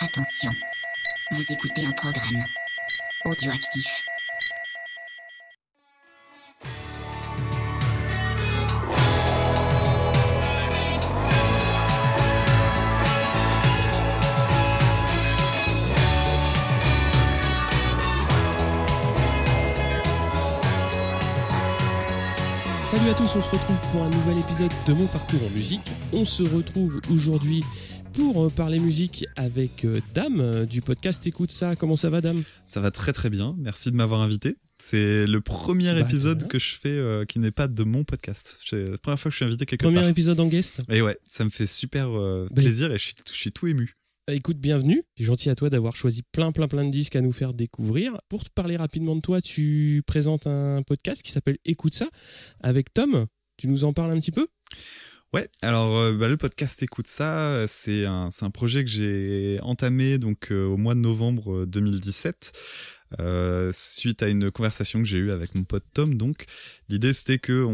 Attention, 0.00 0.52
vous 1.32 1.52
écoutez 1.52 1.84
un 1.84 1.90
programme 1.90 2.44
audioactif. 3.24 4.04
Salut 22.84 23.10
à 23.10 23.14
tous, 23.14 23.34
on 23.36 23.42
se 23.42 23.50
retrouve 23.50 23.82
pour 23.90 24.02
un 24.04 24.10
nouvel 24.10 24.38
épisode 24.38 24.70
de 24.86 24.92
mon 24.94 25.06
parcours 25.06 25.40
en 25.44 25.50
musique. 25.50 25.92
On 26.12 26.24
se 26.24 26.44
retrouve 26.44 27.00
aujourd'hui 27.12 27.64
pour 28.12 28.46
euh, 28.46 28.50
parler 28.50 28.78
musique 28.78 29.26
avec 29.36 29.84
euh, 29.84 30.00
Dame 30.14 30.40
euh, 30.40 30.66
du 30.66 30.80
podcast 30.82 31.26
Écoute 31.26 31.52
ça. 31.52 31.76
Comment 31.76 31.96
ça 31.96 32.10
va 32.10 32.20
Dame? 32.20 32.42
Ça 32.64 32.80
va 32.80 32.90
très 32.90 33.12
très 33.12 33.30
bien. 33.30 33.54
Merci 33.58 33.90
de 33.90 33.96
m'avoir 33.96 34.20
invité. 34.20 34.56
C'est 34.78 35.26
le 35.26 35.40
premier 35.40 35.92
Bah, 35.92 36.00
épisode 36.00 36.46
que 36.48 36.58
je 36.58 36.74
fais 36.76 36.88
euh, 36.90 37.24
qui 37.24 37.38
n'est 37.38 37.50
pas 37.50 37.68
de 37.68 37.82
mon 37.84 38.04
podcast. 38.04 38.58
C'est 38.64 38.90
la 38.90 38.98
première 38.98 39.18
fois 39.18 39.28
que 39.30 39.32
je 39.32 39.36
suis 39.36 39.44
invité 39.44 39.66
quelque 39.66 39.82
Premier 39.82 40.00
part. 40.00 40.08
épisode 40.08 40.38
en 40.40 40.46
guest? 40.46 40.80
Et 40.88 41.02
ouais, 41.02 41.18
ça 41.24 41.44
me 41.44 41.50
fait 41.50 41.66
super 41.66 42.08
euh, 42.16 42.46
Bah, 42.50 42.62
plaisir 42.62 42.92
et 42.92 42.98
je 42.98 43.04
suis, 43.04 43.14
je 43.28 43.34
suis 43.34 43.52
tout 43.52 43.66
ému. 43.66 43.94
Bah, 44.26 44.34
écoute, 44.34 44.58
bienvenue. 44.58 45.02
C'est 45.16 45.24
gentil 45.24 45.50
à 45.50 45.54
toi 45.54 45.70
d'avoir 45.70 45.96
choisi 45.96 46.22
plein 46.22 46.52
plein 46.52 46.68
plein 46.68 46.84
de 46.84 46.90
disques 46.90 47.16
à 47.16 47.20
nous 47.20 47.32
faire 47.32 47.54
découvrir. 47.54 48.16
Pour 48.28 48.44
te 48.44 48.50
parler 48.50 48.76
rapidement 48.76 49.16
de 49.16 49.20
toi, 49.20 49.40
tu 49.40 50.02
présentes 50.06 50.46
un 50.46 50.82
podcast 50.86 51.22
qui 51.22 51.32
s'appelle 51.32 51.56
Écoute 51.64 51.94
ça 51.94 52.08
avec 52.60 52.92
Tom. 52.92 53.26
Tu 53.56 53.66
nous 53.68 53.84
en 53.84 53.92
parles 53.92 54.12
un 54.12 54.20
petit 54.20 54.30
peu? 54.32 54.46
Ouais, 55.34 55.46
alors 55.60 55.94
euh, 55.98 56.12
bah, 56.14 56.26
le 56.26 56.38
podcast 56.38 56.82
Écoute 56.82 57.06
ça, 57.06 57.40
euh, 57.40 57.66
c'est 57.68 58.06
un, 58.06 58.30
un 58.40 58.50
projet 58.50 58.82
que 58.82 58.88
j'ai 58.88 59.58
entamé 59.62 60.16
donc 60.16 60.50
euh, 60.50 60.64
au 60.64 60.78
mois 60.78 60.94
de 60.94 61.00
novembre 61.00 61.64
euh, 61.64 61.66
2017. 61.66 62.52
Euh, 63.20 63.70
suite 63.72 64.22
à 64.22 64.28
une 64.28 64.50
conversation 64.50 64.98
que 64.98 65.06
j'ai 65.06 65.18
eue 65.18 65.30
avec 65.30 65.54
mon 65.54 65.64
pote 65.64 65.84
Tom, 65.94 66.16
donc 66.16 66.44
l'idée 66.88 67.12
c'était 67.12 67.38
que 67.38 67.66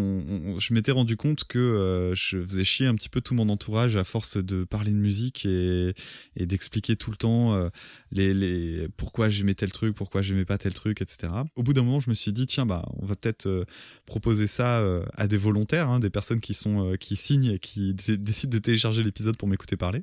je 0.58 0.74
m'étais 0.74 0.92
rendu 0.92 1.16
compte 1.16 1.44
que 1.44 1.58
euh, 1.58 2.14
je 2.14 2.42
faisais 2.42 2.64
chier 2.64 2.86
un 2.86 2.94
petit 2.94 3.08
peu 3.08 3.20
tout 3.20 3.34
mon 3.34 3.48
entourage 3.48 3.96
à 3.96 4.05
force 4.05 4.36
de 4.36 4.64
parler 4.64 4.92
de 4.92 4.96
musique 4.96 5.44
et, 5.46 5.92
d'expliquer 6.36 6.96
tout 6.96 7.10
le 7.10 7.16
temps 7.16 7.55
euh, 7.55 7.68
les, 8.12 8.32
les 8.32 8.88
pourquoi 8.96 9.28
j'aimais 9.28 9.55
tel 9.55 9.72
truc, 9.72 9.94
pourquoi 9.96 10.22
j'aimais 10.22 10.44
pas 10.44 10.58
tel 10.58 10.72
truc, 10.72 11.02
etc. 11.02 11.32
Au 11.56 11.62
bout 11.62 11.72
d'un 11.72 11.82
moment, 11.82 12.00
je 12.00 12.10
me 12.10 12.14
suis 12.14 12.32
dit 12.32 12.46
tiens 12.46 12.66
bah 12.66 12.84
on 13.00 13.06
va 13.06 13.16
peut-être 13.16 13.66
proposer 14.06 14.46
ça 14.46 14.84
à 15.16 15.27
des 15.27 15.36
volontaires, 15.36 15.90
hein, 15.90 15.98
des 15.98 16.10
personnes 16.10 16.40
qui 16.40 16.55
sont 16.55 16.94
qui 17.00 17.16
signent 17.16 17.52
et 17.55 17.58
qui 17.58 17.94
dé- 17.94 18.18
décident 18.18 18.55
de 18.56 18.58
télécharger 18.58 19.02
l'épisode 19.02 19.36
pour 19.36 19.48
m'écouter 19.48 19.77
parler. 19.77 20.02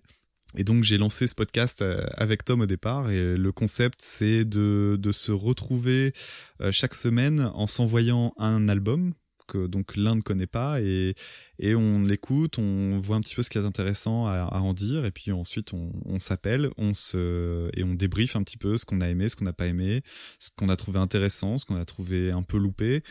Et 0.55 0.63
donc 0.63 0.83
j'ai 0.83 0.97
lancé 0.97 1.27
ce 1.27 1.35
podcast 1.35 1.81
euh, 1.81 2.05
avec 2.15 2.43
Tom 2.43 2.61
au 2.61 2.65
départ. 2.65 3.09
Et 3.09 3.37
le 3.37 3.51
concept 3.51 3.99
c'est 4.01 4.45
de, 4.45 4.97
de 4.99 5.11
se 5.11 5.31
retrouver 5.31 6.13
euh, 6.61 6.71
chaque 6.71 6.93
semaine 6.93 7.51
en 7.53 7.67
s'envoyant 7.67 8.33
un 8.37 8.67
album 8.67 9.13
que 9.47 9.67
donc 9.67 9.95
l'un 9.97 10.15
ne 10.15 10.21
connaît 10.21 10.47
pas. 10.47 10.81
Et, 10.81 11.13
et 11.59 11.75
on 11.75 12.01
l'écoute, 12.01 12.57
on 12.57 12.97
voit 12.99 13.17
un 13.17 13.21
petit 13.21 13.35
peu 13.35 13.43
ce 13.43 13.49
qu'il 13.49 13.59
y 13.59 13.63
a 13.63 13.67
d'intéressant 13.67 14.27
à, 14.27 14.41
à 14.41 14.59
en 14.59 14.73
dire. 14.73 15.05
Et 15.05 15.11
puis 15.11 15.31
ensuite 15.31 15.73
on, 15.73 15.91
on 16.05 16.19
s'appelle, 16.19 16.69
on 16.77 16.93
se 16.93 17.69
et 17.75 17.83
on 17.83 17.93
débriefe 17.93 18.35
un 18.35 18.43
petit 18.43 18.57
peu 18.57 18.77
ce 18.77 18.85
qu'on 18.85 19.01
a 19.01 19.09
aimé, 19.09 19.29
ce 19.29 19.35
qu'on 19.35 19.45
n'a 19.45 19.53
pas 19.53 19.67
aimé, 19.67 20.01
ce 20.39 20.49
qu'on 20.55 20.69
a 20.69 20.75
trouvé 20.75 20.99
intéressant, 20.99 21.57
ce 21.57 21.65
qu'on 21.65 21.75
a 21.75 21.85
trouvé 21.85 22.31
un 22.31 22.43
peu 22.43 22.57
loupé. 22.57 23.03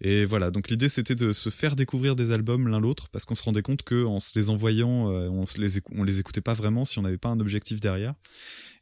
Et 0.00 0.24
voilà, 0.24 0.50
donc 0.50 0.68
l'idée 0.68 0.88
c'était 0.88 1.14
de 1.14 1.32
se 1.32 1.48
faire 1.48 1.74
découvrir 1.74 2.16
des 2.16 2.30
albums 2.30 2.68
l'un 2.68 2.80
l'autre 2.80 3.08
parce 3.08 3.24
qu'on 3.24 3.34
se 3.34 3.42
rendait 3.42 3.62
compte 3.62 3.82
que 3.82 4.04
en 4.04 4.18
se 4.18 4.38
les 4.38 4.50
envoyant, 4.50 5.10
euh, 5.10 5.28
on 5.30 5.46
se 5.46 5.60
les 5.60 5.80
on 5.92 6.04
les 6.04 6.20
écoutait 6.20 6.42
pas 6.42 6.54
vraiment 6.54 6.84
si 6.84 6.98
on 6.98 7.02
n'avait 7.02 7.16
pas 7.16 7.30
un 7.30 7.40
objectif 7.40 7.80
derrière. 7.80 8.14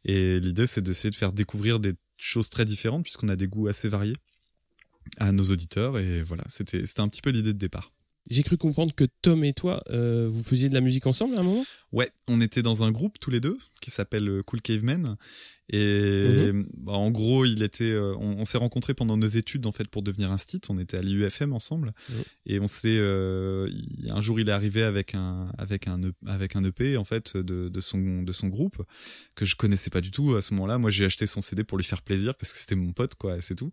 Et 0.05 0.41
l'idée 0.41 0.67
c'est 0.67 0.83
d'essayer 0.83 1.11
de 1.11 1.15
faire 1.15 1.33
découvrir 1.33 1.79
des 1.79 1.93
choses 2.17 2.51
très 2.51 2.65
différentes 2.65 3.05
puisqu'on 3.05 3.29
a 3.29 3.37
des 3.37 3.47
goûts 3.47 3.69
assez 3.69 3.89
variés 3.89 4.17
à 5.19 5.31
nos 5.31 5.45
auditeurs 5.45 5.99
et 5.99 6.23
voilà, 6.23 6.45
c'était 6.49 6.85
c'était 6.85 7.01
un 7.01 7.09
petit 7.09 7.23
peu 7.23 7.31
l'idée 7.31 7.53
de 7.53 7.59
départ. 7.59 7.93
J'ai 8.31 8.43
cru 8.43 8.57
comprendre 8.57 8.95
que 8.95 9.05
Tom 9.21 9.45
et 9.45 9.53
toi, 9.53 9.83
euh, 9.91 10.29
vous 10.33 10.43
faisiez 10.43 10.71
de 10.71 10.75
la 10.75 10.81
musique 10.81 11.07
ensemble 11.07 11.37
à 11.37 11.41
un 11.41 11.43
moment? 11.43 11.65
Ouais, 11.93 12.11
on 12.27 12.41
était 12.41 12.63
dans 12.63 12.83
un 12.83 12.91
groupe 12.91 13.19
tous 13.21 13.31
les 13.31 13.41
deux 13.41 13.59
qui 13.83 13.91
s'appelle 13.91 14.29
euh, 14.29 14.41
Cool 14.47 14.63
Cavemen 14.63 15.17
et 15.71 16.51
bah, 16.77 16.93
en 16.93 17.11
gros, 17.11 17.45
il 17.45 17.63
était 17.63 17.91
euh, 17.91 18.15
on, 18.19 18.37
on 18.41 18.45
s'est 18.45 18.59
rencontrés 18.59 18.93
pendant 18.95 19.17
nos 19.17 19.27
études 19.27 19.67
en 19.67 19.73
fait 19.73 19.89
pour 19.89 20.03
devenir 20.03 20.31
un 20.31 20.39
stit, 20.39 20.61
on 20.69 20.79
était 20.79 20.99
à 20.99 21.03
l'IUFM 21.03 21.53
ensemble 21.53 21.93
Mhm. 22.11 22.23
et 22.47 22.61
on 22.61 22.67
s'est 22.67 22.99
euh, 22.99 23.71
un 24.11 24.21
jour 24.21 24.39
il 24.41 24.49
est 24.49 24.53
arrivé 24.53 24.83
avec 24.83 25.15
un 25.15 25.51
avec 25.57 25.89
un 25.89 26.01
E- 26.03 26.13
avec 26.27 26.55
un 26.57 26.65
EP 26.65 26.97
en 26.99 27.05
fait 27.05 27.37
de, 27.37 27.69
de 27.69 27.81
son 27.81 28.23
de 28.23 28.33
son 28.33 28.49
groupe 28.49 28.83
que 29.35 29.45
je 29.45 29.57
connaissais 29.57 29.91
pas 29.91 30.01
du 30.03 30.11
tout 30.11 30.35
à 30.35 30.43
ce 30.43 30.53
moment-là. 30.55 30.77
Moi, 30.79 30.91
j'ai 30.91 31.05
acheté 31.07 31.27
son 31.27 31.41
CD 31.41 31.65
pour 31.65 31.79
lui 31.79 31.85
faire 31.85 32.03
plaisir 32.03 32.35
parce 32.35 32.53
que 32.53 32.59
c'était 32.59 32.75
mon 32.77 32.93
pote 32.93 33.15
quoi, 33.15 33.41
c'est 33.41 33.55
tout. 33.55 33.73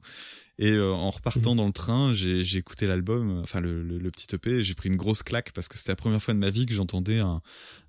Et 0.59 0.71
euh, 0.73 0.91
en 0.93 1.09
repartant 1.09 1.55
dans 1.55 1.65
le 1.65 1.71
train, 1.73 2.13
j'ai 2.13 2.57
écouté 2.57 2.85
l'album, 2.85 3.39
enfin 3.41 3.61
le, 3.61 3.81
le, 3.81 3.97
le 3.97 4.11
petit 4.11 4.27
EP, 4.35 4.61
j'ai 4.61 4.75
pris 4.75 4.89
une 4.89 4.95
grosse 4.97 5.23
claque 5.23 5.51
parce 5.53 5.67
que 5.67 5.77
c'était 5.77 5.91
la 5.93 5.95
première 5.95 6.21
fois 6.21 6.33
de 6.35 6.39
ma 6.39 6.51
vie 6.51 6.67
que 6.67 6.73
j'entendais 6.73 7.17
un, 7.19 7.41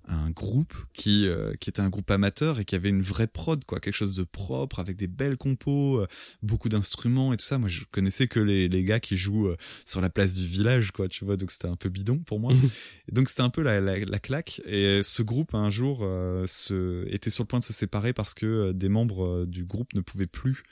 un 0.07 0.29
groupe 0.31 0.73
qui 0.93 1.27
euh, 1.27 1.53
qui 1.59 1.69
était 1.69 1.81
un 1.81 1.89
groupe 1.89 2.09
amateur 2.11 2.59
et 2.59 2.65
qui 2.65 2.75
avait 2.75 2.89
une 2.89 3.01
vraie 3.01 3.27
prod 3.27 3.63
quoi, 3.63 3.79
quelque 3.79 3.95
chose 3.95 4.15
de 4.15 4.23
propre 4.23 4.79
avec 4.79 4.97
des 4.97 5.07
belles 5.07 5.37
compos, 5.37 6.01
euh, 6.01 6.07
beaucoup 6.41 6.69
d'instruments 6.69 7.33
et 7.33 7.37
tout 7.37 7.45
ça. 7.45 7.57
Moi, 7.57 7.69
je 7.69 7.81
connaissais 7.91 8.27
que 8.27 8.39
les, 8.39 8.67
les 8.67 8.83
gars 8.83 8.99
qui 8.99 9.17
jouent 9.17 9.47
euh, 9.47 9.57
sur 9.85 10.01
la 10.01 10.09
place 10.09 10.35
du 10.35 10.45
village 10.45 10.91
quoi, 10.91 11.07
tu 11.07 11.25
vois, 11.25 11.37
donc 11.37 11.51
c'était 11.51 11.67
un 11.67 11.75
peu 11.75 11.89
bidon 11.89 12.19
pour 12.19 12.39
moi. 12.39 12.53
et 13.07 13.11
donc 13.11 13.29
c'était 13.29 13.41
un 13.41 13.49
peu 13.49 13.61
la, 13.61 13.79
la, 13.79 13.99
la 13.99 14.19
claque. 14.19 14.61
Et 14.65 15.01
ce 15.03 15.23
groupe 15.23 15.53
un 15.55 15.69
jour 15.69 15.99
euh, 16.03 16.45
se, 16.47 17.07
était 17.09 17.29
sur 17.29 17.43
le 17.43 17.47
point 17.47 17.59
de 17.59 17.63
se 17.63 17.73
séparer 17.73 18.13
parce 18.13 18.33
que 18.33 18.45
euh, 18.45 18.73
des 18.73 18.89
membres 18.89 19.45
du 19.45 19.63
groupe 19.63 19.93
ne 19.93 20.01
pouvaient 20.01 20.27
plus 20.27 20.63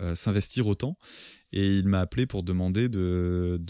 euh, 0.00 0.14
s'investir 0.14 0.66
autant. 0.66 0.96
Et 1.52 1.78
il 1.78 1.88
m'a 1.88 1.98
appelé 2.00 2.26
pour 2.26 2.44
demander 2.44 2.88
de 2.88 3.60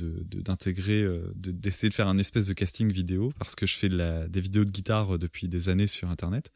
d'intégrer 0.45 1.03
euh, 1.03 1.33
de, 1.35 1.51
d'essayer 1.51 1.89
de 1.89 1.95
faire 1.95 2.09
un 2.09 2.19
espèce 2.19 2.47
de 2.47 2.53
casting 2.53 2.93
vidéo 2.93 3.33
parce 3.39 3.55
que 3.55 3.65
je 3.65 3.75
fais 3.75 3.89
de 3.89 3.97
la, 3.97 4.29
des 4.29 4.43
vidéos 4.43 4.67
de 4.67 4.71
guitare 4.71 5.15
euh, 5.15 5.19
depuis 5.19 5.49
des 5.49 5.71
années 5.71 5.87
sur 5.87 6.11
internet. 6.11 6.51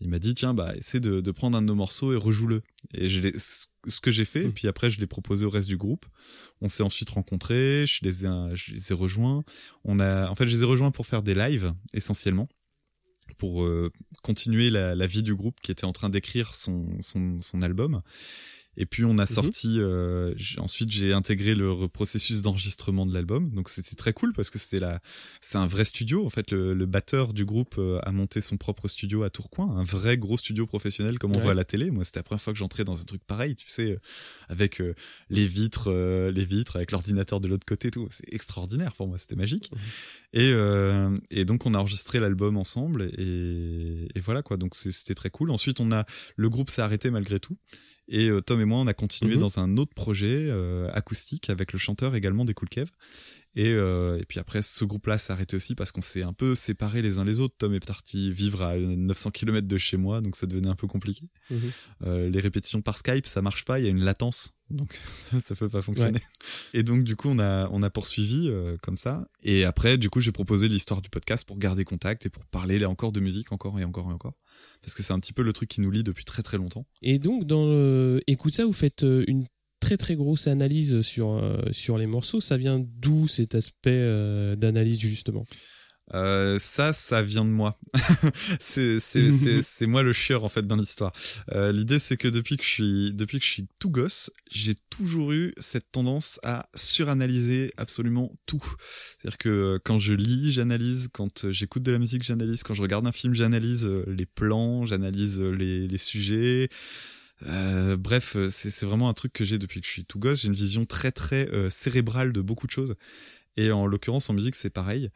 Il 0.00 0.08
m'a 0.08 0.20
dit 0.20 0.32
tiens 0.32 0.54
bah 0.54 0.72
essaie 0.76 1.00
de, 1.00 1.20
de 1.20 1.30
prendre 1.32 1.58
un 1.58 1.62
de 1.62 1.66
nos 1.66 1.74
morceaux 1.74 2.12
et 2.12 2.16
rejoue-le. 2.16 2.62
Et 2.94 3.08
je 3.08 3.20
ce 3.36 3.66
ce 3.88 4.00
que 4.00 4.12
j'ai 4.12 4.26
fait 4.26 4.44
et 4.44 4.50
puis 4.50 4.68
après 4.68 4.90
je 4.90 5.00
l'ai 5.00 5.06
proposé 5.06 5.44
au 5.44 5.50
reste 5.50 5.68
du 5.68 5.76
groupe. 5.76 6.06
On 6.60 6.68
s'est 6.68 6.84
ensuite 6.84 7.10
rencontrés 7.10 7.84
je 7.86 8.04
les 8.04 8.26
ai 8.26 8.28
je 8.54 8.72
les 8.72 8.92
ai 8.92 8.94
rejoints. 8.94 9.42
On 9.84 9.98
a 9.98 10.30
en 10.30 10.36
fait 10.36 10.46
je 10.46 10.54
les 10.54 10.62
ai 10.62 10.66
rejoints 10.66 10.92
pour 10.92 11.06
faire 11.06 11.22
des 11.22 11.34
lives 11.34 11.72
essentiellement 11.92 12.48
pour 13.38 13.62
euh, 13.62 13.90
continuer 14.22 14.70
la, 14.70 14.94
la 14.94 15.06
vie 15.06 15.22
du 15.22 15.34
groupe 15.34 15.60
qui 15.60 15.70
était 15.70 15.84
en 15.84 15.92
train 15.92 16.10
d'écrire 16.10 16.54
son, 16.54 16.86
son, 17.00 17.40
son 17.40 17.62
album. 17.62 18.02
Et 18.82 18.86
puis 18.86 19.04
on 19.04 19.18
a 19.18 19.26
sorti. 19.26 19.76
euh, 19.78 20.34
ensuite, 20.56 20.90
j'ai 20.90 21.12
intégré 21.12 21.54
le 21.54 21.86
processus 21.86 22.40
d'enregistrement 22.40 23.04
de 23.04 23.12
l'album. 23.12 23.50
Donc 23.50 23.68
c'était 23.68 23.94
très 23.94 24.14
cool 24.14 24.32
parce 24.32 24.48
que 24.48 24.58
c'était 24.58 24.80
la, 24.80 25.00
c'est 25.42 25.58
un 25.58 25.66
vrai 25.66 25.84
studio. 25.84 26.24
En 26.24 26.30
fait, 26.30 26.50
le, 26.50 26.72
le 26.72 26.86
batteur 26.86 27.34
du 27.34 27.44
groupe 27.44 27.74
euh, 27.76 27.98
a 28.04 28.10
monté 28.10 28.40
son 28.40 28.56
propre 28.56 28.88
studio 28.88 29.22
à 29.22 29.28
Tourcoing, 29.28 29.76
un 29.76 29.82
vrai 29.82 30.16
gros 30.16 30.38
studio 30.38 30.66
professionnel 30.66 31.18
comme 31.18 31.32
on 31.32 31.34
Ouais. 31.36 31.42
voit 31.42 31.52
à 31.52 31.54
la 31.54 31.64
télé. 31.64 31.90
Moi, 31.90 32.04
c'était 32.04 32.20
la 32.20 32.22
première 32.22 32.40
fois 32.40 32.52
que 32.54 32.58
j'entrais 32.58 32.84
dans 32.84 32.98
un 32.98 33.04
truc 33.04 33.22
pareil, 33.26 33.54
tu 33.54 33.68
sais, 33.68 33.92
euh, 33.92 33.98
avec 34.48 34.80
euh, 34.80 34.94
les 35.28 35.46
vitres, 35.46 35.88
euh, 35.90 36.30
les 36.30 36.46
vitres, 36.46 36.76
avec 36.76 36.90
l'ordinateur 36.90 37.38
de 37.40 37.48
l'autre 37.48 37.66
côté, 37.66 37.90
tout. 37.90 38.08
C'est 38.10 38.32
extraordinaire 38.32 38.94
pour 38.94 39.08
moi. 39.08 39.18
C'était 39.18 39.36
magique. 39.36 39.70
Et, 40.32 40.52
et 41.30 41.44
donc 41.44 41.66
on 41.66 41.74
a 41.74 41.78
enregistré 41.78 42.18
l'album 42.20 42.56
ensemble 42.56 43.10
et, 43.18 44.08
et 44.14 44.20
voilà 44.20 44.42
quoi. 44.42 44.56
Donc 44.56 44.74
c'était 44.74 45.14
très 45.14 45.28
cool. 45.28 45.50
Ensuite 45.50 45.80
on 45.80 45.90
a 45.92 46.04
le 46.36 46.48
groupe 46.48 46.70
s'est 46.70 46.82
arrêté 46.82 47.10
malgré 47.10 47.40
tout 47.40 47.56
et 48.10 48.28
euh, 48.28 48.40
Tom 48.42 48.60
et 48.60 48.64
moi 48.64 48.78
on 48.78 48.86
a 48.86 48.92
continué 48.94 49.34
Mhm. 49.34 49.40
dans 49.40 49.58
un 49.60 49.76
autre 49.78 49.94
projet 49.94 50.48
euh, 50.50 50.90
acoustique 50.92 51.48
avec 51.48 51.72
le 51.72 51.78
chanteur 51.78 52.14
également 52.14 52.44
des 52.44 52.52
Cool 52.54 52.68
Kev. 52.68 52.90
Et, 53.56 53.72
euh, 53.72 54.18
et 54.18 54.24
puis 54.24 54.38
après 54.38 54.62
ce 54.62 54.84
groupe-là 54.84 55.18
s'est 55.18 55.32
arrêté 55.32 55.56
aussi 55.56 55.74
parce 55.74 55.90
qu'on 55.90 56.00
s'est 56.00 56.22
un 56.22 56.32
peu 56.32 56.54
séparés 56.54 57.02
les 57.02 57.18
uns 57.18 57.24
les 57.24 57.40
autres. 57.40 57.54
Tom 57.58 57.74
est 57.74 57.84
parti 57.84 58.30
vivre 58.30 58.62
à 58.62 58.76
900 58.76 59.30
km 59.32 59.66
de 59.66 59.78
chez 59.78 59.96
moi 59.96 60.20
donc 60.20 60.36
ça 60.36 60.46
devenait 60.46 60.68
un 60.68 60.76
peu 60.76 60.86
compliqué. 60.86 61.28
Mhm. 61.50 61.60
Euh, 62.02 62.30
les 62.30 62.40
répétitions 62.40 62.80
par 62.80 62.96
Skype 62.96 63.26
ça 63.26 63.42
marche 63.42 63.64
pas, 63.64 63.80
il 63.80 63.84
y 63.84 63.88
a 63.88 63.90
une 63.90 64.04
latence 64.04 64.52
donc 64.70 64.96
ça 65.04 65.40
ça 65.40 65.56
peut 65.56 65.68
pas 65.68 65.82
fonctionner. 65.82 66.20
Et 66.74 66.84
donc 66.84 67.02
du 67.02 67.16
coup 67.16 67.28
on 67.28 67.40
a 67.40 67.68
on 67.72 67.82
a 67.82 67.90
poursuivi 67.90 68.48
euh, 68.48 68.76
comme 68.82 68.96
ça 68.96 69.26
et 69.42 69.64
après 69.64 69.98
du 69.98 70.10
coup 70.10 70.20
j'ai 70.20 70.32
proposé 70.32 70.68
l'histoire 70.68 71.02
du 71.02 71.10
podcast 71.10 71.46
pour 71.46 71.58
garder 71.58 71.84
contact 71.84 72.26
et 72.26 72.30
pour 72.30 72.44
parler 72.46 72.78
là 72.78 72.88
encore 72.88 73.10
de 73.10 73.18
musique 73.18 73.50
encore 73.50 73.80
et 73.80 73.84
encore 73.84 74.10
et 74.10 74.14
encore 74.14 74.34
parce 74.80 74.94
que 74.94 75.02
c'est 75.02 75.12
un 75.12 75.18
petit 75.18 75.32
peu 75.32 75.42
le 75.42 75.52
truc 75.52 75.68
qui 75.68 75.80
nous 75.80 75.90
lie 75.90 76.04
depuis 76.04 76.24
très 76.24 76.42
très 76.42 76.56
longtemps. 76.56 76.86
Et 77.02 77.18
donc, 77.18 77.44
dans. 77.44 78.18
Écoute 78.26 78.54
ça, 78.54 78.64
vous 78.64 78.72
faites 78.72 79.02
une 79.02 79.44
très 79.80 79.96
très 79.96 80.14
grosse 80.14 80.46
analyse 80.46 81.00
sur, 81.02 81.32
euh, 81.32 81.58
sur 81.72 81.98
les 81.98 82.06
morceaux. 82.06 82.40
Ça 82.40 82.56
vient 82.56 82.78
d'où 82.78 83.26
cet 83.26 83.54
aspect 83.54 83.90
euh, 83.90 84.54
d'analyse, 84.56 85.00
justement? 85.00 85.44
Euh, 86.14 86.58
ça, 86.58 86.92
ça 86.92 87.22
vient 87.22 87.44
de 87.44 87.50
moi. 87.50 87.78
c'est 88.60 89.86
moi 89.86 90.02
le 90.02 90.12
chieur 90.12 90.44
en 90.44 90.48
fait 90.48 90.66
dans 90.66 90.76
l'histoire. 90.76 91.12
Euh, 91.54 91.72
L'idée 91.72 91.98
c'est 91.98 92.16
que 92.16 92.28
depuis 92.28 92.56
que 92.56 92.64
je 92.64 92.68
suis 92.68 93.12
depuis 93.12 93.38
que 93.38 93.44
je 93.44 93.50
suis 93.50 93.66
tout 93.78 93.90
gosse, 93.90 94.32
j'ai 94.50 94.74
toujours 94.90 95.32
eu 95.32 95.54
cette 95.58 95.90
tendance 95.92 96.40
à 96.42 96.68
suranalyser 96.74 97.72
absolument 97.76 98.32
tout. 98.46 98.62
C'est-à-dire 99.18 99.38
que 99.38 99.80
quand 99.84 99.98
je 99.98 100.14
lis, 100.14 100.52
j'analyse, 100.52 101.08
quand 101.12 101.50
j'écoute 101.50 101.82
de 101.82 101.92
la 101.92 101.98
musique, 101.98 102.22
j'analyse, 102.22 102.62
quand 102.64 102.74
je 102.74 102.82
regarde 102.82 103.06
un 103.06 103.12
film, 103.12 103.34
j'analyse 103.34 103.88
les 104.06 104.26
plans, 104.26 104.86
j'analyse 104.86 105.40
les 105.40 105.86
les 105.86 105.98
sujets. 105.98 106.68
Euh, 107.46 107.96
bref, 107.96 108.36
c'est 108.48 108.84
vraiment 108.84 109.08
un 109.08 109.14
truc 109.14 109.32
que 109.32 109.44
j'ai 109.44 109.58
depuis 109.58 109.80
que 109.80 109.86
je 109.86 109.92
suis 109.92 110.04
tout 110.04 110.18
gosse. 110.18 110.42
J'ai 110.42 110.48
une 110.48 110.54
vision 110.54 110.86
très 110.86 111.12
très 111.12 111.48
euh, 111.50 111.70
cérébrale 111.70 112.32
de 112.32 112.40
beaucoup 112.40 112.66
de 112.66 112.72
choses. 112.72 112.94
Et 113.56 113.72
en 113.72 113.86
l'occurrence 113.86 114.30
en 114.30 114.34
musique, 114.34 114.54
c'est 114.54 114.70
pareil 114.70 115.10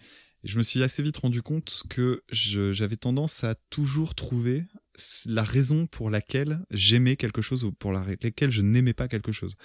je 0.45 0.59
me 0.59 0.63
suis 0.63 0.83
assez 0.83 1.03
vite 1.03 1.17
rendu 1.17 1.43
compte 1.43 1.85
que 1.89 2.23
j'avais 2.31 2.97
tendance 2.97 3.45
à 3.45 3.55
toujours 3.71 4.15
trouver 4.15 4.63
la 5.27 5.43
raison 5.43 5.87
pour 5.87 6.11
laquelle 6.11 6.61
j'aimais 6.71 7.17
quelque 7.17 7.43
chose 7.43 7.65
ou 7.65 7.73
pour 7.73 7.93
laquelle 7.93 8.51
je 8.51 8.63
n'aimais 8.63 8.93
pas 8.93 9.09
quelque 9.09 9.33
chose. 9.33 9.57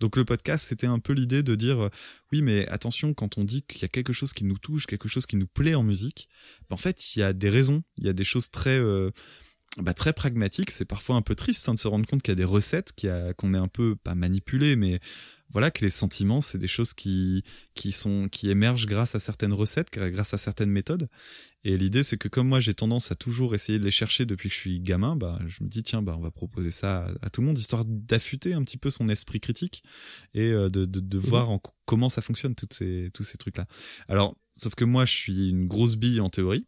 Donc 0.00 0.16
le 0.16 0.24
podcast, 0.24 0.64
c'était 0.64 0.86
un 0.86 1.00
peu 1.00 1.12
l'idée 1.12 1.42
de 1.42 1.56
dire 1.56 1.84
euh, 1.84 1.88
oui, 2.32 2.40
mais 2.40 2.66
attention, 2.68 3.12
quand 3.12 3.36
on 3.36 3.44
dit 3.44 3.62
qu'il 3.62 3.82
y 3.82 3.84
a 3.84 3.88
quelque 3.88 4.14
chose 4.14 4.32
qui 4.32 4.44
nous 4.44 4.56
touche, 4.56 4.86
quelque 4.86 5.08
chose 5.08 5.26
qui 5.26 5.36
nous 5.36 5.46
plaît 5.46 5.74
en 5.74 5.82
musique, 5.82 6.28
ben, 6.70 6.74
en 6.74 6.78
fait, 6.78 7.16
il 7.16 7.20
y 7.20 7.22
a 7.22 7.34
des 7.34 7.50
raisons, 7.50 7.82
il 7.98 8.06
y 8.06 8.08
a 8.08 8.14
des 8.14 8.24
choses 8.24 8.50
très 8.50 8.78
euh, 8.78 9.10
bah, 9.76 9.94
très 9.94 10.12
pragmatiques. 10.12 10.70
C'est 10.70 10.84
parfois 10.84 11.16
un 11.16 11.22
peu 11.22 11.34
triste 11.34 11.68
hein, 11.68 11.74
de 11.74 11.78
se 11.78 11.88
rendre 11.88 12.06
compte 12.06 12.22
qu'il 12.22 12.32
y 12.32 12.32
a 12.32 12.36
des 12.36 12.44
recettes 12.44 12.92
qu'on 13.36 13.54
est 13.54 13.58
un 13.58 13.68
peu 13.68 13.96
pas 13.96 14.14
manipulé, 14.14 14.76
mais 14.76 14.98
voilà 15.50 15.70
que 15.70 15.82
les 15.82 15.90
sentiments 15.90 16.42
c'est 16.42 16.58
des 16.58 16.68
choses 16.68 16.92
qui 16.92 17.42
qui 17.74 17.90
sont 17.90 18.28
qui 18.28 18.50
émergent 18.50 18.84
grâce 18.84 19.14
à 19.14 19.18
certaines 19.18 19.54
recettes 19.54 19.88
grâce 19.90 20.34
à 20.34 20.36
certaines 20.36 20.70
méthodes 20.70 21.08
et 21.64 21.78
l'idée 21.78 22.02
c'est 22.02 22.18
que 22.18 22.28
comme 22.28 22.48
moi 22.48 22.60
j'ai 22.60 22.74
tendance 22.74 23.12
à 23.12 23.14
toujours 23.14 23.54
essayer 23.54 23.78
de 23.78 23.84
les 23.86 23.90
chercher 23.90 24.26
depuis 24.26 24.50
que 24.50 24.54
je 24.54 24.60
suis 24.60 24.80
gamin 24.80 25.16
bah 25.16 25.38
je 25.46 25.64
me 25.64 25.68
dis 25.70 25.82
tiens 25.82 26.02
bah 26.02 26.16
on 26.18 26.20
va 26.20 26.30
proposer 26.30 26.70
ça 26.70 27.08
à, 27.22 27.30
tout 27.30 27.40
le 27.40 27.46
monde 27.46 27.56
histoire 27.56 27.86
d'affûter 27.86 28.52
un 28.52 28.62
petit 28.62 28.76
peu 28.76 28.90
son 28.90 29.08
esprit 29.08 29.40
critique 29.40 29.82
et 30.34 30.50
euh, 30.50 30.68
de 30.68 30.84
de, 30.84 31.00
de 31.00 31.16
mhm. 31.16 31.24
voir 31.24 31.48
en, 31.48 31.62
comment 31.86 32.10
ça 32.10 32.20
fonctionne 32.20 32.54
toutes 32.54 32.74
ces 32.74 33.10
tous 33.14 33.24
ces 33.24 33.38
trucs 33.38 33.56
là 33.56 33.66
alors 34.06 34.36
sauf 34.52 34.74
que 34.74 34.84
moi 34.84 35.06
je 35.06 35.14
suis 35.14 35.48
une 35.48 35.66
grosse 35.66 35.96
bille 35.96 36.20
en 36.20 36.28
théorie 36.28 36.66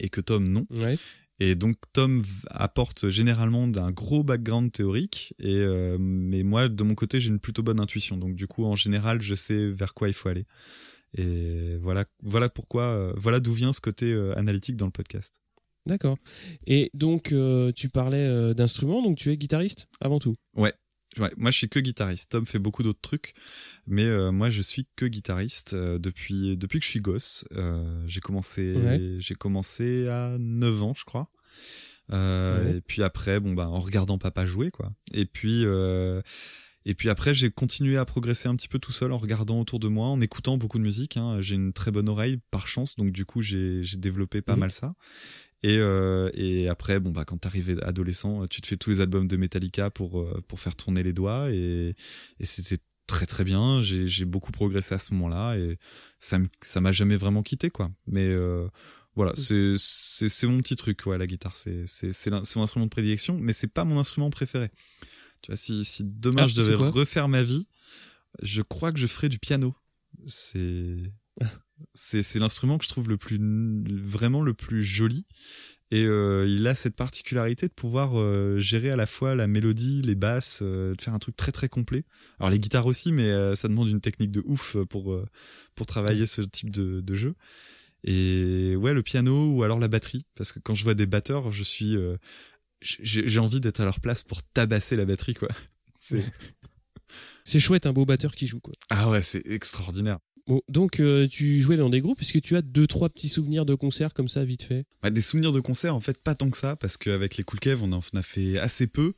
et 0.00 0.08
que 0.08 0.20
Tom 0.20 0.48
non. 0.48 0.66
Ouais. 0.70 0.98
Et 1.42 1.54
donc 1.54 1.76
Tom 1.94 2.22
apporte 2.50 3.08
généralement 3.08 3.66
d'un 3.66 3.90
gros 3.90 4.22
background 4.22 4.70
théorique, 4.70 5.34
et 5.38 5.56
euh, 5.56 5.96
mais 5.98 6.42
moi 6.42 6.68
de 6.68 6.82
mon 6.82 6.94
côté 6.94 7.18
j'ai 7.18 7.30
une 7.30 7.40
plutôt 7.40 7.62
bonne 7.62 7.80
intuition. 7.80 8.18
Donc 8.18 8.34
du 8.34 8.46
coup 8.46 8.66
en 8.66 8.76
général 8.76 9.22
je 9.22 9.34
sais 9.34 9.66
vers 9.70 9.94
quoi 9.94 10.08
il 10.08 10.14
faut 10.14 10.28
aller. 10.28 10.44
Et 11.16 11.76
voilà, 11.80 12.04
voilà 12.22 12.50
pourquoi, 12.50 12.84
euh, 12.84 13.12
voilà 13.16 13.40
d'où 13.40 13.52
vient 13.52 13.72
ce 13.72 13.80
côté 13.80 14.12
euh, 14.12 14.38
analytique 14.38 14.76
dans 14.76 14.84
le 14.84 14.92
podcast. 14.92 15.40
D'accord. 15.86 16.18
Et 16.66 16.90
donc 16.92 17.34
tu 17.74 17.88
parlais 17.88 18.54
d'instruments, 18.54 19.02
donc 19.02 19.16
tu 19.16 19.30
es 19.30 19.38
guitariste 19.38 19.86
avant 20.02 20.18
tout. 20.18 20.34
Ouais, 20.54 20.74
Ouais, 21.18 21.32
moi 21.36 21.50
je 21.50 21.56
suis 21.56 21.68
que 21.68 21.80
guitariste. 21.80 22.30
Tom 22.30 22.46
fait 22.46 22.60
beaucoup 22.60 22.82
d'autres 22.82 23.00
trucs, 23.00 23.34
mais 23.86 24.04
euh, 24.04 24.30
moi 24.30 24.48
je 24.48 24.62
suis 24.62 24.86
que 24.94 25.06
guitariste 25.06 25.74
euh, 25.74 25.98
depuis 25.98 26.56
depuis 26.56 26.78
que 26.78 26.84
je 26.84 26.90
suis 26.90 27.00
gosse. 27.00 27.44
Euh, 27.56 28.02
j'ai 28.06 28.20
commencé 28.20 29.18
j'ai 29.18 29.34
commencé 29.34 30.08
à 30.08 30.36
9 30.38 30.82
ans, 30.82 30.94
je 30.96 31.04
crois. 31.04 31.30
Et 32.12 32.80
puis 32.86 33.02
après, 33.02 33.40
bon 33.40 33.54
bah 33.54 33.68
en 33.68 33.80
regardant 33.80 34.18
papa 34.18 34.44
jouer 34.44 34.70
quoi. 34.70 34.92
Et 35.12 35.26
puis 35.26 35.64
et 36.86 36.94
puis 36.94 37.10
après 37.10 37.34
j'ai 37.34 37.50
continué 37.50 37.98
à 37.98 38.04
progresser 38.04 38.48
un 38.48 38.54
petit 38.54 38.68
peu 38.68 38.78
tout 38.78 38.92
seul 38.92 39.12
en 39.12 39.18
regardant 39.18 39.60
autour 39.60 39.80
de 39.80 39.88
moi, 39.88 40.06
en 40.06 40.20
écoutant 40.20 40.58
beaucoup 40.58 40.78
de 40.78 40.84
musique. 40.84 41.16
Hein. 41.16 41.40
J'ai 41.40 41.56
une 41.56 41.72
très 41.72 41.90
bonne 41.90 42.08
oreille 42.08 42.38
par 42.52 42.68
chance, 42.68 42.94
donc 42.94 43.10
du 43.10 43.24
coup 43.24 43.42
j'ai 43.42 43.82
j'ai 43.82 43.96
développé 43.96 44.42
pas 44.42 44.56
mal 44.56 44.70
ça. 44.70 44.94
Et, 45.62 45.76
euh, 45.78 46.30
et 46.34 46.68
après, 46.68 47.00
bon 47.00 47.10
bah 47.10 47.24
quand 47.24 47.36
t'arrives 47.36 47.78
adolescent, 47.82 48.46
tu 48.46 48.60
te 48.60 48.66
fais 48.66 48.76
tous 48.76 48.90
les 48.90 49.00
albums 49.00 49.28
de 49.28 49.36
Metallica 49.36 49.90
pour 49.90 50.20
euh, 50.20 50.42
pour 50.48 50.58
faire 50.58 50.74
tourner 50.74 51.02
les 51.02 51.12
doigts 51.12 51.50
et, 51.50 51.94
et 52.38 52.44
c'était 52.44 52.78
très 53.06 53.26
très 53.26 53.44
bien. 53.44 53.82
J'ai 53.82 54.06
j'ai 54.06 54.24
beaucoup 54.24 54.52
progressé 54.52 54.94
à 54.94 54.98
ce 54.98 55.12
moment-là 55.14 55.56
et 55.56 55.78
ça 56.18 56.38
ça 56.62 56.80
m'a 56.80 56.92
jamais 56.92 57.16
vraiment 57.16 57.42
quitté 57.42 57.68
quoi. 57.68 57.90
Mais 58.06 58.26
euh, 58.26 58.66
voilà, 59.14 59.32
c'est 59.36 59.74
c'est 59.76 60.30
c'est 60.30 60.46
mon 60.46 60.58
petit 60.62 60.76
truc 60.76 61.04
ouais 61.06 61.18
la 61.18 61.26
guitare. 61.26 61.56
C'est 61.56 61.84
c'est 61.86 62.12
c'est 62.12 62.30
mon 62.30 62.62
instrument 62.62 62.86
de 62.86 62.90
prédilection, 62.90 63.38
mais 63.38 63.52
c'est 63.52 63.72
pas 63.72 63.84
mon 63.84 63.98
instrument 63.98 64.30
préféré. 64.30 64.70
Tu 65.42 65.50
vois 65.50 65.56
si 65.56 65.84
si 65.84 66.04
demain 66.04 66.44
ah, 66.44 66.46
je 66.46 66.56
devais 66.56 66.74
refaire 66.74 67.28
ma 67.28 67.42
vie, 67.42 67.66
je 68.42 68.62
crois 68.62 68.92
que 68.92 68.98
je 68.98 69.06
ferais 69.06 69.28
du 69.28 69.38
piano. 69.38 69.74
C'est 70.26 70.96
c'est 72.02 72.38
l'instrument 72.38 72.78
que 72.78 72.84
je 72.84 72.88
trouve 72.88 73.08
le 73.08 73.16
plus 73.16 73.38
vraiment 74.02 74.42
le 74.42 74.54
plus 74.54 74.82
joli 74.82 75.26
et 75.90 76.04
euh, 76.06 76.46
il 76.46 76.66
a 76.68 76.74
cette 76.74 76.94
particularité 76.94 77.66
de 77.66 77.72
pouvoir 77.72 78.12
euh, 78.14 78.60
gérer 78.60 78.90
à 78.90 78.96
la 78.96 79.06
fois 79.06 79.34
la 79.34 79.48
mélodie, 79.48 80.02
les 80.02 80.14
basses, 80.14 80.60
euh, 80.62 80.94
de 80.94 81.02
faire 81.02 81.14
un 81.14 81.18
truc 81.18 81.34
très 81.34 81.50
très 81.50 81.68
complet. 81.68 82.04
Alors 82.38 82.50
les 82.50 82.60
guitares 82.60 82.86
aussi, 82.86 83.10
mais 83.10 83.56
ça 83.56 83.66
demande 83.68 83.88
une 83.88 84.00
technique 84.00 84.30
de 84.30 84.42
ouf 84.46 84.76
pour 84.88 85.20
pour 85.74 85.86
travailler 85.86 86.26
ce 86.26 86.42
type 86.42 86.70
de, 86.70 87.00
de 87.00 87.14
jeu. 87.14 87.34
Et 88.04 88.76
ouais, 88.76 88.94
le 88.94 89.02
piano 89.02 89.52
ou 89.52 89.62
alors 89.62 89.78
la 89.78 89.88
batterie, 89.88 90.24
parce 90.36 90.52
que 90.52 90.58
quand 90.60 90.74
je 90.74 90.84
vois 90.84 90.94
des 90.94 91.06
batteurs, 91.06 91.50
je 91.50 91.64
suis 91.64 91.96
j'ai 92.80 93.38
envie 93.38 93.60
d'être 93.60 93.80
à 93.80 93.84
leur 93.84 94.00
place 94.00 94.22
pour 94.22 94.42
tabasser 94.42 94.96
la 94.96 95.04
batterie 95.04 95.34
quoi. 95.34 95.48
C'est 95.96 96.24
c'est 97.44 97.60
chouette 97.60 97.84
un 97.86 97.92
beau 97.92 98.06
batteur 98.06 98.34
qui 98.34 98.46
joue 98.46 98.60
quoi. 98.60 98.74
Ah 98.90 99.10
ouais, 99.10 99.22
c'est 99.22 99.44
extraordinaire 99.46 100.18
donc 100.68 101.00
euh, 101.00 101.26
tu 101.28 101.60
jouais 101.60 101.76
dans 101.76 101.90
des 101.90 102.00
groupes. 102.00 102.20
Est-ce 102.20 102.32
que 102.32 102.38
tu 102.38 102.56
as 102.56 102.62
deux 102.62 102.86
trois 102.86 103.08
petits 103.08 103.28
souvenirs 103.28 103.64
de 103.64 103.74
concerts 103.74 104.14
comme 104.14 104.28
ça 104.28 104.44
vite 104.44 104.62
fait? 104.62 104.84
Bah, 105.02 105.10
Des 105.10 105.20
souvenirs 105.20 105.52
de 105.52 105.60
concerts 105.60 105.94
en 105.94 106.00
fait 106.00 106.22
pas 106.22 106.34
tant 106.34 106.50
que 106.50 106.56
ça 106.56 106.76
parce 106.76 106.96
qu'avec 106.96 107.36
les 107.36 107.44
Cool 107.44 107.60
Kev 107.60 107.82
on 107.82 107.92
en 107.92 108.00
a 108.14 108.22
fait 108.22 108.58
assez 108.58 108.86
peu. 108.86 109.12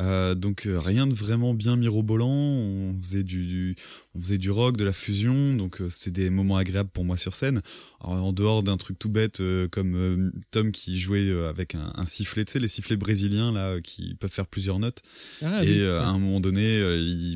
Euh, 0.00 0.34
donc 0.34 0.66
euh, 0.66 0.78
rien 0.80 1.06
de 1.06 1.14
vraiment 1.14 1.54
bien 1.54 1.76
mirobolant. 1.76 2.28
On 2.28 2.96
faisait 3.00 3.22
du, 3.22 3.76
on 4.14 4.20
faisait 4.20 4.38
du 4.38 4.50
rock, 4.50 4.76
de 4.76 4.84
la 4.84 4.92
fusion. 4.92 5.54
Donc 5.54 5.80
euh, 5.80 5.88
c'était 5.88 6.22
des 6.22 6.30
moments 6.30 6.56
agréables 6.56 6.90
pour 6.90 7.04
moi 7.04 7.16
sur 7.16 7.34
scène. 7.34 7.62
en 8.00 8.32
dehors 8.32 8.62
d'un 8.62 8.76
truc 8.76 8.98
tout 8.98 9.08
bête 9.08 9.42
comme 9.70 10.32
Tom 10.50 10.72
qui 10.72 10.98
jouait 10.98 11.30
avec 11.48 11.74
un, 11.74 11.92
un 11.94 12.06
sifflet, 12.06 12.44
tu 12.44 12.52
sais 12.52 12.58
les 12.58 12.68
sifflets 12.68 12.96
brésiliens 12.96 13.52
là 13.52 13.80
qui 13.80 14.14
peuvent 14.14 14.32
faire 14.32 14.46
plusieurs 14.46 14.78
notes. 14.78 15.02
Ah 15.42 15.64
et 15.64 15.86
à 15.86 16.08
un 16.08 16.18
moment 16.18 16.40
donné, 16.40 16.80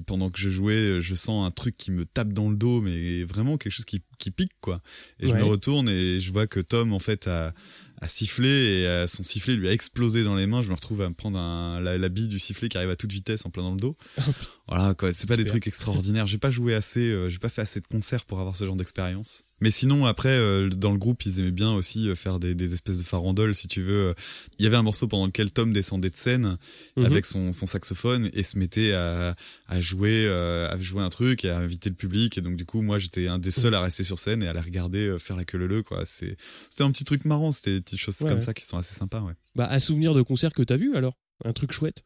pendant 0.06 0.30
que 0.30 0.38
je 0.38 0.50
jouais, 0.50 1.00
je 1.00 1.14
sens 1.14 1.46
un 1.46 1.50
truc 1.50 1.76
qui 1.76 1.90
me 1.90 2.04
tape 2.04 2.32
dans 2.32 2.50
le 2.50 2.56
dos, 2.56 2.80
mais 2.80 3.24
vraiment 3.24 3.56
quelque 3.56 3.72
chose 3.72 3.84
qui, 3.84 4.02
qui 4.18 4.30
pique 4.30 4.52
quoi. 4.60 4.80
Et 5.20 5.28
je 5.28 5.34
me 5.34 5.44
retourne 5.44 5.88
et 5.88 6.20
je 6.20 6.32
vois 6.32 6.46
que 6.46 6.60
Tom 6.60 6.92
en 6.92 6.98
fait 6.98 7.28
a 7.28 7.54
a 8.00 8.08
sifflé 8.08 8.48
et 8.48 8.86
euh, 8.86 9.06
son 9.06 9.24
sifflet 9.24 9.54
lui 9.54 9.68
a 9.68 9.72
explosé 9.72 10.24
dans 10.24 10.36
les 10.36 10.46
mains. 10.46 10.62
Je 10.62 10.68
me 10.68 10.74
retrouve 10.74 11.02
à 11.02 11.08
me 11.08 11.14
prendre 11.14 11.38
un, 11.38 11.80
la, 11.80 11.98
la, 11.98 12.08
bille 12.08 12.28
du 12.28 12.38
sifflet 12.38 12.68
qui 12.68 12.76
arrive 12.76 12.90
à 12.90 12.96
toute 12.96 13.12
vitesse 13.12 13.44
en 13.46 13.50
plein 13.50 13.62
dans 13.62 13.74
le 13.74 13.80
dos. 13.80 13.96
voilà 14.68 14.94
quoi, 14.94 15.12
c'est 15.12 15.28
pas 15.28 15.36
des 15.36 15.44
trucs 15.44 15.66
extraordinaires. 15.66 16.26
J'ai 16.26 16.38
pas 16.38 16.50
joué 16.50 16.74
assez, 16.74 17.00
euh, 17.10 17.28
j'ai 17.28 17.38
pas 17.38 17.48
fait 17.48 17.62
assez 17.62 17.80
de 17.80 17.86
concerts 17.86 18.24
pour 18.24 18.40
avoir 18.40 18.54
ce 18.54 18.64
genre 18.64 18.76
d'expérience. 18.76 19.42
Mais 19.60 19.70
sinon, 19.70 20.06
après, 20.06 20.30
euh, 20.30 20.68
dans 20.68 20.92
le 20.92 20.98
groupe, 20.98 21.24
ils 21.26 21.40
aimaient 21.40 21.50
bien 21.50 21.72
aussi 21.72 22.08
euh, 22.08 22.14
faire 22.14 22.38
des, 22.38 22.54
des, 22.54 22.72
espèces 22.72 22.98
de 22.98 23.02
farandoles, 23.02 23.54
si 23.54 23.66
tu 23.66 23.82
veux. 23.82 24.14
Il 24.58 24.64
y 24.64 24.66
avait 24.66 24.76
un 24.76 24.82
morceau 24.82 25.08
pendant 25.08 25.26
lequel 25.26 25.50
Tom 25.50 25.72
descendait 25.72 26.10
de 26.10 26.16
scène 26.16 26.56
mhm. 26.96 27.04
avec 27.04 27.26
son, 27.26 27.52
son, 27.52 27.66
saxophone 27.66 28.30
et 28.32 28.42
se 28.42 28.58
mettait 28.58 28.92
à, 28.92 29.34
à 29.66 29.80
jouer, 29.80 30.28
à 30.28 30.78
jouer 30.80 31.02
un 31.02 31.10
truc 31.10 31.44
et 31.44 31.50
à 31.50 31.58
inviter 31.58 31.90
le 31.90 31.96
public. 31.96 32.38
Et 32.38 32.40
donc, 32.40 32.56
du 32.56 32.64
coup, 32.64 32.82
moi, 32.82 32.98
j'étais 32.98 33.28
un 33.28 33.38
des 33.38 33.50
seuls 33.50 33.74
à 33.74 33.80
rester 33.80 34.04
sur 34.04 34.18
scène 34.18 34.42
et 34.42 34.48
à 34.48 34.52
la 34.52 34.62
regarder 34.62 35.16
faire 35.18 35.36
la 35.36 35.44
queue 35.44 35.58
leu, 35.58 35.82
quoi. 35.82 36.04
C'était 36.06 36.36
un 36.80 36.90
petit 36.90 37.04
truc 37.04 37.24
marrant. 37.24 37.50
C'était 37.50 37.74
des 37.74 37.80
petites 37.80 38.00
choses 38.00 38.18
comme 38.18 38.40
ça 38.40 38.54
qui 38.54 38.64
sont 38.64 38.78
assez 38.78 38.94
sympas, 38.94 39.20
ouais. 39.20 39.34
Bah, 39.54 39.68
un 39.70 39.78
souvenir 39.78 40.14
de 40.14 40.22
concert 40.22 40.52
que 40.52 40.62
t'as 40.62 40.76
vu 40.76 40.94
alors? 40.94 41.14
Un 41.44 41.52
truc 41.52 41.72
chouette? 41.72 42.04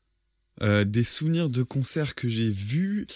Euh, 0.62 0.84
Des 0.84 1.04
souvenirs 1.04 1.48
de 1.48 1.62
concerts 1.62 2.14
que 2.14 2.28
j'ai 2.28 2.50
vus 2.50 3.06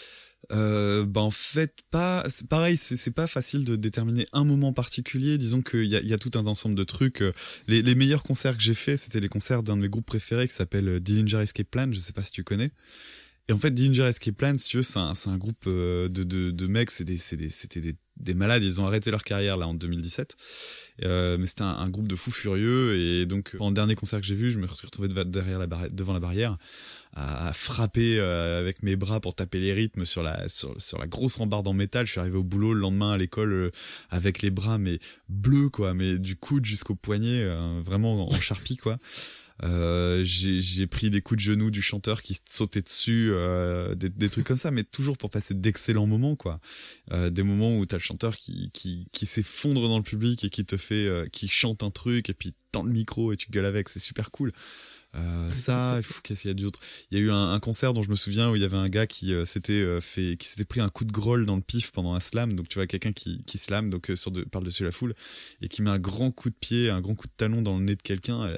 euh, 0.53 1.05
bah 1.05 1.21
en 1.21 1.31
fait 1.31 1.75
pas 1.91 2.25
pareil 2.49 2.77
c'est 2.77 3.11
pas 3.11 3.27
facile 3.27 3.65
de 3.65 3.77
déterminer 3.77 4.27
un 4.33 4.45
moment 4.45 4.73
particulier. 4.73 5.39
Disons 5.39 5.63
qu'il 5.63 5.85
y 5.85 5.97
a, 5.97 6.01
y 6.01 6.13
a 6.13 6.19
tout 6.19 6.31
un 6.35 6.47
ensemble 6.47 6.75
de 6.75 6.85
trucs. 6.85 7.23
Euh, 7.23 7.33
les, 7.69 7.83
les 7.83 7.95
meilleurs 7.95 8.23
concerts 8.23 8.57
que 8.57 8.63
j'ai 8.63 8.75
fait 8.75 8.97
c'était 8.97 9.21
les 9.21 9.29
concerts 9.29 9.63
d'un 9.63 9.77
de 9.77 9.83
mes 9.83 9.89
groupes 9.89 10.07
préférés 10.07 10.49
qui 10.49 10.55
s'appelle 10.55 10.89
euh, 10.89 11.01
Dillinger 11.01 11.43
Escape 11.43 11.71
Plan. 11.71 11.89
Je 11.93 11.99
sais 11.99 12.13
pas 12.13 12.23
si 12.23 12.33
tu 12.33 12.45
connais. 12.45 12.71
Et 13.49 13.53
en 13.53 13.59
fait 13.59 13.71
Dillinger 13.71 14.05
Escape 14.05 14.37
Plan 14.37 14.57
si 14.59 14.69
tu 14.69 14.77
veux 14.79 14.83
c'est 14.83 14.99
un, 14.99 15.39
groupe 15.39 15.67
de, 15.67 16.09
de, 16.09 16.51
de 16.51 16.67
mecs. 16.67 16.91
C'est 16.91 17.05
des 17.05 17.19
c'était 17.19 17.81
des, 17.81 17.97
des 18.17 18.35
malades. 18.35 18.63
Ils 18.63 18.81
ont 18.81 18.87
arrêté 18.87 19.11
leur 19.11 19.25
carrière 19.25 19.57
là 19.57 19.69
en 19.69 19.75
2017 19.75 20.37
euh, 21.05 21.37
mais 21.39 21.47
c'était 21.47 21.63
un, 21.63 21.69
un, 21.69 21.91
groupe 21.91 22.09
de 22.09 22.17
fous 22.17 22.31
furieux. 22.31 22.95
Et 22.97 23.27
donc 23.27 23.57
en 23.61 23.71
dernier 23.71 23.95
concert 23.95 24.21
que 24.21 24.27
j'ai 24.27 24.35
vu 24.35 24.51
je 24.51 24.59
me 24.59 24.67
suis 24.67 24.87
retrouvé 24.87 25.09
derrière 25.09 25.59
la 25.59 25.67
devant 25.89 26.13
la 26.13 26.21
barrière 26.21 26.57
à, 27.17 27.53
frapper 27.53 28.19
euh, 28.19 28.61
avec 28.61 28.83
mes 28.83 28.95
bras 28.95 29.21
pour 29.21 29.35
taper 29.35 29.59
les 29.59 29.73
rythmes 29.73 30.05
sur 30.05 30.23
la 30.23 30.49
sur, 30.49 30.81
sur, 30.81 30.99
la 30.99 31.07
grosse 31.07 31.37
rambarde 31.37 31.67
en 31.67 31.73
métal. 31.73 32.07
Je 32.07 32.13
suis 32.13 32.21
arrivé 32.21 32.37
au 32.37 32.45
boulot 32.45 32.75
le 32.75 32.81
lendemain 32.81 33.13
à 33.13 33.19
l'école 33.19 33.53
euh, 33.53 33.71
avec 34.11 34.43
les 34.43 34.51
bras 34.51 34.79
mais 34.79 34.99
bleus 35.29 35.71
quoi, 35.71 35.95
mais 35.95 36.19
du 36.19 36.37
coude 36.37 36.65
jusqu'au 36.65 36.95
poignet, 36.95 37.43
euh, 37.43 37.81
vraiment 37.83 38.29
en 38.29 38.33
charpie 38.33 38.77
quoi. 38.77 38.99
Euh, 39.65 40.23
j'ai 40.25 40.87
pris 40.87 41.11
des 41.11 41.21
coups 41.21 41.43
de 41.43 41.51
genoux 41.51 41.71
du 41.71 41.81
chanteur 41.81 42.23
qui 42.23 42.39
sautait 42.49 42.83
dessus, 42.83 43.31
euh, 43.33 43.95
des, 43.95 44.11
des, 44.11 44.29
trucs 44.29 44.47
comme 44.47 44.57
ça, 44.57 44.71
mais 44.71 44.85
toujours 44.85 45.17
pour 45.17 45.31
passer 45.31 45.55
d'excellents 45.55 46.07
moments, 46.07 46.37
quoi. 46.37 46.61
Euh, 47.13 47.31
des 47.31 47.43
moments 47.43 47.77
où 47.77 47.87
t'as 47.87 47.97
le 47.97 48.03
chanteur 48.03 48.37
qui, 48.37 48.71
qui, 48.73 49.09
qui 49.13 49.27
s'effondre 49.27 49.89
dans 49.89 49.97
le 49.97 50.03
public 50.03 50.45
et 50.45 50.51
qui 50.51 50.65
te 50.65 50.77
fait, 50.77 51.09
qui 51.33 51.49
chante 51.49 51.83
un 51.83 51.91
truc 51.91 52.29
et 52.29 52.35
puis 52.35 52.55
tend 52.73 52.83
le 52.83 52.91
micro 52.91 53.33
et 53.33 53.37
tu 53.37 53.51
gueules 53.51 53.65
avec, 53.65 53.89
c'est 53.89 54.01
super 54.01 54.31
cool. 54.31 54.51
Euh, 55.17 55.51
ça, 55.51 56.01
qu'est-ce 56.23 56.43
qu'il 56.43 56.51
y 56.51 56.53
a 56.53 56.55
d'autre? 56.55 56.81
Il 57.11 57.19
y 57.19 57.21
a 57.21 57.25
eu 57.25 57.31
un, 57.31 57.53
un, 57.53 57.61
concert 57.61 57.93
dont 57.93 58.03
je 58.03 58.11
me 58.11 58.17
souviens 58.17 58.51
où 58.51 58.57
il 58.57 58.63
y 58.63 58.65
avait 58.65 58.77
un 58.77 58.89
gars 58.89 59.07
qui 59.07 59.33
euh, 59.33 59.45
s'était 59.45 59.73
euh, 59.73 60.01
fait, 60.01 60.37
qui 60.37 60.47
s'était 60.47 60.65
pris 60.65 60.81
un 60.81 60.89
coup 60.89 61.05
de 61.05 61.13
grolle 61.13 61.45
dans 61.45 61.57
le 61.57 61.63
pif 61.63 61.91
pendant 61.93 62.15
un 62.15 62.21
slam. 62.21 62.55
Donc 62.55 62.69
tu 62.69 62.79
vois 62.79 62.87
quelqu'un 62.87 63.13
qui, 63.13 63.43
qui 63.45 63.59
slam 63.59 63.91
donc 63.91 64.13
sur 64.15 64.31
de, 64.31 64.43
par 64.43 64.63
dessus 64.63 64.85
la 64.85 64.93
foule 64.93 65.15
et 65.63 65.69
qui 65.69 65.83
met 65.83 65.91
un 65.91 65.99
grand 65.99 66.31
coup 66.31 66.51
de 66.51 66.57
pied, 66.59 66.91
un 66.91 67.01
grand 67.01 67.15
coup 67.15 67.29
de 67.29 67.33
talon 67.37 67.63
dans 67.63 67.79
le 67.79 67.85
nez 67.85 67.97
de 67.97 68.03
quelqu'un. 68.03 68.53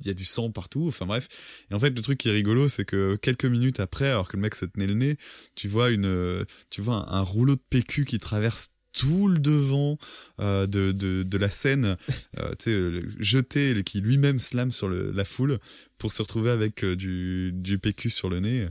il 0.00 0.06
y 0.06 0.10
a 0.10 0.14
du 0.14 0.24
sang 0.24 0.50
partout, 0.52 0.86
enfin 0.86 1.06
bref. 1.06 1.26
Et 1.70 1.74
en 1.74 1.80
fait, 1.80 1.90
le 1.90 2.00
truc 2.02 2.18
qui 2.18 2.28
est 2.28 2.32
rigolo, 2.32 2.68
c'est 2.68 2.84
que 2.84 3.16
quelques 3.16 3.46
minutes 3.46 3.80
après, 3.80 4.08
alors 4.08 4.28
que 4.28 4.36
le 4.36 4.42
mec 4.42 4.54
se 4.54 4.66
tenait 4.66 4.86
le 4.86 4.94
nez, 4.94 5.16
tu 5.56 5.66
vois 5.66 5.90
une, 5.90 6.44
tu 6.70 6.80
vois 6.80 7.12
un 7.12 7.22
rouleau 7.22 7.56
de 7.56 7.62
PQ 7.70 8.04
qui 8.04 8.18
traverse 8.18 8.70
tout 8.92 9.28
le 9.28 9.38
devant 9.38 9.98
euh, 10.40 10.66
de, 10.66 10.92
de, 10.92 11.22
de, 11.22 11.38
la 11.38 11.50
scène, 11.50 11.96
euh, 12.38 12.52
euh, 12.66 13.02
jeté, 13.18 13.82
qui 13.84 14.00
lui-même 14.00 14.38
slam 14.38 14.72
sur 14.72 14.88
le, 14.88 15.12
la 15.12 15.24
foule 15.24 15.58
pour 15.98 16.12
se 16.12 16.22
retrouver 16.22 16.50
avec 16.50 16.84
euh, 16.84 16.96
du, 16.96 17.52
du 17.52 17.78
PQ 17.78 18.10
sur 18.10 18.28
le 18.28 18.40
nez. 18.40 18.66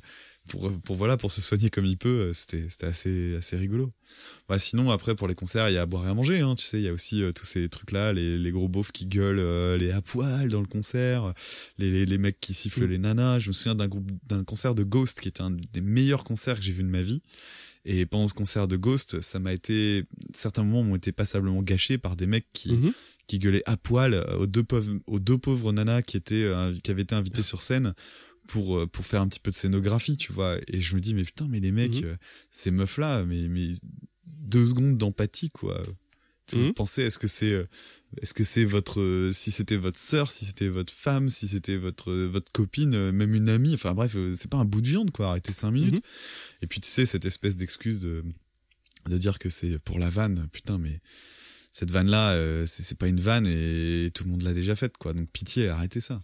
Pour, 0.50 0.72
pour 0.86 0.96
voilà 0.96 1.18
pour 1.18 1.30
se 1.30 1.42
soigner 1.42 1.70
comme 1.70 1.86
il 1.86 1.98
peut 1.98 2.32
c'était 2.34 2.68
c'était 2.70 2.86
assez 2.86 3.36
assez 3.36 3.58
rigolo 3.58 3.90
bah, 4.48 4.58
sinon 4.58 4.92
après 4.92 5.14
pour 5.14 5.28
les 5.28 5.36
concerts 5.36 5.68
il 5.68 5.74
y 5.74 5.78
a 5.78 5.82
à 5.82 5.86
boire 5.86 6.08
et 6.08 6.10
à 6.10 6.14
manger 6.14 6.40
hein, 6.40 6.56
tu 6.56 6.64
sais 6.64 6.80
il 6.80 6.86
y 6.86 6.88
a 6.88 6.94
aussi 6.94 7.22
tous 7.36 7.44
ces 7.44 7.68
trucs 7.68 7.92
là 7.92 8.14
les, 8.14 8.38
les 8.38 8.52
gros 8.52 8.70
beaufs 8.70 8.94
qui 8.94 9.08
gueulent 9.08 9.76
les 9.76 9.92
à 9.92 10.02
poil 10.02 10.48
dans 10.48 10.62
le 10.62 10.66
concert 10.66 11.34
les, 11.80 11.92
les, 11.92 12.06
les 12.06 12.18
mecs 12.18 12.40
qui 12.40 12.54
sifflent 12.54 12.86
mm. 12.86 12.92
les 12.92 12.98
nanas 12.98 13.40
je 13.40 13.50
me 13.50 13.52
souviens 13.52 13.76
d'un 13.76 13.90
groupe 13.90 14.10
d'un 14.30 14.46
concert 14.46 14.74
de 14.74 14.84
Ghost 14.84 15.20
qui 15.20 15.28
était 15.28 15.42
un 15.42 15.52
des 15.52 15.82
meilleurs 15.82 16.24
concerts 16.24 16.56
que 16.56 16.64
j'ai 16.64 16.72
vu 16.72 16.84
de 16.84 16.88
ma 16.88 17.02
vie 17.02 17.22
et 17.90 18.06
pendant 18.06 18.28
ce 18.28 18.34
concert 18.34 18.68
de 18.68 18.76
Ghost, 18.76 19.22
ça 19.22 19.40
m'a 19.40 19.54
été, 19.54 20.04
certains 20.34 20.64
moments 20.64 20.84
m'ont 20.84 20.96
été 20.98 21.14
passablement 21.14 21.64
gâchés 21.64 21.98
par 21.98 22.18
des 22.18 22.26
mecs 22.28 22.48
qui, 22.52 22.74
mhm. 22.74 22.92
qui 23.28 23.40
gueulaient 23.40 23.64
à 23.66 23.78
poil 23.78 24.14
aux 24.38 24.46
deux 24.46 24.64
pauvres, 24.64 25.00
aux 25.08 25.20
deux 25.20 25.38
pauvres 25.38 25.72
nanas 25.72 26.02
qui 26.02 26.18
étaient, 26.18 26.44
euh, 26.44 26.76
qui 26.84 26.92
avaient 26.92 27.04
été 27.04 27.16
invités 27.16 27.44
sur 27.44 27.62
scène 27.62 27.94
pour, 28.50 28.78
euh, 28.78 28.88
pour 28.88 29.06
faire 29.06 29.22
un 29.22 29.28
petit 29.30 29.40
peu 29.40 29.52
de 29.52 29.56
scénographie, 29.56 30.18
tu 30.18 30.34
vois. 30.34 30.58
Et 30.68 30.82
je 30.82 30.96
me 30.96 31.00
dis, 31.00 31.14
mais 31.14 31.24
putain, 31.24 31.48
mais 31.50 31.62
les 31.62 31.72
mecs, 31.72 32.02
mhm. 32.02 32.10
euh, 32.10 32.16
ces 32.50 32.72
meufs-là, 32.72 33.24
mais, 33.24 33.48
mais 33.48 33.72
deux 34.26 34.66
secondes 34.66 34.98
d'empathie, 34.98 35.50
quoi. 35.50 35.82
Vous 36.52 36.60
mhm. 36.60 36.74
pensez, 36.74 37.04
est-ce 37.04 37.20
que 37.20 37.28
c'est, 37.28 37.68
est-ce 38.22 38.34
que 38.34 38.44
c'est 38.44 38.66
votre, 38.66 39.30
si 39.32 39.52
c'était 39.52 39.78
votre 39.78 40.00
sœur, 40.00 40.30
si 40.30 40.44
c'était 40.44 40.68
votre 40.68 40.92
femme, 40.92 41.30
si 41.30 41.48
c'était 41.48 41.78
votre, 41.78 42.12
votre 42.14 42.52
copine, 42.52 43.12
même 43.12 43.34
une 43.34 43.48
amie, 43.48 43.74
enfin 43.74 43.94
bref, 43.94 44.18
c'est 44.34 44.50
pas 44.50 44.58
un 44.58 44.66
bout 44.66 44.82
de 44.82 44.88
viande, 44.88 45.12
quoi. 45.12 45.28
Arrêtez 45.28 45.54
cinq 45.54 45.72
minutes. 45.72 46.04
Et 46.62 46.68
puis 46.68 46.80
tu 46.80 46.90
sais, 46.90 47.06
cette 47.06 47.26
espèce 47.26 47.58
d'excuse 47.58 48.00
de, 48.00 48.24
de 49.08 49.18
dire 49.18 49.40
que 49.40 49.50
c'est 49.50 49.80
pour 49.80 50.00
la 50.00 50.10
vanne, 50.10 50.48
putain, 50.52 50.78
mais 50.78 51.00
cette 51.72 51.92
vanne-là, 51.92 52.32
euh, 52.32 52.66
c'est 52.66 52.98
pas 52.98 53.08
une 53.08 53.20
vanne 53.20 53.46
et 53.48 54.10
tout 54.14 54.24
le 54.24 54.32
monde 54.32 54.42
l'a 54.42 54.54
déjà 54.54 54.76
faite, 54.76 54.98
quoi. 54.98 55.14
Donc 55.14 55.30
pitié, 55.32 55.70
arrêtez 55.70 56.02
ça. 56.02 56.22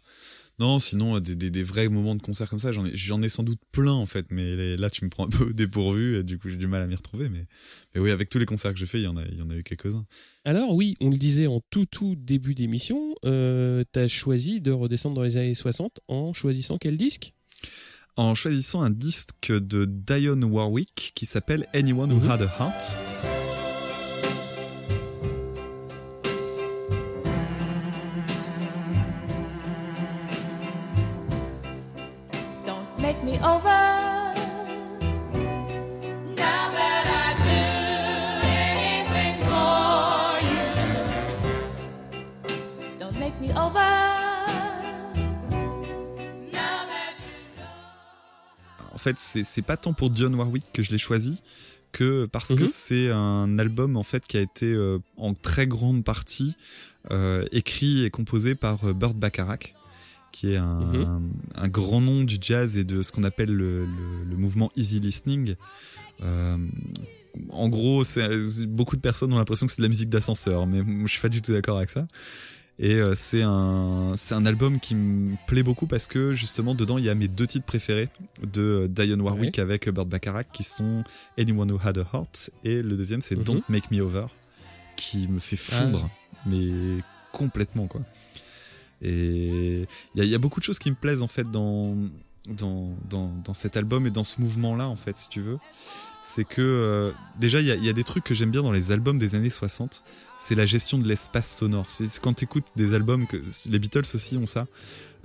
Non, 0.60 0.78
sinon, 0.78 1.20
des, 1.20 1.36
des, 1.36 1.50
des, 1.50 1.64
vrais 1.64 1.90
moments 1.90 2.16
de 2.16 2.22
concert 2.22 2.48
comme 2.48 2.60
ça, 2.60 2.72
j'en 2.72 2.86
ai, 2.86 3.26
ai 3.26 3.30
sans 3.30 3.42
doute 3.42 3.60
plein, 3.72 3.92
en 3.92 4.06
fait, 4.06 4.28
mais 4.30 4.78
là, 4.78 4.90
tu 4.92 5.04
me 5.04 5.10
prends 5.10 5.26
un 5.26 5.30
peu 5.30 5.52
dépourvu, 5.54 6.18
et 6.18 6.24
du 6.24 6.38
coup, 6.38 6.48
j'ai 6.48 6.58
du 6.58 6.68
mal 6.68 6.82
à 6.82 6.88
m'y 6.88 6.96
retrouver, 6.96 7.28
mais, 7.28 7.48
mais 7.94 8.02
oui, 8.02 8.12
avec 8.12 8.30
tous 8.30 8.38
les 8.38 8.46
concerts 8.46 8.72
que 8.72 8.78
j'ai 8.78 8.86
fait, 8.86 9.00
il 9.00 9.04
y 9.04 9.08
en 9.08 9.18
a, 9.18 9.26
il 9.26 9.38
y 9.38 9.42
en 9.42 9.50
a 9.50 9.56
eu 9.56 9.64
quelques-uns. 9.64 10.06
Alors, 10.46 10.76
oui, 10.76 10.96
on 11.02 11.10
le 11.10 11.18
disait 11.18 11.48
en 11.48 11.60
tout, 11.72 11.88
tout 11.88 12.16
début 12.16 12.54
d'émission, 12.54 13.16
euh, 13.26 13.84
t'as 13.92 14.08
choisi 14.08 14.62
de 14.62 14.72
redescendre 14.72 15.16
dans 15.16 15.24
les 15.24 15.38
années 15.38 15.56
60 15.56 16.02
en 16.08 16.34
choisissant 16.34 16.78
quel 16.78 16.98
disque? 16.98 17.34
En 18.18 18.36
choisissant 18.36 18.82
un 18.82 18.90
disque 18.90 19.52
de 19.52 19.86
Dionne 19.86 20.44
Warwick 20.44 21.12
qui 21.16 21.26
s'appelle 21.26 21.68
Anyone 21.74 22.12
Who 22.12 22.30
Had 22.30 22.42
a 22.42 22.48
Heart. 22.48 22.98
Don't 32.66 33.02
make 33.02 33.24
me 33.24 33.38
over. 33.44 33.93
Fait, 49.04 49.16
c'est 49.20 49.62
pas 49.62 49.78
tant 49.78 49.94
pour 49.94 50.10
Dionne 50.10 50.36
Warwick 50.36 50.64
que 50.74 50.82
je 50.82 50.92
l'ai 50.92 50.98
choisi 50.98 51.42
que 51.94 52.26
parce 52.26 52.50
que 52.54 52.64
mhm. 52.64 52.70
c'est 52.70 53.12
un 53.12 53.58
album 53.60 53.96
en 53.96 54.04
fait 54.04 54.28
qui 54.28 54.38
a 54.38 54.42
été 54.42 54.66
euh, 54.66 55.00
en 55.16 55.34
très 55.34 55.68
grande 55.68 56.04
partie 56.04 56.58
euh, 57.12 57.46
écrit 57.52 58.04
et 58.04 58.10
composé 58.10 58.56
par 58.56 58.84
euh, 58.84 58.94
Burt 58.94 59.16
Bacharach 59.16 59.76
qui 60.32 60.54
est 60.54 60.60
mhm. 60.60 60.96
un, 61.06 61.22
un, 61.64 61.68
grand 61.68 62.02
nom 62.02 62.24
du 62.24 62.38
jazz 62.42 62.76
et 62.78 62.84
de 62.84 63.04
ce 63.04 63.12
qu'on 63.12 63.24
appelle 63.24 63.54
le, 63.54 63.86
le, 63.86 64.36
mouvement 64.36 64.72
easy 64.76 65.00
listening. 65.00 65.54
en 66.20 67.70
gros, 67.70 68.02
beaucoup 68.68 68.96
de 68.96 69.02
personnes 69.02 69.32
ont 69.32 69.38
l'impression 69.38 69.68
que 69.68 69.72
c'est 69.72 69.78
de 69.78 69.84
la 69.84 69.90
musique 69.90 70.10
d'ascenseur, 70.10 70.66
mais 70.66 70.82
je 71.06 71.12
suis 71.12 71.22
pas 71.22 71.30
du 71.30 71.40
tout 71.44 71.52
d'accord 71.52 71.78
avec 71.78 71.92
ça. 71.92 72.08
Et 72.80 72.96
euh, 72.96 73.14
c'est 73.16 73.44
un 73.44 74.14
c'est 74.16 74.34
un 74.34 74.46
album 74.48 74.80
qui 74.80 74.96
me 74.96 75.36
plaît 75.46 75.62
beaucoup 75.62 75.86
parce 75.86 76.08
que 76.08 76.34
justement 76.34 76.74
dedans 76.74 76.98
il 76.98 77.06
y 77.06 77.10
a 77.10 77.16
mes 77.16 77.28
deux 77.28 77.46
titres 77.46 77.66
préférés 77.66 78.10
de 78.42 78.62
euh, 78.62 78.88
Dionne 78.88 79.22
Warwick 79.22 79.60
avec 79.60 79.88
Burt 79.90 80.08
Bacharach 80.08 80.48
qui 80.52 80.64
sont 80.64 81.04
Anyone 81.38 81.72
Who 81.72 81.80
Had 81.84 82.00
a 82.00 82.08
Heart 82.12 82.50
et 82.64 82.82
le 82.82 82.96
deuxième 82.98 83.22
c'est 83.22 83.36
mhm. 83.36 83.44
Don't 83.44 83.62
Make 83.70 83.92
Me 83.92 84.02
Over 84.02 84.26
qui 84.96 85.28
me 85.28 85.38
fait 85.38 85.56
fondre 85.56 86.10
ah. 86.12 86.38
mais 86.48 86.72
complètement 87.32 87.88
quoi. 87.88 88.02
Et 89.04 89.86
il 90.16 90.20
y 90.20 90.22
a, 90.22 90.24
y 90.24 90.34
a, 90.34 90.40
beaucoup 90.40 90.60
de 90.60 90.66
choses 90.66 90.80
qui 90.80 90.90
me 90.90 90.96
plaisent 90.96 91.22
en 91.22 91.28
fait 91.28 91.50
dans 91.50 91.96
dans, 92.50 92.98
dans, 93.08 93.32
dans 93.44 93.54
cet 93.54 93.78
album 93.78 94.08
et 94.08 94.12
dans 94.12 94.24
ce 94.24 94.42
mouvement 94.42 94.76
là 94.76 94.88
en 94.88 94.96
fait 94.96 95.18
si 95.20 95.30
tu 95.30 95.42
veux 95.42 95.60
c'est 96.24 96.46
que 96.46 96.62
euh, 96.62 97.12
déjà 97.38 97.60
il 97.60 97.68
y 97.68 97.72
a, 97.72 97.76
y 97.76 97.90
a, 97.90 97.94
des 97.94 98.06
trucs 98.06 98.24
que 98.24 98.34
j'aime 98.34 98.50
bien 98.50 98.64
dans 98.64 98.72
les 98.72 98.92
albums 98.92 99.18
des 99.18 99.36
années 99.36 99.50
60 99.50 100.04
c'est 100.38 100.56
la 100.56 100.66
gestion 100.66 100.98
de 100.98 101.08
l'espace 101.08 101.58
sonore. 101.58 101.86
C'est 101.90 102.08
quand 102.22 102.34
tu 102.34 102.46
écoutes 102.46 102.68
des 102.78 102.96
albums 102.96 103.28
que 103.28 103.38
les 103.70 103.80
Beatles 103.80 104.00
aussi 104.14 104.38
ont 104.38 104.46
ça. 104.46 104.68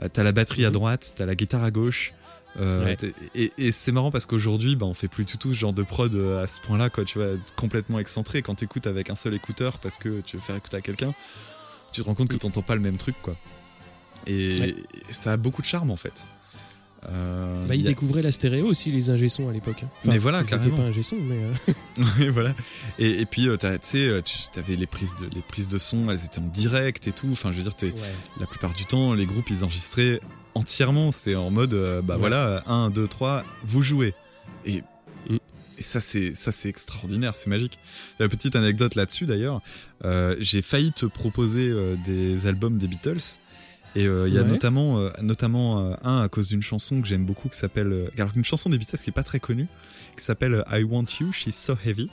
Euh, 0.03 0.09
t'as 0.13 0.25
la 0.25 0.33
batterie 0.33 0.65
à 0.65 0.69
mhm. 0.69 0.75
droite 0.75 1.13
t'as 1.15 1.25
la 1.25 1.37
guitare 1.37 1.63
à 1.63 1.71
gauche 1.71 2.13
euh, 2.57 2.97
et, 3.37 3.53
et 3.59 3.71
c'est 3.71 3.93
marrant 3.93 4.11
parce 4.11 4.27
qu'aujourd'hui 4.27 4.75
bah 4.75 4.87
on 4.87 4.95
fait 4.95 5.07
plus 5.07 5.25
du 5.25 5.39
tout 5.39 5.55
ce 5.55 5.59
genre 5.59 5.73
de 5.73 5.85
prod 5.85 6.13
à 6.17 6.47
ce 6.49 6.61
point 6.61 6.79
là 6.79 6.91
quoi 6.91 7.05
tu 7.05 7.19
vois 7.19 7.29
complètement 7.55 8.01
excentré. 8.01 8.43
Quand 8.43 8.57
t'écoutes 8.57 8.89
avec 8.89 9.09
un 9.09 9.17
seul 9.17 9.35
écouteur 9.35 9.79
parce 9.79 9.99
que 9.99 10.21
tu 10.23 10.37
veux 10.37 10.43
faire 10.43 10.57
écouter 10.57 10.79
à 10.79 10.81
quelqu'un 10.81 11.15
tu 11.93 12.03
te 12.03 12.07
rends 12.07 12.15
compte 12.15 12.29
que 12.29 12.37
t'entends 12.37 12.63
pas 12.63 12.75
le 12.75 12.81
même 12.81 12.97
truc 12.97 13.15
quoi. 13.23 13.37
Et 14.27 14.75
ça 15.11 15.33
a 15.33 15.37
beaucoup 15.37 15.63
de 15.63 15.67
charme 15.67 15.93
en 15.93 15.97
fait 15.97 16.27
euh, 17.07 17.67
bah, 17.67 17.75
il 17.75 17.85
découvrait 17.85 18.23
la 18.23 18.33
stéréo 18.33 18.67
aussi, 18.67 18.91
les 18.91 19.11
ingé 19.11 19.29
à 19.49 19.53
l'époque. 19.53 19.85
Mais 20.05 20.19
voilà, 20.19 20.43
carrément. 20.43 20.77
pas 20.77 20.83
mais. 20.83 21.39
Euh... 21.39 22.31
voilà. 22.31 22.55
Et, 22.99 23.21
et 23.21 23.27
puis, 23.27 23.49
euh, 23.49 23.57
tu 23.57 23.67
sais, 23.83 24.07
euh, 24.07 24.21
tu 24.23 24.59
avais 24.59 24.75
les 24.75 24.87
prises, 24.87 25.15
de, 25.17 25.29
les 25.35 25.43
prises 25.43 25.69
de 25.69 25.79
son, 25.79 26.11
elles 26.11 26.25
étaient 26.25 26.41
en 26.41 26.49
direct 26.49 27.07
et 27.07 27.13
tout. 27.13 27.29
Enfin, 27.31 27.53
je 27.53 27.59
veux 27.59 27.63
dire, 27.63 27.73
es, 27.83 27.95
la 28.41 28.47
plupart 28.47 28.73
du 28.73 28.85
temps, 28.85 29.15
les 29.15 29.27
groupes, 29.27 29.49
ils 29.51 29.65
enregistraient 29.65 30.21
entièrement. 30.55 31.13
C'est 31.13 31.37
en 31.37 31.51
mode, 31.51 31.75
bah 32.05 32.17
voilà, 32.19 32.65
1, 32.67 32.91
2, 32.91 33.07
3, 33.07 33.45
vous 33.65 33.83
jouez. 33.83 34.15
Et. 34.65 34.83
Mm. 35.29 35.37
Et 35.81 35.83
ça 35.85 36.01
c'est 36.01 36.35
ça 36.35 36.51
c'est 36.51 36.69
extraordinaire, 36.69 37.37
c'est 37.37 37.49
magique. 37.49 37.79
Petite 38.19 38.57
anecdote 38.57 38.97
là-dessus 38.97 39.27
d'ailleurs. 39.27 39.63
j'ai 40.41 40.61
failli 40.61 40.91
te 40.91 41.07
proposer 41.07 41.73
des 42.05 42.49
albums 42.49 42.79
des 42.79 42.89
Beatles 42.89 43.39
et 43.95 44.07
euh, 44.07 44.29
il 44.29 44.35
y 44.35 44.39
a 44.39 44.45
notamment, 44.45 44.99
euh, 44.99 45.11
notamment 45.23 45.81
euh, 45.81 45.95
un 46.03 46.21
à 46.21 46.29
cause 46.29 46.49
d'une 46.49 46.63
chanson 46.63 47.01
que 47.01 47.09
j'aime 47.09 47.25
beaucoup 47.25 47.49
qui 47.49 47.57
s'appelle, 47.57 48.11
alors 48.19 48.33
une 48.37 48.45
chanson 48.45 48.71
des 48.71 48.79
Beatles 48.79 48.99
qui 48.99 49.11
est 49.11 49.13
pas 49.13 49.23
très 49.23 49.41
connue, 49.41 49.67
qui 50.17 50.25
s'appelle 50.25 50.65
I 50.71 50.83
Want 50.83 51.07
You, 51.21 51.33
She's 51.33 51.57
So 51.57 51.75
Heavy. 51.85 52.11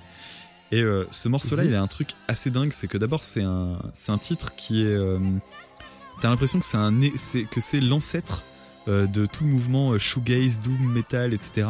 Et 0.72 0.84
ce 1.12 1.30
morceau-là, 1.30 1.64
mhm. 1.64 1.70
il 1.70 1.76
a 1.76 1.82
un 1.82 1.88
truc 1.88 2.10
assez 2.28 2.50
dingue, 2.50 2.72
c'est 2.74 2.88
que 2.88 2.98
d'abord 2.98 3.24
c'est 3.24 3.44
un, 3.44 3.80
c'est 3.94 4.12
un 4.12 4.18
titre 4.18 4.56
qui 4.56 4.84
est, 4.84 4.98
t'as 6.20 6.30
l'impression 6.30 6.60
que 6.60 6.66
c'est 6.66 6.78
un, 6.78 6.92
c'est 7.16 7.44
que 7.44 7.62
c'est 7.62 7.80
l'ancêtre 7.80 8.44
de 8.88 9.26
tout 9.26 9.44
le 9.44 9.52
mouvement 9.52 9.98
shoegaze, 9.98 10.60
doom 10.60 10.92
metal, 10.92 11.34
etc. 11.34 11.68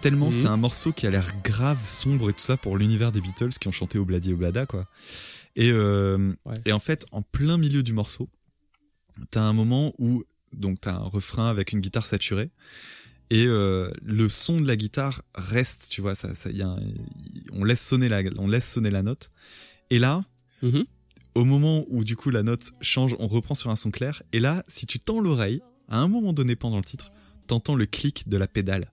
Tellement 0.00 0.26
mhm. 0.26 0.32
c'est 0.32 0.46
un 0.46 0.58
morceau 0.58 0.92
qui 0.92 1.06
a 1.06 1.10
l'air 1.10 1.32
grave, 1.42 1.78
sombre 1.82 2.28
et 2.30 2.34
tout 2.34 2.44
ça 2.44 2.56
pour 2.56 2.76
l'univers 2.76 3.10
des 3.10 3.22
Beatles 3.22 3.50
qui 3.58 3.68
ont 3.68 3.72
chanté 3.72 3.98
Obladi 3.98 4.32
Oblada 4.34 4.66
quoi. 4.66 4.84
Et, 5.56 5.72
et 6.66 6.72
en 6.72 6.78
fait, 6.78 7.06
en 7.10 7.22
plein 7.22 7.56
milieu 7.56 7.82
du 7.82 7.94
morceau, 7.94 8.28
t'as 9.30 9.42
un 9.42 9.52
moment 9.52 9.94
où 9.98 10.24
donc 10.52 10.80
t'as 10.80 10.94
un 10.94 10.98
refrain 10.98 11.48
avec 11.48 11.72
une 11.72 11.80
guitare 11.80 12.06
saturée 12.06 12.50
et 13.30 13.46
euh, 13.46 13.90
le 14.02 14.28
son 14.28 14.60
de 14.60 14.66
la 14.66 14.76
guitare 14.76 15.22
reste, 15.36 15.88
tu 15.90 16.00
vois, 16.00 16.16
ça, 16.16 16.34
ça 16.34 16.50
y 16.50 16.62
a 16.62 16.76
on 17.52 17.64
laisse 17.64 17.86
sonner 17.86 18.08
la, 18.08 18.22
on 18.38 18.48
laisse 18.48 18.68
sonner 18.68 18.90
la 18.90 19.02
note. 19.02 19.30
Et 19.90 20.00
là, 20.00 20.24
mm-hmm. 20.64 20.84
au 21.36 21.44
moment 21.44 21.84
où 21.88 22.02
du 22.02 22.16
coup 22.16 22.30
la 22.30 22.42
note 22.42 22.72
change, 22.80 23.14
on 23.20 23.28
reprend 23.28 23.54
sur 23.54 23.70
un 23.70 23.76
son 23.76 23.92
clair. 23.92 24.22
Et 24.32 24.40
là, 24.40 24.64
si 24.66 24.86
tu 24.86 24.98
tends 24.98 25.20
l'oreille, 25.20 25.62
à 25.88 26.00
un 26.00 26.08
moment 26.08 26.32
donné 26.32 26.56
pendant 26.56 26.78
le 26.78 26.84
titre, 26.84 27.12
t'entends 27.46 27.76
le 27.76 27.86
clic 27.86 28.28
de 28.28 28.36
la 28.36 28.48
pédale. 28.48 28.90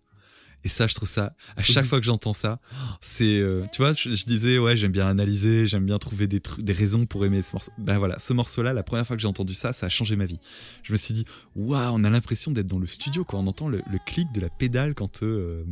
Et 0.68 0.70
ça, 0.70 0.86
je 0.86 0.96
trouve 0.96 1.08
ça, 1.08 1.34
à 1.56 1.64
chaque 1.64 1.86
Mhm. 1.86 1.90
fois 1.90 2.00
que 2.02 2.06
j'entends 2.06 2.34
ça, 2.34 2.60
c'est, 3.00 3.40
euh, 3.40 3.64
tu 3.72 3.82
vois, 3.82 3.94
je, 3.94 4.14
je 4.14 4.26
disais, 4.26 4.58
ouais, 4.58 4.76
j'aime 4.76 4.92
bien 4.92 5.08
analyser, 5.08 5.66
j'aime 5.66 5.86
bien 5.86 5.98
trouver 5.98 6.28
des 6.28 6.42
des 6.58 6.74
raisons 6.74 7.06
pour 7.06 7.24
aimer 7.26 7.42
ce 7.42 7.54
morceau. 7.54 7.72
Ben 7.78 7.98
voilà, 8.00 8.20
ce 8.20 8.34
morceau-là, 8.34 8.74
la 8.74 8.84
première 8.84 9.08
fois 9.08 9.16
que 9.16 9.22
j'ai 9.22 9.30
entendu 9.30 9.54
ça, 9.54 9.72
ça 9.72 9.86
a 9.86 9.90
changé 9.90 10.18
ma 10.18 10.26
vie. 10.26 10.40
Je 10.84 10.92
me 10.92 10.98
suis 10.98 11.14
dit, 11.14 11.26
waouh, 11.56 11.94
on 11.96 12.04
a 12.04 12.10
l'impression 12.10 12.52
d'être 12.52 12.68
dans 12.68 12.80
le 12.80 12.86
studio 12.86 13.24
quand 13.24 13.40
on 13.40 13.48
entend 13.48 13.70
le, 13.70 13.82
le 13.90 13.98
clic 14.06 14.30
de 14.34 14.42
la 14.42 14.50
pédale 14.50 14.94
quand, 14.94 15.24
euh, 15.24 15.64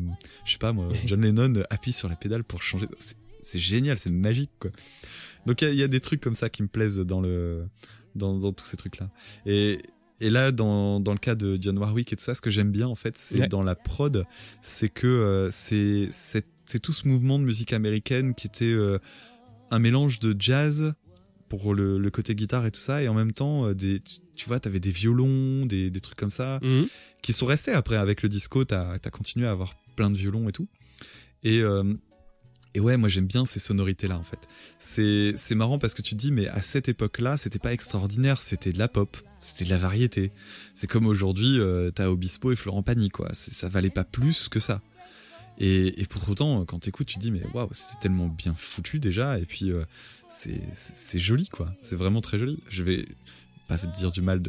je 0.45 0.53
sais 0.53 0.59
pas 0.59 0.71
moi, 0.71 0.87
John 1.05 1.19
Lennon 1.19 1.61
appuie 1.69 1.91
sur 1.91 2.07
la 2.07 2.15
pédale 2.15 2.45
pour 2.45 2.63
changer. 2.63 2.87
C'est- 2.99 3.59
génial, 3.59 3.97
c'est 3.97 4.09
magique, 4.09 4.51
quoi. 4.59 4.71
Donc 5.45 5.61
il 5.61 5.73
y 5.73 5.75
y, 5.75 5.83
a 5.83 5.89
des 5.89 5.99
trucs 5.99 6.21
comme 6.21 6.35
ça 6.35 6.49
qui 6.49 6.63
me 6.63 6.69
plaisent 6.69 6.99
dans 7.01 7.19
le, 7.19 7.67
dans, 8.15 8.37
dans 8.39 8.53
tous 8.53 8.63
ces 8.65 8.77
trucs-là. 8.77 9.09
Et, 9.45 9.81
et 10.21 10.29
là, 10.29 10.51
dans, 10.51 10.99
dans 10.99 11.11
le 11.13 11.17
cas 11.19 11.35
de 11.35 11.57
Dionne 11.57 11.77
Warwick 11.77 12.13
et 12.13 12.15
tout 12.15 12.23
ça, 12.23 12.35
ce 12.35 12.41
que 12.41 12.49
j'aime 12.49 12.71
bien, 12.71 12.87
en 12.87 12.95
fait, 12.95 13.17
c'est 13.17 13.39
Ouais. 13.41 13.47
dans 13.47 13.63
la 13.63 13.75
prod, 13.75 14.25
c'est 14.61 14.89
que 14.89 15.07
euh, 15.07 15.49
c'est 15.51 16.09
c'est 16.11 16.79
tout 16.79 16.93
ce 16.93 17.07
mouvement 17.07 17.37
de 17.37 17.43
musique 17.43 17.73
américaine 17.73 18.33
qui 18.33 18.47
était 18.47 18.65
euh, 18.65 18.97
un 19.71 19.77
mélange 19.79 20.19
de 20.19 20.35
jazz 20.39 20.93
pour 21.47 21.75
le, 21.75 21.97
le 21.99 22.09
côté 22.09 22.33
guitare 22.33 22.65
et 22.65 22.71
tout 22.71 22.79
ça, 22.79 23.03
et 23.03 23.07
en 23.07 23.13
même 23.13 23.33
temps, 23.33 23.67
euh, 23.67 23.73
des, 23.75 23.99
tu, 23.99 24.15
tu 24.35 24.47
vois, 24.47 24.59
t'avais 24.59 24.79
des 24.79 24.89
violons, 24.91 25.65
des, 25.67 25.91
des 25.91 25.99
trucs 25.99 26.17
comme 26.17 26.31
ça, 26.31 26.59
Mhm. 26.63 26.87
qui 27.21 27.33
sont 27.33 27.45
restés 27.45 27.71
après 27.71 27.97
avec 27.97 28.23
le 28.23 28.29
disco, 28.29 28.63
t'as 28.65 28.93
as 28.93 29.09
continué 29.11 29.45
à 29.47 29.51
avoir 29.51 29.73
plein 29.95 30.09
de 30.09 30.17
violons 30.17 30.49
et 30.49 30.51
tout. 30.51 30.67
Et, 31.43 31.61
et 32.75 32.79
ouais, 32.81 32.97
moi 32.97 33.07
j'aime 33.09 33.25
bien 33.25 33.45
ces 33.45 33.59
sonorités-là 33.59 34.17
en 34.17 34.23
fait. 34.23 34.47
C'est 34.77 35.55
marrant 35.55 35.79
parce 35.79 35.93
que 35.93 36.01
tu 36.01 36.15
te 36.15 36.19
dis, 36.19 36.31
mais 36.31 36.47
à 36.49 36.61
cette 36.61 36.89
époque-là, 36.89 37.37
c'était 37.37 37.57
pas 37.57 37.73
extraordinaire, 37.73 38.41
c'était 38.41 38.73
de 38.73 38.77
la 38.79 38.89
pop, 38.89 39.17
c'était 39.39 39.63
de 39.63 39.69
la 39.69 39.77
variété. 39.77 40.31
C'est 40.73 40.87
comme 40.87 41.07
aujourd'hui, 41.07 41.57
euh, 41.57 41.89
t'as 41.89 42.07
Obispo 42.07 42.51
et 42.51 42.55
Florent 42.55 42.83
Pagny, 42.83 43.09
quoi. 43.09 43.29
Ça 43.31 43.69
valait 43.69 43.89
pas 43.89 44.03
plus 44.03 44.49
que 44.49 44.59
ça. 44.59 44.81
Et, 45.57 46.01
et 46.01 46.05
pour 46.05 46.27
autant, 46.29 46.65
quand 46.65 46.79
t'écoutes, 46.79 47.07
tu 47.07 47.15
te 47.15 47.19
dis, 47.21 47.31
mais 47.31 47.43
waouh, 47.53 47.69
c'est 47.71 47.97
tellement 47.99 48.27
bien 48.27 48.53
foutu 48.53 48.99
déjà, 48.99 49.39
et 49.39 49.45
puis 49.45 49.71
euh, 49.71 49.85
c'est 50.27 51.19
joli, 51.19 51.47
quoi. 51.47 51.73
C'est 51.79 51.95
vraiment 51.95 52.19
très 52.19 52.37
joli. 52.37 52.59
Je 52.69 52.83
vais 52.83 53.07
pas 53.67 53.77
dire 53.77 54.11
du 54.11 54.21
mal 54.21 54.41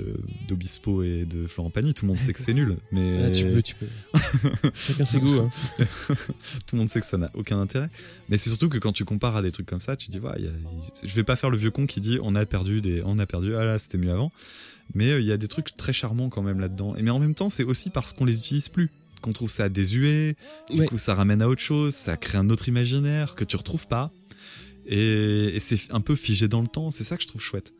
d'Obispo 0.48 1.02
et 1.02 1.24
de 1.24 1.46
Florent 1.46 1.70
Pagny, 1.70 1.94
tout 1.94 2.04
le 2.04 2.08
monde 2.08 2.18
sait 2.18 2.32
que 2.32 2.40
c'est 2.40 2.52
nul, 2.54 2.76
mais 2.92 3.24
Ah, 3.26 3.30
tu 3.30 3.44
peux, 3.46 3.62
tu 3.62 3.74
peux. 3.74 3.86
Chacun 4.74 5.04
ses 5.04 5.20
goûts. 5.20 5.40
Hein. 5.40 5.50
tout 6.66 6.74
le 6.76 6.78
monde 6.78 6.88
sait 6.88 7.00
que 7.00 7.06
ça 7.06 7.16
n'a 7.16 7.30
aucun 7.34 7.58
intérêt. 7.60 7.88
Mais 8.28 8.36
c'est 8.36 8.50
surtout 8.50 8.68
que 8.68 8.78
quand 8.78 8.92
tu 8.92 9.04
compares 9.04 9.36
à 9.36 9.42
des 9.42 9.52
trucs 9.52 9.66
comme 9.66 9.80
ça, 9.80 9.96
tu 9.96 10.10
dis, 10.10 10.18
ouais, 10.18 10.40
y 10.40 10.46
a- 10.46 10.50
je 11.02 11.14
vais 11.14 11.24
pas 11.24 11.36
faire 11.36 11.50
le 11.50 11.56
vieux 11.56 11.70
con 11.70 11.86
qui 11.86 12.00
dit, 12.00 12.18
on 12.22 12.34
a 12.34 12.44
perdu 12.44 12.80
des, 12.80 13.02
on 13.04 13.18
a 13.18 13.26
perdu, 13.26 13.54
ah 13.56 13.64
là, 13.64 13.78
c'était 13.78 13.98
mieux 13.98 14.12
avant. 14.12 14.30
Mais 14.94 15.10
euh, 15.12 15.20
il 15.20 15.26
y 15.26 15.32
a 15.32 15.36
des 15.36 15.48
trucs 15.48 15.74
très 15.76 15.92
charmants 15.92 16.28
quand 16.28 16.42
même 16.42 16.60
là-dedans. 16.60 16.94
Mais 17.00 17.10
en 17.10 17.18
même 17.18 17.34
temps, 17.34 17.48
c'est 17.48 17.64
aussi 17.64 17.90
parce 17.90 18.12
qu'on 18.12 18.24
les 18.26 18.38
utilise 18.38 18.68
plus, 18.68 18.90
qu'on 19.22 19.32
trouve 19.32 19.50
ça 19.50 19.68
désuet. 19.68 20.36
Du 20.70 20.80
Ouais. 20.80 20.86
coup, 20.86 20.98
ça 20.98 21.14
ramène 21.14 21.40
à 21.42 21.48
autre 21.48 21.62
chose, 21.62 21.94
ça 21.94 22.16
crée 22.16 22.38
un 22.38 22.50
autre 22.50 22.68
imaginaire 22.68 23.34
que 23.34 23.44
tu 23.44 23.56
retrouves 23.56 23.86
pas. 23.88 24.10
Et, 24.86 25.56
et 25.56 25.60
c'est 25.60 25.90
un 25.90 26.00
peu 26.00 26.14
figé 26.14 26.46
dans 26.48 26.60
le 26.60 26.68
temps. 26.68 26.90
C'est 26.92 27.02
ça 27.02 27.16
que 27.16 27.22
je 27.22 27.28
trouve 27.28 27.42
chouette. 27.42 27.72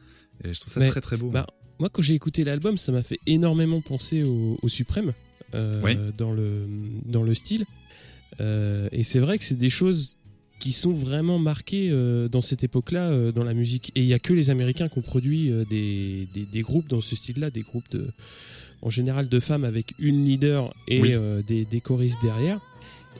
Et 0.45 0.52
je 0.52 0.61
trouve 0.61 0.73
ça 0.73 0.81
Mais, 0.81 0.88
très 0.88 1.00
très 1.00 1.16
beau. 1.16 1.28
bah, 1.31 1.47
Moi, 1.78 1.88
quand 1.90 2.02
j'ai 2.02 2.14
écouté 2.14 2.45
l'album, 2.45 2.76
ça 2.76 2.93
m'a 2.93 3.02
fait 3.02 3.19
énormément 3.26 3.81
penser 3.81 4.23
au, 4.23 4.59
au 4.62 4.69
Suprême 4.69 5.12
euh, 5.55 5.81
Oui. 5.85 5.97
dans, 6.16 6.33
le, 6.33 6.66
dans 7.07 7.23
le 7.23 7.35
style. 7.35 7.64
Euh, 8.40 8.88
et 8.93 9.02
c'est 9.02 9.19
vrai 9.21 9.38
que 9.38 9.45
c'est 9.45 9.57
des 9.59 9.71
choses 9.71 10.16
qui 10.59 10.73
sont 10.73 10.93
vraiment 10.93 11.38
marquées 11.38 11.90
euh, 11.90 12.28
dans 12.28 12.40
cette 12.40 12.64
époque-là 12.64 13.11
euh, 13.11 13.33
dans 13.33 13.45
la 13.45 13.55
musique. 13.55 13.93
Et 13.95 14.00
il 14.00 14.07
y 14.07 14.14
a 14.14 14.19
que 14.19 14.33
les 14.33 14.50
Américains 14.50 14.88
qui 14.88 14.99
ont 14.99 15.02
produit 15.02 15.50
euh, 15.50 15.64
des, 15.64 16.26
des, 16.35 16.45
des 16.47 16.61
groupes 16.62 16.88
dans 16.88 17.00
ce 17.00 17.14
style-là, 17.14 17.50
des 17.50 17.61
groupes 17.61 17.88
de, 17.90 18.11
en 18.83 18.90
général 18.90 19.28
de 19.28 19.40
femmes 19.40 19.64
avec 19.64 19.93
une 19.99 20.25
leader 20.25 20.73
et 20.88 21.00
Oui. 21.00 21.11
euh, 21.14 21.43
des, 21.43 21.64
des 21.66 21.81
choristes 21.81 22.21
derrière. 22.23 22.59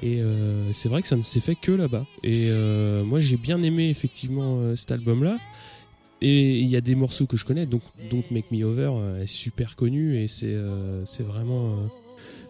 Et 0.03 0.21
euh, 0.21 0.73
c'est 0.73 0.89
vrai 0.91 1.01
que 1.03 1.09
ça 1.09 1.17
ne 1.17 1.23
s'est 1.23 1.41
fait 1.41 1.55
que 1.55 1.73
là-bas. 1.73 2.07
Et 2.23 2.49
euh, 2.51 3.05
moi, 3.05 3.19
j'ai 3.19 3.37
bien 3.39 3.63
aimé 3.63 3.89
effectivement 3.91 4.59
euh, 4.61 4.77
cet 4.77 4.93
album-là. 4.93 5.39
Et 6.23 6.59
il 6.59 6.67
y 6.67 6.77
a 6.77 6.81
des 6.81 6.95
morceaux 6.95 7.27
que 7.27 7.37
je 7.37 7.45
connais, 7.45 7.67
donc 7.67 7.83
Don't 8.11 8.25
Make 8.31 8.51
Me 8.51 8.65
Over 8.65 8.93
euh, 8.97 9.23
est 9.23 9.27
super 9.27 9.77
connu 9.77 10.17
et 10.19 10.29
c'est 10.29 10.47
euh, 10.55 11.05
vraiment. 11.21 11.75
euh, 11.75 11.87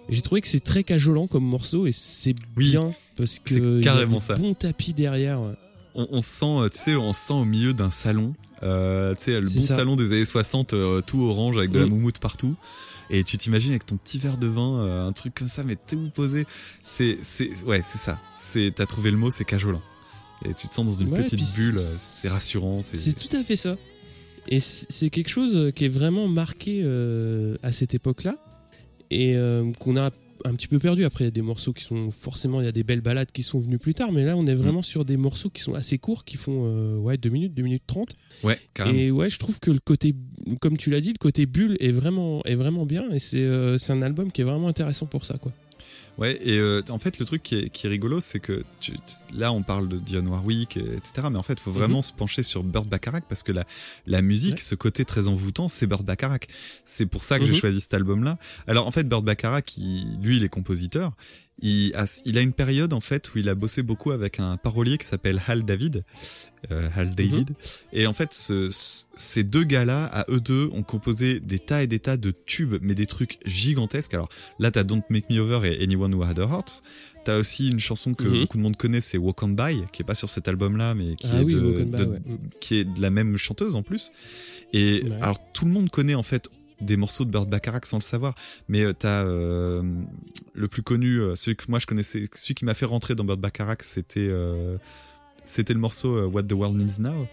J'ai 0.08 0.22
trouvé 0.22 0.40
que 0.40 0.46
c'est 0.48 0.60
très 0.62 0.84
cajolant 0.84 1.26
comme 1.26 1.44
morceau 1.44 1.86
et 1.86 1.92
c'est 1.92 2.34
Oui, 2.56 2.70
bien 2.70 2.92
parce 3.16 3.40
que 3.40 3.54
c'est 3.54 3.60
il 3.60 3.76
y 3.78 3.80
a 3.80 3.82
carrément 3.82 4.20
ça. 4.20 4.34
bons 4.36 4.54
tapis 4.54 4.92
derrière. 4.92 5.40
on, 5.96 6.06
on 6.10 6.20
se 6.20 6.28
sent, 6.28 6.70
tu 6.72 6.78
sais, 6.78 6.94
on 6.96 7.12
se 7.12 7.20
sent 7.20 7.32
au 7.32 7.44
milieu 7.44 7.72
d'un 7.72 7.90
salon. 7.90 8.34
Euh, 8.62 9.14
tu 9.16 9.24
sais, 9.24 9.32
le 9.40 9.46
bon 9.46 9.60
ça. 9.60 9.76
salon 9.76 9.96
des 9.96 10.12
années 10.12 10.24
60, 10.24 10.72
euh, 10.72 11.00
tout 11.02 11.20
orange 11.22 11.58
avec 11.58 11.70
de 11.72 11.80
la 11.80 11.86
moumoute 11.86 12.20
partout. 12.20 12.54
Et 13.10 13.24
tu 13.24 13.36
t'imagines 13.36 13.70
avec 13.72 13.84
ton 13.84 13.96
petit 13.96 14.18
verre 14.18 14.38
de 14.38 14.46
vin, 14.46 15.06
un 15.06 15.12
truc 15.12 15.34
comme 15.34 15.48
ça, 15.48 15.62
mais 15.64 15.76
tout 15.76 16.08
posé. 16.14 16.46
C'est, 16.82 17.18
c'est, 17.20 17.50
ouais, 17.64 17.82
c'est 17.84 17.98
ça. 17.98 18.18
C'est, 18.34 18.72
t'as 18.76 18.86
trouvé 18.86 19.10
le 19.10 19.16
mot, 19.16 19.30
c'est 19.30 19.44
cajolant. 19.44 19.82
Et 20.44 20.54
tu 20.54 20.68
te 20.68 20.74
sens 20.74 20.86
dans 20.86 20.92
une 20.92 21.10
Ouais, 21.10 21.22
petite 21.22 21.56
bulle, 21.56 21.76
c'est 21.76 22.28
rassurant. 22.28 22.82
C'est, 22.82 23.12
tout 23.14 23.34
à 23.34 23.42
fait 23.42 23.56
ça. 23.56 23.76
Et 24.48 24.60
c'est 24.60 25.10
quelque 25.10 25.28
chose 25.28 25.72
qui 25.74 25.86
est 25.86 25.88
vraiment 25.88 26.28
marqué 26.28 26.82
euh, 26.84 27.56
à 27.62 27.72
cette 27.72 27.94
époque-là 27.94 28.36
et 29.10 29.36
euh, 29.36 29.72
qu'on 29.80 29.96
a 29.96 30.10
un 30.44 30.54
petit 30.54 30.68
peu 30.68 30.78
perdu. 30.78 31.04
Après, 31.04 31.24
il 31.24 31.26
y 31.26 31.28
a 31.28 31.32
des 31.32 31.42
morceaux 31.42 31.72
qui 31.72 31.82
sont 31.82 32.12
forcément, 32.12 32.60
il 32.60 32.66
y 32.66 32.68
a 32.68 32.72
des 32.72 32.84
belles 32.84 33.00
balades 33.00 33.32
qui 33.32 33.42
sont 33.42 33.58
venues 33.58 33.78
plus 33.78 33.94
tard, 33.94 34.12
mais 34.12 34.24
là, 34.24 34.36
on 34.36 34.46
est 34.46 34.54
vraiment 34.54 34.82
sur 34.82 35.04
des 35.04 35.16
morceaux 35.16 35.50
qui 35.50 35.62
sont 35.62 35.74
assez 35.74 35.98
courts, 35.98 36.24
qui 36.24 36.36
font 36.36 36.62
euh, 36.66 36.96
ouais 36.96 37.16
2 37.16 37.28
minutes, 37.28 37.54
2 37.54 37.62
minutes 37.62 37.82
30. 37.86 38.14
ouais, 38.44 38.60
carrément. 38.74 38.96
Et 38.96 39.10
ouais, 39.10 39.30
je 39.30 39.38
trouve 39.38 39.58
que 39.58 39.72
le 39.72 39.80
côté, 39.80 40.14
comme 40.60 40.76
tu 40.76 40.90
l'as 40.90 41.00
dit, 41.00 41.12
le 41.12 41.18
côté 41.18 41.46
bulle 41.46 41.76
est 41.80 41.90
vraiment, 41.90 42.42
est 42.44 42.54
vraiment 42.54 42.86
bien 42.86 43.10
et 43.10 43.18
c'est 43.18 43.46
c'est 43.78 43.92
un 43.92 44.02
album 44.02 44.30
qui 44.30 44.42
est 44.42 44.44
vraiment 44.44 44.68
intéressant 44.68 45.06
pour 45.06 45.24
ça, 45.24 45.38
quoi. 45.38 45.52
Ouais, 46.18 46.38
et 46.42 46.58
euh, 46.58 46.80
en 46.88 46.98
fait, 46.98 47.18
le 47.18 47.26
truc 47.26 47.42
qui 47.42 47.56
est, 47.56 47.68
qui 47.68 47.86
est 47.86 47.90
rigolo, 47.90 48.20
c'est 48.20 48.40
que 48.40 48.64
tu, 48.80 48.94
là, 49.34 49.52
on 49.52 49.62
parle 49.62 49.86
de 49.86 49.98
Dionne 49.98 50.26
Warwick, 50.28 50.78
et- 50.78 50.96
etc. 50.96 51.28
Mais 51.30 51.36
en 51.36 51.42
fait, 51.42 51.52
il 51.54 51.60
faut 51.60 51.70
vraiment 51.72 52.00
se 52.00 52.12
pencher 52.12 52.42
sur 52.42 52.62
Burt 52.62 52.86
Bacharach 52.88 53.24
parce 53.28 53.42
que 53.42 53.52
la, 53.52 53.64
la 54.06 54.22
musique, 54.22 54.54
Ouais. 54.54 54.60
ce 54.60 54.74
côté 54.74 55.04
très 55.04 55.28
envoûtant, 55.28 55.68
c'est 55.68 55.86
Burt 55.86 56.04
Bacharach. 56.04 56.46
C'est 56.86 57.04
pour 57.06 57.22
ça 57.22 57.38
que 57.38 57.44
j'ai 57.44 57.52
Mhm. 57.52 57.58
choisi 57.58 57.80
cet 57.82 57.92
album-là. 57.94 58.38
Alors, 58.66 58.86
en 58.86 58.90
fait, 58.92 59.04
Burt 59.06 59.22
Bacharach, 59.24 59.76
il- 59.76 60.18
lui, 60.22 60.36
il 60.38 60.44
est 60.44 60.48
compositeur. 60.48 61.12
Il 61.62 61.94
a, 61.94 62.04
il 62.26 62.36
a 62.36 62.42
une 62.42 62.52
période, 62.52 62.92
en 62.92 63.00
fait, 63.00 63.34
où 63.34 63.38
il 63.38 63.48
a 63.48 63.54
bossé 63.54 63.82
beaucoup 63.82 64.10
avec 64.10 64.40
un 64.40 64.58
parolier 64.58 64.98
qui 64.98 65.06
s'appelle 65.06 65.40
Hal 65.46 65.64
David. 65.64 66.04
Euh, 66.70 66.86
Hal 66.94 67.14
David. 67.14 67.50
Et 67.94 68.06
en 68.06 68.12
fait, 68.12 68.34
ce- 68.34 68.68
ce- 68.70 69.04
ces 69.14 69.42
deux 69.42 69.64
gars-là, 69.64 70.04
à 70.04 70.26
eux 70.30 70.40
deux, 70.40 70.68
ont 70.74 70.82
composé 70.82 71.40
des 71.40 71.58
tas 71.58 71.82
et 71.82 71.86
des 71.86 71.98
tas 71.98 72.18
de 72.18 72.30
tubes, 72.44 72.74
mais 72.82 72.94
des 72.94 73.06
trucs 73.06 73.38
gigantesques. 73.46 74.12
Alors, 74.12 74.28
Là, 74.58 74.70
t'as 74.70 74.82
Don't 74.84 75.02
Make 75.08 75.30
Me 75.30 75.38
Over 75.38 75.66
et 75.72 75.82
Anyone 75.82 76.14
Who 76.14 76.22
Had 76.24 76.38
a 76.40 76.42
Heart. 76.42 76.82
T'as 77.24 77.38
aussi 77.38 77.68
une 77.70 77.80
chanson 77.80 78.12
que 78.14 78.24
Mhm. 78.24 78.40
beaucoup 78.42 78.56
de 78.58 78.62
monde 78.62 78.76
connaît, 78.76 79.00
c'est 79.00 79.16
Walk 79.18 79.42
On 79.42 79.48
By, 79.48 79.82
qui 79.92 80.02
est 80.02 80.04
pas 80.04 80.14
sur 80.14 80.28
cet 80.28 80.48
album-là, 80.48 80.94
mais 80.94 81.14
qui, 81.16 81.26
Ah 81.32 81.40
est 81.40 81.44
oui, 81.44 81.54
de, 81.54 81.60
Walk 81.60 81.78
On 81.80 81.84
By, 81.86 81.96
de- 82.04 82.04
ouais. 82.10 82.18
Qui 82.60 82.74
est 82.76 82.84
de 82.84 83.00
la 83.00 83.10
même 83.10 83.36
chanteuse 83.38 83.76
en 83.76 83.82
plus. 83.82 84.12
Et 84.74 85.02
Ouais. 85.04 85.16
alors, 85.22 85.38
tout 85.52 85.64
le 85.64 85.70
monde 85.72 85.88
connaît 85.90 86.14
en 86.14 86.22
fait 86.22 86.50
des 86.80 86.96
morceaux 86.96 87.24
de 87.24 87.30
Burt 87.30 87.48
Bacharach 87.48 87.84
sans 87.86 87.98
le 87.98 88.02
savoir, 88.02 88.34
mais 88.68 88.82
euh, 88.82 88.92
t'as 88.92 89.24
euh, 89.24 89.82
le 90.54 90.68
plus 90.68 90.82
connu, 90.82 91.20
euh, 91.20 91.34
celui 91.34 91.56
que 91.56 91.64
moi 91.68 91.78
je 91.78 91.86
connaissais, 91.86 92.24
celui 92.34 92.54
qui 92.54 92.64
m'a 92.64 92.74
fait 92.74 92.86
rentrer 92.86 93.14
dans 93.14 93.24
Burt 93.24 93.38
Bacharach, 93.40 93.78
c'était 93.82 94.30
c'était 95.44 95.74
le 95.74 95.80
morceau 95.80 96.26
What 96.28 96.42
the 96.44 96.52
World 96.52 96.76
Needs 96.76 97.00
Now. 97.00 97.26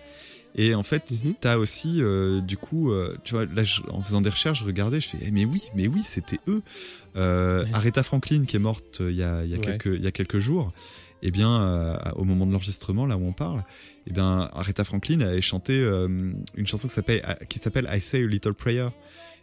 Et 0.56 0.76
en 0.76 0.84
fait, 0.84 1.10
Mhm. 1.26 1.34
t'as 1.42 1.58
aussi, 1.58 1.98
euh, 2.04 2.40
du 2.40 2.58
coup, 2.58 2.92
euh, 2.92 3.18
tu 3.24 3.34
vois, 3.34 3.46
là, 3.48 3.64
je- 3.64 3.82
en 3.90 4.04
faisant 4.04 4.22
des 4.22 4.30
recherches, 4.30 4.60
je 4.60 4.64
regardais, 4.66 5.02
je 5.02 5.08
fais, 5.08 5.18
eh, 5.24 5.32
mais 5.32 5.46
oui, 5.46 5.64
mais 5.74 5.88
oui, 5.88 6.02
c'était 6.04 6.38
eux. 6.48 6.62
Euh, 7.16 7.64
Ouais. 7.64 7.70
Aretha 7.74 8.04
Franklin, 8.04 8.44
qui 8.46 8.58
est 8.58 8.60
morte 8.60 8.98
il 9.02 9.16
y 9.16 9.24
a, 9.24 9.44
il 9.44 9.50
y 9.50 9.56
a 9.56 9.58
Ouais. 9.58 9.64
quelques, 9.64 9.86
il 9.98 10.04
y 10.04 10.06
a 10.08 10.12
quelques 10.12 10.38
jours, 10.38 10.72
eh 11.24 11.32
bien, 11.32 11.98
au 12.18 12.24
moment 12.24 12.46
de 12.46 12.52
l'enregistrement, 12.52 13.08
là 13.08 13.18
où 13.18 13.26
on 13.26 13.34
parle, 13.34 13.64
eh 14.06 14.14
bien, 14.14 14.48
Aretha 14.54 14.84
Franklin 14.84 15.22
avait 15.22 15.42
chanté 15.42 15.76
une 16.56 16.68
chanson 16.68 16.88
qui 16.88 16.94
s'appelle 17.60 17.90
I 17.92 18.00
Say 18.00 18.24
a 18.24 18.28
Little 18.28 18.54
Prayer. 18.54 18.90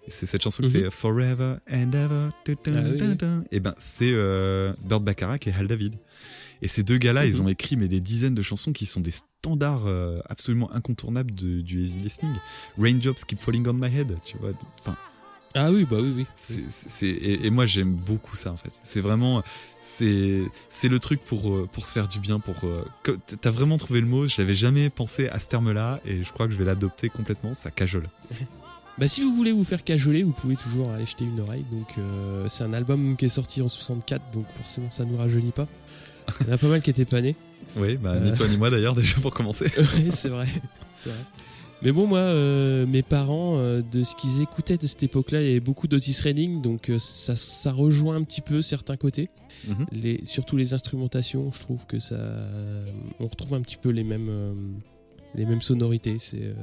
Et 0.07 0.11
c'est 0.11 0.27
cette 0.27 0.43
chanson 0.43 0.63
qui 0.63 0.69
Mhm. 0.69 0.85
fait 0.85 0.91
Forever 0.91 1.57
and 1.71 1.93
Ever. 1.93 2.29
Ah 2.69 2.83
oui, 2.91 3.17
tu. 3.19 3.27
Eh 3.53 3.61
ben, 3.61 3.75
c'est 3.77 4.11
euh, 4.13 4.73
Burt 4.89 5.03
Bacharach 5.03 5.47
et 5.47 5.53
Hal 5.53 5.67
David. 5.67 5.95
Et 6.63 6.69
ces 6.69 6.83
deux 6.83 6.99
gars-là, 6.99 7.27
ils 7.27 7.37
Mhm. 7.37 7.47
ont 7.47 7.49
écrit 7.49 7.77
mais 7.77 7.89
des 7.89 8.01
dizaines 8.01 8.35
de 8.35 8.43
chansons 8.43 8.73
qui 8.73 8.87
sont 8.87 9.01
des 9.01 9.11
standards 9.13 9.87
euh, 9.87 10.19
absolument 10.29 10.71
incontournables 10.73 11.35
de- 11.35 11.61
du 11.61 11.81
easy 11.81 11.99
listening. 11.99 12.35
Raindrops 12.79 13.25
keep 13.27 13.39
falling 13.39 13.67
on 13.69 13.75
my 13.75 13.87
head, 13.95 14.17
tu 14.25 14.37
vois. 14.39 14.51
Enfin, 14.81 14.97
Ah 15.55 15.71
oui, 15.73 15.85
bah 15.85 15.97
oui, 16.01 16.13
oui. 16.17 16.27
c'est, 16.37 17.09
et, 17.09 17.47
et 17.47 17.51
moi 17.51 17.67
j'aime 17.67 17.93
beaucoup 17.95 18.37
ça 18.37 18.53
en 18.53 18.57
fait. 18.57 18.71
C'est 18.85 19.01
vraiment, 19.01 19.43
c'est, 19.81 20.43
c'est 20.69 20.87
le 20.89 21.01
truc 21.01 21.25
pour 21.25 21.51
euh, 21.53 21.67
pour 21.73 21.85
se 21.87 21.93
faire 21.93 22.07
du 22.07 22.21
bien. 22.21 22.39
Pour, 22.39 22.55
euh, 22.65 22.85
t'as 23.41 23.51
vraiment 23.51 23.77
trouvé 23.77 24.01
le 24.01 24.07
mot. 24.07 24.27
J'avais 24.29 24.55
jamais 24.55 24.91
pensé 24.91 25.29
à 25.29 25.41
ce 25.41 25.49
terme-là 25.49 26.01
et 26.05 26.23
je 26.23 26.33
crois 26.33 26.47
que 26.47 26.53
je 26.53 26.59
vais 26.59 26.65
l'adopter 26.67 27.09
complètement. 27.09 27.53
Ça 27.55 27.71
cajole. 27.73 28.07
Bah 29.01 29.09
si 29.09 29.23
vous 29.23 29.35
voulez 29.35 29.51
vous 29.51 29.65
faire 29.65 29.83
cajoler, 29.83 30.23
vous 30.23 30.33
pouvez 30.33 30.57
toujours 30.57 30.91
aller 30.91 31.07
jeter 31.07 31.25
une 31.25 31.41
oreille. 31.41 31.65
Donc 31.73 31.95
euh, 31.99 32.47
c'est 32.49 32.65
un 32.65 32.75
album 32.75 33.17
qui 33.17 33.25
est 33.25 33.31
sorti 33.31 33.63
en 33.63 33.69
64, 33.69 34.31
donc 34.33 34.45
forcément 34.55 34.91
ça 34.91 35.07
nous 35.07 35.17
rajeunit 35.17 35.53
pas. 35.53 35.67
Il 36.43 36.47
y 36.47 36.51
en 36.51 36.53
a 36.53 36.59
pas 36.59 36.69
mal 36.69 36.83
qui 36.83 36.91
étaient 36.91 37.07
pas 37.07 37.23
nés. 37.23 37.35
Oui, 37.77 37.97
bah 37.97 38.13
Euh. 38.13 38.21
ni 38.21 38.35
toi 38.35 38.47
ni 38.49 38.59
moi 38.59 38.69
d'ailleurs 38.71 38.95
déjà 38.95 39.17
pour 39.21 39.33
commencer. 39.33 39.71
Oui, 39.97 40.11
c'est 40.11 40.29
vrai. 40.29 40.47
Mais 41.83 41.93
bon, 41.93 42.07
moi, 42.07 42.19
euh, 42.19 42.85
mes 42.87 43.03
parents, 43.03 43.57
euh, 43.57 43.81
de 43.81 44.03
ce 44.03 44.15
qu'ils 44.15 44.43
écoutaient 44.43 44.77
de 44.77 44.87
cette 44.87 45.03
époque-là, 45.03 45.41
il 45.41 45.49
y 45.49 45.51
avait 45.53 45.61
beaucoup 45.61 45.89
d'Otis 45.89 46.21
Redding, 46.23 46.61
donc 46.61 46.91
euh, 46.91 46.99
ça, 46.99 47.35
ça 47.37 47.73
rejoint 47.73 48.17
un 48.17 48.23
petit 48.23 48.43
peu 48.43 48.61
certains 48.61 48.99
côtés. 48.99 49.31
Mhm. 49.67 49.87
Les, 49.93 50.21
surtout 50.25 50.59
les 50.59 50.75
instrumentations, 50.75 51.51
je 51.53 51.61
trouve 51.61 51.87
que 51.87 51.99
ça. 51.99 52.19
On 53.19 53.27
retrouve 53.27 53.55
un 53.55 53.63
petit 53.63 53.79
peu 53.79 53.89
les 53.89 54.05
mêmes, 54.05 54.31
les 55.35 55.47
mêmes 55.47 55.63
sonorités. 55.63 56.19
C'est 56.19 56.55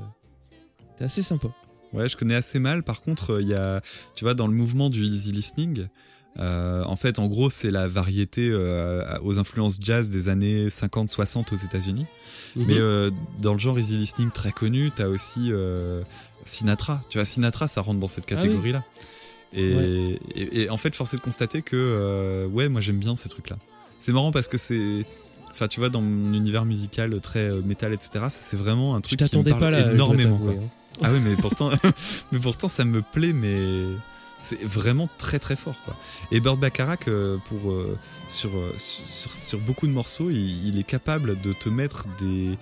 assez 1.00 1.24
sympa. 1.24 1.48
Ouais, 1.94 2.10
je 2.10 2.18
connais 2.18 2.36
assez 2.36 2.60
mal. 2.60 2.84
Par 2.84 3.02
contre, 3.02 3.40
il 3.42 3.48
y 3.48 3.54
a, 3.56 3.82
tu 4.16 4.24
vois, 4.26 4.34
dans 4.34 4.48
le 4.48 4.54
mouvement 4.54 4.90
du 4.90 5.04
easy 5.04 5.32
listening, 5.32 5.88
euh, 6.40 6.84
en 6.84 6.96
fait, 6.96 7.18
en 7.20 7.28
gros, 7.28 7.50
c'est 7.50 7.72
la 7.72 7.88
variété 7.88 8.50
euh, 8.52 9.04
aux 9.24 9.40
influences 9.40 9.80
jazz 9.82 10.10
des 10.12 10.30
années 10.30 10.68
50-60 10.68 11.54
aux 11.54 11.58
États-Unis. 11.58 12.06
Mhm. 12.56 12.66
Mais 12.68 12.78
euh, 12.78 13.10
dans 13.42 13.54
le 13.54 13.60
genre 13.60 13.80
easy 13.80 13.98
listening 13.98 14.30
très 14.32 14.52
connu, 14.52 14.92
t'as 14.96 15.08
aussi 15.08 15.50
euh, 15.52 16.04
Sinatra. 16.44 17.02
Tu 17.10 17.18
vois, 17.18 17.26
Sinatra, 17.26 17.68
ça 17.68 17.82
rentre 17.82 18.00
dans 18.00 18.08
cette 18.08 18.26
Ah 18.30 18.36
oui. 18.36 18.42
catégorie-là. 18.44 18.84
Et, 19.54 19.74
Ouais. 19.76 20.20
et, 20.36 20.62
et 20.64 20.70
en 20.70 20.78
fait, 20.78 20.94
force 20.94 21.14
est 21.14 21.18
de 21.18 21.22
constater 21.22 21.62
que, 21.62 21.76
euh, 21.76 22.48
ouais, 22.48 22.68
moi 22.70 22.82
j'aime 22.82 23.00
bien 23.00 23.16
ces 23.16 23.30
trucs-là. 23.30 23.58
C'est 23.98 24.12
marrant 24.12 24.32
parce 24.32 24.48
que 24.50 24.58
c'est. 24.58 25.06
Enfin, 25.50 25.68
tu 25.68 25.80
vois, 25.80 25.90
dans 25.90 26.02
mon 26.02 26.34
univers 26.34 26.66
musical 26.66 27.20
très 27.22 27.46
euh, 27.50 27.62
métal, 27.64 27.94
etc., 27.94 28.26
c'est 28.30 28.58
vraiment 28.58 28.94
un 28.94 28.98
je 28.98 29.02
truc 29.04 29.18
qui 29.18 29.24
me 29.24 29.30
t'attendais 29.30 29.50
parle 29.52 29.62
pas 29.62 29.72
là. 29.72 29.86
je 29.90 29.94
énormément. 29.96 30.38
quoi. 30.38 30.52
hein. 30.52 30.70
Ah 31.04 31.10
oui, 31.12 31.20
mais 31.24 31.36
pourtant, 31.36 31.70
mais 32.32 32.40
pourtant, 32.40 32.68
ça 32.68 32.86
me 32.86 33.02
plaît, 33.02 33.34
mais 33.34 33.86
c'est 34.40 34.64
vraiment 34.64 35.08
très 35.18 35.40
très 35.40 35.56
fort, 35.56 35.76
quoi. 35.86 35.96
Et 36.32 36.40
Burt 36.40 36.60
Bacharach, 36.60 37.08
euh, 37.08 37.38
pour 37.46 37.72
euh, 37.72 37.98
sur, 38.28 38.56
euh, 38.58 38.74
sur 38.78 39.34
sur 39.34 39.60
beaucoup 39.60 39.88
de 39.88 39.92
morceaux, 39.94 40.30
il, 40.30 40.68
il 40.68 40.80
est 40.80 40.84
capable 40.84 41.40
de 41.42 41.54
te 41.54 41.70
mettre 41.70 42.06
des, 42.20 42.58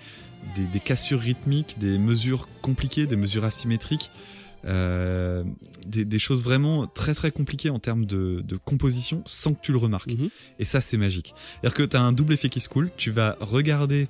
des 0.56 0.68
des 0.68 0.80
cassures 0.80 1.20
rythmiques, 1.20 1.78
des 1.80 1.98
mesures 1.98 2.48
compliquées, 2.62 3.08
des 3.08 3.16
mesures 3.18 3.46
asymétriques. 3.46 4.12
euh, 4.68 5.44
des, 5.88 6.06
des 6.06 6.18
choses 6.20 6.44
vraiment 6.44 6.88
très 6.88 7.14
très 7.14 7.30
compliquées 7.32 7.70
en 7.70 7.78
termes 7.80 8.06
de, 8.08 8.42
de 8.44 8.58
composition 8.58 9.22
sans 9.26 9.54
que 9.54 9.60
tu 9.62 9.72
le 9.72 9.78
remarques. 9.78 10.14
Mhm. 10.14 10.30
Et 10.60 10.66
ça, 10.66 10.82
c'est 10.82 10.98
magique. 10.98 11.36
C'est-à-dire 11.38 11.74
que 11.76 11.84
tu 11.84 11.96
as 11.98 12.02
un 12.02 12.12
double 12.14 12.34
effet 12.34 12.50
qui 12.50 12.60
se 12.60 12.68
coule, 12.70 12.90
tu 12.98 13.12
vas 13.12 13.38
regarder, 13.42 14.08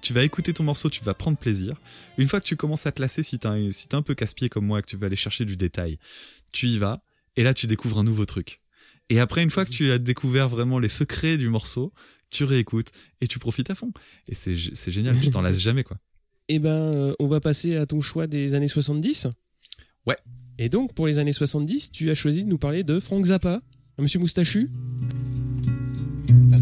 tu 0.00 0.12
vas 0.12 0.22
écouter 0.22 0.52
ton 0.52 0.64
morceau, 0.64 0.88
tu 0.88 1.04
vas 1.04 1.14
prendre 1.14 1.36
plaisir. 1.36 1.74
Une 2.18 2.28
fois 2.28 2.40
que 2.40 2.46
tu 2.46 2.56
commences 2.56 2.86
à 2.86 2.92
te 2.92 3.00
lasser, 3.00 3.22
si 3.22 3.38
t'es 3.38 3.46
un, 3.46 3.70
si 3.70 3.88
un 3.92 4.02
peu 4.02 4.14
casse-pied 4.14 4.48
comme 4.48 4.66
moi, 4.66 4.80
que 4.80 4.86
tu 4.86 4.96
vas 4.96 5.06
aller 5.06 5.16
chercher 5.16 5.44
du 5.44 5.56
détail, 5.56 5.98
tu 6.52 6.68
y 6.68 6.78
vas, 6.78 7.02
et 7.36 7.42
là 7.42 7.54
tu 7.54 7.66
découvres 7.66 7.98
un 7.98 8.04
nouveau 8.04 8.24
truc. 8.24 8.60
Et 9.08 9.20
après, 9.20 9.42
une 9.42 9.50
fois 9.50 9.64
que 9.64 9.70
tu 9.70 9.90
as 9.90 9.98
découvert 9.98 10.48
vraiment 10.48 10.78
les 10.78 10.88
secrets 10.88 11.36
du 11.36 11.48
morceau, 11.48 11.92
tu 12.30 12.44
réécoutes 12.44 12.88
et 13.20 13.26
tu 13.26 13.38
profites 13.38 13.70
à 13.70 13.74
fond. 13.74 13.92
Et 14.28 14.34
c'est 14.34 14.56
génial, 14.90 15.18
tu 15.20 15.30
t'en 15.30 15.42
lasses 15.42 15.60
jamais, 15.60 15.84
quoi. 15.84 15.98
Eh 16.48 16.58
ben, 16.58 16.70
euh, 16.70 17.14
on 17.18 17.26
va 17.26 17.40
passer 17.40 17.76
à 17.76 17.86
ton 17.86 18.00
choix 18.00 18.26
des 18.26 18.54
années 18.54 18.68
70. 18.68 19.28
Ouais. 20.06 20.16
Et 20.58 20.68
donc, 20.68 20.94
pour 20.94 21.06
les 21.06 21.18
années 21.18 21.32
70, 21.32 21.92
tu 21.92 22.10
as 22.10 22.14
choisi 22.14 22.44
de 22.44 22.48
nous 22.48 22.58
parler 22.58 22.84
de 22.84 23.00
Frank 23.00 23.24
Zappa, 23.24 23.62
un 23.98 24.02
monsieur 24.02 24.18
moustachu. 24.18 24.70
Pas 26.50 26.58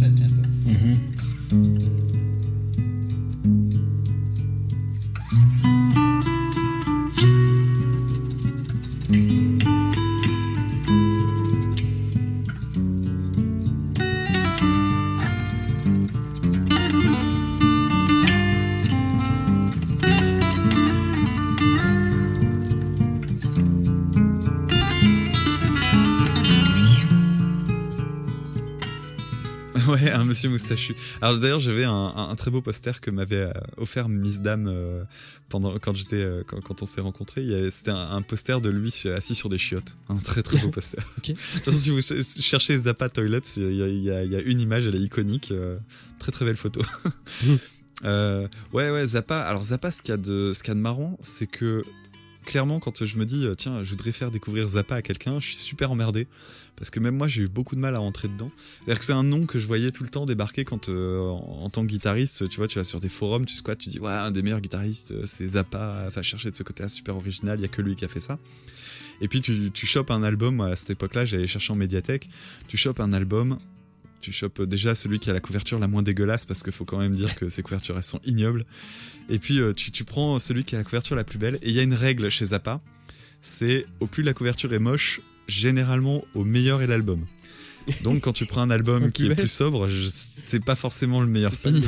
monsieur 30.31 30.49
moustachu. 30.49 30.95
Alors 31.21 31.39
d'ailleurs, 31.39 31.59
j'avais 31.61 31.85
un, 31.85 31.93
un- 31.93 32.31
un 32.31 32.35
très 32.37 32.51
beau 32.51 32.63
poster 32.63 33.01
que 33.03 33.11
m'avait 33.11 33.37
euh, 33.37 33.53
offert 33.77 34.09
Miss 34.09 34.41
Dame 34.41 34.67
euh, 34.69 35.05
pendant 35.51 35.79
quand 35.79 35.95
j'étais 35.95 36.17
euh, 36.23 36.43
quand, 36.47 36.61
quand 36.63 36.81
on 36.83 36.87
s'est 36.87 37.03
rencontrés. 37.03 37.45
C'était 37.71 37.91
un, 37.91 38.11
un 38.17 38.23
poster 38.23 38.61
de 38.63 38.71
lui 38.71 38.95
assis 39.15 39.35
sur 39.35 39.49
des 39.51 39.59
chiottes. 39.59 39.97
Un 40.09 40.17
très 40.17 40.43
très 40.43 40.57
beau 40.59 40.69
poster. 40.73 40.97
De 41.19 41.23
toute 41.33 41.37
façon, 41.39 41.77
si 41.77 41.91
vous 41.91 42.01
ch- 42.01 42.25
cherchez 42.41 42.79
Zappa 42.79 43.09
Toilets, 43.11 43.41
il 43.59 43.75
y 43.75 44.11
a, 44.11 44.25
y 44.25 44.29
y 44.29 44.43
une 44.45 44.61
image, 44.61 44.87
elle 44.87 44.95
est 44.95 45.01
iconique. 45.01 45.51
euh, 45.53 45.77
très 46.19 46.33
très 46.33 46.45
belle 46.47 46.57
photo. 46.57 46.81
Ouais 48.05 48.91
ouais 48.91 49.07
Zappa. 49.07 49.39
Alors 49.41 49.63
Zappa, 49.65 49.91
ce 49.91 50.03
qu'il 50.03 50.11
y 50.11 50.15
a 50.15 50.17
de 50.17 50.53
ce 50.55 50.61
qu'il 50.63 50.69
y 50.69 50.73
a 50.73 50.75
de 50.75 50.81
marrant, 50.81 51.19
c'est 51.21 51.47
que 51.47 51.85
clairement, 52.45 52.81
quand 52.81 53.05
je 53.05 53.17
me 53.17 53.25
dis, 53.25 53.47
euh, 53.47 53.55
tiens, 53.55 53.83
je 53.83 53.91
voudrais 53.91 54.13
faire 54.13 54.31
découvrir 54.31 54.69
Zappa 54.69 54.97
à 54.97 55.03
quelqu'un, 55.03 55.41
je 55.41 55.47
suis 55.47 55.57
super 55.57 55.91
emmerdé. 55.91 56.27
Parce 56.77 56.91
que 56.91 56.99
même 57.01 57.17
moi, 57.17 57.29
j'ai 57.29 57.43
eu 57.43 57.49
beaucoup 57.49 57.75
de 57.75 57.81
mal 57.81 57.95
à 57.95 57.99
rentrer 57.99 58.29
dedans. 58.29 58.51
C'est-à-dire 58.57 58.99
que 58.99 59.05
c'est 59.05 59.13
un 59.13 59.23
nom 59.23 59.45
que 59.45 59.59
je 59.59 59.67
voyais 59.67 59.91
tout 59.91 60.03
le 60.03 60.09
temps 60.09 60.25
débarquer 60.25 60.65
quand, 60.65 60.89
euh, 60.89 61.21
en, 61.29 61.69
tant 61.69 61.83
que 61.83 61.89
guitariste, 61.89 62.49
tu 62.49 62.57
vois, 62.57 62.69
tu 62.69 62.79
vas 62.79 62.85
sur 62.85 63.01
des 63.01 63.09
forums, 63.09 63.45
tu 63.45 63.55
squattes, 63.55 63.79
tu 63.79 63.91
dis, 63.91 63.99
ouais, 63.99 64.11
un 64.11 64.31
des 64.31 64.43
meilleurs 64.43 64.61
guitaristes, 64.63 65.13
euh, 65.13 65.23
c'est 65.27 65.47
Zappa. 65.47 66.05
Enfin, 66.09 66.23
chercher 66.23 66.51
de 66.51 66.57
ce 66.57 66.63
côté-là 66.63 66.89
super 66.89 67.17
original, 67.17 67.59
il 67.59 67.63
y 67.63 67.67
a 67.67 67.69
que 67.69 67.83
lui 67.83 67.97
qui 67.97 68.05
a 68.05 68.09
fait 68.09 68.21
ça. 68.21 68.39
Et 69.21 69.29
puis, 69.29 69.43
tu, 69.43 69.71
tu 69.71 69.87
chopes 69.87 70.11
un 70.11 70.23
album, 70.23 70.61
à 70.61 70.75
cette 70.77 70.91
époque-là, 70.91 71.27
j'allais 71.27 71.47
chercher 71.47 71.73
en 71.73 71.77
médiathèque, 71.77 72.31
tu 72.69 72.79
chopes 72.79 73.01
un 73.01 73.13
album, 73.13 73.59
tu 74.21 74.33
chopes 74.33 74.63
déjà 74.63 74.95
celui 74.95 75.19
qui 75.19 75.31
a 75.31 75.33
la 75.33 75.41
couverture 75.41 75.79
la 75.79 75.89
moins 75.89 76.03
dégueulasse, 76.03 76.45
parce 76.45 76.63
qu'il 76.63 76.73
faut 76.73 76.85
quand 76.85 76.99
même 76.99 77.13
dire 77.13 77.35
que 77.35 77.49
ces 77.49 77.63
couvertures, 77.63 77.97
elles 77.97 78.03
sont 78.03 78.21
ignobles. 78.25 78.65
Et 79.29 79.39
puis, 79.39 79.61
euh, 79.61 79.73
tu, 79.73 79.91
tu 79.91 80.05
prends 80.05 80.39
celui 80.39 80.65
qui 80.65 80.75
a 80.75 80.79
la 80.79 80.85
couverture 80.85 81.17
la 81.17 81.25
plus 81.25 81.39
belle, 81.39 81.57
et 81.63 81.71
il 81.71 81.73
y 81.73 81.81
a 81.81 81.83
une 81.83 81.95
règle 81.95 82.29
chez 82.31 82.47
Zappa, 82.47 82.81
c'est 83.41 83.87
au 84.01 84.07
plus 84.07 84.23
la 84.23 84.35
couverture 84.35 84.73
est 84.73 84.79
moche, 84.79 85.21
généralement 85.49 86.25
au 86.35 86.45
meilleur 86.45 86.83
est 86.83 86.87
l'album. 86.87 87.25
Donc 88.05 88.21
quand 88.23 88.33
tu 88.33 88.47
prends 88.47 88.63
un 88.63 88.71
album 88.71 89.11
qui 89.13 89.27
est 89.27 89.35
plus 89.35 89.51
sobre, 89.51 89.89
c'est 90.09 90.65
pas 90.65 90.75
forcément 90.75 91.21
le 91.21 91.27
meilleur 91.27 91.55
signe. 91.55 91.83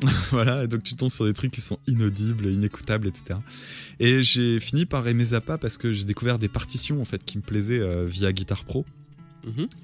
voilà, 0.30 0.64
et 0.64 0.66
donc 0.66 0.82
tu 0.82 0.94
tombes 0.94 1.10
sur 1.10 1.24
des 1.24 1.32
trucs 1.32 1.50
qui 1.50 1.60
sont 1.60 1.78
inaudibles, 1.86 2.46
inécoutables, 2.46 3.06
etc. 3.06 3.38
Et 3.98 4.22
j'ai 4.22 4.60
fini 4.60 4.84
par 4.84 5.06
aimer 5.08 5.24
Zappa 5.24 5.58
parce 5.58 5.78
que 5.78 5.92
j'ai 5.92 6.04
découvert 6.04 6.38
des 6.38 6.48
partitions 6.48 7.00
en 7.00 7.04
fait 7.04 7.24
qui 7.24 7.38
me 7.38 7.42
plaisaient 7.42 7.80
euh, 7.80 8.06
via 8.06 8.32
Guitar 8.32 8.64
Pro. 8.64 8.84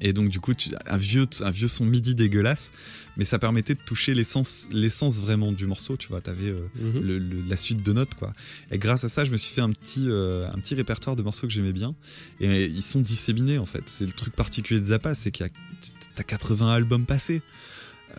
Et 0.00 0.12
donc 0.12 0.28
du 0.28 0.40
coup, 0.40 0.54
tu, 0.54 0.70
un 0.86 0.96
vieux, 0.96 1.26
un 1.42 1.50
vieux 1.50 1.68
son 1.68 1.84
midi 1.84 2.14
dégueulasse, 2.14 2.72
mais 3.16 3.24
ça 3.24 3.38
permettait 3.38 3.74
de 3.74 3.80
toucher 3.80 4.12
l'essence, 4.14 4.68
l'essence 4.72 5.20
vraiment 5.20 5.52
du 5.52 5.66
morceau. 5.66 5.96
Tu 5.96 6.08
vois, 6.08 6.20
t'avais 6.20 6.50
euh, 6.50 6.66
Mhm. 6.80 7.00
le- 7.00 7.18
le- 7.18 7.42
la 7.42 7.56
suite 7.56 7.82
de 7.82 7.92
notes 7.92 8.14
quoi. 8.14 8.32
Et 8.70 8.78
grâce 8.78 9.04
à 9.04 9.08
ça, 9.08 9.24
je 9.24 9.30
me 9.30 9.36
suis 9.36 9.54
fait 9.54 9.60
un 9.60 9.70
petit, 9.70 10.06
euh, 10.08 10.48
un 10.52 10.58
petit 10.58 10.74
répertoire 10.74 11.14
de 11.16 11.22
morceaux 11.22 11.46
que 11.46 11.52
j'aimais 11.52 11.72
bien. 11.72 11.94
Et 12.40 12.64
ils 12.64 12.82
sont 12.82 13.00
disséminés 13.00 13.58
en 13.58 13.66
fait. 13.66 13.82
C'est 13.86 14.06
le 14.06 14.12
truc 14.12 14.34
particulier 14.34 14.80
de 14.80 14.84
Zappa, 14.86 15.14
c'est 15.14 15.30
qu'il 15.30 15.46
y 15.46 15.48
a 15.48 15.52
t'as 16.16 16.24
80 16.24 16.72
albums 16.72 17.06
passés. 17.06 17.42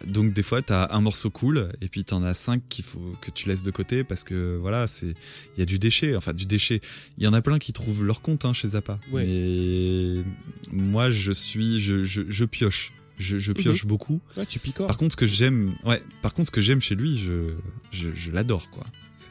Donc 0.08 0.34
des 0.34 0.44
fois 0.44 0.62
t'as 0.62 0.94
un 0.94 1.02
morceau 1.02 1.30
cool 1.30 1.72
et 1.82 1.88
puis 1.88 2.04
t'en 2.04 2.24
as 2.24 2.34
cinq 2.34 2.62
qu'il 2.70 2.84
faut 2.84 3.16
que 3.22 3.32
tu 3.32 3.48
laisses 3.48 3.64
de 3.64 3.72
côté 3.72 4.04
parce 4.04 4.24
que 4.24 4.58
voilà 4.58 4.86
c'est 4.88 5.16
il 5.56 5.60
y 5.60 5.62
a 5.62 5.66
du 5.66 5.80
déchet 5.80 6.16
enfin 6.16 6.34
du 6.34 6.46
déchet 6.46 6.82
il 7.18 7.24
y 7.24 7.28
en 7.28 7.34
a 7.34 7.42
plein 7.42 7.58
qui 7.60 7.72
trouvent 7.74 8.04
leur 8.04 8.22
compte 8.22 8.46
hein, 8.46 8.54
chez 8.54 8.70
Zappa 8.70 9.00
Ouais. 9.12 9.26
mais 9.26 10.24
moi 10.72 11.10
je 11.12 11.32
suis 11.32 11.80
je, 11.80 12.04
je, 12.04 12.22
je 12.28 12.46
pioche 12.46 12.92
je, 13.18 13.38
je 13.38 13.54
pioche 13.54 13.86
beaucoup 13.86 14.20
Ouais, 14.36 14.46
tu 14.46 14.60
picores. 14.60 14.88
par 14.88 14.98
contre, 14.98 15.14
ce 15.14 15.18
que 15.18 15.28
j'aime, 15.28 15.76
ouais. 15.86 16.02
Par 16.24 16.34
contre, 16.34 16.48
ce 16.48 16.52
que 16.52 16.62
j'aime 16.62 16.82
chez 16.82 16.96
lui, 16.96 17.18
je, 17.18 17.54
je, 17.92 18.10
je 18.14 18.32
l'adore, 18.32 18.70
quoi. 18.72 18.86
C'est. 19.12 19.30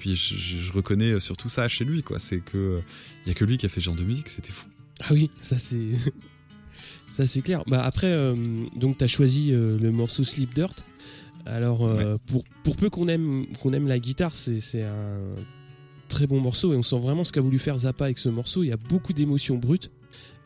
Puis 0.00 0.16
je, 0.16 0.34
je- 0.34 0.56
je 0.56 0.72
reconnais 0.72 1.20
surtout 1.20 1.50
ça 1.50 1.68
chez 1.68 1.84
lui, 1.84 2.02
quoi. 2.02 2.18
C'est 2.18 2.40
que 2.40 2.80
il 3.24 3.28
y 3.28 3.30
a 3.30 3.34
que 3.34 3.44
lui 3.44 3.58
qui 3.58 3.66
a 3.66 3.68
fait 3.68 3.80
ce 3.80 3.84
genre 3.84 3.94
de 3.96 4.02
musique, 4.02 4.30
c'était 4.30 4.50
fou. 4.50 4.66
Ah 5.02 5.08
oui, 5.12 5.30
ça 5.40 5.58
c'est. 5.58 5.76
ça 7.16 7.26
c'est 7.26 7.42
clair. 7.42 7.62
Bah 7.66 7.82
après, 7.82 8.12
euh, 8.12 8.34
donc 8.76 8.98
t'as 8.98 9.06
choisi 9.06 9.52
euh, 9.52 9.78
le 9.78 9.90
morceau 9.90 10.24
Sleep 10.24 10.54
Dirt. 10.54 10.84
Alors, 11.46 11.86
euh, 11.86 12.16
pour, 12.26 12.42
pour 12.64 12.76
peu 12.76 12.90
qu'on 12.90 13.06
aime, 13.06 13.46
qu'on 13.60 13.72
aime 13.72 13.86
la 13.86 14.00
guitare, 14.00 14.34
c'est 14.34 14.60
c'est 14.60 14.82
un 14.82 15.18
très 16.08 16.26
bon 16.26 16.40
morceau 16.40 16.72
et 16.72 16.76
on 16.76 16.82
sent 16.82 16.98
vraiment 16.98 17.24
ce 17.24 17.32
qu'a 17.32 17.40
voulu 17.40 17.58
faire 17.58 17.76
Zappa 17.76 18.06
avec 18.06 18.18
ce 18.18 18.28
morceau. 18.28 18.64
Il 18.64 18.68
y 18.68 18.72
a 18.72 18.76
beaucoup 18.76 19.12
d'émotions 19.12 19.56
brutes. 19.56 19.90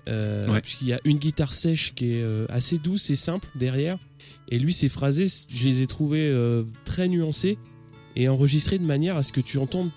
Ouais. 0.07 0.61
Puisqu'il 0.61 0.89
y 0.89 0.93
a 0.93 1.01
une 1.05 1.19
guitare 1.19 1.53
sèche 1.53 1.95
qui 1.95 2.15
est 2.15 2.25
assez 2.49 2.79
douce 2.79 3.11
et 3.11 3.17
simple 3.17 3.47
derrière. 3.55 3.97
Et 4.51 4.59
lui, 4.59 4.73
ses 4.73 4.89
phrasés, 4.89 5.27
je 5.49 5.65
les 5.65 5.83
ai 5.83 5.87
trouvés 5.87 6.29
euh, 6.29 6.65
très 6.85 7.09
nuancés 7.09 7.59
et 8.17 8.29
enregistrés 8.29 8.79
de 8.79 8.85
manière 8.85 9.17
à 9.17 9.23
ce 9.23 9.33
que 9.33 9.41
tu 9.41 9.59
entendes 9.59 9.91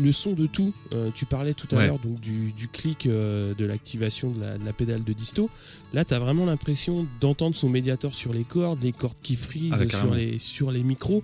le 0.00 0.12
son 0.12 0.32
de 0.32 0.46
tout. 0.46 0.72
Euh, 0.94 1.10
tu 1.14 1.26
parlais 1.26 1.54
tout 1.54 1.68
à 1.72 1.76
Ouais. 1.78 1.86
l'heure 1.86 1.98
donc 1.98 2.20
du, 2.20 2.52
du 2.52 2.68
clic 2.68 3.06
euh, 3.06 3.54
de 3.54 3.64
l'activation 3.64 4.30
de 4.30 4.40
la, 4.40 4.58
de 4.58 4.64
la 4.64 4.72
pédale 4.72 5.04
de 5.04 5.12
disto. 5.12 5.50
Là, 5.92 6.04
tu 6.04 6.14
as 6.14 6.18
vraiment 6.18 6.44
l'impression 6.46 7.06
d'entendre 7.20 7.54
son 7.54 7.68
médiator 7.68 8.14
sur 8.14 8.32
les 8.32 8.44
cordes, 8.44 8.82
les 8.82 8.92
cordes 8.92 9.16
qui 9.22 9.36
frisent 9.36 9.74
Ah, 9.86 9.88
sur, 9.98 10.14
les, 10.14 10.38
sur 10.38 10.70
les 10.70 10.82
micros. 10.82 11.22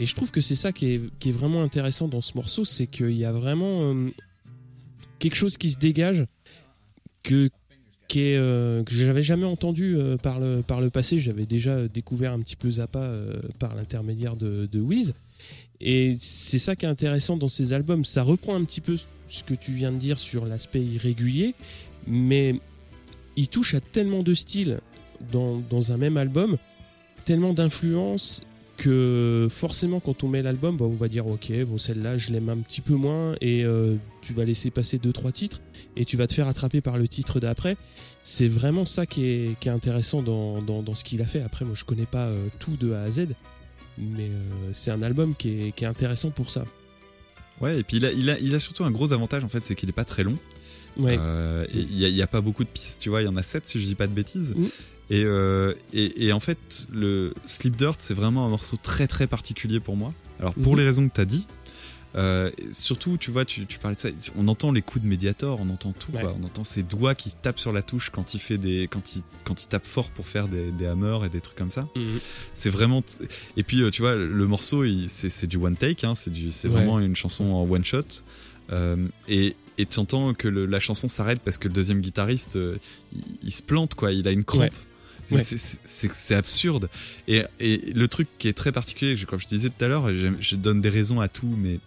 Et 0.00 0.06
je 0.06 0.14
trouve 0.14 0.30
que 0.30 0.40
c'est 0.40 0.54
ça 0.54 0.72
qui 0.72 0.86
est, 0.94 1.00
qui 1.18 1.30
est 1.30 1.32
vraiment 1.32 1.62
intéressant 1.62 2.08
dans 2.08 2.20
ce 2.20 2.32
morceau, 2.36 2.64
c'est 2.64 2.86
qu'il 2.86 3.16
y 3.16 3.24
a 3.24 3.32
vraiment 3.32 3.92
euh, 3.92 4.10
quelque 5.18 5.34
chose 5.36 5.56
qui 5.56 5.70
se 5.70 5.78
dégage 5.78 6.24
que 7.22 7.48
qui 8.06 8.20
est, 8.20 8.36
euh, 8.38 8.82
que 8.84 8.94
j'avais 8.94 9.20
jamais 9.22 9.44
entendu 9.44 9.94
euh, 9.96 10.16
par, 10.16 10.40
le, 10.40 10.62
par 10.62 10.80
le 10.80 10.88
passé. 10.88 11.18
J'avais 11.18 11.44
déjà 11.44 11.88
découvert 11.88 12.32
un 12.32 12.40
petit 12.40 12.56
peu 12.56 12.70
Zappa 12.70 13.00
euh, 13.00 13.38
par 13.58 13.74
l'intermédiaire 13.74 14.34
de, 14.34 14.66
de 14.70 14.80
Wiz. 14.80 15.12
Et 15.80 16.16
c'est 16.20 16.58
ça 16.58 16.76
qui 16.76 16.86
est 16.86 16.88
intéressant 16.88 17.36
dans 17.36 17.48
ces 17.48 17.72
albums. 17.72 18.04
Ça 18.04 18.22
reprend 18.22 18.54
un 18.54 18.64
petit 18.64 18.80
peu 18.80 18.96
ce 19.26 19.44
que 19.44 19.54
tu 19.54 19.72
viens 19.72 19.92
de 19.92 19.98
dire 19.98 20.18
sur 20.18 20.46
l'aspect 20.46 20.82
irrégulier, 20.82 21.54
mais 22.06 22.56
il 23.36 23.48
touche 23.48 23.74
à 23.74 23.80
tellement 23.80 24.22
de 24.22 24.34
styles 24.34 24.80
dans, 25.32 25.92
un 25.92 25.96
même 25.96 26.16
album, 26.16 26.56
tellement 27.24 27.52
d'influences 27.52 28.42
que 28.76 29.48
forcément 29.50 29.98
quand 29.98 30.22
on 30.22 30.28
met 30.28 30.40
l'album, 30.40 30.76
bah, 30.76 30.84
on 30.84 30.94
va 30.94 31.08
dire 31.08 31.26
ok, 31.26 31.52
bon 31.66 31.78
celle-là 31.78 32.16
je 32.16 32.32
l'aime 32.32 32.48
un 32.48 32.58
petit 32.58 32.80
peu 32.80 32.94
moins 32.94 33.34
et 33.40 33.64
euh, 33.64 33.96
tu 34.22 34.32
vas 34.32 34.44
laisser 34.44 34.70
passer 34.70 34.98
deux 34.98 35.12
trois 35.12 35.32
titres 35.32 35.60
et 35.96 36.04
tu 36.04 36.16
vas 36.16 36.28
te 36.28 36.34
faire 36.34 36.46
attraper 36.46 36.80
par 36.80 36.96
le 36.96 37.08
titre 37.08 37.40
d'après. 37.40 37.76
C'est 38.22 38.46
vraiment 38.46 38.84
ça 38.84 39.04
qui 39.04 39.24
est, 39.24 39.66
intéressant 39.66 40.22
dans 40.22 40.94
ce 40.94 41.02
qu'il 41.02 41.20
a 41.22 41.26
fait. 41.26 41.42
Après 41.42 41.64
moi 41.64 41.74
je 41.74 41.84
connais 41.84 42.06
pas 42.06 42.26
euh, 42.26 42.46
tout 42.60 42.76
de 42.76 42.92
A 42.92 43.02
à 43.02 43.10
Z, 43.10 43.28
mais 43.98 44.28
euh, 44.28 44.70
c'est 44.72 44.90
un 44.90 45.02
album 45.02 45.34
qui 45.36 45.48
est, 45.68 45.72
qui 45.72 45.84
est 45.84 45.88
intéressant 45.88 46.30
pour 46.30 46.50
ça. 46.50 46.64
Ouais, 47.60 47.78
et 47.80 47.82
puis 47.82 47.96
il 47.96 48.06
a, 48.06 48.12
il 48.12 48.30
a, 48.30 48.38
il 48.38 48.54
a 48.54 48.58
surtout 48.60 48.84
un 48.84 48.90
gros 48.90 49.12
avantage 49.12 49.42
en 49.44 49.48
fait, 49.48 49.64
c'est 49.64 49.74
qu'il 49.74 49.88
est 49.88 49.92
pas 49.92 50.04
très 50.04 50.22
long. 50.24 50.38
Ouais. 50.96 51.16
Euh, 51.18 51.64
et 51.72 51.78
il 51.80 51.98
y, 51.98 52.22
a- 52.22 52.26
pas 52.26 52.40
beaucoup 52.40 52.64
de 52.64 52.68
pistes, 52.68 53.00
tu 53.02 53.08
vois, 53.08 53.22
il 53.22 53.26
y 53.26 53.28
en 53.28 53.36
a 53.36 53.42
7 53.42 53.66
si 53.66 53.80
je 53.80 53.84
dis 53.86 53.94
pas 53.94 54.06
de 54.06 54.12
bêtises. 54.12 54.54
Mm. 54.56 54.64
Et, 55.10 55.22
euh, 55.24 55.72
et, 55.92 56.26
et 56.26 56.32
en 56.32 56.40
fait, 56.40 56.86
le 56.92 57.32
Sleep 57.44 57.76
Dirt, 57.76 57.96
c'est 57.98 58.14
vraiment 58.14 58.44
un 58.46 58.48
morceau 58.50 58.76
très 58.76 59.06
très 59.06 59.26
particulier 59.26 59.80
pour 59.80 59.96
moi. 59.96 60.12
Alors 60.40 60.54
pour 60.54 60.72
Mhm. 60.72 60.78
les 60.78 60.84
raisons 60.84 61.08
que 61.08 61.14
tu 61.14 61.20
as 61.20 61.24
dit, 61.24 61.46
euh, 62.16 62.50
surtout, 62.70 63.18
tu 63.18 63.30
vois, 63.30 63.44
tu, 63.44 63.66
tu 63.66 63.78
parlais 63.78 63.94
de 63.94 64.00
ça, 64.00 64.08
on 64.36 64.48
entend 64.48 64.72
les 64.72 64.80
coups 64.82 65.04
de 65.04 65.08
Mediator, 65.08 65.60
on 65.60 65.68
entend 65.68 65.92
tout, 65.92 66.10
Ouais. 66.12 66.22
quoi. 66.22 66.34
on 66.40 66.44
entend 66.44 66.64
ses 66.64 66.82
doigts 66.82 67.14
qui 67.14 67.30
tapent 67.34 67.58
sur 67.58 67.72
la 67.72 67.82
touche 67.82 68.10
quand 68.10 68.34
il 68.34 68.40
fait 68.40 68.58
des, 68.58 68.88
quand 68.88 69.14
il, 69.16 69.22
quand 69.44 69.62
il 69.62 69.68
tape 69.68 69.86
fort 69.86 70.10
pour 70.10 70.26
faire 70.26 70.48
des, 70.48 70.70
des 70.72 70.86
hammers 70.86 71.24
et 71.24 71.28
des 71.28 71.40
trucs 71.40 71.56
comme 71.58 71.70
ça. 71.70 71.86
Mhm. 71.96 72.18
C'est 72.54 72.70
vraiment, 72.70 73.02
et 73.56 73.62
puis 73.62 73.82
euh, 73.82 73.90
tu 73.90 74.02
vois, 74.02 74.14
le 74.14 74.46
morceau, 74.46 74.84
c'est 75.06 75.28
c'est 75.28 75.46
du 75.46 75.56
one 75.58 75.76
take, 75.76 76.06
hein, 76.06 76.14
c'est 76.14 76.30
Ouais. 76.30 76.68
vraiment 76.68 76.98
une 76.98 77.14
chanson 77.16 77.44
en 77.46 77.68
one 77.68 77.84
shot. 77.84 78.02
Euh, 78.72 79.08
et 79.28 79.54
et 79.80 79.86
tu 79.86 80.00
entends 80.00 80.32
que 80.34 80.48
le- 80.48 80.66
la 80.66 80.80
chanson 80.80 81.06
s'arrête 81.06 81.38
parce 81.44 81.56
que 81.56 81.68
le 81.68 81.72
deuxième 81.74 82.00
guitariste, 82.00 82.56
euh, 82.56 82.78
il, 83.12 83.22
il 83.44 83.50
se 83.52 83.62
plante, 83.62 83.94
quoi. 83.94 84.10
Il 84.12 84.26
a 84.26 84.32
une 84.32 84.42
crampe. 84.44 84.72
Ouais. 85.30 85.38
C'est- 85.40 85.78
Ouais. 86.32 86.36
Absurde. 86.36 86.88
Et, 87.28 87.44
et 87.60 87.92
le 87.92 88.08
truc 88.08 88.26
qui 88.38 88.48
est 88.48 88.54
très 88.54 88.72
particulier, 88.72 89.14
comme 89.26 89.38
je 89.38 89.46
disais 89.46 89.68
tout 89.68 89.84
à 89.84 89.88
l'heure, 89.88 90.08
je, 90.12 90.28
je 90.40 90.56
donne 90.56 90.80
des 90.80 90.88
raisons 90.90 91.20
à 91.20 91.28
tout, 91.28 91.54
mais 91.56 91.78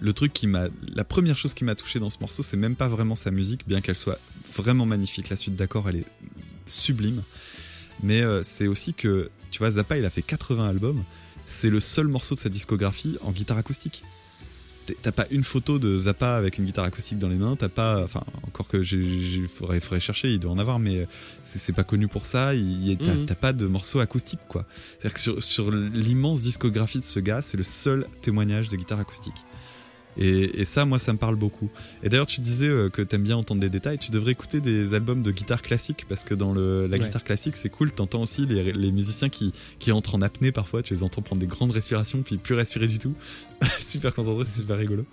le 0.00 0.12
truc 0.12 0.32
qui 0.32 0.46
m'a, 0.46 0.68
la 0.94 1.04
première 1.04 1.36
chose 1.36 1.54
qui 1.54 1.64
m'a 1.64 1.74
touché 1.74 1.98
dans 1.98 2.10
ce 2.10 2.18
morceau, 2.20 2.42
c'est 2.42 2.56
même 2.56 2.76
pas 2.76 2.88
vraiment 2.88 3.14
sa 3.16 3.30
musique, 3.30 3.66
bien 3.66 3.80
qu'elle 3.80 3.96
soit 3.96 4.18
vraiment 4.54 4.86
magnifique. 4.86 5.28
La 5.30 5.36
suite 5.36 5.54
d'accords, 5.56 5.88
elle 5.88 5.96
est 5.96 6.06
sublime. 6.66 7.22
Mais 8.02 8.22
euh, 8.22 8.40
c'est 8.42 8.66
aussi 8.66 8.94
que, 8.94 9.30
tu 9.50 9.58
vois, 9.60 9.70
Zappa, 9.70 9.96
il 9.98 10.04
a 10.04 10.10
fait 10.10 10.22
80 10.22 10.66
albums. 10.68 11.04
C'est 11.46 11.70
le 11.70 11.80
seul 11.80 12.08
morceau 12.08 12.34
de 12.34 12.40
sa 12.40 12.48
discographie 12.48 13.18
en 13.22 13.30
guitare 13.32 13.58
acoustique. 13.58 14.02
T'as 15.00 15.12
pas 15.12 15.26
une 15.30 15.44
photo 15.44 15.78
de 15.78 15.96
Zappa 15.96 16.36
avec 16.36 16.58
une 16.58 16.66
guitare 16.66 16.84
acoustique 16.84 17.18
dans 17.18 17.28
les 17.28 17.38
mains, 17.38 17.56
t'as 17.56 17.70
pas, 17.70 18.04
enfin, 18.04 18.22
encore 18.46 18.68
que 18.68 18.82
j'ai- 18.82 19.46
faudrait, 19.46 19.80
faudrait 19.80 20.00
chercher, 20.00 20.30
il 20.30 20.38
doit 20.38 20.52
en 20.52 20.58
avoir, 20.58 20.78
mais 20.78 21.08
c'est, 21.40 21.72
pas 21.72 21.84
connu 21.84 22.06
pour 22.06 22.26
ça, 22.26 22.54
il, 22.54 22.88
il- 22.88 22.98
t'as, 22.98 23.14
Mhm. 23.14 23.24
t'as 23.24 23.34
pas 23.34 23.54
de 23.54 23.66
morceau 23.66 24.00
acoustique, 24.00 24.40
quoi. 24.46 24.66
C'est-à-dire 24.98 25.14
que 25.14 25.20
sur, 25.20 25.42
sur 25.42 25.70
l'immense 25.70 26.42
discographie 26.42 26.98
de 26.98 27.04
ce 27.04 27.18
gars, 27.18 27.40
c'est 27.40 27.56
le 27.56 27.62
seul 27.62 28.06
témoignage 28.20 28.68
de 28.68 28.76
guitare 28.76 29.00
acoustique. 29.00 29.46
Et, 30.16 30.60
et 30.60 30.64
ça, 30.64 30.84
moi, 30.84 30.98
ça 30.98 31.12
me 31.12 31.18
parle 31.18 31.36
beaucoup. 31.36 31.70
Et 32.02 32.08
d'ailleurs, 32.08 32.26
tu 32.26 32.40
disais 32.40 32.68
euh, 32.68 32.88
que 32.88 33.02
t'aimes 33.02 33.22
bien 33.24 33.36
entendre 33.36 33.60
des 33.60 33.70
détails. 33.70 33.98
Tu 33.98 34.10
devrais 34.10 34.32
écouter 34.32 34.60
des 34.60 34.94
albums 34.94 35.22
de 35.22 35.30
guitare 35.30 35.62
classique 35.62 36.06
parce 36.08 36.24
que 36.24 36.34
dans 36.34 36.52
le, 36.52 36.86
la 36.86 36.96
Ouais. 36.98 37.04
guitare 37.04 37.24
classique, 37.24 37.56
c'est 37.56 37.68
cool. 37.70 37.90
T'entends 37.92 38.22
aussi 38.22 38.46
les, 38.46 38.72
les 38.72 38.92
musiciens 38.92 39.28
qui, 39.28 39.52
qui 39.78 39.90
entrent 39.92 40.14
en 40.14 40.22
apnée 40.22 40.52
parfois. 40.52 40.82
Tu 40.82 40.94
les 40.94 41.02
entends 41.02 41.22
prendre 41.22 41.40
des 41.40 41.46
grandes 41.46 41.72
respirations 41.72 42.22
puis 42.22 42.36
plus 42.36 42.54
respirer 42.54 42.86
du 42.86 42.98
tout. 42.98 43.14
super 43.80 44.14
concentré, 44.14 44.44
c'est 44.46 44.60
super 44.60 44.76
rigolo. 44.78 45.04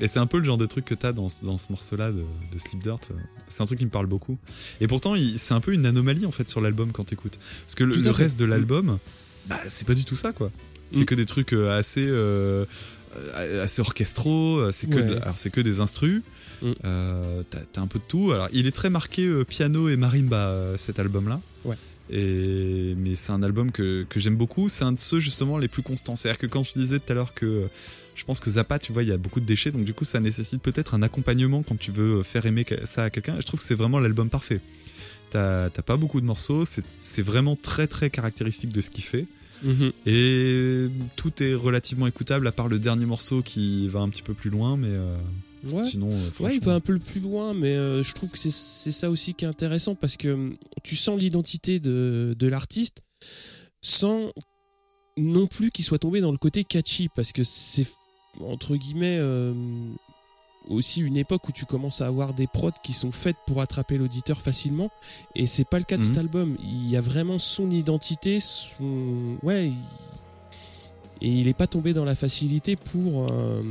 Et 0.00 0.08
c'est 0.08 0.18
un 0.18 0.26
peu 0.26 0.38
le 0.38 0.44
genre 0.44 0.58
de 0.58 0.66
truc 0.66 0.84
que 0.84 0.94
t'as 0.94 1.12
dans, 1.12 1.28
dans 1.42 1.58
ce 1.58 1.66
morceau-là 1.70 2.10
de, 2.10 2.22
de 2.52 2.58
Sleep 2.58 2.82
Dirt. 2.82 3.12
C'est 3.46 3.62
un 3.62 3.66
truc 3.66 3.78
qui 3.78 3.84
me 3.84 3.90
parle 3.90 4.06
beaucoup. 4.06 4.38
Et 4.80 4.86
pourtant, 4.86 5.14
c'est 5.36 5.54
un 5.54 5.60
peu 5.60 5.72
une 5.72 5.86
anomalie 5.86 6.26
en 6.26 6.30
fait 6.30 6.48
sur 6.48 6.60
l'album 6.60 6.92
quand 6.92 7.04
t'écoutes. 7.04 7.38
Parce 7.66 7.74
que 7.74 7.84
le, 7.84 8.10
reste 8.10 8.38
de 8.38 8.44
l'album, 8.44 8.98
bah, 9.46 9.56
c'est 9.66 9.86
pas 9.86 9.94
du 9.94 10.04
tout 10.04 10.16
ça 10.16 10.32
quoi. 10.32 10.50
C'est 10.88 11.02
Mm. 11.02 11.04
que 11.06 11.14
des 11.14 11.24
trucs 11.24 11.52
euh, 11.54 11.78
assez 11.78 12.04
euh, 12.06 12.64
assez 13.62 13.80
orchestraux. 13.80 14.58
euh, 14.58 14.70
C'est 14.72 14.88
que 14.88 14.96
Ouais. 14.96 15.02
de- 15.04 15.16
alors 15.22 15.38
c'est 15.38 15.50
que 15.50 15.60
des 15.60 15.80
instrus. 15.80 16.22
Mm. 16.62 16.72
Euh, 16.84 17.42
T'as 17.50 17.60
t'as 17.72 17.80
un 17.80 17.86
peu 17.86 17.98
de 17.98 18.04
tout. 18.06 18.32
Alors 18.32 18.48
il 18.52 18.66
est 18.66 18.72
très 18.72 18.90
marqué 18.90 19.26
euh, 19.26 19.44
piano 19.44 19.88
et 19.88 19.96
marimba 19.96 20.36
euh, 20.48 20.76
cet 20.76 20.98
album-là. 20.98 21.40
Ouais. 21.64 21.76
Et 22.10 22.94
mais 22.96 23.14
c'est 23.14 23.32
un 23.32 23.42
album 23.42 23.70
que, 23.72 24.04
que 24.08 24.20
j'aime 24.20 24.36
beaucoup. 24.36 24.68
C'est 24.68 24.84
un 24.84 24.92
de 24.92 24.98
ceux 24.98 25.18
justement 25.20 25.56
les 25.58 25.68
plus 25.68 25.82
constants. 25.82 26.14
C'est-à-dire 26.16 26.38
que 26.38 26.46
quand 26.46 26.62
je 26.62 26.72
disais 26.74 26.98
tout 26.98 27.10
à 27.12 27.14
l'heure 27.14 27.32
que 27.34 27.46
euh, 27.46 27.66
je 28.14 28.24
pense 28.24 28.40
que 28.40 28.50
Zappa, 28.50 28.78
tu 28.78 28.92
vois, 28.92 29.02
il 29.02 29.08
y 29.08 29.12
a 29.12 29.16
beaucoup 29.16 29.40
de 29.40 29.46
déchets, 29.46 29.70
donc 29.70 29.84
du 29.84 29.94
coup 29.94 30.04
ça 30.04 30.20
nécessite 30.20 30.60
peut-être 30.60 30.94
un 30.94 31.02
accompagnement 31.02 31.62
quand 31.62 31.78
tu 31.78 31.90
veux 31.90 32.22
faire 32.22 32.44
aimer 32.44 32.66
ça 32.84 33.04
à 33.04 33.10
quelqu'un. 33.10 33.36
Je 33.40 33.46
trouve 33.46 33.60
que 33.60 33.66
c'est 33.66 33.74
vraiment 33.74 33.98
l'album 34.00 34.28
parfait. 34.28 34.60
T'as 35.30 35.70
t'as 35.70 35.80
pas 35.82 35.96
beaucoup 35.96 36.20
de 36.20 36.26
morceaux, 36.26 36.64
c'est 36.66 36.84
c'est 37.00 37.22
vraiment 37.22 37.56
très 37.56 37.86
très 37.86 38.10
caractéristique 38.10 38.70
de 38.72 38.80
ce 38.82 38.90
qu'il 38.90 39.04
fait. 39.04 39.26
Mhm. 39.62 39.92
Et 40.06 40.88
tout 41.16 41.42
est 41.42 41.54
relativement 41.54 42.06
écoutable, 42.06 42.46
à 42.46 42.52
part 42.52 42.68
le 42.68 42.78
dernier 42.78 43.06
morceau 43.06 43.42
qui 43.42 43.88
va 43.88 44.00
un 44.00 44.08
petit 44.08 44.22
peu 44.22 44.34
plus 44.34 44.50
loin, 44.50 44.76
mais 44.76 44.88
euh, 44.90 45.16
Ouais. 45.64 45.84
sinon, 45.84 46.08
euh, 46.10 46.44
Ouais, 46.44 46.56
il 46.56 46.60
va 46.64 46.74
un 46.74 46.80
peu 46.80 46.92
le 46.92 46.98
plus 46.98 47.20
loin, 47.20 47.54
mais 47.54 47.70
euh, 47.70 48.02
je 48.02 48.12
trouve 48.14 48.30
que 48.30 48.38
c'est 48.38 48.50
ça 48.50 49.08
aussi 49.10 49.34
qui 49.34 49.44
est 49.44 49.48
intéressant 49.48 49.94
parce 49.94 50.16
que 50.16 50.28
hum, 50.32 50.56
tu 50.82 50.96
sens 50.96 51.18
l'identité 51.20 51.78
de, 51.78 52.34
de 52.36 52.46
l'artiste 52.48 53.02
sans 53.80 54.32
non 55.16 55.46
plus 55.46 55.70
qu'il 55.70 55.84
soit 55.84 55.98
tombé 55.98 56.20
dans 56.20 56.32
le 56.32 56.38
côté 56.38 56.64
catchy 56.64 57.08
parce 57.14 57.32
que 57.32 57.44
c'est 57.44 57.86
entre 58.40 58.74
guillemets 58.76 59.18
euh, 59.20 59.52
aussi 60.68 61.00
une 61.00 61.16
époque 61.16 61.48
où 61.48 61.52
tu 61.52 61.64
commences 61.66 62.00
à 62.00 62.06
avoir 62.06 62.34
des 62.34 62.46
prods 62.46 62.70
qui 62.82 62.92
sont 62.92 63.12
faites 63.12 63.36
pour 63.46 63.60
attraper 63.60 63.98
l'auditeur 63.98 64.40
facilement 64.40 64.90
et 65.34 65.46
c'est 65.46 65.64
pas 65.68 65.78
le 65.78 65.84
cas 65.84 65.96
de 65.96 66.02
Mhm. 66.02 66.08
cet 66.08 66.18
album. 66.18 66.56
Il 66.62 66.88
y 66.88 66.96
a 66.96 67.00
vraiment 67.00 67.38
son 67.38 67.70
identité, 67.70 68.38
son 68.40 69.36
ouais. 69.42 69.68
il- 69.68 69.74
Et 71.24 71.28
il 71.28 71.46
est 71.46 71.54
pas 71.54 71.68
tombé 71.68 71.92
dans 71.94 72.04
la 72.04 72.16
facilité 72.16 72.74
pour, 72.74 73.28
euh, 73.30 73.62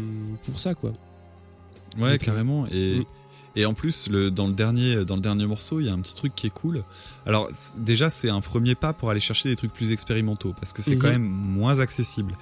pour 0.44 0.58
ça, 0.58 0.74
quoi. 0.74 0.94
Ouais, 2.00 2.18
carrément. 2.18 2.66
Et, 2.68 3.00
Mm. 3.00 3.04
Et 3.56 3.66
en 3.66 3.74
plus, 3.74 4.10
le, 4.10 4.32
dans, 4.32 4.48
le 4.48 4.54
dernier, 4.54 5.04
dans 5.06 5.16
le 5.16 5.22
dernier 5.22 5.46
morceau, 5.46 5.80
il 5.80 5.88
y 5.88 5.90
a 5.90 5.94
un 5.94 6.00
petit 6.00 6.16
truc 6.16 6.34
qui 6.36 6.48
est 6.48 6.52
cool. 6.52 6.84
Alors, 7.26 7.50
déjà, 7.78 8.10
c'est 8.10 8.30
un 8.30 8.40
premier 8.42 8.76
pas 8.76 8.94
pour 8.94 9.10
aller 9.10 9.20
chercher 9.20 9.50
des 9.50 9.56
trucs 9.56 9.74
plus 9.74 9.92
expérimentaux, 9.92 10.54
parce 10.60 10.72
que 10.74 10.82
c'est 10.82 10.96
Mhm. 10.96 11.02
quand 11.02 11.10
même 11.10 11.24
moins 11.28 11.80
accessible. 11.80 12.34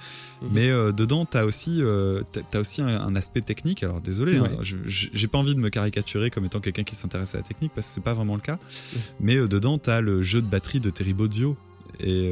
Mhm. 0.42 0.48
Mais 0.52 0.70
euh, 0.70 0.92
dedans, 0.92 1.24
t'as 1.24 1.44
aussi, 1.44 1.78
euh, 1.82 2.22
aussi 2.54 2.80
un, 2.82 2.88
un 2.88 3.16
aspect 3.16 3.40
technique. 3.40 3.82
Alors, 3.82 4.00
désolé, 4.00 4.36
hein, 4.36 4.48
Ouais. 4.58 4.64
j'ai 4.86 5.26
pas 5.28 5.38
envie 5.38 5.54
de 5.54 5.60
me 5.60 5.68
caricaturer 5.68 6.30
comme 6.30 6.44
étant 6.44 6.60
quelqu'un 6.60 6.84
qui 6.84 6.94
s'intéresse 6.94 7.34
à 7.34 7.38
la 7.38 7.44
technique, 7.44 7.72
parce 7.74 7.88
que 7.88 7.92
c'est 7.94 8.04
pas 8.04 8.14
vraiment 8.14 8.34
le 8.36 8.40
cas. 8.42 8.58
Mais 9.20 9.36
euh, 9.36 9.48
dedans, 9.48 9.78
t'as 9.78 10.00
le 10.00 10.22
jeu 10.22 10.40
de 10.42 10.46
batterie 10.48 10.80
de 10.80 10.90
Terry 10.90 11.14
Bozzio. 11.14 11.56
Et 12.02 12.30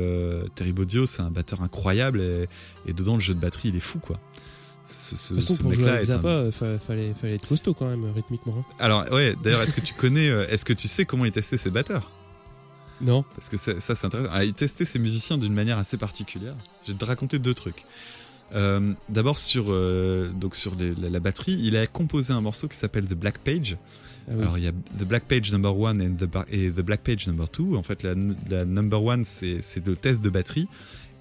Terry 0.54 0.72
Bozzio, 0.72 1.04
c'est 1.04 1.20
un 1.20 1.30
batteur 1.30 1.60
incroyable, 1.60 2.20
et, 2.22 2.46
et 2.86 2.94
dedans, 2.94 3.14
le 3.16 3.20
jeu 3.20 3.34
de 3.34 3.40
batterie, 3.40 3.68
il 3.68 3.76
est 3.76 3.80
fou, 3.80 3.98
quoi. 3.98 4.18
Ce, 4.90 5.16
ce- 5.16 5.34
De 5.34 5.38
toute 5.40 5.44
façon, 5.44 5.54
ce 5.58 5.62
pour 5.62 5.72
jouer 5.74 5.90
un- 5.90 6.02
Zappa, 6.02 6.50
fa- 6.50 6.78
fallait, 6.78 7.12
fallait 7.12 7.34
être 7.34 7.46
costaud 7.46 7.74
quand 7.74 7.86
même, 7.86 8.04
rythmiquement. 8.16 8.54
hein. 8.58 8.64
alors 8.78 9.04
ouais, 9.12 9.34
d'ailleurs, 9.42 9.60
est-ce 9.62 9.74
que 9.74 9.82
tu 9.84 9.92
connais, 9.94 10.30
euh, 10.30 10.46
est-ce 10.48 10.64
que 10.64 10.72
tu 10.72 10.88
sais 10.88 11.04
comment 11.04 11.24
il 11.26 11.30
testait 11.32 11.58
ses 11.58 11.70
batteurs? 11.70 12.10
Non 13.00 13.22
Parce 13.34 13.48
que 13.50 13.56
ça, 13.56 13.78
ça, 13.78 13.94
c'est 13.94 14.06
intéressant. 14.06 14.30
Alors, 14.30 14.42
il 14.44 14.54
testait 14.54 14.84
ses 14.86 14.98
musiciens 14.98 15.36
d'une 15.38 15.52
manière 15.52 15.78
assez 15.78 15.96
particulière. 15.98 16.56
Je 16.86 16.92
vais 16.92 16.98
te 16.98 17.04
raconter 17.04 17.38
deux 17.38 17.54
trucs. 17.54 17.84
Euh, 18.54 18.94
D'abord 19.10 19.38
sur 19.38 19.66
euh, 19.68 20.30
donc 20.30 20.54
sur 20.56 20.74
les- 20.74 20.94
la, 20.94 21.10
la 21.10 21.20
batterie, 21.20 21.60
il 21.62 21.76
a 21.76 21.86
composé 21.86 22.32
un 22.32 22.40
morceau 22.40 22.66
qui 22.66 22.76
s'appelle 22.78 23.06
The 23.06 23.14
Black 23.14 23.38
Page. 23.38 23.76
Ah 24.26 24.32
oui. 24.34 24.42
Alors 24.42 24.58
il 24.58 24.64
y 24.64 24.68
a 24.68 24.72
The 24.72 25.04
Black 25.04 25.24
Page 25.24 25.52
Number 25.52 25.78
One 25.78 26.00
and 26.00 26.14
the, 26.16 26.24
Ba- 26.24 26.46
et 26.50 26.70
The 26.70 26.80
Black 26.80 27.02
Page 27.02 27.26
Number 27.28 27.48
Two. 27.50 27.76
En 27.76 27.82
fait, 27.82 28.02
la, 28.02 28.14
la 28.50 28.64
Number 28.64 29.02
One 29.04 29.22
c'est 29.24 29.58
c'est 29.60 29.84
de 29.84 29.94
test 29.94 30.24
de 30.24 30.30
batterie 30.30 30.66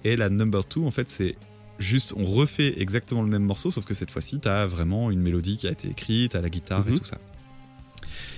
et 0.04 0.16
la 0.16 0.30
Number 0.30 0.64
Two 0.66 0.86
en 0.86 0.90
fait 0.90 1.08
c'est 1.10 1.36
juste 1.78 2.14
on 2.16 2.24
refait 2.26 2.74
exactement 2.80 3.22
le 3.22 3.28
même 3.28 3.42
morceau 3.44 3.70
sauf 3.70 3.84
que 3.84 3.94
cette 3.94 4.10
fois-ci 4.10 4.40
t'as 4.40 4.66
vraiment 4.66 5.10
une 5.10 5.20
mélodie 5.20 5.58
qui 5.58 5.66
a 5.68 5.70
été 5.70 5.88
écrite 5.88 6.34
à 6.34 6.40
la 6.40 6.50
guitare 6.50 6.86
et 6.88 6.90
Mhm. 6.90 6.98
tout 6.98 7.04
ça. 7.04 7.18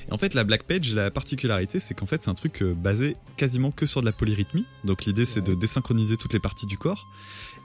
Et 0.08 0.12
en 0.12 0.18
fait, 0.18 0.34
la 0.34 0.44
Black 0.44 0.64
Page, 0.64 0.92
la 0.94 1.10
particularité, 1.10 1.78
c'est 1.78 1.94
qu'en 1.94 2.06
fait, 2.06 2.20
c'est 2.22 2.30
un 2.30 2.34
truc 2.34 2.62
euh, 2.62 2.74
basé 2.74 3.16
quasiment 3.36 3.70
que 3.70 3.84
sur 3.86 4.00
de 4.00 4.06
la 4.06 4.12
polyrythmie. 4.12 4.64
Donc 4.84 5.04
l'idée, 5.04 5.24
c'est 5.26 5.42
de 5.42 5.54
désynchroniser 5.54 6.16
toutes 6.16 6.32
les 6.32 6.40
parties 6.40 6.66
du 6.66 6.78
corps. 6.78 7.06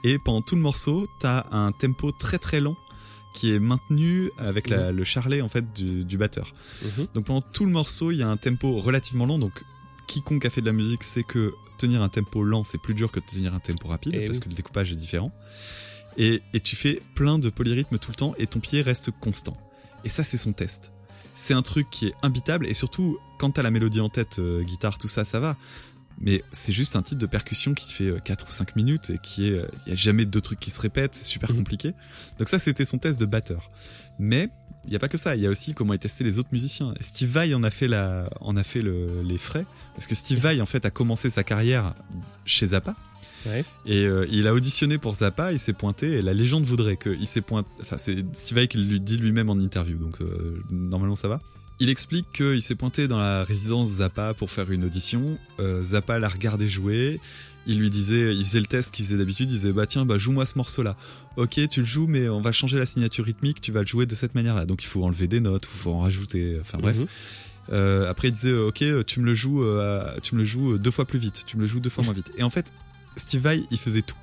Et 0.04 0.18
pendant 0.18 0.42
tout 0.42 0.54
le 0.54 0.60
morceau, 0.60 1.08
t'as 1.18 1.46
un 1.50 1.72
tempo 1.72 2.12
très 2.12 2.38
très 2.38 2.60
lent 2.60 2.76
qui 3.34 3.52
est 3.52 3.58
maintenu 3.58 4.30
avec 4.38 4.68
la- 4.68 4.92
le 4.92 5.02
charlet 5.04 5.40
en 5.40 5.48
fait 5.48 5.64
du, 5.74 6.04
du 6.04 6.16
batteur. 6.18 6.52
Mhm. 6.98 7.06
Donc 7.14 7.24
pendant 7.24 7.42
tout 7.42 7.64
le 7.64 7.72
morceau, 7.72 8.12
il 8.12 8.18
y 8.18 8.22
a 8.22 8.28
un 8.28 8.36
tempo 8.36 8.78
relativement 8.78 9.26
lent. 9.26 9.38
Donc 9.38 9.64
quiconque 10.06 10.44
a 10.44 10.50
fait 10.50 10.60
de 10.60 10.66
la 10.66 10.72
musique 10.72 11.02
sait 11.02 11.22
que 11.24 11.52
tenir 11.76 12.02
un 12.02 12.08
tempo 12.08 12.42
lent, 12.42 12.64
c'est 12.64 12.78
plus 12.78 12.94
dur 12.94 13.12
que 13.12 13.20
de 13.20 13.24
tenir 13.26 13.54
un 13.54 13.60
tempo 13.60 13.88
rapide 13.88 14.14
Eh 14.16 14.26
parce 14.26 14.38
oui. 14.38 14.44
que 14.44 14.48
le 14.50 14.54
découpage 14.54 14.92
est 14.92 14.96
différent. 14.96 15.32
Et, 16.16 16.42
et 16.54 16.60
tu 16.60 16.76
fais 16.76 17.02
plein 17.14 17.38
de 17.38 17.50
polyrythmes 17.50 17.98
tout 17.98 18.10
le 18.10 18.16
temps 18.16 18.34
et 18.38 18.46
ton 18.46 18.60
pied 18.60 18.80
reste 18.82 19.10
constant. 19.20 19.56
Et 20.04 20.08
ça, 20.08 20.22
c'est 20.24 20.38
son 20.38 20.52
test. 20.52 20.92
C'est 21.34 21.52
un 21.54 21.62
truc 21.62 21.90
qui 21.90 22.06
est 22.06 22.14
imbitable 22.22 22.66
et 22.66 22.72
surtout, 22.74 23.18
quand 23.38 23.50
t'as 23.50 23.62
la 23.62 23.70
mélodie 23.70 24.00
en 24.00 24.08
tête, 24.08 24.38
euh, 24.38 24.62
guitare, 24.64 24.96
tout 24.98 25.08
ça, 25.08 25.24
ça 25.24 25.40
va. 25.40 25.56
mais 26.18 26.42
c'est 26.50 26.72
juste 26.72 26.96
un 26.96 27.02
titre 27.02 27.20
de 27.20 27.26
percussion 27.26 27.74
qui 27.74 27.92
fait 27.92 28.10
4 28.24 28.46
ou 28.48 28.50
5 28.50 28.74
minutes 28.76 29.10
et 29.10 29.18
qui 29.22 29.48
est, 29.48 29.60
il 29.86 29.90
y 29.90 29.92
a 29.92 29.96
jamais 29.96 30.24
deux 30.24 30.40
trucs 30.40 30.58
qui 30.58 30.70
se 30.70 30.80
répètent, 30.80 31.14
c'est 31.14 31.26
super 31.26 31.50
Mhm. 31.50 31.58
compliqué. 31.58 31.92
Donc 32.38 32.48
ça, 32.48 32.58
c'était 32.58 32.86
son 32.86 32.96
test 32.96 33.20
de 33.20 33.26
batteur. 33.26 33.70
Mais 34.18 34.48
il 34.86 34.90
n'y 34.90 34.96
a 34.96 34.98
pas 34.98 35.08
que 35.08 35.16
ça, 35.16 35.36
il 35.36 35.42
y 35.42 35.46
a 35.46 35.50
aussi 35.50 35.74
comment 35.74 35.92
est 35.94 35.98
testé 35.98 36.24
les 36.24 36.38
autres 36.38 36.48
musiciens. 36.52 36.94
Steve 37.00 37.28
Vai 37.30 37.54
en 37.54 37.62
a 37.62 37.70
fait 37.70 37.88
la, 37.88 38.30
en 38.40 38.56
a 38.56 38.62
fait 38.62 38.82
le- 38.82 39.22
les 39.22 39.38
frais, 39.38 39.66
parce 39.94 40.06
que 40.06 40.14
Steve 40.14 40.38
Vai 40.40 40.60
en 40.60 40.66
fait 40.66 40.84
a 40.86 40.90
commencé 40.90 41.28
sa 41.30 41.42
carrière 41.44 41.94
chez 42.44 42.66
Zappa. 42.66 42.94
Ouais. 43.46 43.64
Et 43.84 44.06
euh, 44.06 44.26
il 44.30 44.46
a 44.48 44.54
auditionné 44.54 44.98
pour 44.98 45.14
Zappa, 45.14 45.52
il 45.52 45.60
s'est 45.60 45.72
pointé, 45.72 46.12
et 46.14 46.22
la 46.22 46.32
légende 46.34 46.64
voudrait 46.64 46.96
qu'il 46.96 47.26
s'est 47.26 47.40
pointé. 47.42 47.68
Enfin, 47.80 47.96
c'est 47.98 48.16
Steve 48.34 48.58
Vai 48.58 48.66
qui 48.68 48.78
lui 48.78 49.00
dit 49.00 49.16
lui-même 49.18 49.50
en 49.50 49.58
interview, 49.58 49.98
donc 49.98 50.20
euh, 50.20 50.60
normalement 50.70 51.16
ça 51.16 51.28
va. 51.28 51.40
Il 51.78 51.90
explique 51.90 52.26
qu'il 52.32 52.62
s'est 52.62 52.74
pointé 52.74 53.06
dans 53.06 53.18
la 53.18 53.44
résidence 53.44 53.88
Zappa 53.88 54.32
pour 54.34 54.50
faire 54.50 54.70
une 54.70 54.84
audition. 54.84 55.38
Euh, 55.60 55.82
Zappa 55.82 56.18
l'a 56.18 56.28
regardé 56.28 56.68
jouer. 56.68 57.20
Il 57.66 57.78
lui 57.80 57.90
disait, 57.90 58.34
il 58.34 58.44
faisait 58.44 58.60
le 58.60 58.66
test 58.66 58.94
qu'il 58.94 59.04
faisait 59.04 59.16
d'habitude. 59.16 59.50
Il 59.50 59.54
disait, 59.54 59.72
bah 59.72 59.86
tiens, 59.86 60.06
bah 60.06 60.18
joue-moi 60.18 60.46
ce 60.46 60.56
morceau-là. 60.56 60.96
Ok, 61.36 61.60
tu 61.68 61.80
le 61.80 61.86
joues, 61.86 62.06
mais 62.06 62.28
on 62.28 62.40
va 62.40 62.52
changer 62.52 62.78
la 62.78 62.86
signature 62.86 63.24
rythmique. 63.24 63.60
Tu 63.60 63.72
vas 63.72 63.80
le 63.80 63.86
jouer 63.86 64.06
de 64.06 64.14
cette 64.14 64.34
manière-là. 64.36 64.66
Donc 64.66 64.82
il 64.84 64.86
faut 64.86 65.02
enlever 65.04 65.26
des 65.26 65.40
notes, 65.40 65.64
il 65.72 65.76
faut 65.76 65.92
en 65.92 66.00
rajouter. 66.00 66.58
Enfin 66.60 66.78
bref. 66.78 66.98
Mhm. 66.98 67.06
Euh, 67.72 68.08
après, 68.08 68.28
il 68.28 68.32
disait, 68.32 68.52
ok, 68.52 68.84
tu 69.06 69.18
me 69.20 69.24
le 69.26 69.34
joues, 69.34 69.64
euh, 69.64 70.16
tu 70.22 70.34
me 70.36 70.40
le 70.40 70.44
joues 70.44 70.74
euh, 70.74 70.78
deux 70.78 70.92
fois 70.92 71.04
plus 71.04 71.18
vite, 71.18 71.42
tu 71.46 71.56
me 71.56 71.62
le 71.62 71.66
joues 71.66 71.80
deux 71.80 71.90
fois 71.90 72.04
moins 72.04 72.12
vite. 72.14 72.30
Et 72.36 72.44
en 72.44 72.50
fait, 72.50 72.72
Steve 73.16 73.40
Vai, 73.42 73.62
il 73.72 73.78
faisait 73.78 74.02
tout. 74.02 74.14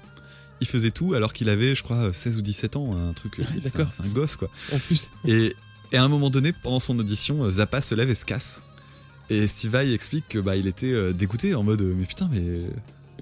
Il 0.61 0.67
faisait 0.67 0.91
tout 0.91 1.13
alors 1.13 1.33
qu'il 1.33 1.49
avait, 1.49 1.75
je 1.75 1.83
crois, 1.83 1.97
euh, 1.97 2.13
16 2.13 2.37
ou 2.37 2.41
17 2.41 2.77
ans, 2.77 2.95
un 2.95 3.11
truc. 3.11 3.33
c'est 3.59 3.67
un- 3.67 3.69
d'accord. 3.79 3.91
C'est 3.91 4.03
un 4.05 4.07
gosse, 4.09 4.37
quoi. 4.37 4.49
En 4.71 4.79
plus. 4.79 5.09
Et, 5.25 5.53
et 5.91 5.97
à 5.97 6.03
un 6.05 6.07
moment 6.07 6.29
donné, 6.29 6.53
pendant 6.53 6.79
son 6.79 6.97
audition, 6.97 7.49
Zappa 7.49 7.81
se 7.81 7.93
lève 7.95 8.09
et 8.09 8.15
se 8.15 8.23
casse. 8.23 8.61
Et 9.29 9.45
Steve 9.47 9.71
Vai 9.71 9.93
explique 9.93 10.29
que 10.29 10.39
bah 10.39 10.55
il 10.55 10.67
était 10.67 11.13
dégoûté 11.13 11.55
en 11.55 11.63
mode 11.63 11.81
mais 11.81 12.05
putain 12.05 12.29
mais 12.31 12.41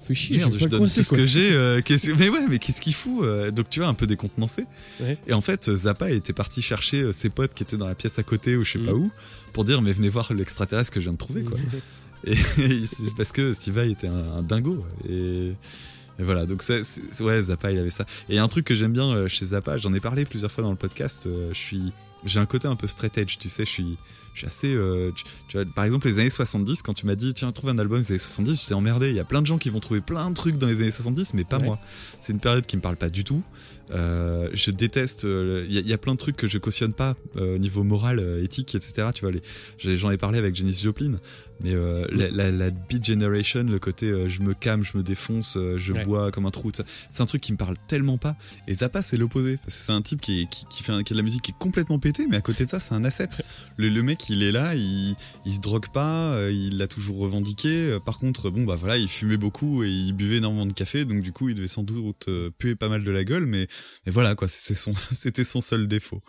Fais 0.06 0.14
chier, 0.14 0.36
merde 0.38 0.52
je 0.54 0.58
je 0.58 0.66
donne 0.66 0.80
tout 0.82 0.88
ce 0.88 1.08
quoi. 1.08 1.18
que 1.18 1.26
j'ai 1.26 1.52
euh, 1.52 1.80
mais 2.18 2.28
ouais 2.28 2.46
mais 2.48 2.58
qu'est-ce 2.58 2.80
qu'il 2.80 2.94
fout 2.94 3.24
euh 3.24 3.50
donc 3.50 3.68
tu 3.70 3.80
vois 3.80 3.88
un 3.88 3.94
peu 3.94 4.06
décontenancé. 4.06 4.64
Ouais. 5.00 5.16
et 5.26 5.32
en 5.32 5.40
fait 5.40 5.72
Zappa 5.74 6.10
était 6.10 6.32
parti 6.32 6.60
chercher 6.62 7.00
euh, 7.02 7.12
ses 7.12 7.28
potes 7.30 7.54
qui 7.54 7.62
étaient 7.62 7.76
dans 7.76 7.86
la 7.86 7.94
pièce 7.94 8.18
à 8.18 8.22
côté 8.22 8.56
ou 8.56 8.64
je 8.64 8.72
sais 8.72 8.78
pas 8.80 8.94
où 8.94 9.10
pour 9.52 9.64
dire 9.64 9.80
mais 9.82 9.92
venez 9.92 10.08
voir 10.08 10.32
l'extraterrestre 10.34 10.90
que 10.92 10.98
je 11.00 11.04
viens 11.04 11.12
de 11.12 11.18
trouver 11.18 11.42
quoi. 11.42 11.58
Et 12.24 12.34
c'est 12.84 13.14
parce 13.16 13.32
que 13.32 13.52
Steve 13.52 13.74
Vai 13.74 13.90
était 13.90 14.06
un, 14.06 14.38
un 14.38 14.42
dingo 14.42 14.84
et, 15.08 15.48
et 15.48 16.22
voilà. 16.22 16.46
Donc 16.46 16.62
ouais 16.68 17.42
Zappa 17.42 17.72
il 17.72 17.78
avait 17.78 17.90
ça. 17.90 18.04
Et 18.28 18.38
un 18.38 18.46
truc 18.48 18.64
que 18.64 18.74
j'aime 18.76 18.92
bien 18.92 19.26
chez 19.28 19.46
Zappa 19.46 19.76
j'en 19.78 19.92
ai 19.94 20.00
parlé 20.00 20.24
plusieurs 20.24 20.50
fois 20.52 20.62
dans 20.64 20.70
le 20.70 20.76
podcast 20.76 21.28
je 21.52 21.58
suis 21.58 21.92
j'ai 22.24 22.38
un 22.40 22.46
côté 22.46 22.68
un 22.68 22.76
peu 22.76 22.86
straight 22.86 23.18
edge 23.18 23.38
tu 23.38 23.48
sais 23.48 23.64
je 23.64 23.70
suis 23.70 23.96
je 24.34 24.38
suis 24.40 24.46
assez 24.46 24.74
euh, 24.74 25.10
tu, 25.14 25.24
tu 25.48 25.56
vois, 25.56 25.66
par 25.74 25.84
exemple 25.84 26.06
les 26.08 26.18
années 26.18 26.30
70 26.30 26.82
quand 26.82 26.94
tu 26.94 27.06
m'as 27.06 27.14
dit 27.14 27.34
tiens 27.34 27.52
trouve 27.52 27.70
un 27.70 27.78
album 27.78 27.98
des 28.00 28.10
années 28.12 28.18
70 28.18 28.62
j'étais 28.62 28.74
emmerdé. 28.74 29.08
Il 29.10 29.14
y 29.16 29.20
a 29.20 29.24
plein 29.24 29.42
de 29.42 29.46
gens 29.46 29.58
qui 29.58 29.68
vont 29.70 29.80
trouver 29.80 30.00
plein 30.00 30.30
de 30.30 30.34
trucs 30.34 30.56
dans 30.56 30.66
les 30.66 30.80
années 30.80 30.90
70 30.90 31.34
mais 31.34 31.44
pas 31.44 31.58
Ouais. 31.58 31.64
moi. 31.66 31.78
C'est 32.18 32.32
une 32.32 32.40
période 32.40 32.66
qui 32.66 32.76
me 32.76 32.82
parle 32.82 32.96
pas 32.96 33.10
du 33.10 33.24
tout. 33.24 33.42
Euh, 33.90 34.48
je 34.54 34.70
déteste 34.70 35.26
euh, 35.26 35.66
il 35.68 35.74
y, 35.74 35.78
a- 35.78 35.80
il 35.82 35.88
y 35.88 35.92
a 35.92 35.98
plein 35.98 36.12
de 36.12 36.18
trucs 36.18 36.36
que 36.36 36.46
je 36.46 36.56
cautionne 36.56 36.94
pas 36.94 37.14
au 37.36 37.58
niveau 37.58 37.82
moral 37.82 38.20
éthique 38.42 38.74
etc 38.74 39.08
tu 39.14 39.26
vois 39.26 39.32
j'en 39.78 40.10
ai 40.10 40.16
parlé 40.16 40.38
avec 40.38 40.54
Janis 40.54 40.80
Joplin 40.82 41.18
mais 41.60 41.74
la, 42.10 42.30
la, 42.30 42.50
la 42.50 42.70
beat 42.70 43.04
generation 43.04 43.64
le 43.64 43.78
côté 43.78 44.28
je 44.30 44.40
me 44.42 44.54
calme 44.54 44.82
je 44.82 44.96
me 44.96 45.02
défonce 45.02 45.58
je 45.76 45.92
Ouais. 45.92 46.04
bois 46.04 46.30
comme 46.30 46.46
un 46.46 46.50
trou 46.50 46.70
c'est 47.10 47.20
un 47.22 47.26
truc 47.26 47.42
qui 47.42 47.52
me 47.52 47.58
parle 47.58 47.76
tellement 47.86 48.16
pas. 48.16 48.34
Et 48.66 48.72
Zappa 48.74 49.02
c'est 49.02 49.18
l'opposé. 49.18 49.58
C'est 49.66 49.92
un 49.92 50.00
type 50.00 50.20
qui, 50.22 50.46
qui, 50.48 50.64
qui 50.70 50.82
fait 50.82 50.92
un- 50.92 51.02
qui 51.02 51.12
a 51.12 51.14
de 51.14 51.18
la 51.18 51.22
musique 51.24 51.42
qui 51.42 51.50
est 51.50 51.58
complètement 51.58 51.98
pété 51.98 52.26
mais 52.30 52.36
à 52.36 52.40
côté 52.40 52.64
de 52.64 52.70
ça 52.70 52.78
c'est 52.78 52.94
un 52.94 53.04
asset. 53.04 53.28
Le, 53.76 53.88
le 53.90 54.02
mec 54.02 54.18
il 54.28 54.42
est 54.42 54.52
là 54.52 54.74
il, 54.74 55.16
il 55.44 55.52
se 55.52 55.60
drogue 55.60 55.88
pas 55.92 56.34
euh, 56.34 56.52
il 56.52 56.78
l'a 56.78 56.88
toujours 56.88 57.18
revendiqué. 57.18 57.68
Euh, 57.68 58.00
par 58.00 58.18
contre 58.18 58.50
bon 58.50 58.64
bah 58.64 58.76
voilà 58.76 58.98
il 58.98 59.08
fumait 59.08 59.36
beaucoup 59.36 59.82
et 59.84 59.90
il 59.90 60.12
buvait 60.12 60.36
énormément 60.36 60.66
de 60.66 60.72
café 60.72 61.04
donc 61.04 61.22
du 61.22 61.32
coup 61.32 61.48
il 61.48 61.54
devait 61.54 61.66
sans 61.66 61.82
doute 61.82 62.26
euh, 62.28 62.50
puer 62.58 62.74
pas 62.74 62.88
mal 62.88 63.02
de 63.02 63.10
la 63.10 63.24
gueule 63.24 63.46
mais, 63.46 63.66
mais 64.06 64.12
voilà 64.12 64.34
quoi 64.34 64.48
c'était 64.48 65.44
son 65.44 65.60
seul 65.60 65.88
défaut. 65.88 66.20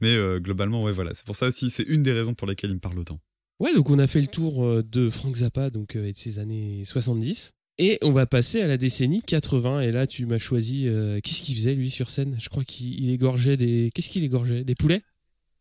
Mais 0.00 0.16
globalement 0.40 0.82
ouais 0.82 0.92
voilà 0.92 1.12
c'est 1.14 1.26
pour 1.26 1.36
ça 1.36 1.48
aussi 1.48 1.70
c'est 1.70 1.84
une 1.84 2.02
des 2.02 2.12
raisons 2.12 2.34
pour 2.34 2.46
lesquelles 2.46 2.70
il 2.70 2.74
me 2.76 2.80
parle 2.80 2.98
autant. 2.98 3.18
Ouais, 3.60 3.72
donc 3.74 3.90
on 3.90 3.98
a 3.98 4.06
fait 4.06 4.20
le 4.20 4.26
tour 4.26 4.82
de 4.82 5.10
Frank 5.10 5.36
Zappa 5.36 5.70
donc 5.70 5.94
et 5.94 6.12
de 6.12 6.16
ses 6.16 6.38
années 6.38 6.82
70 6.84 7.52
et 7.78 7.98
on 8.02 8.10
va 8.10 8.26
passer 8.26 8.60
à 8.60 8.66
la 8.66 8.76
décennie 8.76 9.22
80 9.22 9.80
et 9.82 9.92
là 9.92 10.06
tu 10.06 10.26
m'as 10.26 10.38
choisi 10.38 10.88
qu'est-ce 11.22 11.42
qu'il 11.42 11.54
faisait 11.54 11.74
lui 11.74 11.90
sur 11.90 12.10
scène? 12.10 12.36
Je 12.40 12.48
crois 12.48 12.64
qu'il 12.64 13.00
il 13.02 13.12
égorgeait 13.12 13.56
des 13.56 13.90
qu'est-ce 13.94 14.10
qu'il 14.10 14.24
égorgeait? 14.24 14.64
Des 14.64 14.74
poulets? 14.74 15.02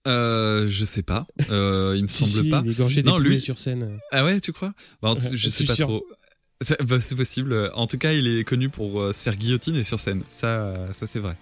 Euh, 0.07 0.67
je 0.67 0.83
sais 0.85 1.03
pas 1.03 1.27
euh, 1.51 1.93
il 1.97 2.03
me 2.03 2.07
Si, 2.07 2.23
semble 2.25 2.43
si, 2.45 2.49
pas 2.49 2.63
il 2.65 2.77
Non, 3.05 3.11
des 3.17 3.23
poulets 3.23 3.29
lui- 3.29 3.41
sur 3.41 3.59
scène. 3.59 3.99
Ah 4.11 4.25
ouais, 4.25 4.39
tu 4.41 4.51
crois? 4.53 4.73
Bah, 5.01 5.09
en 5.09 5.15
tout- 5.15 5.25
Ouais, 5.25 5.29
Je 5.33 5.49
sais 5.49 5.65
pas 5.65 5.75
sûr. 5.75 5.87
trop. 5.87 6.05
Bah, 6.87 7.01
c'est 7.01 7.15
possible. 7.15 7.71
En 7.73 7.87
tout 7.87 7.97
cas, 7.97 8.13
il 8.13 8.27
est 8.27 8.43
connu 8.43 8.69
pour 8.69 9.01
euh, 9.01 9.13
se 9.13 9.23
faire 9.23 9.35
guillotiner 9.35 9.83
sur 9.83 9.99
scène. 9.99 10.21
Ça, 10.29 10.91
ça 10.93 11.07
c'est 11.07 11.19
vrai. 11.19 11.35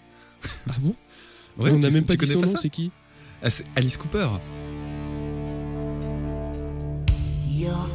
Ah 0.69 0.74
bon? 0.80 0.95
Ouais, 1.58 1.72
On 1.72 1.78
n'a 1.80 1.89
même 1.89 2.06
pas 2.06 2.15
dit 2.15 2.26
son 2.26 2.39
nom, 2.39 2.56
c'est 2.58 2.69
qui? 2.69 2.89
Ah, 3.43 3.50
c'est 3.50 3.65
Alice 3.76 3.98
Cooper. 3.98 4.30
Your 7.50 7.89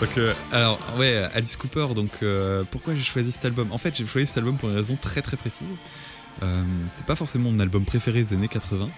Donc, 0.00 0.18
euh, 0.18 0.34
alors, 0.52 0.78
ouais, 0.98 1.26
Alice 1.34 1.56
Cooper. 1.56 1.86
Donc, 1.94 2.18
euh, 2.22 2.64
pourquoi 2.70 2.94
j'ai 2.94 3.02
choisi 3.02 3.32
cet 3.32 3.44
album? 3.46 3.72
En 3.72 3.78
fait, 3.78 3.96
j'ai 3.96 4.06
choisi 4.06 4.26
cet 4.26 4.38
album 4.38 4.56
pour 4.56 4.68
une 4.68 4.76
raison 4.76 4.96
très 5.00 5.22
très 5.22 5.36
précise. 5.36 5.68
Euh, 6.42 6.62
c'est 6.90 7.06
pas 7.06 7.16
forcément 7.16 7.50
mon 7.50 7.60
album 7.60 7.84
préféré 7.86 8.22
des 8.22 8.34
années 8.34 8.48
80, 8.48 8.88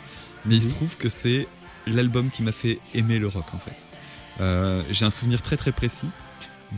mais 0.44 0.56
il 0.56 0.62
se 0.62 0.70
trouve 0.74 0.96
que 0.96 1.08
c'est 1.08 1.46
l'album 1.87 2.30
qui 2.30 2.42
m'a 2.42 2.50
fait 2.50 2.80
aimer 2.94 3.20
le 3.20 3.28
rock 3.28 3.46
en 3.54 3.58
fait. 3.58 3.87
Euh, 4.40 4.82
j'ai 4.90 5.04
un 5.04 5.11
souvenir 5.12 5.40
très 5.40 5.56
très 5.56 5.70
précis 5.70 6.08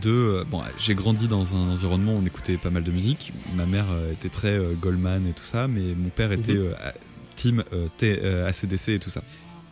de 0.02 0.44
bon 0.50 0.62
j'ai 0.78 0.94
grandi 0.94 1.26
dans 1.28 1.56
un 1.56 1.70
environnement 1.72 2.14
où 2.14 2.18
on 2.18 2.24
écoutait 2.24 2.56
pas 2.58 2.70
mal 2.70 2.84
de 2.84 2.92
musique 2.92 3.32
ma 3.56 3.66
mère 3.66 3.88
était 4.12 4.28
très 4.28 4.56
Goldman 4.80 5.26
et 5.26 5.32
tout 5.32 5.42
ça 5.42 5.66
mais 5.66 5.80
mon 5.96 6.10
père 6.10 6.30
était 6.30 6.56
à- 6.80 6.94
team 7.34 7.64
ACDC 8.46 8.90
et 8.90 8.98
tout 9.00 9.10
ça 9.10 9.22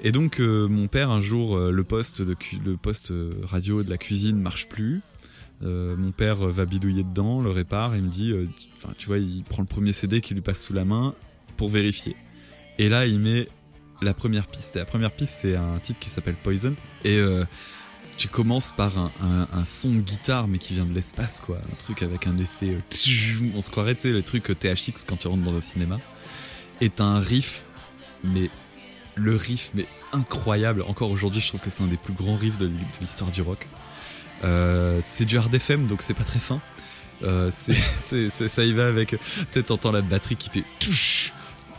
et 0.00 0.12
donc 0.12 0.40
euh, 0.40 0.68
mon 0.68 0.87
père 0.87 1.11
un 1.11 1.20
jour 1.20 1.56
euh, 1.56 1.70
le 1.72 1.84
poste 1.84 2.22
de 2.22 2.37
le 2.64 2.76
poste 2.76 3.11
euh, 3.11 3.34
radio 3.42 3.82
de 3.82 3.90
la 3.90 3.98
cuisine 3.98 4.40
marche 4.40 4.68
plus. 4.68 5.02
Mon 5.61 6.12
père 6.12 6.37
va 6.37 6.66
bidouiller 6.66 7.02
dedans 7.02 7.40
le 7.40 7.50
répare 7.50 7.96
et 7.96 8.00
me 8.00 8.06
dit 8.06 8.32
enfin 8.76 8.94
tu 8.96 9.08
vois 9.08 9.18
il 9.18 9.42
prend 9.42 9.61
le 9.61 9.66
premier 9.66 9.90
CD 9.90 10.20
qui 10.20 10.32
lui 10.34 10.40
passe 10.40 10.64
sous 10.64 10.72
la 10.72 10.84
main 10.84 11.16
pour 11.56 11.68
vérifier. 11.68 12.14
Et 12.78 12.88
là 12.88 13.06
il 13.06 13.18
met 13.18 13.48
la 14.00 14.14
première 14.14 14.46
piste. 14.46 14.76
Et 14.76 14.78
la 14.78 14.84
première 14.84 15.11
piste 15.11 15.38
c'est 15.40 15.56
un 15.56 15.80
titre 15.80 15.98
qui 15.98 16.11
s'appelle 16.11 16.37
Poison. 16.37 16.76
Et 17.04 17.20
tu 18.16 18.28
commences 18.28 18.70
par 18.70 18.96
un, 18.96 19.64
son 19.64 19.96
de 19.96 20.00
guitare 20.00 20.46
mais 20.46 20.58
qui 20.58 20.74
vient 20.74 20.87
de 20.87 20.94
l'espace 20.94 21.40
quoi. 21.40 21.56
Un 21.56 21.74
truc 21.74 22.04
avec 22.04 22.28
un 22.28 22.37
effet 22.38 22.78
on 23.56 23.61
se 23.61 23.72
croirait 23.72 23.96
tu 23.96 24.02
sais 24.02 24.11
le 24.11 24.22
truc 24.22 24.44
THX 24.44 25.06
quand 25.08 25.16
tu 25.16 25.26
rentres 25.26 25.42
dans 25.42 25.56
un 25.56 25.61
cinéma. 25.61 25.98
Et 26.80 26.88
t'as 26.88 27.02
un 27.02 27.18
riff 27.18 27.64
mais 28.22 28.48
le 29.18 29.35
riff 29.37 29.70
mais 29.74 29.87
incroyable. 30.12 30.83
Encore 30.88 31.11
aujourd'hui 31.11 31.40
je 31.40 31.48
trouve 31.48 31.61
que 31.61 31.70
c'est 31.70 31.83
un 31.83 31.87
des 31.88 31.96
plus 31.96 32.14
grands 32.14 32.37
riffs 32.37 32.59
de 32.59 32.70
l'histoire 33.00 33.31
du 33.31 33.42
rock. 33.42 33.66
Euh, 34.44 34.98
c'est 35.02 35.24
du 35.24 35.37
hard 35.38 35.52
FM 35.54 35.87
donc 35.87 36.00
c'est 36.02 36.14
pas 36.14 36.24
très 36.24 36.38
fin. 36.38 36.61
Euh, 37.24 37.50
ça 37.52 38.64
y 38.64 38.72
va 38.72 38.87
avec 38.87 39.16
tu 39.52 39.64
t'entends 39.64 39.90
la 39.92 40.02
batterie 40.02 40.37
qui 40.37 40.50
fait 40.50 40.64
touche 40.78 41.33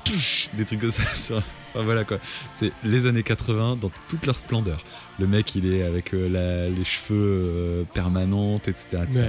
touche 0.04 0.50
des 0.54 0.66
trucs 0.66 0.82
comme 0.82 0.92
ça 0.92 1.04
sur- 1.16 1.44
voilà 1.84 2.04
quoi. 2.04 2.18
C'est 2.52 2.72
les 2.84 3.06
années 3.08 3.24
80 3.24 3.78
dans 3.78 3.92
toute 4.08 4.26
leur 4.26 4.36
splendeur. 4.36 4.84
Le 5.20 5.28
mec 5.28 5.56
il 5.56 5.72
est 5.72 5.84
avec 5.84 6.14
euh, 6.14 6.70
les 6.76 6.84
cheveux 6.84 7.86
permanentes 7.94 8.68
etc, 8.68 9.00
etc. 9.04 9.20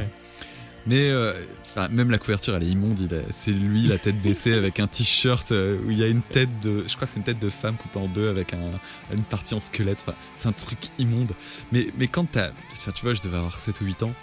Mais 0.87 1.11
euh, 1.11 1.35
enfin, 1.67 1.89
même 1.89 2.11
la 2.11 2.19
couverture, 2.19 2.57
elle 2.57 2.63
est 2.63 2.67
immonde. 2.71 2.99
Il 3.01 3.15
a- 3.15 3.21
c'est 3.31 3.51
lui, 3.53 3.83
la 3.87 3.99
tête 3.99 4.21
baissée, 4.23 4.55
avec 4.55 4.81
un 4.81 4.87
t-shirt 4.87 5.53
euh, 5.53 5.79
où 5.87 5.91
il 5.91 5.99
y 5.99 6.03
a 6.03 6.07
une 6.07 6.23
tête 6.23 6.49
de, 6.63 6.85
je 6.87 6.95
crois 6.97 7.07
que 7.07 7.13
c'est 7.13 7.19
une 7.19 7.25
tête 7.25 7.39
de 7.39 7.51
femme 7.51 7.77
coupée 7.77 7.99
en 7.99 8.09
deux 8.09 8.29
avec 8.29 8.55
un, 8.55 8.71
une 9.13 9.23
partie 9.25 9.55
en 9.55 9.61
squelette. 9.61 10.05
Enfin, 10.07 10.17
c'est 10.35 10.49
un 10.49 10.53
truc 10.53 10.79
immonde. 10.99 11.33
Mais, 11.73 11.89
mais 11.99 12.09
quand 12.09 12.25
t'as, 12.31 12.51
enfin, 12.73 12.93
tu 12.93 13.03
vois, 13.05 13.15
je 13.15 13.21
devais 13.21 13.37
avoir 13.37 13.57
7 13.57 13.81
ou 13.83 13.85
8 13.85 14.03
ans, 14.05 14.15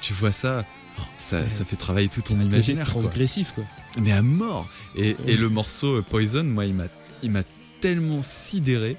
tu 0.00 0.14
vois 0.14 0.32
ça, 0.32 0.64
oh, 0.98 1.02
ça, 1.18 1.40
Ouais. 1.40 1.48
ça 1.48 1.64
fait 1.64 1.76
travailler 1.76 2.08
tout 2.08 2.22
ton 2.22 2.40
imaginaire. 2.40 2.84
quoi. 2.84 2.92
transgressif 3.02 3.52
quoi. 3.54 3.64
Mais 4.00 4.12
à 4.12 4.22
mort. 4.22 4.68
Et, 4.96 5.16
et 5.26 5.36
le 5.36 5.48
morceau 5.50 5.96
euh, 5.98 6.02
Poison, 6.02 6.44
moi, 6.44 6.64
il 6.64 6.74
m'a, 6.74 6.84
il 7.22 7.30
m'a 7.30 7.42
tellement 7.80 8.22
sidéré 8.22 8.96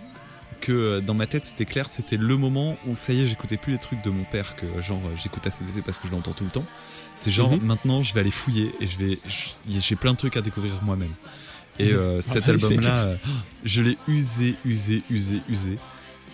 que 0.67 0.73
euh, 0.73 1.01
dans 1.01 1.13
ma 1.13 1.27
tête 1.27 1.45
c'était 1.45 1.65
clair, 1.65 1.89
c'était 1.89 2.17
le 2.17 2.37
moment 2.37 2.77
où 2.87 2.95
ça 2.95 3.13
y 3.13 3.21
est, 3.21 3.25
j'écoutais 3.25 3.57
plus 3.57 3.71
les 3.73 3.77
trucs 3.77 4.03
de 4.03 4.09
mon 4.09 4.23
père 4.25 4.55
que 4.55 4.65
genre 4.81 5.01
euh, 5.05 5.15
j'écoute 5.15 5.45
ACDC 5.47 5.81
parce 5.83 5.97
que 5.99 6.07
je 6.07 6.11
l'entends 6.11 6.33
tout 6.33 6.43
le 6.43 6.49
temps. 6.49 6.65
C'est 7.15 7.31
genre 7.31 7.51
Mhm. 7.51 7.61
maintenant 7.65 8.01
je 8.03 8.13
vais 8.13 8.19
aller 8.19 8.31
fouiller 8.31 8.73
et 8.79 8.87
je 8.87 8.97
vais 8.97 9.19
j'ai 9.67 9.95
plein 9.95 10.11
de 10.11 10.17
trucs 10.17 10.37
à 10.37 10.41
découvrir 10.41 10.73
moi-même. 10.83 11.13
Et 11.79 11.93
euh, 11.93 12.21
cet 12.21 12.43
Ah 12.47 12.51
ouais, 12.51 12.57
c'est 12.59 12.73
album 12.77 12.89
là, 12.89 13.05
je 13.63 13.81
l'ai 13.81 13.97
usé, 14.07 14.55
usé, 14.65 15.03
usé, 15.09 15.41
usé. 15.49 15.77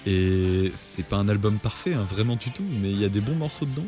Et 0.05 0.71
c'est 0.75 1.05
pas 1.05 1.15
un 1.17 1.29
album 1.29 1.59
parfait, 1.59 1.93
hein, 1.93 2.05
vraiment 2.09 2.35
du 2.35 2.51
tout, 2.51 2.65
mais 2.81 2.91
il 2.91 2.99
y 2.99 3.05
a 3.05 3.09
des 3.09 3.21
bons 3.21 3.35
morceaux 3.35 3.65
dedans. 3.65 3.85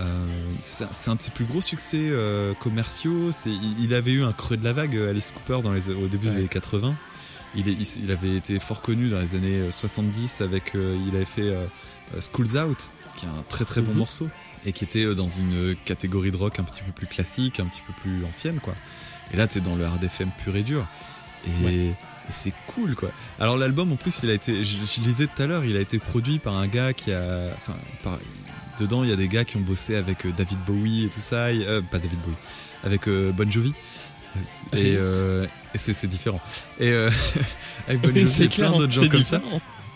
Euh, 0.00 0.24
c'est 0.60 1.10
un 1.10 1.16
de 1.16 1.20
ses 1.20 1.30
plus 1.32 1.44
gros 1.44 1.60
succès 1.60 1.98
euh, 2.00 2.54
commerciaux. 2.54 3.30
Il, 3.46 3.84
il 3.84 3.94
avait 3.94 4.12
eu 4.12 4.22
un 4.22 4.32
creux 4.32 4.56
de 4.56 4.64
la 4.64 4.72
vague, 4.72 4.96
Alice 4.96 5.32
Cooper, 5.32 5.62
dans 5.62 5.72
les, 5.72 5.90
au 5.90 6.06
début 6.08 6.26
des 6.28 6.36
années 6.36 6.48
80. 6.48 6.94
Il, 7.54 7.68
est, 7.68 7.72
il, 7.72 8.04
il 8.04 8.10
avait 8.12 8.36
été 8.36 8.58
fort 8.58 8.82
connu 8.82 9.08
dans 9.10 9.18
les 9.20 9.34
années 9.34 9.60
euh, 9.60 9.70
70 9.70 10.40
avec, 10.42 10.74
euh, 10.74 10.98
il 11.08 11.16
avait 11.16 11.24
fait 11.24 11.42
euh, 11.48 11.66
euh, 12.14 12.20
Schools 12.20 12.58
Out, 12.58 12.90
qui 13.16 13.26
est 13.26 13.28
un 13.28 13.42
très 13.48 13.64
très 13.64 13.80
bon 13.80 13.92
Mhm. 13.92 13.98
morceau 13.98 14.28
et 14.66 14.72
qui 14.72 14.84
était 14.84 15.04
euh, 15.04 15.14
dans 15.14 15.28
une 15.28 15.76
catégorie 15.84 16.30
de 16.30 16.36
rock 16.36 16.58
un 16.58 16.64
petit 16.64 16.82
peu 16.82 16.92
plus 16.92 17.06
classique, 17.06 17.60
un 17.60 17.66
petit 17.66 17.82
peu 17.86 17.92
plus 18.02 18.24
ancienne, 18.24 18.60
quoi. 18.60 18.74
Et 19.32 19.36
là, 19.36 19.46
t'es 19.46 19.60
dans 19.60 19.76
le 19.76 19.84
hard 19.84 20.02
FM 20.02 20.30
pur 20.44 20.56
et 20.56 20.62
dur. 20.62 20.84
Et, 21.46 21.64
Ouais. 21.64 21.72
et 21.74 21.94
c'est 22.30 22.52
cool, 22.66 22.94
quoi. 22.94 23.10
Alors 23.40 23.56
l'album, 23.56 23.92
en 23.92 23.96
plus, 23.96 24.22
il 24.24 24.30
a 24.30 24.34
été, 24.34 24.62
je, 24.64 24.76
je 24.84 25.00
lisais 25.00 25.26
tout 25.26 25.42
à 25.42 25.46
l'heure, 25.46 25.64
il 25.64 25.76
a 25.76 25.80
été 25.80 25.98
produit 25.98 26.38
par 26.38 26.56
un 26.56 26.66
gars 26.66 26.92
qui 26.92 27.12
a, 27.12 27.50
enfin, 27.56 27.76
par, 28.02 28.18
dedans, 28.78 29.04
il 29.04 29.10
y 29.10 29.12
a 29.12 29.16
des 29.16 29.28
gars 29.28 29.44
qui 29.44 29.56
ont 29.56 29.60
bossé 29.62 29.96
avec 29.96 30.26
euh, 30.26 30.32
David 30.36 30.58
Bowie 30.66 31.04
et 31.06 31.08
tout 31.08 31.20
ça, 31.20 31.52
et, 31.52 31.64
euh, 31.66 31.80
pas 31.80 31.98
David 31.98 32.18
Bowie, 32.20 32.36
avec 32.84 33.08
euh, 33.08 33.32
Bon 33.32 33.50
Jovi. 33.50 33.72
Et, 34.72 34.94
euh, 34.96 35.46
et 35.74 35.78
c'est, 35.78 36.06
différent. 36.06 36.40
Et 36.78 36.90
euh, 36.90 37.10
avec 37.88 38.00
Bon 38.00 38.08
Jovi 38.08 38.26
c'est 38.26 38.48
plein 38.48 38.72
d'autres 38.72 38.92
gens 38.92 39.08
comme 39.08 39.24
ça. 39.24 39.40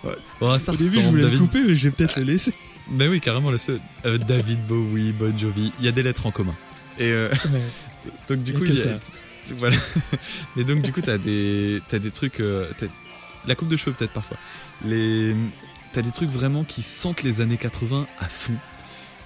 Ouais. 0.05 0.17
Bon, 0.41 0.59
ça 0.59 0.73
Au 0.73 0.77
début, 0.77 1.01
je 1.01 1.09
voulais 1.09 1.23
David 1.23 1.39
le 1.39 1.45
couper, 1.45 1.61
mais 1.67 1.75
je 1.75 1.89
vais 1.89 1.91
peut-être 1.95 2.19
le 2.19 2.25
laisser. 2.25 2.53
ben 2.91 3.09
oui, 3.09 3.21
carrément, 3.21 3.51
le 3.51 3.59
seul. 3.59 3.81
Euh, 4.05 4.19
David 4.19 4.67
Bowie, 4.67 5.13
Bon 5.13 5.37
Jovi, 5.37 5.73
il 5.79 5.85
y 5.85 5.89
a 5.89 5.93
des 5.93 6.03
lettres 6.03 6.27
en 6.27 6.31
commun. 6.33 6.57
Et 6.99 7.11
euh, 7.13 7.31
donc 8.29 8.43
du 8.43 8.53
coup, 8.53 8.65
il 8.65 8.75
y 8.75 8.81
a- 8.81 9.01
ça. 9.01 9.55
voilà. 9.57 9.77
Mais 10.57 10.65
donc 10.65 10.83
du 10.83 10.93
coup, 10.93 11.01
t'as 11.01 11.19
des, 11.19 11.81
t'as 11.89 11.99
des 11.99 12.11
trucs, 12.11 12.41
euh, 12.41 12.69
la 13.47 13.55
coupe 13.55 13.69
de 13.69 13.77
cheveux 13.77 13.93
peut-être 13.93 14.13
parfois. 14.13 14.37
Les, 14.85 15.37
t'as 15.93 16.03
des 16.03 16.11
trucs 16.11 16.31
vraiment 16.31 16.65
qui 16.65 16.83
sentent 16.83 17.23
les 17.23 17.41
années 17.41 17.57
80 17.57 18.07
à 18.19 18.29
fond. 18.29 18.57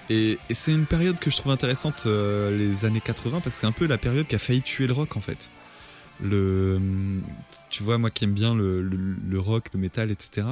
Et, 0.09 0.39
et 0.49 0.55
c'est 0.55 0.73
une 0.73 0.87
période 0.87 1.19
que 1.19 1.31
je 1.31 1.37
trouve 1.37 1.53
intéressante, 1.53 2.05
euh, 2.07 2.57
les 2.57 2.85
années 2.85 3.01
80, 3.01 3.41
parce 3.41 3.57
que 3.57 3.61
c'est 3.61 3.67
un 3.67 3.73
peu 3.73 3.87
la 3.87 3.99
période 3.99 4.27
qui 4.27 4.35
a 4.37 4.39
failli 4.39 4.63
tuer 4.63 4.87
le 4.87 4.93
rock 4.93 5.17
en 5.17 5.21
fait. 5.21 5.51
Le, 6.23 6.81
tu 7.69 7.83
vois, 7.83 7.99
moi 7.99 8.11
qui 8.11 8.25
aime 8.25 8.33
bien 8.33 8.55
le, 8.55 8.81
le, 8.81 8.97
le 9.29 9.39
rock, 9.39 9.67
le 9.75 9.79
métal, 9.81 10.11
etc. 10.11 10.47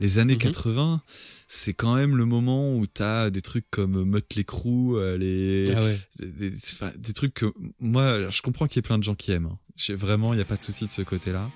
Les 0.00 0.18
années 0.18 0.34
Mhm. 0.34 0.38
80, 0.40 1.00
c'est 1.46 1.72
quand 1.72 1.94
même 1.94 2.14
le 2.14 2.26
moment 2.26 2.74
où 2.76 2.86
t'as 2.86 3.30
des 3.30 3.40
trucs 3.40 3.64
comme 3.70 4.04
Mötley 4.04 4.44
Crüe, 4.44 4.96
euh, 4.96 5.16
les, 5.16 5.72
Ah 5.74 5.82
ouais. 5.82 5.98
des, 6.18 6.50
des- 6.50 6.56
enfin, 6.74 6.90
des 6.98 7.14
trucs 7.14 7.32
que 7.32 7.46
moi 7.80 8.28
je 8.28 8.42
comprends 8.42 8.66
qu'il 8.66 8.76
y 8.76 8.80
ait 8.80 8.82
plein 8.82 8.98
de 8.98 9.04
gens 9.04 9.14
qui 9.14 9.32
aiment 9.32 9.46
hein. 9.46 9.58
J'ai 9.76 9.94
vraiment 9.94 10.34
il 10.34 10.38
y 10.40 10.42
a 10.42 10.44
pas 10.44 10.56
de 10.56 10.62
souci 10.62 10.84
de 10.86 10.90
ce 10.90 11.02
côté-là 11.02 11.50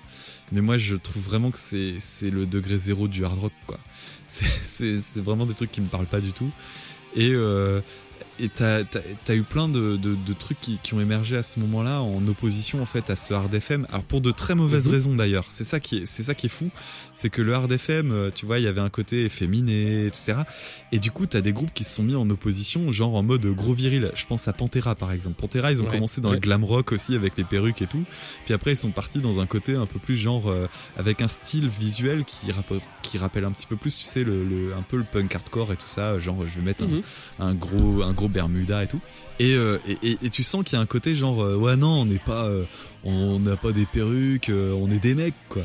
mais 0.53 0.61
moi 0.61 0.77
je 0.79 0.95
trouve 0.95 1.21
vraiment 1.21 1.51
que 1.51 1.57
c'est 1.59 1.95
c'est 1.99 2.29
le 2.31 2.45
degré 2.47 2.77
zéro 2.77 3.07
du 3.09 3.23
hard 3.25 3.37
rock 3.37 3.51
quoi 3.67 3.79
c'est 4.25 5.19
vraiment 5.21 5.45
des 5.45 5.53
trucs 5.53 5.71
qui 5.71 5.81
me 5.81 5.87
parlent 5.89 6.07
pas 6.07 6.21
du 6.21 6.31
tout 6.33 6.49
et 7.15 7.31
euh, 7.33 7.81
et 8.39 8.49
t'as 8.49 8.81
eu 9.35 9.43
plein 9.43 9.67
de, 9.69 9.95
de, 9.95 10.15
de 10.15 10.33
trucs 10.33 10.59
qui, 10.59 10.79
qui 10.81 10.95
ont 10.95 10.99
émergé 10.99 11.37
à 11.37 11.43
ce 11.43 11.59
moment-là 11.59 12.01
en 12.01 12.27
opposition 12.27 12.81
en 12.81 12.85
fait 12.85 13.11
à 13.11 13.15
ce 13.15 13.31
hard 13.31 13.53
FM 13.53 13.85
alors 13.89 14.03
pour 14.03 14.21
de 14.21 14.31
très 14.31 14.55
mauvaises 14.55 14.87
Mhm. 14.87 14.93
raisons 14.93 15.15
d'ailleurs 15.15 15.45
c'est 15.49 15.63
ça 15.63 15.79
qui 15.79 15.99
est 15.99 16.05
c'est 16.07 16.23
ça 16.23 16.33
qui 16.33 16.47
est 16.47 16.49
fou 16.49 16.71
c'est 17.13 17.29
que 17.29 17.43
le 17.43 17.53
hard 17.53 17.71
FM 17.71 18.11
euh, 18.11 18.31
tu 18.33 18.47
vois 18.47 18.57
il 18.57 18.65
y 18.65 18.67
avait 18.67 18.81
un 18.81 18.89
côté 18.89 19.23
efféminé 19.25 20.07
etc 20.07 20.33
et 20.91 20.97
du 20.99 21.11
coup, 21.11 21.25
t'as 21.27 21.41
des 21.41 21.53
groupes 21.53 21.73
qui 21.73 21.83
se 21.83 21.95
sont 21.95 22.03
mis 22.03 22.15
en 22.15 22.27
opposition, 22.29 22.91
genre 22.91 23.15
en 23.15 23.23
mode 23.23 23.45
gros 23.47 23.73
viril. 23.73 24.11
Je 24.13 24.25
pense 24.27 24.47
à 24.47 24.53
Pantera, 24.53 24.93
par 24.93 25.11
exemple. 25.11 25.39
Pantera, 25.41 25.71
ils 25.71 25.81
ont 25.81 25.85
Ouais, 25.85 25.89
commencé 25.91 26.21
dans 26.21 26.29
ouais. 26.29 26.35
le 26.35 26.39
glam 26.39 26.63
rock 26.63 26.91
aussi 26.91 27.15
avec 27.15 27.35
les 27.35 27.43
perruques 27.43 27.81
et 27.81 27.87
tout. 27.87 28.03
Puis 28.45 28.53
après, 28.53 28.73
ils 28.73 28.77
sont 28.77 28.91
partis 28.91 29.17
dans 29.19 29.39
un 29.39 29.47
côté 29.47 29.73
un 29.73 29.87
peu 29.87 29.97
plus 29.97 30.15
genre 30.15 30.51
euh, 30.51 30.67
avec 30.95 31.23
un 31.23 31.27
style 31.27 31.67
visuel 31.67 32.25
qui, 32.25 32.51
rappe- 32.51 32.79
qui 33.13 33.19
rappelle 33.19 33.45
un 33.45 33.51
petit 33.51 33.67
peu 33.67 33.75
plus, 33.75 33.95
tu 33.95 34.03
sais, 34.03 34.23
le, 34.23 34.43
le- 34.43 34.73
un 34.73 34.81
peu 34.81 34.97
le 34.97 35.03
punk 35.03 35.35
hardcore 35.35 35.71
et 35.71 35.75
tout 35.77 35.85
ça. 35.87 36.17
Genre, 36.17 36.37
je 36.47 36.55
vais 36.55 36.65
mettre 36.65 36.83
un- 36.83 36.87
Mhm. 36.87 37.01
un, 37.39 37.53
gros, 37.53 38.01
un 38.01 38.11
gros 38.13 38.27
Bermuda 38.27 38.83
et 38.83 38.87
tout. 38.87 38.99
Et, 39.39 39.53
euh, 39.53 39.77
et, 39.87 39.97
et- 40.01 40.17
et 40.23 40.29
tu 40.31 40.41
sens 40.41 40.63
qu'il 40.63 40.73
y 40.75 40.79
a 40.79 40.81
un 40.81 40.87
côté 40.87 41.13
genre, 41.13 41.43
euh, 41.43 41.55
ouais, 41.55 41.75
non, 41.75 42.01
on 42.01 42.05
n'est 42.05 42.17
pas, 42.19 42.45
euh, 42.45 42.65
on 43.03 43.39
n'a 43.39 43.55
pas 43.55 43.71
des 43.71 43.85
perruques, 43.85 44.49
on 44.51 44.89
est 44.89 44.99
des 44.99 45.13
mecs, 45.13 45.35
quoi. 45.49 45.61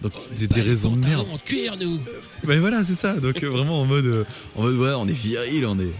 Donc, 0.00 0.12
c'est 0.16 0.50
des 0.52 0.62
raisons 0.62 0.94
de 0.96 1.06
merde. 1.06 1.26
en 1.32 1.38
cuir, 1.38 1.76
nous. 1.80 1.98
Mais 2.44 2.58
voilà, 2.58 2.84
c'est 2.84 2.94
ça. 2.96 3.14
Donc 3.20 3.42
vraiment 3.44 3.80
en 3.82 3.84
mode, 3.86 4.26
en 4.56 4.62
mode 4.62 4.74
ouais, 4.76 4.90
on 4.96 5.06
est 5.08 5.12
viril, 5.12 5.66
on 5.66 5.78
est. 5.78 5.92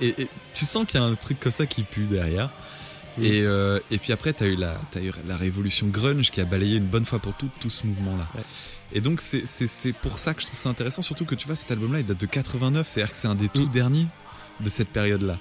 Et, 0.00 0.14
et 0.22 0.28
tu 0.54 0.64
sens 0.64 0.86
qu'il 0.86 0.98
y 1.00 1.02
a 1.02 1.06
un 1.06 1.14
truc 1.14 1.38
comme 1.40 1.52
ça 1.52 1.66
qui 1.66 1.82
pue 1.82 2.04
derrière. 2.06 2.50
Et, 3.20 3.42
euh, 3.42 3.78
et 3.90 3.98
puis 3.98 4.12
après, 4.14 4.32
t'as 4.32 4.46
eu 4.46 4.56
la, 4.56 4.74
t'as 4.90 5.00
eu 5.02 5.12
la 5.28 5.36
révolution 5.36 5.86
grunge 5.88 6.30
qui 6.30 6.40
a 6.40 6.46
balayé 6.46 6.76
une 6.78 6.86
bonne 6.86 7.04
fois 7.04 7.18
pour 7.18 7.34
toutes 7.34 7.50
tout 7.60 7.68
ce 7.68 7.86
mouvement-là. 7.86 8.26
Ouais. 8.34 8.42
Et 8.94 9.00
donc 9.00 9.20
c'est, 9.20 9.92
pour 10.00 10.18
ça 10.18 10.34
que 10.34 10.42
je 10.42 10.46
trouve 10.46 10.58
ça 10.58 10.68
intéressant, 10.68 11.02
surtout 11.02 11.24
que 11.24 11.34
tu 11.34 11.46
vois 11.46 11.56
cet 11.56 11.70
album-là, 11.70 12.00
il 12.00 12.06
date 12.06 12.20
de 12.20 12.26
89, 12.26 12.86
c'est-à-dire 12.86 13.10
que 13.12 13.16
c'est 13.18 13.28
un 13.28 13.34
des 13.34 13.48
tout 13.48 13.66
Mm. 13.66 13.70
derniers 13.70 14.06
de 14.60 14.68
cette 14.68 14.90
période-là. 14.90 15.38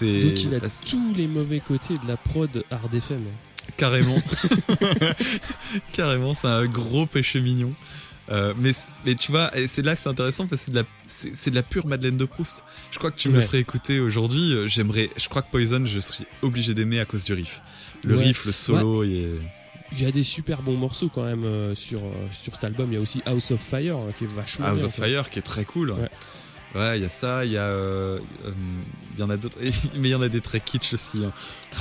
Donc 0.00 0.42
il 0.44 0.54
a 0.54 0.60
tous 0.86 1.14
les 1.14 1.26
mauvais 1.28 1.60
côtés 1.60 1.94
de 1.98 2.08
la 2.08 2.16
prod 2.16 2.64
hard 2.70 2.94
FM. 2.94 3.22
Carrément. 3.76 4.16
Carrément, 5.92 6.34
c'est 6.34 6.46
un 6.48 6.66
gros 6.66 7.06
péché 7.06 7.40
mignon. 7.40 7.72
Euh, 8.30 8.52
mais, 8.58 8.72
mais 9.06 9.14
tu 9.14 9.30
vois, 9.32 9.56
et 9.56 9.66
c'est 9.66 9.80
là 9.82 9.94
que 9.94 10.00
c'est 10.02 10.08
intéressant 10.10 10.46
parce 10.46 10.66
que 10.66 10.72
c'est 11.06 11.48
de 11.48 11.50
de 11.50 11.54
la 11.54 11.62
pure 11.62 11.86
Madeleine 11.86 12.18
de 12.18 12.26
Proust. 12.26 12.62
Je 12.90 12.98
crois 12.98 13.10
que 13.10 13.16
tu 13.18 13.30
me 13.30 13.40
ferais 13.40 13.60
écouter 13.60 14.00
aujourd'hui. 14.00 14.52
euh, 14.52 14.66
J'aimerais, 14.66 15.08
je 15.16 15.28
crois 15.30 15.40
que 15.40 15.50
Poison, 15.50 15.84
je 15.86 15.98
serais 16.00 16.26
obligé 16.42 16.74
d'aimer 16.74 17.00
à 17.00 17.06
cause 17.06 17.24
du 17.24 17.32
riff. 17.32 17.62
Le 18.04 18.16
Ouais. 18.16 18.24
riff, 18.24 18.44
le 18.44 18.52
solo, 18.52 19.02
il 19.04 19.16
est- 19.16 19.40
Il 19.92 20.02
y 20.02 20.06
a 20.06 20.10
des 20.10 20.22
super 20.22 20.60
bons 20.62 20.76
morceaux 20.76 21.08
quand 21.08 21.24
même 21.24 21.44
euh, 21.44 21.74
sur, 21.74 22.00
euh, 22.00 22.10
sur 22.30 22.54
cet 22.54 22.64
album. 22.64 22.88
Il 22.92 22.94
y 22.94 22.98
a 22.98 23.00
aussi 23.00 23.22
House 23.26 23.50
of 23.52 23.60
Fire 23.60 23.96
hein, 23.96 24.12
qui 24.16 24.24
est 24.24 24.32
vachement 24.32 24.66
House 24.66 24.80
bien, 24.80 24.86
of. 24.88 24.94
Fire 24.94 25.30
qui 25.30 25.38
est 25.38 25.42
très 25.42 25.64
cool. 25.64 25.92
Ouais. 25.92 26.08
Ouais, 26.74 26.98
il 26.98 27.02
y 27.02 27.06
a 27.06 27.08
ça, 27.08 27.46
il 27.46 27.52
y 27.52 27.56
a, 27.56 27.62
euh, 27.64 28.18
euh, 28.44 28.52
il 29.14 29.20
y 29.20 29.22
en 29.22 29.30
a 29.30 29.38
d'autres, 29.38 29.58
mais 29.98 30.08
il 30.08 30.12
y 30.12 30.14
en 30.14 30.20
a 30.20 30.28
des 30.28 30.42
très 30.42 30.60
kitsch 30.60 30.92
aussi. 30.92 31.24
hein. 31.24 31.32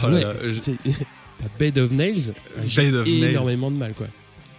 Oh 0.03 0.07
Ouais, 0.07 0.23
je- 0.43 0.71
T'as 1.37 1.49
Bed 1.59 1.77
of 1.77 1.91
Nails. 1.91 2.33
Bed 2.75 2.95
of 2.95 3.05
Nails. 3.07 3.23
énormément 3.25 3.69
de 3.69 3.75
mal 3.77 3.93
quoi. 3.93 4.07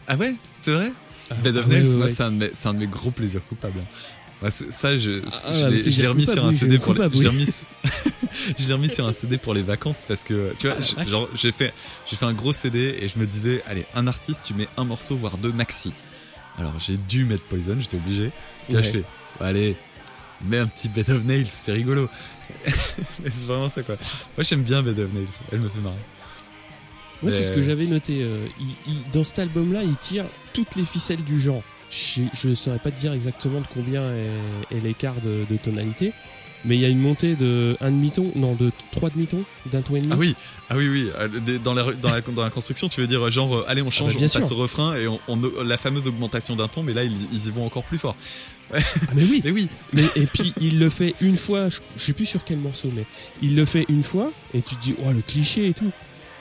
Ah 0.06 0.16
ouais, 0.16 0.34
c'est 0.58 0.72
vrai? 0.72 0.92
Ah, 1.30 1.34
Bed 1.42 1.56
of 1.56 1.64
ah 1.66 1.72
Nails, 1.72 1.96
ouais, 1.96 2.10
c'est 2.10 2.22
un, 2.22 2.28
un 2.38 2.74
de 2.74 2.78
mes 2.78 2.86
gros 2.86 3.10
plaisirs 3.10 3.40
coupables. 3.48 3.80
C'est- 4.50 4.70
ça, 4.70 4.96
je, 4.96 5.10
Ah, 5.10 5.68
l'ai- 5.70 6.06
remis 6.06 6.26
sur 6.26 6.44
un 6.46 6.52
CD 6.52 6.78
pour 6.78 6.94
les, 6.94 7.00
coupable, 7.00 7.16
je 7.16 7.22
l'ai 7.22 7.28
oui. 7.28 7.34
remis, 7.34 7.46
je 8.58 8.66
l'ai 8.68 8.72
remis 8.74 8.88
sur 8.88 9.06
un 9.06 9.12
CD 9.12 9.36
pour 9.36 9.52
les 9.52 9.62
vacances 9.62 10.04
parce 10.06 10.22
que, 10.22 10.52
tu 10.58 10.68
vois, 10.68 10.76
Ah, 10.80 11.26
j'ai 11.34 11.50
fait, 11.50 11.74
j'ai 12.08 12.14
fait 12.16 12.24
un 12.24 12.32
gros 12.34 12.52
CD 12.52 12.96
et 13.00 13.08
je 13.08 13.18
me 13.18 13.26
disais, 13.26 13.62
allez, 13.66 13.84
un 13.94 14.06
artiste, 14.06 14.44
tu 14.46 14.54
mets 14.54 14.68
un 14.76 14.84
morceau, 14.84 15.16
voire 15.16 15.38
deux 15.38 15.50
maxi. 15.52 15.92
Alors, 16.56 16.78
j'ai 16.78 16.96
dû 16.96 17.24
mettre 17.24 17.44
Poison, 17.44 17.76
j'étais 17.80 17.96
obligé. 17.96 18.30
Puis 18.66 18.74
là, 18.74 18.80
Ouais. 18.80 18.86
je 18.86 18.90
fais, 18.90 19.04
allez, 19.40 19.76
mets 20.44 20.58
un 20.58 20.66
petit 20.68 20.88
Bed 20.88 21.10
of 21.10 21.24
Nails, 21.24 21.46
c'est 21.46 21.72
rigolo. 21.72 22.08
C'est 22.68 23.44
vraiment 23.44 23.68
ça, 23.68 23.82
quoi. 23.82 23.96
Moi, 24.36 24.44
j'aime 24.44 24.62
bien 24.62 24.82
Bed 24.82 24.98
of 25.00 25.12
Nails, 25.12 25.26
elle 25.52 25.60
me 25.60 25.68
fait 25.68 25.80
marrer. 25.80 25.96
Moi, 27.22 27.32
c'est 27.32 27.42
ce 27.42 27.50
que 27.52 27.58
Mais- 27.58 27.66
j'avais 27.66 27.86
noté. 27.86 28.22
euh, 28.22 28.46
il- 28.60 28.92
il- 28.92 29.10
dans 29.10 29.24
cet 29.24 29.40
album-là, 29.40 29.82
il 29.82 29.96
tire 29.96 30.24
toutes 30.52 30.76
les 30.76 30.84
ficelles 30.84 31.24
du 31.24 31.40
genre. 31.40 31.62
Je 31.90 32.48
ne 32.48 32.54
saurais 32.54 32.78
pas 32.78 32.90
te 32.90 32.98
dire 32.98 33.12
exactement 33.12 33.60
de 33.60 33.66
combien 33.72 34.02
est, 34.12 34.76
est 34.76 34.80
l'écart 34.80 35.14
de, 35.20 35.46
de 35.50 35.56
tonalité, 35.56 36.12
mais 36.64 36.76
il 36.76 36.82
y 36.82 36.84
a 36.84 36.88
une 36.88 36.98
montée 36.98 37.34
de 37.34 37.76
un 37.80 37.90
demi-ton, 37.90 38.30
non, 38.36 38.54
de 38.54 38.70
trois 38.90 39.08
demi-tons, 39.10 39.44
d'un 39.72 39.80
ton 39.80 39.96
et 39.96 40.00
demi. 40.00 40.12
Ah 40.12 40.16
oui, 40.18 40.34
ah 40.68 40.76
oui, 40.76 40.88
oui. 40.88 41.10
euh, 41.18 41.58
Dans 41.64 41.72
la, 41.72 41.84
dans 41.94 42.10
la, 42.12 42.20
dans 42.20 42.42
la 42.44 42.50
construction, 42.50 42.88
tu 42.88 43.00
veux 43.00 43.06
dire 43.06 43.30
genre, 43.30 43.56
euh, 43.56 43.64
allez, 43.68 43.80
on 43.80 43.90
change, 43.90 44.14
bah, 44.14 44.20
on 44.22 44.28
passe 44.28 44.52
au 44.52 44.56
refrain 44.56 44.96
et 44.96 45.08
on, 45.08 45.18
on- 45.28 45.40
la 45.64 45.76
fameuse 45.78 46.08
augmentation 46.08 46.56
d'un 46.56 46.68
ton, 46.68 46.82
mais 46.82 46.92
là, 46.92 47.04
ils, 47.04 47.16
ils 47.32 47.46
y 47.46 47.50
vont 47.50 47.64
encore 47.64 47.84
plus 47.84 47.98
fort. 47.98 48.16
Ah, 48.74 48.78
mais 49.16 49.22
oui. 49.22 49.40
Mais 49.44 49.50
oui, 49.50 49.66
Mais, 49.94 50.04
et 50.16 50.26
puis 50.26 50.52
il 50.60 50.78
le 50.78 50.90
fait 50.90 51.14
une 51.22 51.38
fois, 51.38 51.70
je, 51.70 51.78
je 51.96 52.02
sais 52.02 52.12
plus 52.12 52.26
sur 52.26 52.44
quel 52.44 52.58
morceau, 52.58 52.90
mais 52.94 53.06
il 53.40 53.56
le 53.56 53.64
fait 53.64 53.86
une 53.88 54.02
fois 54.02 54.30
et 54.52 54.60
tu 54.60 54.76
te 54.76 54.80
dis, 54.82 54.94
oh 55.06 55.10
le 55.12 55.22
cliché 55.22 55.68
et 55.68 55.72
tout. 55.72 55.90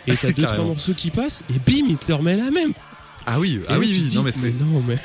Et 0.08 0.16
t'as 0.16 0.32
deux, 0.34 0.43
trois 0.43 0.66
morceaux 0.66 0.93
qui 0.93 1.10
passent 1.10 1.43
et 1.50 1.60
bim, 1.60 1.86
il 1.88 1.95
te 1.98 2.12
remet 2.12 2.36
la 2.36 2.52
même. 2.52 2.74
ah 3.26 3.39
oui, 3.39 3.62
Et 3.62 3.66
ah 3.70 3.80
oui, 3.80 3.88
oui. 3.93 4.08
dis, 4.10 4.18
Non, 4.18 4.24
mais 4.24 4.34
c'est. 4.34 4.52
non, 4.52 4.84
mais 4.86 4.98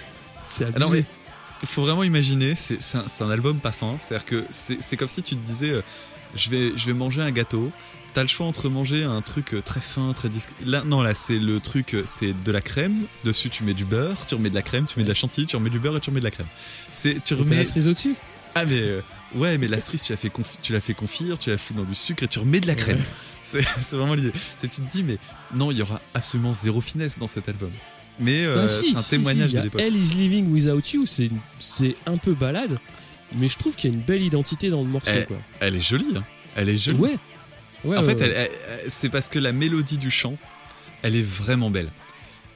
c'est 0.47 0.79
non, 0.79 0.89
mais 0.91 1.05
il 1.63 1.69
faut 1.69 1.83
vraiment 1.83 2.03
imaginer, 2.03 2.55
c'est 2.55 2.79
un, 3.23 3.31
album 3.31 3.59
pas 3.59 3.73
fin. 3.73 3.97
C'est-à-dire 3.99 4.25
que 4.25 4.45
c'est 4.51 4.97
comme 4.97 5.09
si 5.09 5.23
tu 5.23 5.37
te 5.37 5.45
disais, 5.45 5.71
euh, 5.71 5.83
je 6.35 6.51
vais, 6.51 6.73
je 6.77 6.87
vais 6.87 6.93
manger 6.93 7.23
un 7.23 7.31
gâteau. 7.31 7.71
T'as 8.15 8.23
le 8.23 8.29
choix 8.29 8.47
entre 8.47 8.69
manger 8.69 9.05
un 9.05 9.23
truc 9.23 9.55
euh, 9.55 9.63
très 9.63 9.81
fin, 9.81 10.13
très 10.13 10.29
discret. 10.29 10.55
Là, 10.67 10.83
non, 10.85 11.01
là, 11.01 11.15
c'est 11.15 11.39
le 11.39 11.61
truc, 11.61 11.95
euh, 11.95 12.03
c'est 12.05 12.35
de 12.35 12.53
la 12.53 12.61
crème. 12.61 13.07
Dessus, 13.25 13.49
tu 13.49 13.65
mets 13.65 13.73
du 13.73 13.87
beurre, 13.87 14.27
tu 14.27 14.35
remets 14.35 14.51
de 14.51 14.55
la 14.55 14.61
crème, 14.61 14.85
tu 14.85 14.99
mets 14.99 15.05
de 15.05 15.09
la 15.09 15.15
chantilly, 15.15 15.47
tu 15.47 15.57
remets 15.57 15.71
du 15.71 15.79
beurre 15.79 15.97
et 15.97 16.01
tu 16.01 16.11
remets 16.11 16.21
de 16.21 16.25
la 16.25 16.31
crème. 16.31 16.49
C'est, 16.91 17.23
tu 17.23 17.33
remets. 17.33 17.57
la 17.57 17.65
cerise 17.65 17.89
au-dessus. 17.89 18.15
Ah 18.55 18.67
mais 18.67 18.81
euh, 18.81 19.01
ouais 19.35 19.57
mais 19.57 19.67
la 19.67 19.81
cerise 19.81 20.03
tu 20.03 20.13
la 20.13 20.19
fais 20.19 20.29
confi- 20.29 20.59
tu 20.61 20.75
la 20.75 20.81
fais 20.83 20.93
confire, 20.93 21.39
tu 21.39 21.49
la 21.49 21.57
fous 21.57 21.73
dans 21.73 21.85
du 21.85 21.95
sucre 21.95 22.23
et 22.23 22.29
tu 22.29 22.39
remets 22.39 22.61
de 22.61 22.67
la 22.67 22.75
crème. 22.75 22.99
Ouais. 22.99 23.03
C'est 23.43 23.97
vraiment 23.97 24.15
l'idée. 24.15 24.33
C'est 24.59 24.69
tu 24.69 24.83
te 24.83 24.91
dis 24.91 25.03
mais 25.03 25.17
non 25.55 25.71
il 25.71 25.79
y 25.79 25.83
aura 25.83 26.03
absolument 26.13 26.53
zéro 26.53 26.83
finesse 26.83 27.19
dans 27.19 27.27
cet 27.27 27.49
album. 27.49 27.71
Mais 28.21 28.45
euh, 28.45 28.57
Bah, 28.57 28.69
si, 28.69 28.93
c'est 28.93 28.97
un 28.99 29.03
si, 29.03 29.11
témoignage 29.11 29.51
si, 29.51 29.57
de 29.57 29.63
l'époque. 29.63 29.81
Hell 29.81 29.97
is 29.97 30.15
Living 30.17 30.51
Without 30.53 30.81
You, 30.93 31.07
c'est 31.07 31.31
c'est 31.59 31.95
un 32.07 32.17
peu 32.19 32.35
balade, 32.35 32.79
mais 33.37 33.49
je 33.49 33.57
trouve 33.57 33.77
qu'il 33.77 33.91
y 33.91 33.95
a 33.95 33.97
une 33.97 34.03
belle 34.05 34.23
identité 34.23 34.69
dans 34.71 34.83
le 34.83 34.89
morceau. 34.89 35.11
Quoi. 35.27 35.39
Elle 35.61 35.77
est 35.77 35.81
jolie, 35.81 36.15
hein. 36.17 36.25
Elle 36.57 36.69
est 36.69 36.77
jolie. 36.77 36.99
Ouais. 36.99 37.17
Ouais, 37.85 37.97
en 37.97 38.05
ouais, 38.05 38.15
fait, 38.15 38.21
ouais. 38.21 38.27
elle- 38.27 38.37
elle- 38.37 38.81
elle- 38.85 38.91
c'est 38.91 39.09
parce 39.09 39.29
que 39.29 39.39
la 39.39 39.53
mélodie 39.53 39.99
du 39.99 40.11
chant, 40.11 40.37
elle 41.03 41.17
est 41.17 41.27
vraiment 41.27 41.71
belle. 41.71 41.89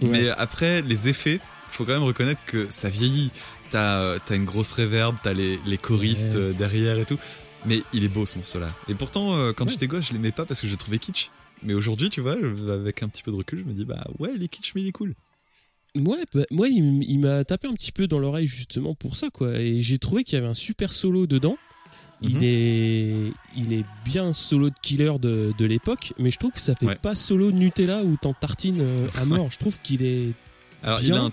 Mais 0.00 0.28
après, 0.30 0.82
les 0.82 1.09
effets, 1.09 1.40
faut 1.68 1.84
quand 1.84 1.92
même 1.94 2.02
reconnaître 2.02 2.44
que 2.44 2.66
ça 2.68 2.88
vieillit. 2.88 3.30
T'as 3.70 3.98
euh, 4.02 4.18
t'as 4.24 4.36
une 4.36 4.44
grosse 4.44 4.72
réverb, 4.72 5.16
t'as 5.22 5.32
les, 5.32 5.59
les 5.66 5.76
choristes 5.78 6.36
euh, 6.36 6.52
derrière 6.52 6.98
et 6.98 7.04
tout. 7.07 7.18
Mais 7.64 7.82
il 7.92 8.04
est 8.04 8.09
beau 8.09 8.24
ce 8.26 8.36
morceau-là. 8.36 8.68
Et 8.88 8.94
pourtant, 8.94 9.52
quand 9.57 9.68
j'étais 9.68 9.88
gosse, 9.88 10.07
je 10.09 10.12
l'aimais 10.12 10.30
pas 10.30 10.44
parce 10.44 10.61
que 10.61 10.66
je 10.68 10.72
le 10.72 10.78
trouvais 10.78 10.98
kitsch. 10.98 11.30
Mais 11.64 11.74
aujourd'hui, 11.74 12.11
tu 12.11 12.20
vois, 12.20 12.36
avec 12.68 13.02
un 13.02 13.09
petit 13.09 13.24
peu 13.24 13.32
de 13.32 13.36
recul, 13.36 13.61
je 13.64 13.64
me 13.64 13.72
dis, 13.72 13.84
bah 13.84 14.07
ouais, 14.20 14.30
il 14.36 14.42
est 14.44 14.48
kitsch, 14.48 14.72
mais 14.76 14.82
il 14.82 14.86
est 14.88 14.92
cool. 14.92 15.14
Ouais, 16.05 16.18
bah, 16.34 16.42
moi, 16.51 16.68
il, 16.68 17.18
m'a 17.18 17.44
tapé 17.44 17.68
un 17.68 17.72
petit 17.74 17.92
peu 17.92 18.07
dans 18.07 18.18
l'oreille 18.18 18.47
justement 18.47 18.94
pour 18.94 19.16
ça, 19.16 19.30
quoi. 19.30 19.59
Et 19.59 19.80
j'ai 19.80 19.99
trouvé 19.99 20.24
qu'il 20.24 20.36
y 20.36 20.38
avait 20.38 20.49
un 20.51 20.55
super 20.55 20.92
solo 20.92 21.26
dedans. 21.26 21.57
Il 22.22 22.36
Mhm. 22.36 22.42
est, 22.42 23.32
il 23.57 23.72
est 23.74 23.84
bien 24.05 24.32
solo 24.32 24.70
de 24.70 24.74
killer 24.82 25.12
de, 25.20 25.53
de 25.57 25.64
l'époque, 25.66 26.14
mais 26.18 26.30
je 26.30 26.38
trouve 26.38 26.53
que 26.53 26.59
ça 26.59 26.74
fait 26.74 26.86
Ouais. 26.86 26.94
pas 26.97 27.14
solo 27.14 27.53
de 27.53 27.57
Nutella 27.57 28.03
où 28.05 28.16
t'en 28.16 28.32
tartines 28.32 28.80
euh, 28.80 29.07
à 29.16 29.24
mort. 29.26 29.51
Je 29.51 29.59
trouve 29.59 29.78
qu'il 29.82 30.03
est. 30.03 30.32
Alors, 30.82 30.99
Bien. 31.01 31.14
il 31.14 31.18
a, 31.18 31.22
un 31.22 31.32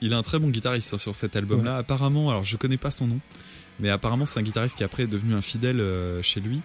il 0.00 0.12
a 0.14 0.18
un 0.18 0.22
très 0.22 0.38
bon 0.38 0.48
guitariste 0.48 0.94
hein, 0.94 0.98
sur 0.98 1.14
cet 1.14 1.36
album-là. 1.36 1.76
Apparemment, 1.76 2.30
alors 2.30 2.44
je 2.44 2.56
connais 2.56 2.76
pas 2.78 2.90
son 2.90 3.06
nom, 3.08 3.20
mais 3.78 3.90
apparemment, 3.90 4.24
c'est 4.26 4.38
un 4.40 4.42
guitariste 4.42 4.76
qui 4.78 4.84
après 4.84 5.02
est 5.04 5.06
devenu 5.06 5.34
un 5.34 5.42
fidèle 5.42 5.80
euh, 5.80 6.22
chez 6.22 6.40
lui. 6.40 6.60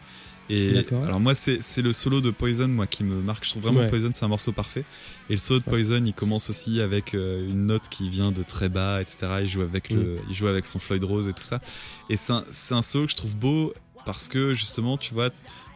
Et 0.54 0.86
alors 1.04 1.20
moi, 1.22 1.34
c'est 1.34 1.82
le 1.82 1.94
solo 1.94 2.20
de 2.20 2.30
Poison, 2.30 2.68
moi, 2.68 2.86
qui 2.86 3.04
me 3.04 3.16
marque. 3.22 3.46
Je 3.46 3.52
trouve 3.52 3.64
vraiment 3.64 3.80
Ouais. 3.80 3.90
Poison, 3.90 4.10
c'est 4.14 4.26
un 4.26 4.28
morceau 4.28 4.52
parfait. 4.52 4.84
Et 5.30 5.34
le 5.34 5.40
solo 5.40 5.60
de 5.62 5.66
Ouais. 5.66 5.72
Poison, 5.72 6.04
il 6.06 6.14
commence 6.14 6.50
aussi 6.50 6.82
avec 6.82 7.14
euh, 7.14 7.48
une 7.48 7.68
note 7.68 7.88
qui 7.90 8.10
vient 8.10 8.32
de 8.32 8.44
très 8.44 8.68
bas, 8.68 9.02
etc. 9.02 9.20
Il 9.42 9.48
joue 9.48 9.62
avec 9.62 9.90
le, 9.90 10.20
il 10.30 10.36
joue 10.36 10.48
avec 10.48 10.66
son 10.66 10.80
Floyd 10.80 11.04
Rose 11.04 11.28
et 11.30 11.34
tout 11.34 11.44
ça. 11.44 11.62
Et 12.10 12.18
c'est 12.18 12.34
un, 12.34 12.44
un 12.72 12.82
solo 12.82 13.06
que 13.06 13.12
je 13.12 13.16
trouve 13.18 13.38
beau 13.38 13.74
parce 14.06 14.28
que 14.28 14.54
justement, 14.54 14.98
tu 14.98 15.14
vois, 15.14 15.30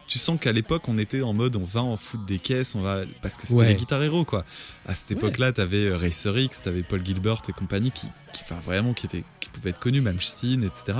tu 0.08 0.18
sens 0.18 0.38
qu'à 0.38 0.52
l'époque, 0.52 0.88
on 0.88 0.98
était 0.98 1.22
en 1.22 1.32
mode, 1.32 1.56
on 1.56 1.64
va 1.64 1.82
en 1.82 1.96
foutre 1.96 2.24
des 2.26 2.38
caisses, 2.38 2.74
on 2.74 2.80
va, 2.82 3.00
parce 3.22 3.36
que 3.38 3.42
c'était 3.42 3.54
Ouais. 3.60 3.68
les 3.68 3.74
guitares 3.74 4.02
héros, 4.02 4.24
quoi. 4.24 4.44
À 4.86 4.94
cette 4.94 5.10
Ouais. 5.10 5.16
époque-là, 5.16 5.52
t'avais 5.52 5.86
euh, 5.86 5.96
Racer 5.96 6.36
X, 6.38 6.62
t'avais 6.62 6.82
Paul 6.82 7.04
Gilbert 7.04 7.40
et 7.48 7.52
compagnie 7.52 7.90
qui, 7.90 8.06
qui, 8.32 8.42
enfin, 8.42 8.60
vraiment, 8.60 8.92
qui 8.94 9.06
étaient, 9.06 9.24
qui 9.40 9.48
pouvaient 9.50 9.70
être 9.70 9.80
connus, 9.80 10.02
même 10.02 10.20
Steen, 10.20 10.62
etc. 10.64 10.98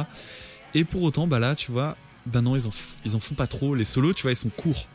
Et 0.75 0.85
pour 0.85 1.03
autant, 1.03 1.27
bah 1.29 1.39
là, 1.39 1.55
tu 1.55 1.71
vois, 1.71 1.97
bah 2.27 2.41
non, 2.41 2.57
ils 2.57 2.67
en, 2.67 2.71
ils 3.05 3.17
en 3.17 3.21
font 3.21 3.35
pas 3.35 3.47
trop. 3.47 3.75
Les 3.75 3.85
solos, 3.85 4.13
tu 4.15 4.23
vois, 4.23 4.33
ils 4.33 4.37
sont 4.37 4.51
courts. 4.51 4.87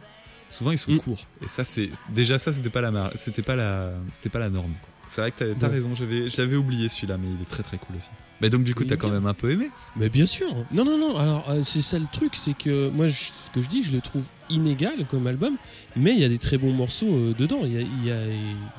Souvent, 0.49 0.71
ils 0.71 0.77
sont 0.77 0.91
Mm. 0.91 0.99
courts. 0.99 1.25
Et 1.41 1.47
ça, 1.47 1.63
c'est, 1.63 1.89
déjà, 2.13 2.37
ça, 2.37 2.51
c'était 2.51 2.69
pas 2.69 2.81
la, 2.81 2.91
mar- 2.91 3.11
c'était 3.15 3.41
pas 3.41 3.55
la, 3.55 3.93
c'était 4.11 4.29
pas 4.29 4.39
la 4.39 4.49
norme. 4.49 4.73
C'est 5.07 5.19
vrai 5.21 5.31
que 5.31 5.37
t'as, 5.53 5.67
Ouais. 5.67 5.73
raison, 5.73 5.93
j'avais, 5.93 6.29
je 6.29 6.37
l'avais 6.37 6.55
oublié 6.55 6.87
celui-là, 6.87 7.17
mais 7.17 7.27
il 7.37 7.41
est 7.41 7.49
très 7.49 7.63
très 7.63 7.77
cool 7.77 7.97
aussi. 7.97 8.09
Mais 8.39 8.49
donc, 8.49 8.63
du 8.63 8.73
coup, 8.73 8.85
t'as 8.85 8.95
quand 8.95 9.09
même 9.09 9.25
un 9.27 9.33
peu 9.33 9.51
aimé. 9.51 9.69
Mais 9.97 10.09
bien 10.09 10.25
sûr. 10.25 10.47
Non, 10.71 10.85
non, 10.85 10.97
non. 10.97 11.17
Alors, 11.17 11.49
euh, 11.49 11.63
c'est 11.63 11.81
ça 11.81 11.99
le 11.99 12.05
truc, 12.11 12.33
c'est 12.35 12.53
que 12.57 12.89
moi, 12.89 13.07
je- 13.07 13.13
ce 13.13 13.49
que 13.51 13.61
je 13.61 13.67
dis, 13.67 13.83
je 13.83 13.91
le 13.91 13.99
trouve 14.01 14.25
inégal 14.49 15.05
comme 15.09 15.27
album, 15.27 15.57
mais 15.97 16.11
il 16.13 16.19
y 16.19 16.23
a 16.23 16.29
des 16.29 16.37
très 16.37 16.57
bons 16.57 16.71
morceaux 16.73 17.13
euh, 17.13 17.33
dedans. 17.37 17.59
Il 17.65 17.73
y 17.73 17.77
a, 17.77 17.81
il 17.81 18.05
y 18.05 18.11
a, 18.11 18.17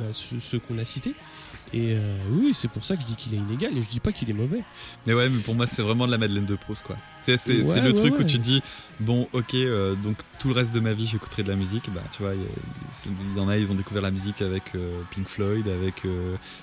bah, 0.01 0.07
ceux, 0.13 0.41
ceux 0.41 0.59
qu'on 0.59 0.79
a 0.79 0.85
cités. 0.87 1.15
Et 1.75 1.95
euh, 1.95 2.17
oui, 2.31 2.53
c'est 2.53 2.69
pour 2.69 2.85
ça 2.85 2.97
que 2.97 3.03
je 3.03 3.07
dis 3.07 3.17
qu'il 3.17 3.33
est 3.33 3.39
inégal 3.39 3.77
et 3.77 3.81
je 3.81 3.89
dis 3.89 4.01
pas 4.01 4.13
qu'il 4.13 4.29
est 4.29 4.35
mauvais. 4.35 4.63
Mais 5.07 5.15
ouais, 5.15 5.31
mais 5.31 5.41
pour 5.41 5.55
moi, 5.55 5.67
c'est 5.67 5.81
vraiment 5.81 6.07
de 6.07 6.11
la 6.13 6.19
Madeleine 6.19 6.45
de 6.45 6.55
Proust, 6.55 6.85
quoi. 6.85 6.97
Tu 7.25 7.33
sais, 7.33 7.37
c'est, 7.39 7.63
Ouais, 7.63 7.81
le 7.81 7.89
ouais, 7.89 7.95
truc 7.95 8.19
où 8.19 8.25
tu 8.25 8.39
dis, 8.39 8.63
bon, 9.01 9.27
ok, 9.33 9.55
euh, 9.55 9.95
donc 9.95 10.19
tout 10.39 10.49
le 10.49 10.55
reste 10.55 10.75
de 10.75 10.81
ma 10.81 10.93
vie, 10.93 11.07
j'écouterai 11.07 11.43
de 11.43 11.49
la 11.49 11.57
musique. 11.57 11.91
Bah, 11.95 12.03
tu 12.11 12.23
vois, 12.23 12.35
il 12.35 13.37
y, 13.37 13.41
en 13.41 13.49
a, 13.49 13.57
ils 13.57 13.73
ont 13.73 13.75
découvert 13.75 14.03
la 14.03 14.11
musique 14.11 14.43
avec 14.43 14.75
euh, 14.75 15.01
Pink 15.15 15.27
Floyd, 15.29 15.67
avec, 15.67 16.03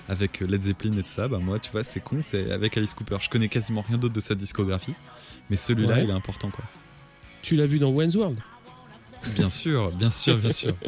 avec 0.08 0.40
Led 0.40 0.60
Zeppelin 0.60 0.96
et 0.96 1.02
tout 1.02 1.08
ça. 1.08 1.26
Bah, 1.26 1.38
moi, 1.38 1.58
tu 1.58 1.72
vois, 1.72 1.82
c'est 1.82 2.00
con, 2.00 2.18
c'est 2.20 2.52
avec 2.52 2.76
Alice 2.76 2.94
Cooper. 2.94 3.16
Je 3.20 3.28
connais 3.28 3.48
quasiment 3.48 3.82
rien 3.82 3.98
d'autre 3.98 4.14
de 4.14 4.20
sa 4.20 4.36
discographie. 4.36 4.94
Mais 5.48 5.56
celui-là, 5.56 6.00
il 6.00 6.10
est 6.10 6.12
important, 6.12 6.50
quoi. 6.50 6.64
Tu 7.42 7.56
l'as 7.56 7.66
vu 7.66 7.80
dans 7.80 7.90
Wayne's 7.90 8.14
World? 8.14 8.38
Bien 9.34 9.50
sûr, 9.50 9.90
bien 9.90 10.10
sûr, 10.10 10.36
bien 10.38 10.52
sûr. 10.52 10.74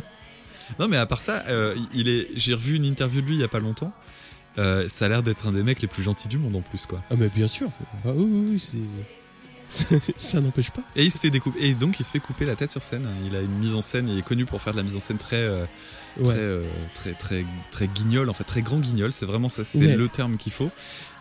Non, 0.79 0.89
mais 0.89 0.97
à 0.97 1.05
part 1.05 1.20
ça, 1.20 1.45
il 1.93 2.09
est, 2.09 2.31
j'ai 2.35 2.55
revu 2.55 2.77
une 2.77 2.87
interview 2.87 3.20
de 3.20 3.27
lui 3.27 3.35
il 3.35 3.41
y 3.41 3.45
a 3.45 3.49
pas 3.49 3.59
longtemps. 3.59 3.93
Euh, 4.59 4.86
ça 4.88 5.07
a 5.07 5.09
l'air 5.09 5.22
d'être 5.22 5.46
un 5.46 5.53
des 5.53 5.62
mecs 5.62 5.80
les 5.82 5.88
plus 5.88 6.03
gentils 6.03 6.28
du 6.28 6.38
monde 6.38 6.57
en 6.57 6.62
plus, 6.62 6.86
quoi. 6.86 7.03
Ah, 7.11 7.14
mais 7.18 7.28
bien 7.28 7.48
sûr. 7.48 7.68
Ah 8.05 8.11
oui, 8.14 8.26
oui, 8.30 8.46
oui, 8.53 8.59
c'est. 8.61 8.78
ça 10.16 10.40
n'empêche 10.42 10.70
pas. 10.70 10.82
Et 10.96 11.03
il 11.05 11.11
se 11.11 11.18
fait 11.18 11.30
découper, 11.30 11.59
et 11.66 11.74
donc 11.74 11.98
il 11.98 12.05
se 12.05 12.11
fait 12.11 12.20
couper 12.20 12.44
la 12.44 12.55
tête 12.57 12.70
sur 12.70 12.82
scène. 12.82 13.09
Il 13.24 13.34
a 13.34 13.40
une 13.40 13.59
mise 13.59 13.74
en 13.74 13.80
scène, 13.80 14.07
il 14.09 14.18
est 14.18 14.22
connu 14.22 14.44
pour 14.44 14.61
faire 14.61 14.74
de 14.74 14.76
la 14.78 14.82
mise 14.82 14.94
en 14.96 15.00
scène 15.00 15.16
très, 15.16 15.36
euh, 15.42 15.64
Ouais. 16.18 16.24
très, 16.24 16.38
euh, 16.40 16.66
très, 16.92 17.12
très, 17.14 17.46
très 17.70 17.88
guignol, 17.88 18.28
en 18.28 18.34
fait 18.34 18.44
très 18.44 18.61
grand 18.61 18.78
guignol. 18.80 19.14
C'est 19.14 19.24
vraiment 19.24 19.48
ça, 19.48 19.64
c'est 19.64 19.78
Ouais. 19.86 19.96
le 19.96 20.09
terme 20.09 20.36
qu'il 20.36 20.53
faut. 20.53 20.70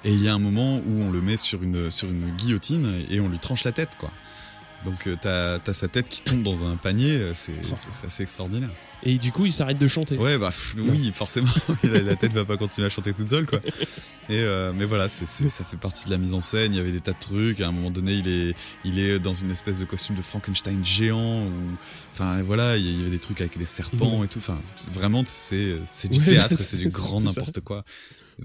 Et 0.03 0.11
il 0.11 0.21
y 0.21 0.27
a 0.27 0.33
un 0.33 0.39
moment 0.39 0.79
où 0.79 0.99
on 1.01 1.11
le 1.11 1.21
met 1.21 1.37
sur 1.37 1.63
une, 1.63 1.89
sur 1.89 2.09
une 2.09 2.29
guillotine 2.35 3.01
et 3.09 3.21
on 3.21 3.29
lui 3.29 3.39
tranche 3.39 3.63
la 3.63 3.71
tête, 3.71 3.91
quoi. 3.97 4.11
Donc 4.85 5.07
euh, 5.07 5.15
t'as, 5.19 5.59
t'as 5.59 5.73
sa 5.73 5.87
tête 5.87 6.07
qui 6.09 6.23
tombe 6.23 6.43
dans 6.43 6.63
un 6.65 6.75
panier, 6.75 7.11
euh, 7.11 7.31
c'est, 7.33 7.53
Oh. 7.71 7.75
c'est, 7.75 8.07
assez 8.07 8.23
extraordinaire. 8.23 8.69
Et 9.03 9.17
du 9.17 9.31
coup, 9.31 9.45
il 9.47 9.51
s'arrête 9.51 9.79
de 9.79 9.87
chanter. 9.87 10.15
Ouais, 10.17 10.37
bah 10.37 10.49
pff, 10.49 10.75
oui, 10.77 11.11
forcément, 11.11 11.49
la, 11.83 12.15
tête 12.15 12.31
va 12.33 12.45
pas 12.45 12.57
continuer 12.57 12.85
à 12.85 12.89
chanter 12.89 13.13
toute 13.13 13.29
seule, 13.29 13.47
quoi. 13.47 13.59
Et 14.29 14.39
euh, 14.39 14.73
mais 14.75 14.85
voilà, 14.85 15.09
ça 15.09 15.25
fait 15.63 15.77
partie 15.77 16.05
de 16.05 16.11
la 16.11 16.19
mise 16.19 16.35
en 16.35 16.41
scène. 16.41 16.71
Il 16.73 16.77
y 16.77 16.79
avait 16.79 16.91
des 16.91 16.99
tas 17.01 17.13
de 17.13 17.19
trucs. 17.19 17.61
À 17.61 17.67
un 17.67 17.71
moment 17.71 17.89
donné, 17.89 18.13
il 18.13 18.27
est, 18.27 18.55
il 18.85 18.99
est 18.99 19.17
dans 19.19 19.33
une 19.33 19.49
espèce 19.49 19.79
de 19.79 19.85
costume 19.85 20.15
de 20.15 20.21
Frankenstein 20.21 20.85
géant. 20.85 21.45
Ou, 21.45 21.51
enfin 22.13 22.43
voilà, 22.43 22.77
il 22.77 22.97
y 22.99 23.01
avait 23.01 23.09
des 23.09 23.19
trucs 23.19 23.41
avec 23.41 23.57
des 23.57 23.65
serpents 23.65 24.23
et 24.23 24.27
tout. 24.27 24.37
Enfin, 24.39 24.59
vraiment, 24.91 25.23
c'est, 25.25 25.77
c'est 25.83 26.09
du 26.11 26.19
Ouais, 26.19 26.25
théâtre, 26.25 26.55
c'est- 26.55 26.77
du 26.77 26.89
grand 26.89 27.21
n'importe 27.21 27.61
quoi. 27.61 27.83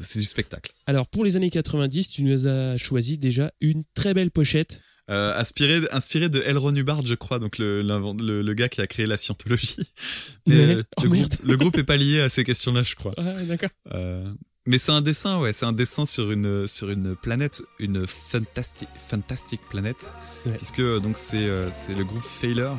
C'est 0.01 0.19
du 0.19 0.25
spectacle. 0.27 0.73
Alors, 0.87 1.07
pour 1.07 1.25
les 1.25 1.37
années 1.37 1.51
90, 1.51 2.09
tu 2.09 2.23
nous 2.23 2.49
as 2.49 2.77
choisi 2.77 3.19
déjà 3.19 3.51
une 3.61 3.83
très 3.95 4.15
belle 4.15 4.31
pochette. 4.31 4.83
Euh, 5.09 5.39
inspiré, 5.39 5.81
inspiré 5.93 6.29
de 6.29 6.41
L. 6.45 6.59
Ron 6.59 6.75
Hubbard, 6.75 7.07
je 7.07 7.15
crois, 7.15 7.39
donc 7.39 7.59
le, 7.59 7.81
l'invent- 7.83 8.17
le, 8.21 8.43
le 8.43 8.55
gars 8.55 8.69
qui 8.69 8.81
a 8.81 8.87
créé 8.89 9.07
la 9.07 9.17
scientologie. 9.17 9.77
Mais, 10.47 10.77
euh, 10.77 10.83
Oh, 10.99 11.03
le, 11.05 11.09
merde. 11.11 11.29
groupe, 11.29 11.47
le 11.47 11.57
groupe 11.57 11.79
est 11.79 11.85
pas 11.85 11.97
lié 11.97 12.21
à 12.21 12.29
ces 12.29 12.43
questions-là, 12.43 12.83
je 12.83 12.95
crois. 12.97 13.13
Ah, 13.17 13.23
d'accord. 13.45 13.71
Euh, 13.95 14.29
mais 14.67 14.79
c'est 14.79 14.91
un 14.91 15.03
dessin, 15.03 15.39
ouais, 15.39 15.53
c'est 15.53 15.65
un 15.65 15.73
dessin 15.73 16.07
sur 16.07 16.33
une 16.33 16.67
sur 16.67 16.91
une 16.91 17.15
planète, 17.15 17.63
une 17.79 18.05
fantastic 18.09 18.89
fantastic 18.99 19.61
planète, 19.69 20.13
Ouais. 20.45 20.57
puisque 20.57 20.83
donc 21.03 21.17
c'est 21.17 21.49
c'est 21.71 21.95
le 21.95 22.05
groupe 22.05 22.25
Failure. 22.25 22.77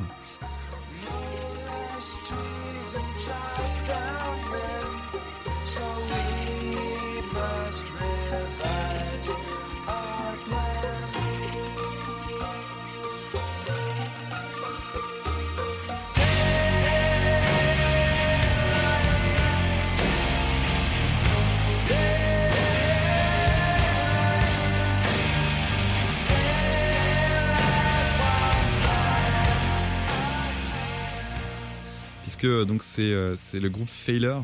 Puisque 32.37 32.45
euh, 32.45 32.65
donc 32.65 32.81
c'est 32.83 33.11
euh, 33.11 33.33
c'est 33.35 33.59
le 33.59 33.69
groupe 33.69 33.89
Failure 33.89 34.43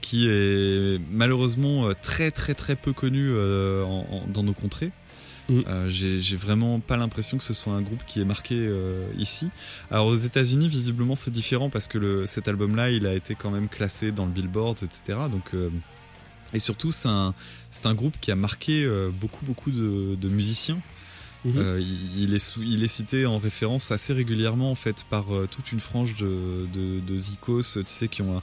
qui 0.00 0.28
est 0.28 1.00
malheureusement 1.10 1.88
euh, 1.88 1.92
très 2.00 2.30
très 2.30 2.54
très 2.54 2.76
peu 2.76 2.92
connu 2.92 3.28
euh, 3.30 3.82
en- 3.84 4.06
en- 4.10 4.26
dans 4.28 4.42
nos 4.44 4.52
contrées. 4.54 4.92
Mm. 5.48 5.60
Euh, 5.68 5.88
J'ai 5.88 6.36
vraiment 6.36 6.80
pas 6.80 6.96
l'impression 6.96 7.38
que 7.38 7.44
ce 7.44 7.54
soit 7.54 7.72
un 7.72 7.82
groupe 7.82 8.04
qui 8.06 8.20
est 8.20 8.24
marqué 8.24 8.54
euh, 8.56 9.06
ici. 9.18 9.48
Alors 9.90 10.06
aux 10.06 10.16
États-Unis, 10.16 10.68
visiblement, 10.68 11.14
c'est 11.16 11.30
différent 11.30 11.70
parce 11.70 11.86
que 11.88 11.98
le, 11.98 12.26
cet 12.26 12.48
album-là, 12.48 12.90
il 12.90 13.06
a 13.06 13.14
été 13.14 13.34
quand 13.34 13.50
même 13.50 13.68
classé 13.68 14.12
dans 14.12 14.26
le 14.26 14.32
Billboard, 14.32 14.78
etc. 14.82 15.18
Donc 15.30 15.52
et 16.52 16.58
surtout, 16.60 16.92
c'est 16.92 17.08
un 17.08 17.34
un 17.84 17.94
groupe 17.94 18.16
qui 18.20 18.30
a 18.30 18.36
marqué 18.36 18.88
beaucoup 19.20 19.44
beaucoup 19.44 19.70
de, 19.70 20.14
de 20.16 20.28
musiciens. 20.28 20.80
Mhm. 21.46 21.58
Euh, 21.58 21.80
il, 21.80 22.22
il 22.24 22.34
est 22.34 22.38
sou- 22.38 22.62
il 22.64 22.82
est 22.82 22.88
cité 22.88 23.24
en 23.24 23.38
référence 23.38 23.90
assez 23.92 24.12
régulièrement 24.12 24.70
en 24.70 24.74
fait 24.74 25.04
par 25.08 25.32
euh, 25.34 25.46
toute 25.50 25.70
une 25.72 25.80
frange 25.80 26.14
de, 26.16 26.66
de, 26.74 27.00
de 27.00 27.16
zikos, 27.16 27.62
tu 27.74 27.82
sais, 27.86 28.08
qui 28.08 28.22
ont 28.22 28.38
un... 28.38 28.42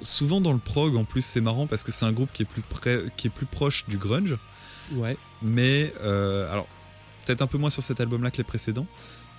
souvent 0.00 0.40
dans 0.40 0.52
le 0.52 0.58
prog. 0.60 0.94
En 0.96 1.04
plus, 1.04 1.24
c'est 1.24 1.40
marrant 1.40 1.66
parce 1.66 1.82
que 1.82 1.90
c'est 1.92 2.04
un 2.04 2.12
groupe 2.12 2.30
qui 2.32 2.42
est 2.42 2.46
plus 2.46 2.62
près, 2.62 3.02
qui 3.16 3.26
est 3.26 3.30
plus 3.30 3.46
proche 3.46 3.86
du 3.88 3.98
grunge, 3.98 4.36
Ouais. 4.94 5.16
mais 5.42 5.92
euh, 6.02 6.50
alors 6.52 6.68
peut-être 7.24 7.42
un 7.42 7.48
peu 7.48 7.58
moins 7.58 7.70
sur 7.70 7.82
cet 7.82 8.00
album-là 8.00 8.30
que 8.30 8.38
les 8.38 8.44
précédents. 8.44 8.86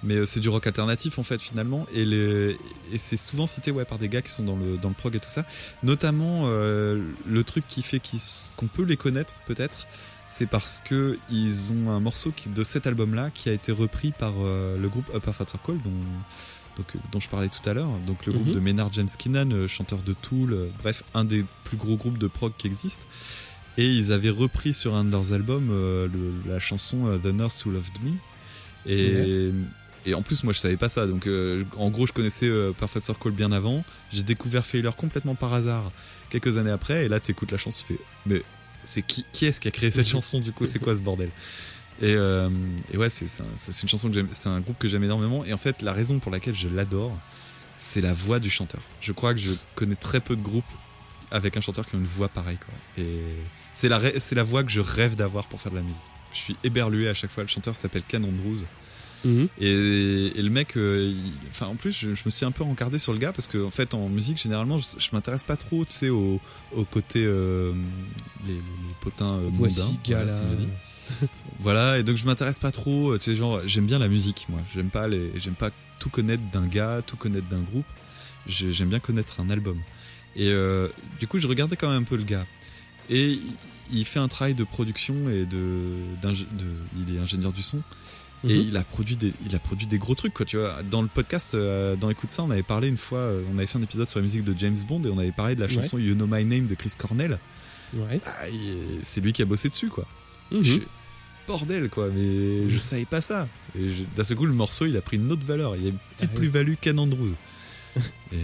Mais 0.03 0.27
c'est 0.27 0.41
du 0.41 0.49
rock 0.49 0.67
alternatif 0.67 1.17
en 1.17 1.23
fait 1.23 1.41
finalement 1.41 1.87
et, 1.91 2.05
les, 2.05 2.51
et 2.91 2.97
c'est 2.99 3.17
souvent 3.17 3.47
cité 3.47 3.71
ouais 3.71 3.83
par 3.83 3.97
des 3.97 4.09
gars 4.09 4.21
qui 4.21 4.29
sont 4.29 4.43
dans 4.43 4.55
le 4.55 4.77
dans 4.77 4.89
le 4.89 4.93
prog 4.93 5.15
et 5.15 5.19
tout 5.19 5.29
ça. 5.29 5.43
Notamment 5.81 6.47
le 6.47 7.41
truc 7.43 7.65
qui 7.67 7.81
fait 7.81 7.99
qu'on 8.57 8.67
peut 8.67 8.83
les 8.83 8.95
connaître 8.97 9.33
peut-être, 9.47 9.87
c'est 10.27 10.45
parce 10.45 10.81
que 10.85 11.17
ils 11.31 11.71
ont 11.73 11.89
un 11.89 11.99
morceau 11.99 12.31
qui, 12.31 12.49
de 12.49 12.61
cet 12.63 12.85
album-là 12.85 13.31
qui 13.31 13.49
a 13.49 13.53
été 13.53 13.71
repris 13.71 14.11
par 14.11 14.33
euh, 14.39 14.77
le 14.77 14.89
groupe 14.89 15.09
Upper 15.15 15.31
Fat 15.33 15.45
Circle 15.47 15.77
dont 15.83 15.91
donc 16.75 16.93
dont 17.11 17.19
je 17.19 17.27
parlais 17.29 17.47
tout 17.49 17.67
à 17.67 17.73
l'heure, 17.73 17.89
donc 18.05 18.25
le 18.27 18.33
groupe 18.33 18.47
Mhm. 18.49 18.53
de 18.53 18.59
Maynard 18.59 18.93
James 18.93 19.07
Keenan, 19.17 19.49
euh, 19.51 19.67
chanteur 19.67 20.03
de 20.03 20.13
Tool, 20.13 20.53
euh, 20.53 20.67
bref, 20.83 21.03
un 21.15 21.23
des 21.25 21.43
plus 21.63 21.75
gros 21.77 21.95
groupes 21.97 22.19
de 22.19 22.27
prog 22.27 22.53
qui 22.55 22.67
existent. 22.67 23.05
Et 23.79 23.85
ils 23.87 24.11
avaient 24.11 24.29
repris 24.29 24.73
sur 24.73 24.93
un 24.95 25.03
de 25.03 25.09
leurs 25.11 25.33
albums 25.33 25.69
euh, 25.71 26.07
le- 26.07 26.51
la 26.51 26.59
chanson 26.59 27.19
The 27.23 27.27
Nurse 27.33 27.65
Who 27.65 27.71
Loved 27.71 28.01
Me. 28.03 28.11
Et, 28.85 29.51
et 30.05 30.13
en 30.13 30.21
plus, 30.21 30.43
moi, 30.43 30.53
je 30.53 30.59
savais 30.59 30.77
pas 30.77 30.89
ça. 30.89 31.05
Donc, 31.07 31.27
en 31.77 31.89
gros, 31.89 32.05
je 32.07 32.13
connaissais 32.13 32.49
Perfect 32.77 33.05
Circle 33.05 33.31
bien 33.31 33.51
avant. 33.51 33.83
J'ai 34.11 34.23
découvert 34.23 34.65
Failure 34.65 34.95
complètement 34.95 35.35
par 35.35 35.53
hasard 35.53 35.91
quelques 36.29 36.57
années 36.57 36.71
après. 36.71 37.05
Et 37.05 37.07
là, 37.09 37.19
t'écoutes 37.19 37.51
la 37.51 37.57
chanson, 37.57 37.83
tu 37.85 37.93
fais, 37.93 37.99
mais 38.25 38.41
c'est 38.87 39.01
qui, 39.01 39.25
qui 39.31 39.45
est-ce 39.45 39.59
qui 39.59 39.67
a 39.67 39.71
créé 39.71 39.91
cette 39.91 40.07
chanson 40.15 40.39
du 40.39 40.51
coup? 40.51 40.65
C'est 40.65 40.79
quoi 40.79 40.95
ce 40.95 41.01
bordel? 41.01 41.29
Et, 42.01 42.13
euh, 42.15 42.49
et 42.91 42.97
ouais, 42.97 43.09
c'est 43.09 43.25
un- 43.41 43.45
une 43.81 43.89
chanson 43.89 44.07
que 44.09 44.13
j'aime, 44.15 44.27
c'est 44.31 44.49
un 44.49 44.59
groupe 44.61 44.77
que 44.77 44.87
j'aime 44.87 45.03
énormément. 45.03 45.43
Et 45.45 45.53
en 45.53 45.57
fait, 45.57 45.81
la 45.81 45.93
raison 45.93 46.19
pour 46.19 46.31
laquelle 46.31 46.55
je 46.55 46.67
l'adore, 46.69 47.17
c'est 47.75 48.01
la 48.01 48.13
voix 48.13 48.39
du 48.39 48.49
chanteur. 48.49 48.81
Je 49.01 49.11
crois 49.11 49.33
que 49.33 49.39
je 49.39 49.51
connais 49.75 49.95
très 49.95 50.19
peu 50.19 50.35
de 50.35 50.41
groupes 50.41 50.65
avec 51.31 51.57
un 51.57 51.61
chanteur 51.61 51.85
qui 51.85 51.95
a 51.95 51.99
une 51.99 52.05
voix 52.05 52.29
pareille. 52.29 52.57
Quoi. 52.57 53.03
Et 53.03 53.21
c'est 53.71 53.89
la, 53.89 53.99
c'est 54.19 54.35
la 54.35 54.43
voix 54.43 54.63
que 54.63 54.71
je 54.71 54.79
rêve 54.81 55.15
d'avoir 55.15 55.47
pour 55.47 55.59
faire 55.59 55.71
de 55.71 55.77
la 55.77 55.83
musique. 55.83 55.99
Je 56.31 56.37
suis 56.37 56.57
éberlué 56.63 57.09
à 57.09 57.13
chaque 57.13 57.31
fois. 57.31 57.43
Le 57.43 57.49
chanteur 57.49 57.75
s'appelle 57.75 58.03
Ken 58.07 58.23
Andrews. 58.25 58.63
Mhm. 59.27 59.47
Et, 59.59 60.39
et 60.39 60.41
le 60.41 60.49
mec, 60.49 60.77
euh, 60.77 61.13
il- 61.13 61.33
enfin 61.49 61.67
en 61.67 61.75
plus, 61.75 61.91
je, 61.91 62.13
je 62.13 62.21
me 62.25 62.29
suis 62.31 62.45
un 62.45 62.51
peu 62.51 62.63
encardé 62.63 62.97
sur 62.99 63.13
le 63.13 63.19
gars 63.19 63.33
parce 63.33 63.47
que 63.47 63.63
en 63.63 63.69
fait, 63.69 63.93
en 63.93 64.07
musique, 64.09 64.41
généralement, 64.41 64.77
je, 64.77 64.85
je 64.97 65.09
m'intéresse 65.13 65.43
pas 65.43 65.57
trop, 65.57 65.83
tu 65.85 65.91
sais, 65.91 66.09
au, 66.09 66.39
au 66.75 66.85
côté 66.85 67.23
euh, 67.25 67.73
les, 68.47 68.53
potins 69.01 69.27
euh, 69.35 69.47
Voici 69.51 69.81
mondains. 69.81 69.97
Voilà, 71.59 71.97
et 71.99 72.03
donc 72.03 72.17
je 72.17 72.25
m'intéresse 72.25 72.59
pas 72.59 72.71
trop, 72.71 73.11
euh, 73.11 73.17
tu 73.17 73.25
sais, 73.31 73.35
genre, 73.35 73.61
j'aime 73.65 73.85
bien 73.85 73.99
la 73.99 74.07
musique, 74.07 74.45
moi. 74.49 74.61
J'aime 74.73 74.89
pas 74.89 75.07
les, 75.07 75.31
j'aime 75.39 75.55
pas 75.55 75.71
tout 75.99 76.09
connaître 76.09 76.43
d'un 76.51 76.67
gars, 76.67 77.01
tout 77.05 77.17
connaître 77.17 77.47
d'un 77.47 77.61
groupe. 77.61 77.85
J'ai- 78.45 78.71
J'aime 78.71 78.89
bien 78.89 78.99
connaître 78.99 79.39
un 79.39 79.49
album. 79.49 79.79
Et 80.35 80.49
du 81.19 81.27
coup, 81.27 81.37
je 81.39 81.47
regardais 81.47 81.75
quand 81.75 81.89
même 81.89 82.01
un 82.01 82.05
peu 82.05 82.15
le 82.17 82.23
gars. 82.23 82.45
Et 83.09 83.39
il- 83.91 84.05
fait 84.05 84.19
un 84.19 84.27
travail 84.27 84.53
de 84.53 84.63
production 84.63 85.15
et 85.29 85.45
de, 85.45 85.57
de 86.21 86.35
il 87.07 87.15
est 87.15 87.19
ingénieur 87.19 87.51
du 87.53 87.61
son. 87.61 87.81
Et 88.43 88.55
Mhm. 88.55 88.65
il 88.69 88.77
a 88.77 88.83
produit 88.83 89.15
des, 89.15 89.33
il 89.45 89.55
a 89.55 89.59
produit 89.59 89.87
des 89.87 89.97
gros 89.97 90.13
trucs, 90.15 90.33
quoi, 90.33 90.45
tu 90.45 90.57
vois. 90.57 90.83
Dans 90.83 91.01
le 91.01 91.07
podcast, 91.07 91.55
euh, 91.55 91.95
dans 91.95 92.09
Écoute 92.09 92.29
ça, 92.31 92.43
on 92.43 92.51
avait 92.51 92.61
parlé 92.63 92.87
une 92.87 92.97
fois, 92.97 93.17
euh, 93.19 93.41
on 93.53 93.57
avait 93.57 93.65
fait 93.67 93.79
un 93.79 93.81
épisode 93.81 94.05
sur 94.07 94.19
la 94.19 94.23
musique 94.23 94.43
de 94.43 94.53
James 94.57 94.77
Bond 94.87 95.01
et 95.03 95.09
on 95.09 95.17
avait 95.17 95.31
parlé 95.31 95.55
de 95.55 95.61
la 95.61 95.65
Ouais. 95.67 95.73
chanson 95.73 95.97
You 95.97 96.13
Know 96.13 96.27
My 96.27 96.45
Name 96.45 96.67
de 96.67 96.75
Chris 96.75 96.93
Cornell. 96.97 97.39
Ouais. 97.95 98.21
Ah, 98.25 98.31
c'est 99.01 99.21
lui 99.21 99.33
qui 99.33 99.41
a 99.41 99.45
bossé 99.45 99.69
dessus, 99.69 99.89
quoi. 99.89 100.05
Mhm. 100.51 100.63
Je- 100.63 100.79
Bordel, 101.47 101.89
quoi, 101.89 102.09
mais 102.13 102.69
je 102.69 102.77
savais 102.77 103.05
pas 103.05 103.21
ça. 103.21 103.47
D'un 104.17 104.23
seul 104.25 104.35
coup, 104.35 104.45
le 104.45 104.51
morceau, 104.53 104.85
il 104.85 104.97
a 104.97 105.01
pris 105.01 105.15
une 105.15 105.31
autre 105.31 105.45
valeur. 105.45 105.75
Il 105.77 105.83
y 105.83 105.85
a 105.85 105.89
une 105.89 105.97
petite 105.97 106.29
Ah 106.29 106.33
oui. 106.33 106.39
plus-value 106.39 106.73
Ken 106.81 106.99
Andrews. 106.99 107.33
et 108.33 108.35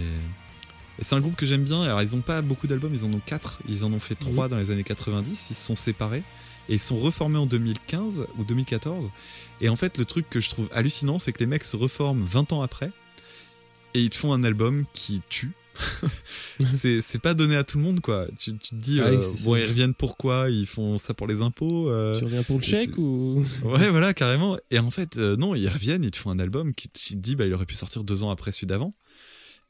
et 1.00 1.04
c'est 1.04 1.16
un 1.16 1.20
groupe 1.22 1.36
que 1.36 1.46
j'aime 1.46 1.64
bien. 1.66 1.82
Alors, 1.82 2.02
ils 2.02 2.16
ont 2.16 2.22
pas 2.22 2.42
beaucoup 2.42 2.66
d'albums, 2.68 2.94
ils 2.94 3.04
en 3.04 3.12
ont 3.14 3.20
quatre. 3.26 3.60
Ils 3.68 3.84
en 3.84 3.92
ont 3.92 4.00
fait 4.00 4.14
trois 4.16 4.48
dans 4.48 4.58
les 4.58 4.70
années 4.72 4.84
90. 4.84 5.50
Ils 5.50 5.54
se 5.56 5.66
sont 5.66 5.76
séparés. 5.76 6.24
Et 6.70 6.74
ils 6.74 6.80
sont 6.80 6.98
reformés 6.98 7.38
en 7.38 7.46
2015 7.46 8.28
ou 8.38 8.44
2014. 8.44 9.12
Et 9.62 9.70
en 9.70 9.76
fait, 9.76 9.98
le 9.98 10.06
truc 10.06 10.30
que 10.30 10.40
je 10.40 10.50
trouve 10.50 10.70
hallucinant, 10.74 11.20
c'est 11.20 11.34
que 11.34 11.40
les 11.40 11.46
mecs 11.46 11.64
se 11.64 11.76
reforment 11.76 12.24
20 12.24 12.54
ans 12.54 12.62
après. 12.62 12.92
Et 13.94 14.02
ils 14.02 14.10
te 14.10 14.16
font 14.16 14.34
un 14.34 14.44
album 14.44 14.86
qui 14.94 15.22
tue. 15.30 15.52
c'est 16.60 17.22
pas 17.22 17.34
donné 17.34 17.56
à 17.56 17.64
tout 17.64 17.78
le 17.78 17.84
monde, 17.84 18.00
quoi. 18.00 18.28
Tu, 18.38 18.56
tu 18.58 18.70
te 18.70 18.76
dis, 18.76 19.00
Ah 19.02 19.08
euh, 19.08 19.22
bon, 19.44 19.56
ils 19.56 19.66
reviennent 19.66 19.94
pourquoi? 19.94 20.50
Ils 20.50 20.68
font 20.68 20.98
ça 20.98 21.14
pour 21.14 21.28
les 21.28 21.42
impôts 21.42 21.90
euh, 21.90 22.18
Tu 22.18 22.26
reviens 22.26 22.44
pour 22.44 22.58
le 22.58 22.64
chèque 22.64 22.98
ou? 22.98 23.44
Ouais, 23.64 23.90
voilà, 23.90 24.14
carrément. 24.14 24.58
Et 24.72 24.80
en 24.80 24.92
fait, 24.92 25.18
euh, 25.18 25.36
non, 25.36 25.56
ils 25.56 25.68
reviennent, 25.68 26.04
ils 26.04 26.12
te 26.12 26.18
font 26.18 26.30
un 26.30 26.40
album 26.40 26.74
qui 26.74 26.90
tu 26.90 27.16
te 27.16 27.20
dis, 27.20 27.36
bah, 27.36 27.46
il 27.46 27.54
aurait 27.54 27.66
pu 27.66 27.76
sortir 27.76 28.04
deux 28.04 28.24
ans 28.24 28.30
après 28.30 28.52
celui 28.52 28.68
d'avant. 28.68 28.94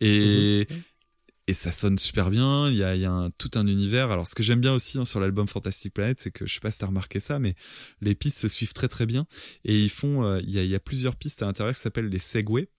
Et, 0.01 0.67
et 1.47 1.53
ça 1.53 1.71
sonne 1.71 1.97
super 1.97 2.29
bien. 2.29 2.69
Il 2.69 2.75
y 2.75 2.83
a, 2.83 2.95
il 2.95 3.01
y 3.01 3.05
a 3.05 3.11
un, 3.11 3.29
tout 3.31 3.51
un 3.55 3.67
univers. 3.67 4.11
Alors, 4.11 4.27
ce 4.27 4.35
que 4.35 4.43
j'aime 4.43 4.61
bien 4.61 4.73
aussi 4.73 4.97
hein, 4.97 5.05
sur 5.05 5.19
l'album 5.19 5.47
Fantastic 5.47 5.93
Planet, 5.93 6.19
c'est 6.19 6.31
que 6.31 6.45
je 6.45 6.53
sais 6.53 6.59
pas 6.59 6.71
si 6.71 6.79
t'as 6.79 6.87
remarqué 6.87 7.19
ça, 7.19 7.39
mais 7.39 7.55
les 8.01 8.15
pistes 8.15 8.39
se 8.39 8.47
suivent 8.47 8.73
très 8.73 8.87
très 8.87 9.05
bien. 9.05 9.25
Et 9.65 9.77
ils 9.79 9.89
font, 9.89 10.23
euh, 10.23 10.39
il 10.41 10.49
y 10.51 10.59
a, 10.59 10.63
il 10.63 10.69
y 10.69 10.75
a 10.75 10.79
plusieurs 10.79 11.15
pistes 11.15 11.41
à 11.41 11.45
l'intérieur 11.45 11.75
qui 11.75 11.81
s'appellent 11.81 12.09
les 12.09 12.19
segways. 12.19 12.69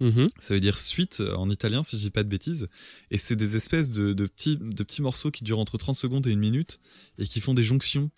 Mhm. 0.00 0.28
Ça 0.38 0.54
veut 0.54 0.60
dire 0.60 0.76
suite 0.76 1.20
euh, 1.20 1.34
en 1.36 1.48
italien, 1.50 1.82
si 1.82 1.96
je 1.98 2.02
dis 2.02 2.10
pas 2.10 2.22
de 2.24 2.28
bêtises. 2.28 2.68
Et 3.10 3.16
c'est 3.16 3.36
des 3.36 3.56
espèces 3.56 3.92
de, 3.92 4.12
de 4.12 4.26
petits, 4.26 4.56
de 4.56 4.82
petits 4.82 5.02
morceaux 5.02 5.30
qui 5.30 5.44
durent 5.44 5.58
entre 5.60 5.78
30 5.78 5.96
secondes 5.96 6.26
et 6.26 6.30
une 6.30 6.40
minute 6.40 6.78
et 7.18 7.26
qui 7.26 7.40
font 7.40 7.54
des 7.54 7.64
jonctions. 7.64 8.10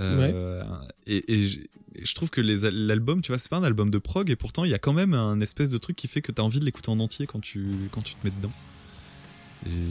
Euh, 0.00 0.64
et, 1.06 1.32
et 1.32 1.48
je- 1.48 1.60
et 1.96 2.04
je 2.04 2.14
trouve 2.16 2.28
que 2.28 2.40
l'album, 2.40 3.22
tu 3.22 3.28
vois, 3.28 3.38
c'est 3.38 3.48
pas 3.48 3.56
un 3.58 3.62
album 3.62 3.88
de 3.92 3.98
prog 3.98 4.28
et 4.28 4.34
pourtant 4.34 4.64
il 4.64 4.70
y 4.72 4.74
a 4.74 4.80
quand 4.80 4.92
même 4.92 5.14
un 5.14 5.40
espèce 5.40 5.70
de 5.70 5.78
truc 5.78 5.94
qui 5.94 6.08
fait 6.08 6.20
que 6.22 6.32
t'as 6.32 6.42
envie 6.42 6.58
de 6.58 6.64
l'écouter 6.64 6.88
en 6.90 6.98
entier 6.98 7.28
quand 7.28 7.38
tu, 7.38 7.64
quand 7.92 8.02
tu 8.02 8.14
te 8.16 8.26
mets 8.26 8.32
dedans. 8.32 8.50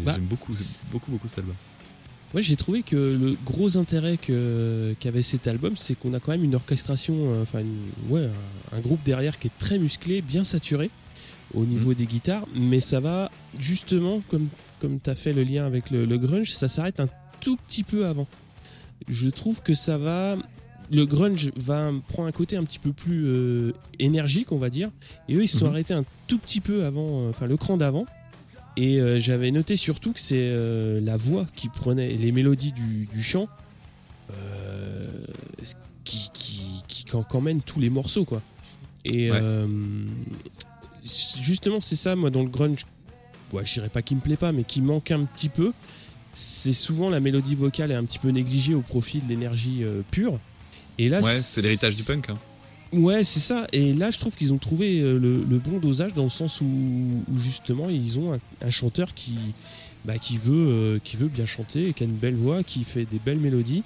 Bah, 0.05 0.13
j'aime 0.15 0.25
beaucoup, 0.25 0.53
beaucoup, 0.91 1.11
beaucoup 1.11 1.27
cet 1.27 1.39
album. 1.39 1.55
Ouais, 2.33 2.41
j'ai 2.41 2.55
trouvé 2.55 2.81
que 2.81 2.95
le 2.95 3.37
gros 3.45 3.77
intérêt 3.77 4.17
que 4.17 4.95
qu'avait 4.99 5.21
cet 5.21 5.47
album, 5.47 5.77
c'est 5.77 5.93
qu'on 5.95 6.13
a 6.15 6.19
quand 6.19 6.31
même 6.31 6.43
une 6.43 6.55
orchestration, 6.55 7.13
euh, 7.31 7.43
enfin, 7.43 7.59
une- 7.59 7.91
ouais, 8.09 8.25
un, 8.71 8.77
un 8.77 8.79
groupe 8.81 9.03
derrière 9.03 9.37
qui 9.37 9.47
est 9.47 9.57
très 9.59 9.77
musclé, 9.77 10.21
bien 10.23 10.43
saturé 10.43 10.89
au 11.53 11.65
niveau 11.65 11.93
des 11.93 12.07
guitares, 12.07 12.45
mais 12.55 12.79
ça 12.79 12.99
va 12.99 13.29
justement, 13.59 14.21
comme 14.29 14.47
comme 14.79 14.99
t'as 14.99 15.15
fait 15.15 15.31
le 15.31 15.43
lien 15.43 15.65
avec 15.65 15.91
le, 15.91 16.03
le 16.05 16.17
grunge, 16.17 16.51
ça 16.51 16.67
s'arrête 16.67 16.99
un 16.99 17.07
tout 17.39 17.55
petit 17.67 17.83
peu 17.83 18.05
avant. 18.07 18.27
Je 19.07 19.29
trouve 19.29 19.61
que 19.61 19.73
ça 19.73 19.97
va, 19.97 20.35
le 20.91 21.05
grunge 21.05 21.51
va 21.55 21.91
prendre 22.09 22.27
un 22.27 22.31
côté 22.33 22.57
un 22.57 22.63
petit 22.63 22.79
peu 22.79 22.91
plus 22.93 23.25
euh, 23.27 23.71
énergique, 23.99 24.51
on 24.51 24.57
va 24.57 24.69
dire, 24.69 24.89
et 25.29 25.35
eux 25.35 25.43
ils 25.43 25.47
se 25.47 25.59
sont 25.59 25.65
Mhm. 25.67 25.71
arrêtés 25.71 25.93
un 25.93 26.03
tout 26.27 26.39
petit 26.39 26.59
peu 26.61 26.83
avant, 26.83 27.21
euh, 27.21 27.29
enfin 27.29 27.45
le 27.45 27.57
cran 27.57 27.77
d'avant. 27.77 28.05
Et 28.75 28.99
euh, 28.99 29.19
j'avais 29.19 29.51
noté 29.51 29.75
surtout 29.75 30.13
que 30.13 30.19
c'est 30.19 30.35
euh, 30.39 30.99
la 31.01 31.15
voix 31.17 31.45
qui 31.55 31.69
prenait 31.69 32.09
les 32.15 32.31
mélodies 32.31 32.71
du, 32.71 33.05
du 33.05 33.21
chant 33.21 33.47
euh, 34.31 35.05
qui, 36.03 36.29
qui, 36.33 36.81
qui 36.87 37.03
qu'emmène 37.05 37.61
tous 37.61 37.79
les 37.79 37.89
morceaux 37.89 38.25
quoi. 38.25 38.41
Et 39.05 39.29
Ouais. 39.31 39.39
justement 41.41 41.81
c'est 41.81 41.95
ça 41.95 42.15
moi 42.15 42.29
dans 42.29 42.41
le 42.41 42.49
grunge, 42.49 42.85
ouais, 43.51 43.63
je 43.65 43.73
dirais 43.73 43.89
pas 43.89 44.01
qu'il 44.01 44.17
me 44.17 44.21
plaît 44.21 44.37
pas 44.37 44.51
mais 44.51 44.63
qui 44.63 44.81
manque 44.81 45.11
un 45.11 45.25
petit 45.25 45.49
peu. 45.49 45.71
C'est 46.33 46.73
souvent 46.73 47.09
la 47.11 47.19
mélodie 47.19 47.53
vocale 47.53 47.91
est 47.91 47.95
un 47.95 48.05
petit 48.05 48.17
peu 48.17 48.29
négligée 48.29 48.73
au 48.73 48.81
profit 48.81 49.19
de 49.19 49.27
l'énergie 49.29 49.83
pure. 50.09 50.39
Et 50.97 51.09
là 51.09 51.19
Ouais, 51.21 51.31
c'est 51.31 51.61
l'héritage 51.61 51.95
du 51.95 52.03
punk. 52.03 52.29
Hein. 52.31 52.39
Ouais, 52.93 53.23
c'est 53.23 53.39
ça. 53.39 53.65
Et 53.71 53.93
là, 53.93 54.11
je 54.11 54.19
trouve 54.19 54.35
qu'ils 54.35 54.53
ont 54.53 54.59
trouvé 54.59 54.99
euh, 54.99 55.17
le, 55.17 55.43
le 55.49 55.59
bon 55.59 55.79
dosage 55.79 56.13
dans 56.13 56.23
le 56.23 56.29
sens 56.29 56.61
où, 56.61 57.23
justement 57.35 57.89
ils 57.89 58.19
ont 58.19 58.39
un, 58.61 58.69
chanteur 58.69 59.15
qui, 59.15 59.35
bah, 60.05 60.19
qui 60.19 60.37
veut, 60.37 60.67
euh, 60.69 60.99
qui 61.03 61.17
veut 61.17 61.27
bien 61.27 61.45
chanter, 61.45 61.93
qui 61.93 62.03
a 62.03 62.05
une 62.05 62.15
belle 62.15 62.35
voix, 62.35 62.63
qui 62.63 62.83
fait 62.83 63.05
des 63.05 63.17
belles 63.17 63.39
mélodies. 63.39 63.83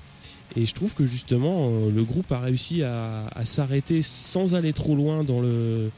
Et 0.58 0.66
je 0.66 0.74
trouve 0.74 0.94
que 0.94 1.06
justement 1.06 1.70
euh, 1.70 1.92
le 1.92 2.04
groupe 2.04 2.32
a 2.34 2.40
réussi 2.40 2.84
à, 2.84 3.30
s'arrêter 3.46 4.02
sans 4.02 4.56
aller 4.56 4.74
trop 4.74 4.96
loin 4.96 5.24
dans 5.24 5.40
le, 5.40 5.90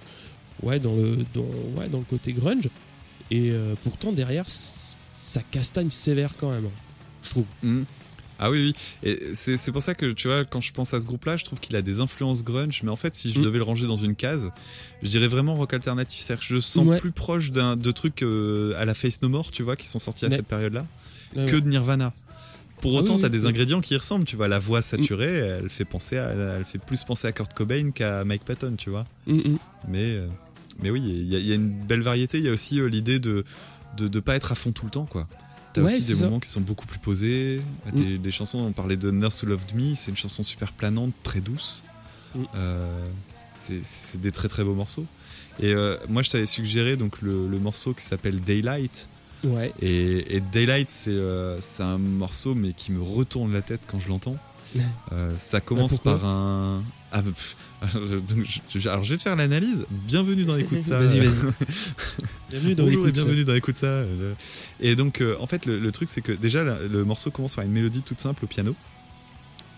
ouais, 0.62 0.80
dans 0.80 0.94
le, 0.94 1.26
dans, 1.34 1.46
ouais, 1.80 1.90
dans 1.90 2.00
le 2.00 2.06
côté 2.06 2.32
grunge. 2.34 2.70
Et 3.32 3.52
pourtant 3.84 4.12
derrière, 4.12 4.46
ça 4.48 5.42
castagne 5.52 5.92
sévère 5.92 6.36
quand 6.36 6.50
même. 6.50 6.70
Je 7.22 7.30
trouve. 7.30 7.46
Mhm. 7.62 7.84
Ah 8.40 8.50
oui, 8.50 8.74
oui. 9.04 9.10
Et 9.10 9.20
c'est 9.34 9.72
pour 9.74 9.82
ça 9.82 9.94
que, 9.96 10.06
tu 10.14 10.28
vois, 10.30 10.46
quand 10.46 10.62
je 10.62 10.72
pense 10.72 10.94
à 10.94 11.00
ce 11.00 11.06
groupe-là, 11.06 11.36
je 11.36 11.44
trouve 11.44 11.60
qu'il 11.60 11.76
a 11.76 11.82
des 11.82 12.00
influences 12.00 12.44
grunge, 12.44 12.82
mais 12.84 12.90
en 12.90 12.96
fait, 12.96 13.14
si 13.14 13.32
je 13.34 13.40
Mm. 13.40 13.44
devais 13.44 13.58
le 13.58 13.64
ranger 13.66 13.86
dans 13.86 13.98
une 13.98 14.16
case, 14.16 14.52
je 15.04 15.10
dirais 15.10 15.28
vraiment 15.28 15.56
rock 15.56 15.74
alternatif. 15.74 16.20
C'est-à-dire 16.22 16.48
que 16.48 16.54
je 16.56 16.60
sens 16.62 16.86
Ouais. 16.88 17.00
plus 17.00 17.12
proche 17.12 17.52
d'un 17.52 17.76
de 17.76 17.92
trucs 17.92 18.24
euh, 18.24 18.74
à 18.78 18.86
la 18.86 18.94
Face 18.94 19.22
No 19.22 19.28
More, 19.30 19.52
tu 19.52 19.62
vois, 19.64 19.76
qui 19.76 19.88
sont 19.88 20.00
sortis 20.00 20.26
à 20.26 20.30
Ouais. 20.30 20.36
cette 20.38 20.48
période-là, 20.48 20.86
Ouais, 21.36 21.46
que 21.48 21.58
de 21.58 21.68
Nirvana. 21.70 22.14
Pour 22.82 22.96
Ah 22.96 23.02
autant, 23.02 23.16
oui, 23.16 23.20
t'as 23.22 23.28
oui, 23.28 23.32
des 23.32 23.42
oui. 23.42 23.48
ingrédients 23.50 23.82
qui 23.82 23.94
y 23.94 23.98
ressemblent, 23.98 24.24
tu 24.24 24.38
vois. 24.38 24.48
La 24.48 24.58
voix 24.60 24.82
saturée, 24.82 25.36
elle 25.36 25.70
fait 25.70 25.84
penser 25.84 26.18
à, 26.18 26.30
elle 26.58 26.64
fait 26.64 26.78
plus 26.80 27.04
penser 27.04 27.28
à 27.28 27.34
Kurt 27.34 27.54
Cobain 27.54 27.92
qu'à 27.92 28.24
Mike 28.24 28.46
Patton, 28.46 28.76
tu 28.78 28.90
vois. 28.90 29.06
Mm, 29.28 29.34
mm. 29.36 29.58
Mais, 29.90 30.16
euh, 30.16 30.28
mais 30.82 30.90
oui, 30.90 31.02
il 31.06 31.28
y, 31.30 31.36
a- 31.36 31.40
il 31.40 31.46
y 31.46 31.52
a 31.52 31.56
une 31.56 31.72
belle 31.86 32.02
variété. 32.04 32.38
Il 32.38 32.46
y 32.46 32.50
a 32.50 32.54
aussi 32.54 32.80
euh, 32.80 32.88
l'idée 32.88 33.20
de, 33.20 33.44
de 33.98 34.08
de 34.08 34.20
pas 34.22 34.38
être 34.38 34.54
à 34.54 34.56
fond 34.56 34.72
tout 34.72 34.86
le 34.86 34.92
temps, 34.92 35.06
quoi. 35.06 35.28
T'as 35.74 35.82
Ouais, 35.82 35.88
aussi 35.96 36.08
des 36.08 36.16
ça. 36.16 36.26
moments 36.26 36.40
qui 36.40 36.50
sont 36.50 36.62
beaucoup 36.62 36.86
plus 36.88 37.00
posés. 37.00 37.62
Des, 37.94 38.18
des 38.18 38.32
chansons, 38.32 38.60
on 38.60 38.72
parlait 38.72 38.98
de 38.98 39.12
Nurse 39.12 39.44
Loved 39.44 39.76
Me, 39.76 39.94
c'est 39.96 40.10
une 40.12 40.18
chanson 40.18 40.42
super 40.44 40.74
planante, 40.74 41.14
très 41.24 41.42
douce. 41.42 41.84
Mm. 42.36 42.44
Euh, 42.56 43.10
c'est- 43.56 44.18
des 44.20 44.32
très 44.32 44.48
très 44.48 44.64
beaux 44.64 44.74
morceaux. 44.76 45.06
Et 45.60 45.74
euh, 45.74 45.98
moi, 46.08 46.22
je 46.22 46.30
t'avais 46.30 46.46
suggéré 46.46 46.96
donc 46.98 47.22
le, 47.22 47.48
le 47.48 47.60
morceau 47.60 47.94
qui 47.94 48.04
s'appelle 48.04 48.40
Daylight. 48.40 49.10
Ouais. 49.44 49.74
Et, 49.82 50.36
et 50.38 50.42
Daylight, 50.42 50.90
c'est 50.92 51.12
euh, 51.12 51.60
c'est 51.62 51.84
un 51.84 51.98
morceau 51.98 52.56
mais 52.56 52.74
qui 52.74 52.92
me 52.92 53.02
retourne 53.02 53.54
la 53.54 53.62
tête 53.62 53.82
quand 53.88 54.00
je 54.00 54.10
l'entends. 54.10 54.38
Ça 55.38 55.62
commence 55.62 55.94
pourquoi 55.98 56.20
par 56.20 56.26
un. 56.30 56.84
Ah, 57.12 57.22
donc, 57.94 58.46
je- 58.76 58.90
alors 58.90 59.04
je 59.04 59.12
vais 59.12 59.18
te 59.18 59.24
faire 59.24 59.36
l'analyse. 59.36 59.86
Bienvenue 59.90 60.46
dans 60.46 60.56
l'écoute 60.56 60.82
ça. 60.82 61.00
Vas-y, 61.00 61.20
vas-y. 61.20 61.52
Bienvenue 62.52 62.76
dans 62.76 62.84
Bonjour 62.84 63.06
et 63.06 63.10
Écoute 63.10 63.14
bienvenue 63.24 63.44
dans 63.46 63.54
Écoute 63.56 63.76
ça. 63.78 63.88
Euh, 63.88 64.34
Et 64.80 64.96
donc, 64.96 65.22
euh, 65.22 65.36
en 65.40 65.48
fait, 65.48 65.66
le, 65.66 65.80
le 65.80 65.92
truc, 65.92 66.10
c'est 66.10 66.22
que 66.22 66.32
déjà, 66.32 66.64
le 66.64 67.04
morceau 67.06 67.32
commence 67.32 67.56
par 67.56 67.66
une 67.66 67.72
mélodie 67.72 68.04
toute 68.04 68.20
simple 68.22 68.46
au 68.46 68.48
piano. 68.48 68.76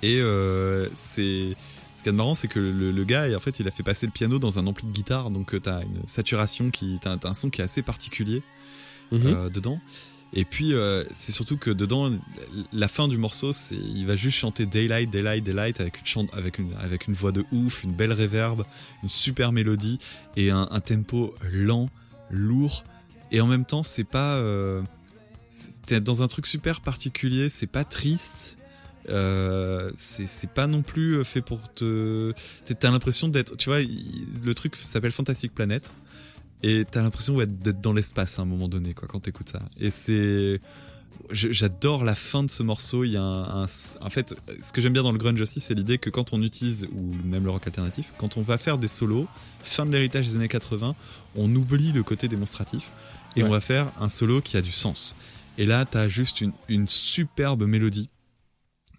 Et 0.04 0.20
euh, 0.20 0.88
c'est 0.96 1.56
Ce 1.94 2.04
qui 2.04 2.10
est 2.10 2.12
marrant, 2.12 2.36
c'est 2.36 2.48
que 2.50 2.60
le, 2.60 2.92
le 2.92 3.04
gars, 3.06 3.28
en 3.36 3.40
fait, 3.40 3.60
il 3.60 3.68
a 3.68 3.72
fait 3.72 3.84
passer 3.84 4.06
le 4.08 4.12
piano 4.12 4.38
dans 4.40 4.60
un 4.60 4.68
ampli 4.68 4.86
de 4.88 4.92
guitare, 4.92 5.30
donc 5.30 5.54
euh, 5.54 5.60
t'as 5.60 5.82
une 5.84 6.02
saturation 6.08 6.70
qui, 6.70 6.98
t'as 7.02 7.16
t'as 7.18 7.30
un 7.30 7.34
son 7.34 7.50
qui 7.50 7.62
est 7.62 7.66
assez 7.66 7.82
particulier 7.82 8.42
Mhm. 9.14 9.22
euh, 9.28 9.50
dedans. 9.50 9.80
Et 10.34 10.46
puis, 10.46 10.74
euh, 10.74 11.04
c'est 11.12 11.32
surtout 11.34 11.58
que 11.58 11.70
dedans, 11.72 12.10
la 12.72 12.88
fin 12.88 13.08
du 13.10 13.18
morceau, 13.18 13.52
c'est, 13.52 13.76
il 13.76 14.06
va 14.06 14.16
juste 14.16 14.38
chanter 14.38 14.66
Daylight, 14.66 15.10
Daylight, 15.10 15.44
Daylight 15.44 15.82
avec 15.82 16.00
une, 16.00 16.06
chante, 16.06 16.30
avec 16.34 16.58
une, 16.58 16.74
avec 16.82 17.08
une 17.08 17.14
voix 17.14 17.34
de 17.34 17.44
ouf, 17.52 17.84
une 17.84 17.92
belle 17.94 18.14
réverb, 18.14 18.64
une 19.04 19.10
super 19.10 19.52
mélodie 19.52 19.98
et 20.38 20.50
un, 20.50 20.66
tempo 20.80 21.34
lent, 21.52 21.90
lourd. 22.30 22.86
Et 23.32 23.42
en 23.42 23.48
même 23.48 23.66
temps, 23.66 23.84
c'est 23.84 24.06
pas, 24.06 24.36
euh, 24.36 24.82
c'est- 25.50 26.00
dans 26.00 26.24
un 26.24 26.28
truc 26.28 26.48
super 26.48 26.80
particulier, 26.80 27.50
c'est 27.50 27.68
pas 27.68 27.84
triste. 27.84 28.58
Euh, 29.10 29.92
c'est 29.96 30.54
pas 30.54 30.68
non 30.68 30.84
plus 30.84 31.24
fait 31.26 31.42
pour 31.42 31.74
te 31.74 32.34
t'as- 32.80 32.92
l'impression 32.92 33.30
d'être 33.30 33.58
tu 33.58 33.68
vois 33.70 33.80
le 33.82 34.54
truc 34.54 34.76
s'appelle 34.76 35.12
Fantastic 35.12 35.56
Planet 35.56 35.92
et 36.64 36.86
t'as 36.90 37.02
l'impression 37.02 37.36
ouais, 37.36 37.48
d'être 37.48 37.82
dans 37.82 37.94
l'espace 37.94 38.40
à 38.40 38.42
un 38.44 38.46
moment 38.46 38.68
donné 38.68 38.94
quoi 38.94 39.08
quand 39.08 39.20
t'écoutes 39.22 39.50
ça. 39.50 39.62
Et 39.80 39.90
c'est 39.92 40.62
j'adore 41.32 42.04
la 42.04 42.16
fin 42.16 42.44
de 42.44 42.50
ce 42.50 42.62
morceau. 42.64 43.04
Il 43.04 43.12
y 43.14 43.18
a 43.18 43.22
un, 43.22 43.64
un- 43.64 43.68
en 44.02 44.10
fait 44.10 44.36
ce 44.62 44.74
que 44.74 44.82
j'aime 44.82 44.94
bien 44.94 45.04
dans 45.04 45.12
le 45.12 45.18
grunge 45.18 45.40
aussi 45.42 45.60
c'est 45.60 45.74
l'idée 45.76 45.98
que 45.98 46.10
quand 46.10 46.34
on 46.34 46.42
utilise 46.42 46.88
ou 46.94 47.14
même 47.26 47.44
le 47.46 47.52
rock 47.52 47.66
alternatif 47.68 48.14
quand 48.18 48.38
on 48.38 48.42
va 48.42 48.58
faire 48.58 48.78
des 48.78 48.88
solos 48.88 49.28
fin 49.64 49.86
de 49.86 49.92
l'héritage 49.92 50.28
des 50.28 50.36
années 50.36 50.48
80 50.50 50.96
on 51.36 51.56
oublie 51.56 51.92
le 51.92 52.04
côté 52.04 52.28
démonstratif 52.28 52.92
et 53.36 53.44
Ouais. 53.44 53.48
on 53.48 53.52
va 53.52 53.62
faire 53.62 53.92
un 54.00 54.10
solo 54.10 54.42
qui 54.42 54.58
a 54.58 54.62
du 54.62 54.72
sens. 54.72 55.16
Et 55.58 55.66
là 55.66 55.86
t'as 55.86 56.08
juste 56.10 56.42
une, 56.42 56.52
une 56.68 56.88
superbe 56.88 57.64
mélodie 57.64 58.10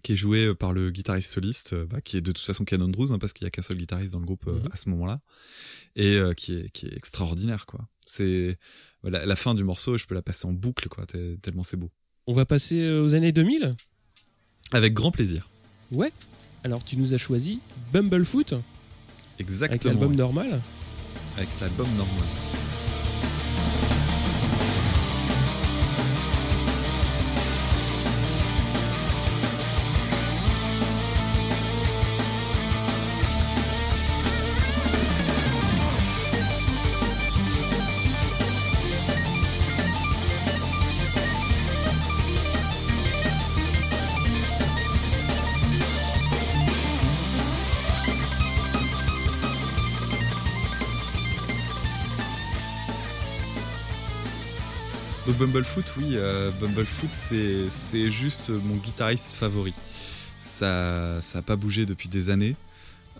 qui 0.03 0.13
est 0.13 0.15
jouée 0.15 0.53
par 0.53 0.73
le 0.73 0.91
guitariste 0.91 1.31
soliste, 1.31 1.73
euh, 1.73 1.85
bah, 1.85 2.01
qui 2.01 2.17
est 2.17 2.21
de 2.21 2.31
toute 2.31 2.43
façon 2.45 2.63
Canon 2.65 2.89
Drews, 2.89 3.11
hein, 3.13 3.17
parce 3.19 3.33
qu'il 3.33 3.45
y 3.45 3.47
a 3.47 3.49
qu'un 3.51 3.61
seul 3.61 3.77
guitariste 3.77 4.11
dans 4.13 4.19
le 4.19 4.25
groupe 4.25 4.45
euh, 4.47 4.59
Mhm. 4.59 4.69
à 4.71 4.75
ce 4.75 4.89
moment-là, 4.89 5.21
et 5.95 6.15
euh, 6.17 6.33
qui 6.33 6.53
est 6.55 6.69
qui 6.71 6.85
est 6.87 6.95
extraordinaire 6.95 7.65
quoi. 7.65 7.87
C'est 8.05 8.57
la 9.03 9.35
fin 9.35 9.55
du 9.55 9.63
morceau, 9.63 9.97
je 9.97 10.05
peux 10.05 10.15
la 10.15 10.21
passer 10.21 10.45
en 10.47 10.51
boucle 10.53 10.87
quoi, 10.89 11.05
te- 11.05 11.35
tellement 11.37 11.63
c'est 11.63 11.77
beau. 11.77 11.89
On 12.27 12.33
va 12.33 12.45
passer 12.45 12.81
euh, 12.81 13.01
aux 13.03 13.15
années 13.15 13.31
2000 13.31 13.73
Avec 14.73 14.93
grand 14.93 15.11
plaisir. 15.11 15.49
Ouais. 15.91 16.11
Alors 16.63 16.83
tu 16.83 16.97
nous 16.97 17.13
as 17.13 17.17
choisi 17.17 17.59
Bumblefoot 17.91 18.53
avec 18.53 18.63
Exactement. 19.39 19.93
l'album 19.93 20.15
normal. 20.15 20.61
Avec 21.37 21.49
l'album 21.59 21.87
normal. 21.97 22.25
Bumblefoot, 55.53 55.93
oui, 55.97 56.13
euh, 56.13 56.49
Bumblefoot, 56.59 57.11
c'est 57.11 58.09
juste 58.09 58.49
mon 58.49 58.75
guitariste 58.77 59.33
favori. 59.35 59.71
Ça 60.39 61.19
ça 61.21 61.39
a 61.39 61.41
pas 61.43 61.55
bougé 61.55 61.85
depuis 61.85 62.09
des 62.09 62.31
années. 62.31 62.55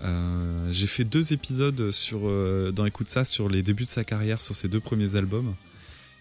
Euh, 0.03 0.67
J'ai 0.71 0.87
fait 0.87 1.03
deux 1.03 1.31
épisodes 1.31 1.91
sur 1.91 2.21
euh, 2.23 2.71
dans 2.71 2.85
Écoute 2.87 3.07
ça 3.07 3.23
sur 3.23 3.49
les 3.49 3.61
débuts 3.61 3.83
de 3.83 3.89
sa 3.89 4.03
carrière 4.03 4.41
sur 4.41 4.55
ses 4.55 4.67
deux 4.67 4.79
premiers 4.79 5.15
albums. 5.15 5.53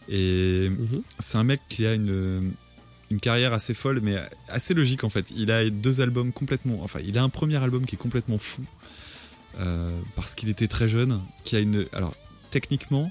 Et 0.06 0.68
Mhm. 0.68 1.00
c'est 1.18 1.38
un 1.38 1.44
mec 1.44 1.60
qui 1.70 1.86
a 1.86 1.94
une 1.94 2.52
une 3.10 3.20
carrière 3.20 3.54
assez 3.54 3.72
folle, 3.72 4.00
mais 4.02 4.16
assez 4.48 4.74
logique 4.74 5.04
en 5.04 5.08
fait. 5.08 5.32
Il 5.34 5.50
a 5.50 5.68
deux 5.70 6.02
albums 6.02 6.30
complètement, 6.30 6.80
enfin, 6.82 7.00
il 7.06 7.16
a 7.16 7.22
un 7.22 7.30
premier 7.30 7.56
album 7.56 7.86
qui 7.86 7.94
est 7.94 7.98
complètement 7.98 8.38
fou 8.38 8.64
euh, 9.60 9.98
parce 10.14 10.34
qu'il 10.34 10.50
était 10.50 10.68
très 10.68 10.88
jeune, 10.88 11.22
qui 11.42 11.56
a 11.56 11.58
une, 11.58 11.86
alors 11.94 12.14
techniquement, 12.50 13.10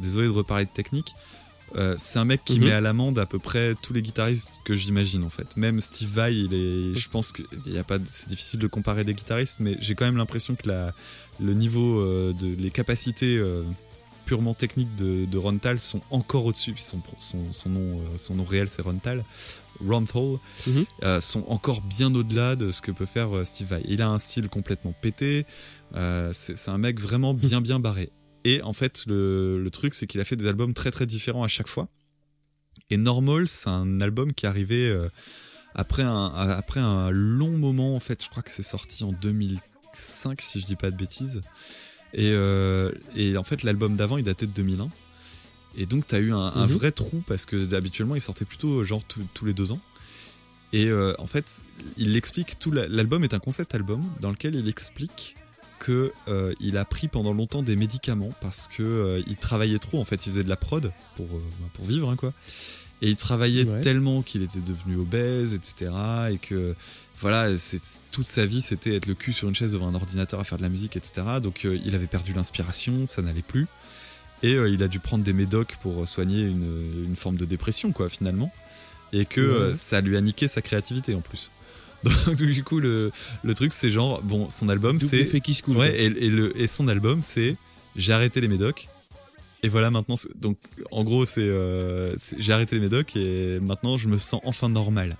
désolé 0.00 0.26
de 0.26 0.32
reparler 0.32 0.64
de 0.64 0.70
technique, 0.70 1.14
euh, 1.74 1.94
c'est 1.98 2.18
un 2.18 2.24
mec 2.24 2.44
qui 2.44 2.58
Mhm. 2.60 2.64
met 2.66 2.72
à 2.72 2.80
l'amende 2.80 3.18
à 3.18 3.26
peu 3.26 3.38
près 3.40 3.74
tous 3.82 3.92
les 3.92 4.00
guitaristes 4.02 4.60
que 4.64 4.74
j'imagine 4.74 5.24
en 5.24 5.30
fait. 5.30 5.56
Même 5.56 5.80
Steve 5.80 6.08
Vai, 6.10 6.34
il 6.36 6.54
est, 6.54 6.94
je 6.98 7.08
pense 7.08 7.32
que 7.32 7.42
y 7.66 7.76
a 7.78 7.84
pas, 7.84 7.98
c'est 8.04 8.28
difficile 8.28 8.60
de 8.60 8.66
comparer 8.68 9.04
des 9.04 9.14
guitaristes, 9.14 9.58
mais 9.60 9.76
j'ai 9.80 9.94
quand 9.94 10.04
même 10.04 10.16
l'impression 10.16 10.54
que 10.54 10.68
la, 10.68 10.92
le 11.40 11.54
niveau 11.54 12.00
euh, 12.00 12.32
de, 12.32 12.46
les 12.46 12.70
capacités 12.70 13.36
euh, 13.36 13.64
purement 14.24 14.54
techniques 14.54 14.94
de, 14.96 15.24
de 15.24 15.38
Ron 15.38 15.58
Tal 15.58 15.78
sont 15.78 16.02
encore 16.10 16.44
au-dessus. 16.46 16.74
Son, 16.78 17.00
son, 17.18 17.52
son 17.52 17.68
nom, 17.70 18.00
son 18.16 18.34
nom 18.36 18.44
réel 18.44 18.68
c'est 18.68 18.82
Ron 18.82 18.98
Tal. 18.98 19.24
Ron 19.86 20.04
Thal, 20.04 20.38
Mhm. 20.68 21.20
sont 21.20 21.44
encore 21.48 21.82
bien 21.82 22.14
au-delà 22.14 22.56
de 22.56 22.70
ce 22.70 22.80
que 22.80 22.90
peut 22.92 23.04
faire 23.06 23.28
Steve 23.44 23.68
Vai. 23.68 23.82
Il 23.86 24.00
a 24.02 24.08
un 24.08 24.18
style 24.18 24.48
complètement 24.48 24.94
pété. 25.00 25.44
c'est 25.94 26.56
c'est 26.56 26.70
un 26.70 26.78
mec 26.78 26.98
vraiment 26.98 27.34
bien 27.34 27.60
bien 27.60 27.78
barré. 27.78 28.10
Et 28.48 28.62
en 28.62 28.72
fait, 28.72 29.04
le, 29.08 29.60
le 29.62 29.70
truc, 29.70 29.92
c'est 29.94 30.06
qu'il 30.06 30.20
a 30.20 30.24
fait 30.24 30.36
des 30.36 30.46
albums 30.46 30.72
très 30.74 30.90
très 30.92 31.04
différents 31.06 31.42
à 31.42 31.48
chaque 31.48 31.66
fois. 31.68 31.88
Et 32.90 32.96
Normal, 32.96 33.48
c'est 33.48 33.70
un 33.70 34.00
album 34.00 34.32
qui 34.32 34.46
est 34.46 34.48
arrivé 34.48 34.88
euh, 34.88 35.08
après, 35.74 36.02
un, 36.04 36.26
après 36.26 36.78
un 36.80 37.10
long 37.10 37.58
moment. 37.58 37.96
En 37.96 38.00
fait, 38.00 38.22
je 38.22 38.28
crois 38.30 38.42
que 38.44 38.50
c'est 38.50 38.62
sorti 38.62 39.02
en 39.02 39.12
2005, 39.12 40.40
si 40.40 40.60
je 40.60 40.66
dis 40.66 40.76
pas 40.76 40.90
de 40.92 40.96
bêtises. 40.96 41.42
Et, 42.14 42.30
euh, 42.30 42.92
et 43.16 43.36
en 43.36 43.42
fait, 43.42 43.62
l'album 43.64 43.96
d'avant, 43.96 44.16
il 44.16 44.22
datait 44.24 44.46
de 44.46 44.52
2001. 44.52 44.90
Et 45.78 45.86
donc, 45.86 46.06
t'as 46.06 46.20
eu 46.20 46.32
un, 46.32 46.38
un 46.38 46.66
Mhm. 46.66 46.72
vrai 46.72 46.92
trou 46.92 47.22
parce 47.26 47.44
que 47.46 47.74
habituellement, 47.74 48.14
il 48.14 48.20
sortait 48.20 48.44
plutôt 48.44 48.84
genre 48.84 49.02
tous- 49.04 49.44
les 49.44 49.52
deux 49.54 49.72
ans. 49.72 49.80
Et 50.72 50.86
euh, 50.86 51.14
en 51.18 51.26
fait, 51.26 51.64
il 51.96 52.16
explique 52.16 52.58
tout. 52.58 52.70
la- 52.70 52.86
L'album 52.88 53.24
est 53.24 53.34
un 53.34 53.38
concept 53.38 53.74
album 53.74 54.02
dans 54.20 54.30
lequel 54.30 54.54
il 54.54 54.68
explique 54.68 55.36
que 55.78 56.12
euh, 56.28 56.52
il 56.60 56.76
a 56.76 56.84
pris 56.84 57.08
pendant 57.08 57.32
longtemps 57.32 57.62
des 57.62 57.76
médicaments 57.76 58.32
parce 58.40 58.68
que 58.68 58.82
euh, 58.82 59.22
il 59.26 59.36
travaillait 59.36 59.78
trop. 59.78 60.00
En 60.00 60.04
fait, 60.04 60.26
il 60.26 60.30
faisait 60.32 60.42
de 60.44 60.48
la 60.48 60.56
prod 60.56 60.92
pour 61.16 61.26
euh, 61.26 61.42
bah, 61.60 61.68
pour 61.74 61.84
vivre, 61.84 62.10
hein, 62.10 62.16
quoi. 62.16 62.32
Et 63.02 63.10
il 63.10 63.16
travaillait 63.16 63.66
Ouais. 63.66 63.80
tellement 63.82 64.22
qu'il 64.22 64.42
était 64.42 64.60
devenu 64.60 64.96
obèse, 64.96 65.52
etc. 65.54 65.90
Et 66.32 66.38
que 66.38 66.74
voilà, 67.18 67.56
c'est 67.58 67.80
toute 68.10 68.26
sa 68.26 68.46
vie, 68.46 68.60
c'était 68.62 68.94
être 68.94 69.06
le 69.06 69.14
cul 69.14 69.32
sur 69.32 69.48
une 69.48 69.54
chaise 69.54 69.72
devant 69.72 69.88
un 69.88 69.94
ordinateur 69.94 70.40
à 70.40 70.44
faire 70.44 70.56
de 70.58 70.62
la 70.62 70.68
musique, 70.70 70.96
etc. 70.96 71.26
Donc 71.42 71.64
il 71.64 71.94
avait 71.94 72.06
perdu 72.06 72.32
l'inspiration, 72.32 73.06
ça 73.06 73.20
n'allait 73.22 73.42
plus. 73.42 73.66
Et 74.42 74.52
il 74.52 74.82
a 74.82 74.88
dû 74.88 74.98
prendre 75.00 75.24
des 75.24 75.32
médocs 75.32 75.76
pour 75.82 76.06
soigner 76.08 76.42
une, 76.44 77.04
une 77.06 77.16
forme 77.16 77.36
de 77.36 77.44
dépression, 77.44 77.92
quoi, 77.92 78.08
finalement. 78.08 78.52
Et 79.12 79.24
que 79.26 79.68
Ouais. 79.68 79.74
ça 79.74 80.00
lui 80.00 80.16
a 80.16 80.20
niqué 80.20 80.48
sa 80.48 80.60
créativité 80.62 81.14
en 81.14 81.20
plus. 81.20 81.50
Donc 82.26 82.36
du 82.36 82.62
coup, 82.64 82.78
le, 82.80 83.10
le 83.42 83.54
truc, 83.54 83.72
c'est 83.72 83.90
genre, 83.90 84.22
bon, 84.22 84.48
son 84.48 84.68
album, 84.68 84.98
c'est... 84.98 85.18
effet 85.18 85.40
qui 85.40 85.54
se 85.54 85.62
coule. 85.62 85.76
Ouais, 85.76 85.94
et, 85.98 86.04
et 86.06 86.30
le, 86.30 86.56
et 86.60 86.66
son 86.66 86.88
album, 86.88 87.20
c'est 87.20 87.56
J'ai 87.96 88.12
arrêté 88.12 88.40
les 88.40 88.48
médocs. 88.48 88.88
Et 89.62 89.68
voilà, 89.68 89.90
maintenant, 89.90 90.14
donc, 90.36 90.58
en 90.92 91.02
gros, 91.02 91.24
c'est 91.24 91.40
euh, 91.40 92.14
c'est- 92.16 92.36
J'ai 92.40 92.52
arrêté 92.52 92.76
les 92.76 92.82
médocs 92.82 93.16
et 93.16 93.58
maintenant, 93.60 93.96
je 93.96 94.06
me 94.08 94.18
sens 94.18 94.40
enfin 94.44 94.68
normal. 94.68 95.16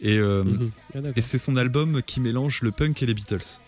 Et, 0.00 0.18
euh, 0.18 0.44
Mhm. 0.44 0.70
Ah, 0.94 0.98
et 1.16 1.22
c'est 1.22 1.38
son 1.38 1.56
album 1.56 2.02
qui 2.02 2.20
mélange 2.20 2.60
le 2.62 2.70
punk 2.72 3.02
et 3.02 3.06
les 3.06 3.14
Beatles. 3.14 3.60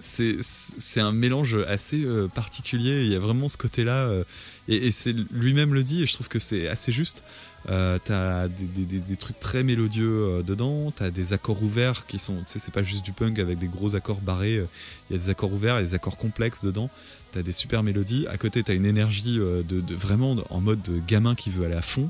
C'est 0.00 1.00
un 1.00 1.12
mélange 1.12 1.56
assez 1.66 2.04
euh, 2.04 2.28
particulier. 2.28 3.02
Il 3.04 3.10
y 3.12 3.16
a 3.16 3.18
vraiment 3.18 3.48
ce 3.48 3.56
côté-là, 3.56 4.04
euh, 4.06 4.24
et, 4.68 4.86
et 4.86 4.90
c'est 4.92 5.12
lui-même 5.32 5.74
le 5.74 5.82
dit, 5.82 6.02
et 6.02 6.06
je 6.06 6.14
trouve 6.14 6.28
que 6.28 6.38
c'est 6.38 6.68
assez 6.68 6.92
juste. 6.92 7.24
Euh, 7.68 7.98
t'as 8.02 8.46
des, 8.46 8.66
des, 8.66 8.84
des, 8.84 9.00
des 9.00 9.16
trucs 9.16 9.40
très 9.40 9.64
mélodieux 9.64 10.08
euh, 10.38 10.42
dedans, 10.42 10.92
t'as 10.92 11.10
des 11.10 11.32
accords 11.32 11.60
ouverts 11.62 12.06
qui 12.06 12.18
sont, 12.20 12.36
tu 12.38 12.44
sais, 12.46 12.58
c'est 12.60 12.72
pas 12.72 12.84
juste 12.84 13.04
du 13.04 13.12
punk 13.12 13.40
avec 13.40 13.58
des 13.58 13.66
gros 13.66 13.96
accords 13.96 14.20
barrés. 14.20 14.64
Il 15.10 15.16
y 15.16 15.18
a 15.18 15.22
des 15.22 15.30
accords 15.30 15.52
ouverts, 15.52 15.78
et 15.78 15.82
des 15.82 15.94
accords 15.94 16.16
complexes 16.16 16.64
dedans. 16.64 16.90
T'as 17.32 17.42
des 17.42 17.52
super 17.52 17.82
mélodies. 17.82 18.26
À 18.28 18.38
côté, 18.38 18.62
t'as 18.62 18.74
une 18.74 18.86
énergie 18.86 19.38
de, 19.38 19.62
de 19.62 19.94
vraiment 19.96 20.36
en 20.50 20.60
mode 20.60 20.80
de 20.82 21.00
gamin 21.06 21.34
qui 21.34 21.50
veut 21.50 21.66
aller 21.66 21.74
à 21.74 21.82
fond. 21.82 22.08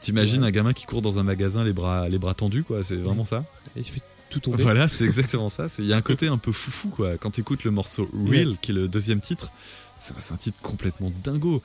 T'imagines 0.00 0.42
Ouais. 0.42 0.48
un 0.48 0.50
gamin 0.50 0.72
qui 0.72 0.84
court 0.86 1.00
dans 1.02 1.18
un 1.20 1.22
magasin 1.22 1.62
les 1.62 1.72
bras 1.72 2.08
les 2.08 2.18
bras 2.18 2.34
tendus 2.34 2.64
quoi. 2.64 2.82
C'est 2.82 2.96
vraiment 2.96 3.22
ça. 3.22 3.44
Et 3.76 3.80
il 3.80 3.84
fait 3.84 4.02
tout 4.30 4.40
tomber. 4.40 4.62
Voilà, 4.62 4.88
c'est 4.88 5.04
exactement 5.04 5.48
ça. 5.48 5.66
Il 5.78 5.86
y 5.86 5.92
a 5.92 5.96
un 5.96 6.02
côté 6.02 6.26
un 6.28 6.38
peu 6.38 6.52
foufou, 6.52 6.88
quoi. 6.88 7.16
Quand 7.18 7.30
t'écoutes 7.30 7.64
le 7.64 7.70
morceau 7.70 8.08
Real, 8.12 8.58
qui 8.60 8.70
est 8.72 8.74
le 8.74 8.88
deuxième 8.88 9.20
titre, 9.20 9.50
c'est 9.96 10.32
un 10.32 10.36
titre 10.36 10.60
complètement 10.60 11.10
dingo. 11.22 11.62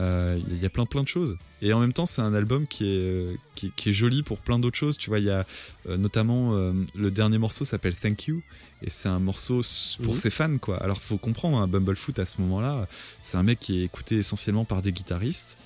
Euh, 0.00 0.38
Il 0.50 0.58
y 0.62 0.66
a 0.66 0.70
plein 0.70 0.86
plein 0.86 1.02
de 1.02 1.08
choses. 1.08 1.36
Et 1.62 1.72
en 1.72 1.80
même 1.80 1.92
temps, 1.92 2.06
c'est 2.06 2.22
un 2.22 2.32
album 2.32 2.66
qui 2.66 2.84
est, 2.84 3.00
euh, 3.00 3.34
qui, 3.56 3.66
est- 3.66 3.70
qui 3.76 3.88
est 3.90 3.92
joli 3.92 4.22
pour 4.22 4.38
plein 4.38 4.58
d'autres 4.58 4.78
choses. 4.78 4.96
Tu 4.96 5.10
vois, 5.10 5.18
il 5.18 5.24
y 5.26 5.30
a 5.30 5.44
euh, 5.88 5.96
notamment 5.96 6.54
euh, 6.54 6.72
le 6.94 7.10
dernier 7.10 7.38
morceau 7.38 7.64
s'appelle 7.64 7.94
Thank 7.94 8.28
You. 8.28 8.40
Et 8.82 8.88
c'est 8.88 9.08
un 9.08 9.18
morceau 9.18 9.60
pour 10.02 10.12
Mhm. 10.14 10.18
ses 10.18 10.30
fans, 10.30 10.58
quoi. 10.58 10.76
Alors, 10.82 10.98
faut 11.02 11.18
comprendre, 11.18 11.58
hein, 11.58 11.66
Bumblefoot, 11.68 12.18
à 12.18 12.24
ce 12.24 12.40
moment-là, 12.40 12.86
c'est 13.20 13.36
un 13.36 13.42
mec 13.42 13.58
qui 13.60 13.80
est 13.80 13.84
écouté 13.84 14.16
essentiellement 14.16 14.64
par 14.64 14.80
des 14.80 14.92
guitaristes, 14.92 15.58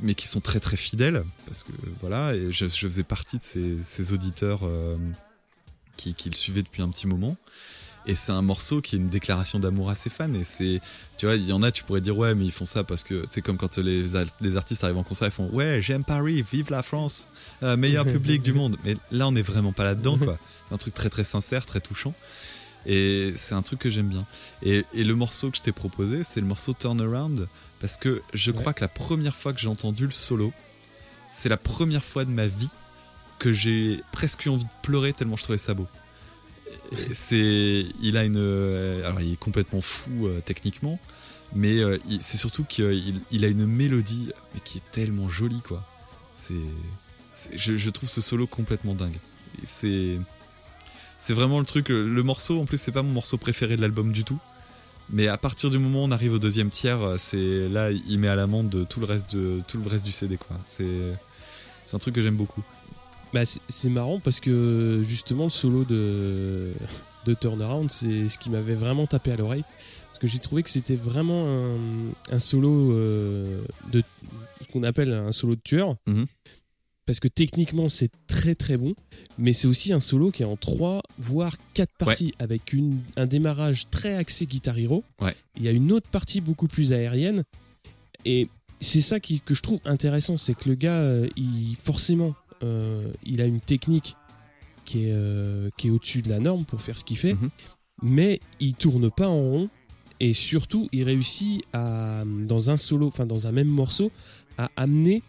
mais 0.00 0.14
qui 0.14 0.26
sont 0.28 0.40
très 0.40 0.58
très 0.60 0.76
fidèles. 0.78 1.24
Parce 1.46 1.64
que, 1.64 1.72
voilà, 2.00 2.34
et 2.34 2.50
je, 2.50 2.66
je 2.68 2.86
faisais 2.86 3.02
partie 3.02 3.36
de 3.38 3.42
ces, 3.42 3.76
ces 3.82 4.12
auditeurs 4.14 4.60
qui, 6.02 6.14
qui 6.14 6.30
le 6.30 6.36
suivait 6.36 6.62
depuis 6.62 6.82
un 6.82 6.88
petit 6.88 7.06
moment. 7.06 7.36
Et 8.04 8.16
c'est 8.16 8.32
un 8.32 8.42
morceau 8.42 8.80
qui 8.80 8.96
est 8.96 8.98
une 8.98 9.08
déclaration 9.10 9.60
d'amour 9.60 9.88
à 9.88 9.94
ses 9.94 10.10
fans. 10.10 10.32
Et 10.34 10.42
c'est, 10.42 10.80
tu 11.18 11.26
vois, 11.26 11.36
il 11.36 11.46
y 11.46 11.52
en 11.52 11.62
a, 11.62 11.70
tu 11.70 11.84
pourrais 11.84 12.00
dire, 12.00 12.16
ouais, 12.18 12.34
mais 12.34 12.44
ils 12.44 12.50
font 12.50 12.64
ça 12.66 12.82
parce 12.82 13.04
que 13.04 13.22
c'est 13.30 13.42
comme 13.42 13.56
quand 13.56 13.78
les, 13.78 14.04
les 14.40 14.56
artistes 14.56 14.82
arrivent 14.82 14.96
en 14.98 15.04
concert, 15.04 15.28
ils 15.28 15.30
font, 15.30 15.48
ouais, 15.50 15.80
j'aime 15.80 16.02
Paris, 16.02 16.42
vive 16.42 16.70
la 16.72 16.82
France, 16.82 17.28
euh, 17.62 17.76
meilleur 17.76 18.04
public 18.16 18.42
du 18.42 18.52
monde. 18.52 18.76
Mais 18.84 18.96
là, 19.12 19.28
on 19.28 19.36
est 19.36 19.42
vraiment 19.42 19.72
pas 19.72 19.84
là-dedans, 19.84 20.18
quoi. 20.18 20.36
C'est 20.68 20.74
un 20.74 20.78
truc 20.78 20.94
très, 20.94 21.10
très 21.10 21.22
sincère, 21.22 21.64
très 21.64 21.80
touchant. 21.80 22.12
Et 22.86 23.32
c'est 23.36 23.54
un 23.54 23.62
truc 23.62 23.78
que 23.78 23.88
j'aime 23.90 24.08
bien. 24.08 24.26
Et, 24.64 24.84
et 24.92 25.04
le 25.04 25.14
morceau 25.14 25.52
que 25.52 25.56
je 25.58 25.62
t'ai 25.62 25.70
proposé, 25.70 26.24
c'est 26.24 26.40
le 26.40 26.46
morceau 26.48 26.72
Turnaround. 26.72 27.46
Parce 27.78 27.98
que 27.98 28.20
je 28.34 28.50
Ouais. 28.50 28.56
crois 28.56 28.72
que 28.74 28.80
la 28.80 28.88
première 28.88 29.36
fois 29.36 29.52
que 29.52 29.60
j'ai 29.60 29.68
entendu 29.68 30.06
le 30.06 30.10
solo, 30.10 30.52
c'est 31.30 31.48
la 31.48 31.56
première 31.56 32.02
fois 32.04 32.24
de 32.24 32.30
ma 32.30 32.48
vie 32.48 32.70
que 33.42 33.52
j'ai 33.52 34.00
presque 34.12 34.46
eu 34.46 34.50
envie 34.50 34.64
de 34.64 34.70
pleurer 34.82 35.12
tellement 35.12 35.34
je 35.34 35.42
trouvais 35.42 35.58
ça 35.58 35.74
beau. 35.74 35.88
C'est, 37.12 37.86
il 38.00 38.16
a 38.16 38.24
une, 38.24 38.36
euh, 38.36 39.04
alors 39.06 39.20
il 39.20 39.32
est 39.32 39.36
complètement 39.36 39.80
fou 39.80 40.28
euh, 40.28 40.40
techniquement, 40.44 41.00
mais 41.52 41.80
euh, 41.80 41.98
c'est 42.20 42.38
surtout 42.38 42.62
qu'il 42.62 43.20
il 43.32 43.44
a 43.44 43.48
une 43.48 43.66
mélodie 43.66 44.30
qui 44.64 44.78
est 44.78 44.90
tellement 44.92 45.28
jolie 45.28 45.60
quoi. 45.60 45.84
C'est, 46.34 46.54
je, 47.52 47.74
je 47.76 47.90
trouve 47.90 48.08
ce 48.08 48.20
solo 48.20 48.46
complètement 48.46 48.94
dingue. 48.94 49.18
C'est, 49.64 50.18
c'est 51.18 51.34
vraiment 51.34 51.58
le 51.58 51.66
truc. 51.66 51.88
Le 51.88 52.22
morceau, 52.22 52.60
en 52.60 52.64
plus, 52.64 52.80
c'est 52.80 52.92
pas 52.92 53.02
mon 53.02 53.12
morceau 53.12 53.38
préféré 53.38 53.76
de 53.76 53.82
l'album 53.82 54.12
du 54.12 54.24
tout. 54.24 54.38
Mais 55.10 55.28
à 55.28 55.36
partir 55.36 55.68
du 55.68 55.78
moment 55.78 56.02
où 56.02 56.06
on 56.06 56.10
arrive 56.10 56.32
au 56.32 56.38
deuxième 56.38 56.70
tiers, 56.70 57.16
c'est 57.18 57.68
là, 57.68 57.90
il 57.90 58.18
met 58.18 58.28
à 58.28 58.36
l'amende 58.36 58.68
de 58.68 58.84
tout 58.84 59.00
le 59.00 59.06
reste 59.06 59.36
de 59.36 59.60
tout 59.66 59.78
le 59.78 59.88
reste 59.88 60.06
du 60.06 60.12
CD 60.12 60.36
quoi. 60.36 60.56
C'est, 60.62 60.86
c'est 61.84 61.96
un 61.96 61.98
truc 61.98 62.14
que 62.14 62.22
j'aime 62.22 62.36
beaucoup. 62.36 62.62
Bah, 63.32 63.42
c'est- 63.44 63.88
marrant 63.88 64.18
parce 64.20 64.40
que 64.40 65.02
justement 65.04 65.44
le 65.44 65.50
solo 65.50 65.84
de, 65.84 66.72
de 67.26 67.34
Turnaround, 67.34 67.90
c'est 67.90 68.28
ce 68.28 68.38
qui 68.38 68.50
m'avait 68.50 68.74
vraiment 68.74 69.06
tapé 69.06 69.32
à 69.32 69.36
l'oreille. 69.36 69.64
Parce 70.06 70.18
que 70.18 70.26
j'ai 70.26 70.38
trouvé 70.38 70.62
que 70.62 70.70
c'était 70.70 70.96
vraiment 70.96 71.46
un, 71.48 72.12
un 72.30 72.38
solo 72.38 72.92
euh, 72.92 73.62
de 73.90 74.02
ce 74.60 74.66
qu'on 74.72 74.82
appelle 74.82 75.12
un 75.12 75.32
solo 75.32 75.54
de 75.54 75.60
tueur. 75.60 75.94
Mhm. 76.06 76.26
Parce 77.04 77.18
que 77.18 77.26
techniquement 77.26 77.88
c'est 77.88 78.10
très 78.28 78.54
très 78.54 78.76
bon, 78.76 78.92
mais 79.36 79.52
c'est 79.52 79.66
aussi 79.66 79.92
un 79.92 79.98
solo 79.98 80.30
qui 80.30 80.42
est 80.44 80.46
en 80.46 80.56
trois 80.56 81.02
voire 81.18 81.54
quatre 81.74 81.92
parties 81.98 82.32
avec 82.38 82.72
une, 82.72 83.00
un 83.16 83.26
démarrage 83.26 83.90
très 83.90 84.14
axé 84.14 84.46
Guitar 84.46 84.78
Hero. 84.78 85.02
Ouais. 85.20 85.34
Il 85.56 85.64
y 85.64 85.68
a 85.68 85.72
une 85.72 85.90
autre 85.90 86.06
partie 86.08 86.40
beaucoup 86.40 86.68
plus 86.68 86.92
aérienne 86.92 87.42
et 88.24 88.48
c'est 88.78 89.00
ça 89.00 89.18
qui, 89.20 89.40
que 89.40 89.52
je 89.54 89.62
trouve 89.62 89.80
intéressant, 89.84 90.36
c'est 90.36 90.54
que 90.54 90.68
le 90.68 90.74
gars, 90.76 90.98
euh, 91.00 91.28
il, 91.36 91.76
forcément, 91.82 92.34
il 93.24 93.40
a 93.40 93.44
une 93.46 93.60
technique 93.60 94.16
qui 94.84 95.04
est, 95.06 95.12
euh, 95.12 95.70
qui 95.76 95.88
est 95.88 95.90
au-dessus 95.90 96.22
de 96.22 96.28
la 96.28 96.38
norme 96.40 96.64
pour 96.64 96.80
faire 96.80 96.98
ce 96.98 97.04
qu'il 97.04 97.16
fait, 97.18 97.34
Mhm. 97.34 97.50
mais 98.02 98.40
il 98.60 98.74
tourne 98.74 99.10
pas 99.10 99.28
en 99.28 99.40
rond 99.40 99.70
et 100.20 100.32
surtout, 100.32 100.88
il 100.92 101.04
réussit 101.04 101.62
à, 101.72 102.24
dans 102.26 102.70
un 102.70 102.76
solo, 102.76 103.06
enfin 103.08 103.26
dans 103.26 103.46
un 103.46 103.52
même 103.52 103.68
morceau, 103.68 104.10
à 104.58 104.70
amener 104.76 105.22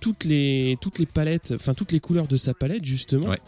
toutes 0.00 0.24
les, 0.24 0.76
toutes 0.80 0.98
les 0.98 1.06
palettes, 1.06 1.52
enfin 1.54 1.74
toutes 1.74 1.92
les 1.92 2.00
couleurs 2.00 2.26
de 2.26 2.36
sa 2.36 2.54
palette 2.54 2.84
justement, 2.84 3.28
Ouais. 3.28 3.38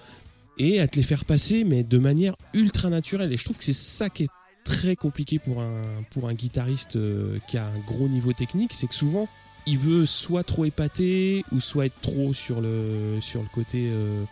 et 0.58 0.80
à 0.80 0.86
te 0.86 0.96
les 0.96 1.02
faire 1.02 1.24
passer, 1.24 1.64
mais 1.64 1.82
de 1.84 1.98
manière 1.98 2.34
ultra 2.54 2.90
naturelle. 2.90 3.32
Et 3.32 3.36
je 3.36 3.44
trouve 3.44 3.56
que 3.58 3.64
c'est 3.64 3.72
ça 3.72 4.10
qui 4.10 4.24
est 4.24 4.28
très 4.64 4.94
compliqué 4.96 5.38
pour 5.40 5.60
un, 5.60 5.82
pour 6.10 6.28
un 6.28 6.34
guitariste 6.34 6.96
euh, 6.96 7.38
qui 7.48 7.56
a 7.58 7.66
un 7.66 7.78
gros 7.80 8.08
niveau 8.08 8.32
technique, 8.32 8.72
c'est 8.72 8.86
que 8.86 8.94
souvent 8.94 9.28
il 9.66 9.78
veut 9.78 10.04
soit 10.06 10.42
trop 10.44 10.64
épater 10.64 11.44
ou 11.52 11.60
soit 11.60 11.86
être 11.86 12.00
trop 12.00 12.32
sur 12.32 12.60
le, 12.60 13.18
sur 13.20 13.42
le 13.42 13.48
côté 13.48 13.86
euh, 13.90 14.24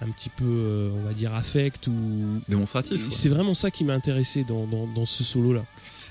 un 0.00 0.08
petit 0.10 0.30
peu, 0.30 0.44
euh, 0.46 0.90
on 0.94 1.02
va 1.02 1.12
dire, 1.12 1.34
affect 1.34 1.86
ou. 1.88 2.40
Démonstratif. 2.48 3.02
ouais. 3.02 3.10
C'est 3.10 3.28
vraiment 3.28 3.54
ça 3.54 3.70
qui 3.70 3.84
m'a 3.84 3.94
intéressé 3.94 4.44
dans, 4.44 4.66
dans, 4.66 4.86
dans 4.86 5.06
ce 5.06 5.24
solo-là. 5.24 5.64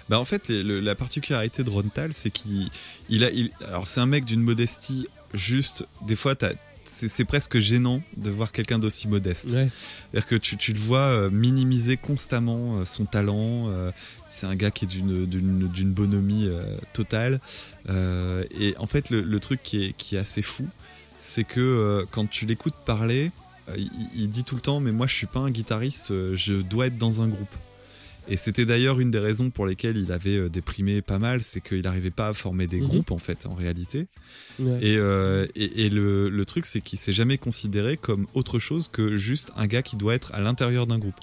Bah 0.09 0.19
en 0.19 0.25
fait, 0.25 0.47
les- 0.47 0.63
le- 0.63 0.79
la 0.79 0.95
particularité 0.95 1.63
de 1.63 1.69
Rontal, 1.69 2.11
c'est 2.13 2.31
qu'il, 2.31 2.69
il 3.09 3.23
a, 3.23 3.29
il, 3.31 3.51
alors 3.65 3.85
c'est 3.87 3.99
un 3.99 4.05
mec 4.07 4.25
d'une 4.25 4.41
modestie 4.41 5.07
juste. 5.33 5.87
Des 6.07 6.15
fois, 6.15 6.35
t'as- 6.35 6.53
c'est 6.91 7.25
presque 7.25 7.59
gênant 7.59 8.01
de 8.17 8.29
voir 8.29 8.51
quelqu'un 8.51 8.79
d'aussi 8.79 9.07
modeste. 9.07 9.51
Ouais. 9.51 9.69
C'est-à-dire 10.11 10.27
que 10.27 10.35
tu, 10.35 10.57
tu 10.57 10.73
le 10.73 10.79
vois 10.79 10.99
euh, 10.99 11.29
minimiser 11.29 11.97
constamment 11.97 12.79
euh, 12.79 12.85
son 12.85 13.05
talent. 13.05 13.69
euh, 13.69 13.91
c'est 14.27 14.47
un 14.47 14.55
gars 14.55 14.71
qui 14.71 14.85
est 14.85 14.87
d'une 14.87 15.93
bonhomie 15.93 16.49
totale. 16.93 17.39
Et 17.87 18.75
en 18.77 18.85
fait, 18.85 19.09
le, 19.09 19.21
le 19.21 19.39
truc 19.39 19.61
qui 19.63 19.85
est 19.85 19.93
qui 19.93 20.15
est 20.15 20.19
assez 20.19 20.41
fou, 20.41 20.67
c'est 21.17 21.43
que 21.43 22.05
quand 22.11 22.29
tu 22.29 22.45
l'écoutes 22.45 22.75
parler, 22.85 23.31
il, 23.75 23.89
il 24.15 24.29
dit 24.29 24.43
tout 24.43 24.55
le 24.55 24.61
temps, 24.61 24.79
mais 24.79 24.91
moi 24.91 25.07
je 25.07 25.15
suis 25.15 25.27
pas 25.27 25.39
un 25.39 25.51
guitariste, 25.51 26.13
je 26.35 26.61
dois 26.61 26.87
être 26.87 26.97
dans 26.97 27.21
un 27.21 27.27
groupe. 27.27 27.55
Et 28.29 28.37
c'était 28.37 28.65
d'ailleurs 28.65 28.99
une 28.99 29.09
des 29.11 29.19
raisons 29.19 29.49
pour 29.49 29.65
lesquelles 29.65 29.97
il 29.97 30.11
avait 30.11 30.37
euh, 30.37 30.49
déprimé 30.49 31.01
pas 31.01 31.17
mal, 31.19 31.41
c'est 31.41 31.61
qu'il 31.61 31.81
n'arrivait 31.81 32.11
pas 32.11 32.29
à 32.29 32.33
former 32.33 32.67
des 32.67 32.79
Mhm. 32.79 32.87
groupes 32.87 33.11
en 33.11 33.17
fait, 33.17 33.45
en 33.47 33.55
réalité. 33.55 34.07
Ouais. 34.59 34.77
Et, 34.81 34.97
euh, 34.97 35.45
et, 35.55 35.85
et 35.85 35.89
le, 35.89 36.29
le 36.29 36.45
truc, 36.45 36.65
c'est 36.65 36.81
qu'il 36.81 36.99
s'est 36.99 37.13
jamais 37.13 37.37
considéré 37.37 37.97
comme 37.97 38.27
autre 38.35 38.59
chose 38.59 38.87
que 38.87 39.17
juste 39.17 39.51
un 39.57 39.65
gars 39.67 39.81
qui 39.81 39.95
doit 39.95 40.13
être 40.15 40.33
à 40.33 40.41
l'intérieur 40.41 40.85
d'un 40.87 40.99
groupe. 40.99 41.15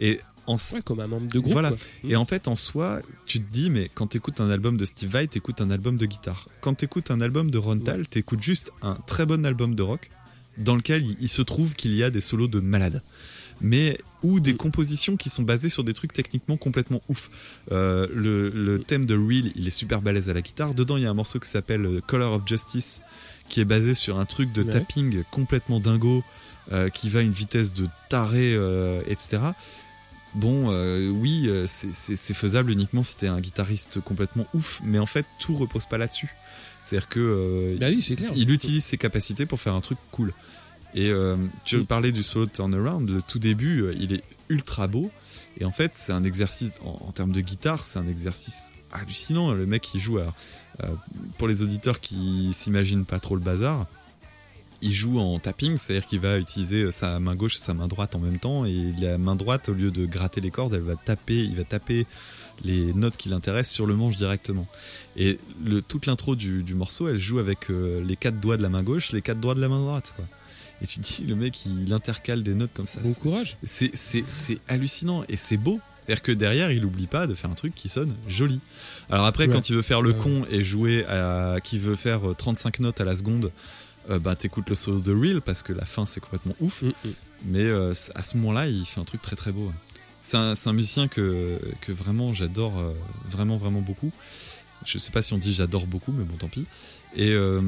Et 0.00 0.20
en, 0.46 0.56
Ouais, 0.56 0.80
comme 0.82 1.00
un 1.00 1.06
membre 1.06 1.30
de 1.30 1.38
groupe. 1.38 1.52
Voilà. 1.52 1.68
quoi. 1.68 1.78
et 2.08 2.16
en 2.16 2.24
fait, 2.24 2.48
en 2.48 2.56
soi, 2.56 3.02
tu 3.26 3.38
te 3.40 3.52
dis, 3.52 3.68
mais 3.68 3.90
quand 3.94 4.06
t'écoutes 4.08 4.40
un 4.40 4.48
album 4.50 4.76
de 4.78 4.84
Steve 4.86 5.10
Vai, 5.10 5.26
t'écoutes 5.26 5.60
un 5.60 5.70
album 5.70 5.98
de 5.98 6.06
guitare. 6.06 6.48
Quand 6.62 6.72
t'écoutes 6.74 7.10
un 7.10 7.20
album 7.20 7.50
de 7.50 7.58
Rontal, 7.58 8.08
t'écoutes 8.08 8.42
juste 8.42 8.72
un 8.80 8.94
très 9.06 9.26
bon 9.26 9.44
album 9.44 9.74
de 9.74 9.82
rock 9.82 10.08
dans 10.56 10.74
lequel 10.74 11.02
il, 11.04 11.16
il 11.20 11.28
se 11.28 11.42
trouve 11.42 11.74
qu'il 11.74 11.94
y 11.94 12.02
a 12.02 12.08
des 12.10 12.20
solos 12.22 12.48
de 12.48 12.60
malade. 12.60 13.02
Mais 13.60 13.98
ou 14.22 14.40
des 14.40 14.52
Mm. 14.52 14.56
compositions 14.56 15.16
qui 15.16 15.30
sont 15.30 15.42
basées 15.44 15.68
sur 15.68 15.84
des 15.84 15.92
trucs 15.94 16.12
techniquement 16.12 16.56
complètement 16.56 17.00
ouf. 17.08 17.60
Euh, 17.70 18.06
le, 18.12 18.48
le 18.50 18.78
thème 18.80 19.06
de 19.06 19.14
Real, 19.16 19.52
il 19.54 19.66
est 19.66 19.70
super 19.70 20.02
balèze 20.02 20.28
à 20.28 20.34
la 20.34 20.42
guitare. 20.42 20.74
Dedans, 20.74 20.96
il 20.96 21.04
y 21.04 21.06
a 21.06 21.10
un 21.10 21.14
morceau 21.14 21.38
qui 21.38 21.48
s'appelle 21.48 21.86
euh, 21.86 22.00
Color 22.06 22.32
of 22.34 22.42
Justice, 22.46 23.00
qui 23.48 23.60
est 23.60 23.64
basé 23.64 23.94
sur 23.94 24.18
un 24.18 24.24
truc 24.24 24.52
de 24.52 24.62
Ouais. 24.64 24.70
tapping 24.70 25.22
complètement 25.30 25.78
dingo, 25.80 26.24
euh, 26.72 26.88
qui 26.88 27.08
va 27.08 27.20
à 27.20 27.22
une 27.22 27.30
vitesse 27.32 27.74
de 27.74 27.86
taré, 28.10 28.54
euh, 28.56 29.00
etc. 29.06 29.38
Bon, 30.34 30.68
oui, 31.20 31.48
c'est- 31.66 32.34
faisable 32.34 32.70
uniquement 32.70 33.02
si 33.02 33.16
t'es 33.16 33.28
un 33.28 33.40
guitariste 33.40 34.00
complètement 34.00 34.46
ouf, 34.52 34.80
mais 34.84 34.98
en 34.98 35.06
fait, 35.06 35.24
tout 35.40 35.56
repose 35.56 35.86
pas 35.86 35.96
là-dessus. 35.96 36.28
C'est-à-dire 36.82 37.08
que 37.08 37.76
Bah 37.80 37.86
oui, 37.88 38.04
il 38.36 38.50
utilise 38.50 38.84
ses 38.84 38.98
capacités 38.98 39.46
pour 39.46 39.58
faire 39.58 39.74
un 39.74 39.80
truc 39.80 39.98
cool. 40.12 40.32
Et 40.94 41.10
euh, 41.10 41.36
tu 41.64 41.78
Mm. 41.78 41.86
parlais 41.86 42.12
du 42.12 42.22
solo 42.22 42.46
Turnaround, 42.46 43.08
le 43.08 43.22
tout 43.22 43.38
début, 43.38 43.82
euh, 43.82 43.94
il 43.98 44.12
est 44.12 44.22
ultra 44.48 44.86
beau. 44.86 45.10
Et 45.60 45.64
en 45.64 45.72
fait, 45.72 45.92
c'est 45.94 46.12
un 46.12 46.24
exercice, 46.24 46.78
en, 46.84 46.98
en 47.06 47.12
termes 47.12 47.32
de 47.32 47.40
guitare, 47.40 47.82
c'est 47.84 47.98
un 47.98 48.06
exercice 48.08 48.70
hallucinant. 48.92 49.52
Le 49.52 49.66
mec, 49.66 49.92
il 49.94 50.00
joue, 50.00 50.18
euh, 50.18 50.30
pour 51.36 51.48
les 51.48 51.62
auditeurs 51.62 52.00
qui 52.00 52.50
s'imaginent 52.52 53.04
pas 53.04 53.20
trop 53.20 53.34
le 53.34 53.42
bazar, 53.42 53.86
il 54.80 54.92
joue 54.92 55.18
en 55.18 55.40
tapping, 55.40 55.76
c'est-à-dire 55.76 56.06
qu'il 56.06 56.20
va 56.20 56.38
utiliser 56.38 56.92
sa 56.92 57.18
main 57.18 57.34
gauche 57.34 57.56
et 57.56 57.58
sa 57.58 57.74
main 57.74 57.88
droite 57.88 58.14
en 58.14 58.20
même 58.20 58.38
temps. 58.38 58.64
Et 58.64 58.94
la 59.00 59.18
main 59.18 59.34
droite, 59.34 59.68
au 59.68 59.74
lieu 59.74 59.90
de 59.90 60.06
gratter 60.06 60.40
les 60.40 60.52
cordes, 60.52 60.72
elle 60.74 60.82
va 60.82 60.94
taper, 60.94 61.38
il 61.40 61.56
va 61.56 61.64
taper 61.64 62.06
les 62.62 62.92
notes 62.92 63.16
qui 63.16 63.28
l'intéressent 63.28 63.74
sur 63.74 63.86
le 63.86 63.96
manche 63.96 64.16
directement. 64.16 64.68
Et 65.16 65.40
le, 65.64 65.82
toute 65.82 66.06
l'intro 66.06 66.36
du, 66.36 66.62
du 66.62 66.74
morceau, 66.74 67.08
elle 67.08 67.18
joue 67.18 67.40
avec 67.40 67.70
euh, 67.70 68.00
les 68.04 68.14
quatre 68.14 68.38
doigts 68.38 68.56
de 68.56 68.62
la 68.62 68.68
main 68.68 68.84
gauche, 68.84 69.10
les 69.10 69.20
quatre 69.22 69.40
doigts 69.40 69.56
de 69.56 69.60
la 69.60 69.68
main 69.68 69.80
droite. 69.80 70.12
Quoi. 70.14 70.24
Et 70.82 70.86
tu 70.86 71.00
te 71.00 71.06
dis, 71.06 71.24
le 71.24 71.34
mec, 71.34 71.66
il 71.66 71.92
intercale 71.92 72.42
des 72.42 72.54
notes 72.54 72.70
comme 72.74 72.86
ça. 72.86 73.00
Bon 73.00 73.12
courage. 73.14 73.56
C'est, 73.62 73.90
c'est, 73.94 74.24
c'est 74.26 74.58
hallucinant 74.68 75.24
et 75.28 75.36
c'est 75.36 75.56
beau. 75.56 75.80
C'est-à-dire 76.06 76.22
que 76.22 76.32
derrière, 76.32 76.70
il 76.70 76.84
oublie 76.84 77.06
pas 77.06 77.26
de 77.26 77.34
faire 77.34 77.50
un 77.50 77.54
truc 77.54 77.74
qui 77.74 77.88
sonne 77.88 78.14
joli. 78.28 78.60
Alors 79.10 79.26
après, 79.26 79.46
Ouais. 79.46 79.52
quand 79.54 79.68
il 79.70 79.76
veut 79.76 79.82
faire 79.82 80.00
le 80.02 80.12
con 80.14 80.46
et 80.50 80.62
jouer 80.62 81.04
à, 81.06 81.56
qui 81.62 81.78
veut 81.78 81.96
faire 81.96 82.30
euh, 82.30 82.34
35 82.34 82.80
notes 82.80 83.00
à 83.00 83.04
la 83.04 83.14
seconde, 83.14 83.50
euh, 84.08 84.18
bah 84.18 84.34
t'écoutes 84.34 84.70
le 84.70 84.74
solo 84.74 85.00
de 85.00 85.12
Real 85.12 85.42
parce 85.42 85.62
que 85.62 85.72
la 85.74 85.84
fin 85.84 86.06
c'est 86.06 86.20
complètement 86.20 86.54
ouf. 86.60 86.80
Mm, 86.82 86.86
mm. 86.86 86.92
Mais 87.44 87.64
euh, 87.66 87.92
à 88.14 88.22
ce 88.22 88.36
moment-là, 88.38 88.66
il 88.68 88.86
fait 88.86 89.00
un 89.00 89.04
truc 89.04 89.20
très 89.20 89.36
très 89.36 89.52
beau. 89.52 89.70
C'est 90.22 90.36
un, 90.38 90.54
c'est 90.54 90.70
un 90.70 90.72
musicien 90.72 91.08
que, 91.08 91.60
que 91.82 91.92
vraiment 91.92 92.32
j'adore 92.32 92.78
euh, 92.78 92.92
vraiment 93.28 93.56
vraiment 93.58 93.82
beaucoup. 93.82 94.10
Je 94.86 94.96
sais 94.98 95.10
pas 95.10 95.20
si 95.22 95.34
on 95.34 95.38
dit 95.38 95.52
j'adore 95.52 95.86
beaucoup, 95.86 96.12
mais 96.12 96.24
bon 96.24 96.36
tant 96.36 96.48
pis. 96.48 96.64
Et, 97.16 97.30
euh, 97.32 97.60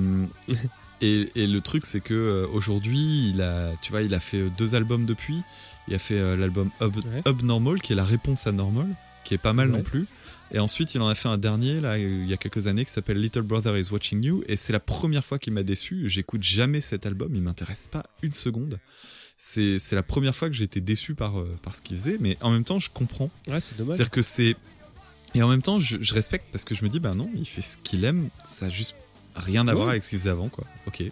et, 1.01 1.31
et 1.35 1.47
le 1.47 1.61
truc 1.61 1.87
c'est 1.87 2.01
que 2.01 2.15
euh, 2.15 2.47
aujourd'hui, 2.53 3.31
il 3.31 3.41
a, 3.43 3.73
tu 3.83 3.91
vois, 3.93 4.03
il 4.03 4.15
a 4.15 4.21
fait 4.21 4.39
euh, 4.39 4.51
deux 4.57 4.75
albums 4.75 5.07
depuis. 5.07 5.43
Il 5.89 5.95
a 5.95 5.99
fait 5.99 6.19
euh, 6.19 6.37
l'album 6.37 6.71
Hub, 6.81 6.97
Ouais. 6.97 7.23
Hub 7.27 7.43
Normal, 7.43 7.81
qui 7.81 7.93
est 7.93 7.97
la 7.97 8.05
réponse 8.05 8.47
à 8.47 8.53
Normal, 8.53 8.87
qui 9.25 9.35
est 9.35 9.39
pas 9.39 9.53
mal 9.53 9.71
Ouais. 9.71 9.79
non 9.79 9.83
plus. 9.83 10.07
Et 10.53 10.59
ensuite, 10.59 10.95
il 10.95 11.01
en 11.01 11.07
a 11.09 11.15
fait 11.15 11.29
un 11.29 11.39
dernier, 11.39 11.81
là, 11.81 11.97
il 11.99 12.27
y 12.29 12.33
a 12.33 12.37
quelques 12.37 12.67
années, 12.67 12.85
qui 12.85 12.91
s'appelle 12.91 13.21
Little 13.21 13.43
Brother 13.43 13.77
is 13.79 13.91
Watching 13.93 14.23
You. 14.23 14.43
Et 14.49 14.57
c'est 14.57 14.73
la 14.73 14.81
première 14.81 15.25
fois 15.25 15.39
qu'il 15.39 15.53
m'a 15.53 15.63
déçu. 15.63 16.09
J'écoute 16.09 16.43
jamais 16.43 16.81
cet 16.81 17.07
album, 17.07 17.35
il 17.35 17.41
m'intéresse 17.43 17.87
pas 17.87 18.05
une 18.23 18.33
seconde. 18.33 18.79
C'est 19.37 19.79
la 19.93 20.03
première 20.03 20.35
fois 20.35 20.49
que 20.51 20.55
j'ai 20.55 20.65
été 20.65 20.81
déçu 20.81 21.15
par, 21.15 21.35
par 21.63 21.75
ce 21.75 21.83
qu'il 21.83 21.97
faisait, 21.97 22.19
mais 22.21 22.37
en 22.43 22.51
même 22.51 22.65
temps, 22.65 22.79
je 22.79 22.91
comprends. 22.91 23.31
Ouais, 23.49 23.61
c'est 23.61 23.77
dommage. 23.79 23.95
C'est-à-dire 23.95 24.11
que 24.11 24.23
c'est. 24.23 24.55
Et 25.35 25.43
en 25.43 25.49
même 25.49 25.63
temps, 25.63 25.79
je, 25.79 25.97
je 26.01 26.13
respecte 26.15 26.47
parce 26.53 26.65
que 26.65 26.75
je 26.75 26.83
me 26.85 26.89
dis, 26.91 26.99
bah 27.01 27.15
non, 27.15 27.31
il 27.37 27.47
fait 27.47 27.61
ce 27.63 27.77
qu'il 27.79 28.05
aime, 28.05 28.29
ça 28.39 28.67
a 28.67 28.69
juste 28.71 28.97
rien 29.37 29.67
à 29.69 29.75
voir 29.75 29.89
avec 29.91 30.05
ce 30.05 30.11
qu'il 30.11 30.19
faisait 30.19 30.31
avant, 30.31 30.49
quoi. 30.49 30.65
Ok. 30.87 31.03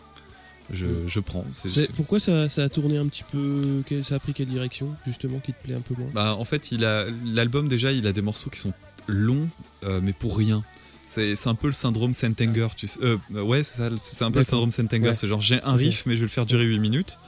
Je, 0.70 0.84
Mm. 0.84 1.08
je 1.08 1.20
prends. 1.20 1.46
C'est- 1.50 1.68
C'est- 1.68 1.92
Pourquoi 1.92 2.20
ça, 2.20 2.48
ça 2.50 2.64
a 2.64 2.68
tourné 2.68 2.98
un 2.98 3.06
petit 3.06 3.24
peu 3.32 3.82
Ça 4.02 4.16
a 4.16 4.18
pris 4.18 4.34
quelle 4.34 4.48
direction, 4.48 4.94
justement, 5.06 5.38
qui 5.38 5.52
te 5.54 5.62
plaît 5.62 5.74
un 5.74 5.80
peu 5.80 5.94
moins? 5.96 6.10
Bah, 6.12 6.36
en 6.38 6.44
fait, 6.44 6.72
il 6.72 6.84
a 6.84 7.04
l'album 7.24 7.68
déjà, 7.68 7.90
il 7.90 8.06
a 8.06 8.12
des 8.12 8.20
morceaux 8.22 8.50
qui 8.50 8.60
sont 8.60 8.74
longs, 9.06 9.48
euh, 9.84 10.00
mais 10.02 10.12
pour 10.12 10.36
rien. 10.36 10.62
C'est 11.06 11.36
c'est 11.36 11.48
un 11.48 11.54
peu 11.54 11.68
le 11.68 11.72
syndrome 11.72 12.12
Sentenger, 12.12 12.68
tu 12.76 12.86
sais. 12.86 13.00
Euh, 13.02 13.16
ouais, 13.32 13.62
c'est 13.62 13.78
ça, 13.78 13.88
c'est 13.96 14.24
un 14.24 14.30
peu 14.30 14.40
le 14.40 14.42
syndrome 14.44 14.70
Sentenger. 14.70 15.08
Ouais. 15.08 15.14
C'est 15.14 15.26
genre 15.26 15.40
j'ai 15.40 15.62
un 15.62 15.72
riff, 15.72 16.04
mais 16.04 16.16
je 16.16 16.20
vais 16.20 16.26
le 16.26 16.30
faire 16.30 16.44
durer 16.44 16.64
8 16.64 16.78
minutes. 16.80 17.18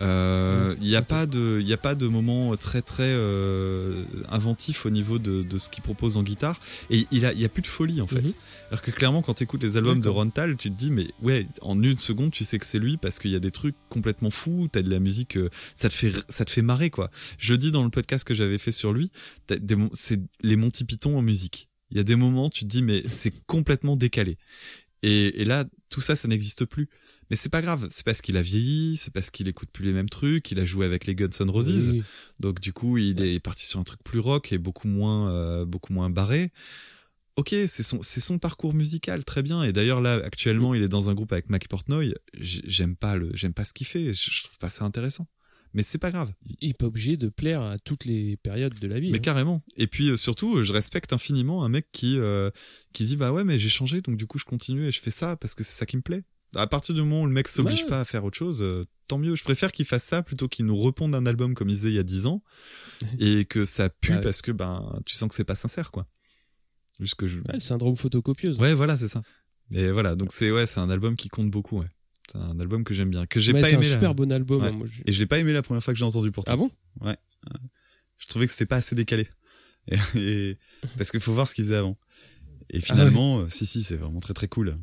Euh, 0.00 0.74
Il 0.80 0.88
n'y 0.88 0.96
a 0.96 1.02
pas 1.02 1.26
de, 1.26 1.60
y 1.60 1.72
a 1.72 1.76
pas 1.76 1.94
de 1.94 2.06
moment 2.06 2.56
très 2.56 2.82
très 2.82 3.02
euh, 3.06 3.94
inventif 4.30 4.86
au 4.86 4.90
niveau 4.90 5.18
de, 5.18 5.42
de 5.42 5.58
ce 5.58 5.68
qu'il 5.68 5.82
propose 5.82 6.16
en 6.16 6.22
guitare. 6.22 6.58
Et 6.88 7.06
il 7.10 7.26
a, 7.26 7.32
il 7.32 7.40
y 7.40 7.44
a 7.44 7.48
plus 7.48 7.62
de 7.62 7.66
folie 7.66 8.00
en 8.00 8.06
fait. 8.06 8.22
Mhm. 8.22 8.32
Alors 8.70 8.82
que 8.82 8.90
clairement, 8.90 9.22
quand 9.22 9.34
tu 9.34 9.44
écoutes 9.44 9.62
les 9.62 9.76
albums 9.76 9.98
de 9.98 10.04
D'accord. 10.04 10.16
Rontal, 10.16 10.56
tu 10.56 10.70
te 10.70 10.76
dis 10.76 10.90
mais 10.90 11.08
ouais, 11.22 11.46
en 11.60 11.82
une 11.82 11.98
seconde, 11.98 12.30
tu 12.30 12.44
sais 12.44 12.58
que 12.58 12.66
c'est 12.66 12.78
lui 12.78 12.96
parce 12.96 13.18
qu'il 13.18 13.30
y 13.30 13.36
a 13.36 13.40
des 13.40 13.50
trucs 13.50 13.76
complètement 13.88 14.30
fous. 14.30 14.68
T'as 14.72 14.82
de 14.82 14.90
la 14.90 15.00
musique, 15.00 15.36
euh, 15.36 15.48
ça 15.74 15.88
te 15.88 15.94
fait, 15.94 16.12
ça 16.28 16.44
te 16.44 16.50
fait 16.50 16.62
marrer 16.62 16.90
quoi. 16.90 17.10
Je 17.38 17.54
dis 17.54 17.70
dans 17.70 17.84
le 17.84 17.90
podcast 17.90 18.24
que 18.24 18.34
j'avais 18.34 18.58
fait 18.58 18.72
sur 18.72 18.92
lui, 18.92 19.10
c'est 19.92 20.20
les 20.42 20.56
Monty 20.56 20.84
Python 20.84 21.18
en 21.18 21.22
musique. 21.22 21.68
Il 21.90 21.96
y 21.96 22.00
a 22.00 22.04
des 22.04 22.16
moments, 22.16 22.48
tu 22.48 22.64
te 22.64 22.68
dis 22.68 22.82
mais 22.82 23.02
c'est 23.06 23.34
complètement 23.46 23.96
décalé. 23.96 24.38
Et, 25.02 25.40
et 25.40 25.44
là, 25.44 25.64
tout 25.88 26.00
ça, 26.00 26.14
ça 26.14 26.28
n'existe 26.28 26.64
plus. 26.64 26.88
Mais 27.30 27.36
c'est 27.36 27.48
pas 27.48 27.62
grave, 27.62 27.86
c'est 27.90 28.04
parce 28.04 28.20
qu'il 28.22 28.36
a 28.36 28.42
vieilli, 28.42 28.96
c'est 28.96 29.12
parce 29.12 29.30
qu'il 29.30 29.46
écoute 29.46 29.70
plus 29.72 29.84
les 29.84 29.92
mêmes 29.92 30.08
trucs, 30.08 30.50
il 30.50 30.58
a 30.58 30.64
joué 30.64 30.84
avec 30.84 31.06
les 31.06 31.14
Guns 31.14 31.28
N' 31.40 31.48
Roses. 31.48 31.90
Oui, 31.90 32.02
Donc 32.40 32.60
du 32.60 32.72
coup, 32.72 32.98
il 32.98 33.22
est 33.22 33.38
parti 33.38 33.66
sur 33.66 33.78
un 33.78 33.84
truc 33.84 34.02
plus 34.02 34.18
rock 34.18 34.52
et 34.52 34.58
beaucoup 34.58 34.88
moins, 34.88 35.30
euh, 35.30 35.64
beaucoup 35.64 35.92
moins 35.92 36.10
barré. 36.10 36.50
Ok, 37.36 37.54
c'est 37.68 37.82
son, 37.82 38.00
c'est 38.02 38.20
son 38.20 38.38
parcours 38.38 38.74
musical, 38.74 39.24
très 39.24 39.42
bien. 39.42 39.62
Et 39.62 39.72
d'ailleurs 39.72 40.00
là, 40.00 40.14
actuellement, 40.24 40.74
il 40.74 40.82
est 40.82 40.88
dans 40.88 41.08
un 41.08 41.14
groupe 41.14 41.32
avec 41.32 41.48
Mac 41.48 41.68
Portnoy. 41.68 42.14
J'aime 42.34 42.96
pas 42.96 43.16
le, 43.16 43.30
j'aime 43.34 43.54
pas 43.54 43.64
ce 43.64 43.72
qu'il 43.72 43.86
fait. 43.86 44.12
Je, 44.12 44.42
trouve 44.42 44.58
pas 44.58 44.68
ça 44.68 44.84
intéressant. 44.84 45.26
Mais 45.72 45.84
c'est 45.84 45.98
pas 45.98 46.10
grave. 46.10 46.32
Il 46.60 46.70
est 46.70 46.74
pas 46.74 46.86
obligé 46.86 47.16
de 47.16 47.28
plaire 47.28 47.62
à 47.62 47.78
toutes 47.78 48.04
les 48.04 48.36
périodes 48.38 48.78
de 48.78 48.88
la 48.88 48.98
vie. 48.98 49.12
Mais 49.12 49.18
hein. 49.18 49.22
carrément. 49.22 49.62
Et 49.76 49.86
puis 49.86 50.10
euh, 50.10 50.16
surtout, 50.16 50.64
je 50.64 50.72
respecte 50.72 51.12
infiniment 51.12 51.64
un 51.64 51.68
mec 51.68 51.86
qui, 51.92 52.18
euh, 52.18 52.50
qui 52.92 53.04
dit 53.04 53.16
bah 53.16 53.32
ouais, 53.32 53.44
mais 53.44 53.58
j'ai 53.58 53.68
changé, 53.68 54.00
donc 54.00 54.16
du 54.16 54.26
coup 54.26 54.38
je 54.38 54.44
continue 54.44 54.88
et 54.88 54.90
je 54.90 55.00
fais 55.00 55.12
ça 55.12 55.36
parce 55.36 55.54
que 55.54 55.62
c'est 55.62 55.78
ça 55.78 55.86
qui 55.86 55.96
me 55.96 56.02
plaît. 56.02 56.24
À 56.56 56.66
partir 56.66 56.94
du 56.94 57.00
moment 57.02 57.22
où 57.22 57.26
le 57.26 57.32
mec 57.32 57.46
s'oblige 57.48 57.82
Ouais. 57.84 57.88
pas 57.88 58.00
à 58.00 58.04
faire 58.04 58.24
autre 58.24 58.36
chose, 58.36 58.60
euh, 58.62 58.84
tant 59.06 59.18
mieux. 59.18 59.36
Je 59.36 59.44
préfère 59.44 59.70
qu'il 59.72 59.84
fasse 59.86 60.04
ça 60.04 60.22
plutôt 60.22 60.48
qu'il 60.48 60.66
nous 60.66 60.76
reponde 60.76 61.14
un 61.14 61.24
album 61.26 61.54
comme 61.54 61.68
il 61.68 61.74
disait 61.76 61.90
il 61.90 61.94
y 61.94 61.98
a 61.98 62.02
10 62.02 62.26
ans 62.26 62.42
et 63.20 63.44
que 63.44 63.64
ça 63.64 63.88
pue 63.88 64.12
Ah 64.12 64.16
ouais. 64.16 64.22
parce 64.22 64.42
que 64.42 64.50
ben 64.52 65.00
tu 65.06 65.16
sens 65.16 65.28
que 65.28 65.34
c'est 65.34 65.44
pas 65.44 65.54
sincère 65.56 65.90
quoi. 65.92 66.06
Juste 66.98 67.14
que 67.14 67.26
je... 67.26 67.38
Ouais, 67.38 67.44
le 67.54 67.60
syndrome 67.60 67.96
photocopieuse. 67.96 68.58
Ouais, 68.58 68.74
voilà, 68.74 68.96
c'est 68.96 69.08
ça. 69.08 69.22
Et 69.72 69.90
voilà, 69.90 70.16
donc 70.16 70.32
c'est 70.32 70.50
ouais, 70.50 70.66
c'est 70.66 70.80
un 70.80 70.90
album 70.90 71.14
qui 71.16 71.28
compte 71.28 71.50
beaucoup. 71.50 71.80
Ouais. 71.80 71.86
C'est 72.30 72.38
un 72.38 72.58
album 72.60 72.84
que 72.84 72.92
j'aime 72.94 73.10
bien, 73.10 73.26
que 73.26 73.40
j'ai 73.40 73.52
pas 73.52 73.62
c'est 73.62 73.74
un 73.76 73.78
aimé. 73.78 73.86
super 73.88 74.14
bon 74.14 74.30
album. 74.32 74.62
Ouais. 74.62 74.68
hein, 74.68 74.72
moi, 74.72 74.86
je- 74.90 75.02
Et 75.06 75.12
je 75.12 75.18
l'ai 75.20 75.26
pas 75.26 75.38
aimé 75.38 75.52
la 75.52 75.62
première 75.62 75.82
fois 75.82 75.94
que 75.94 75.98
j'ai 75.98 76.04
entendu 76.04 76.30
pourtant. 76.32 76.52
Ah 76.52 76.56
bon? 76.56 76.70
Je 78.18 78.26
trouvais 78.26 78.46
que 78.46 78.52
c'était 78.52 78.66
pas 78.66 78.76
assez 78.76 78.94
décalé. 78.94 79.28
Et, 79.88 79.96
et- 80.50 80.58
parce 80.98 81.10
qu'il 81.10 81.20
faut 81.20 81.32
voir 81.32 81.48
ce 81.48 81.54
qu'il 81.54 81.64
faisait 81.64 81.76
avant. 81.76 81.96
Et 82.68 82.80
finalement, 82.80 83.40
euh, 83.40 83.46
si 83.48 83.64
si, 83.66 83.82
c'est 83.82 83.96
vraiment 83.96 84.20
très 84.20 84.34
très 84.34 84.46
cool. 84.46 84.76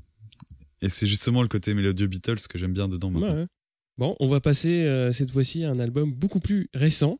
Et 0.81 0.89
c'est 0.89 1.07
justement 1.07 1.41
le 1.41 1.47
côté 1.47 1.73
mélodieux 1.73 2.07
Beatles 2.07 2.47
que 2.49 2.57
j'aime 2.57 2.73
bien 2.73 2.87
dedans 2.87 3.09
maintenant. 3.09 3.33
Ouais, 3.33 3.41
ouais. 3.41 3.47
Bon, 3.97 4.15
on 4.19 4.27
va 4.27 4.39
passer 4.39 4.83
euh, 4.83 5.11
cette 5.11 5.31
fois-ci 5.31 5.65
à 5.65 5.71
un 5.71 5.79
album 5.79 6.13
beaucoup 6.13 6.39
plus 6.39 6.69
récent. 6.75 7.19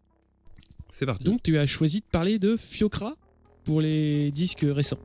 C'est 0.92 1.08
parti. 1.08 1.26
Donc, 1.26 1.42
tu 1.42 1.58
as 1.58 1.66
choisi 1.66 2.00
de 2.00 2.06
parler 2.12 2.38
de 2.38 2.56
Fiocra 2.56 3.16
pour 3.64 3.82
les 3.82 4.32
disques 4.32 4.66
récents. 4.68 5.00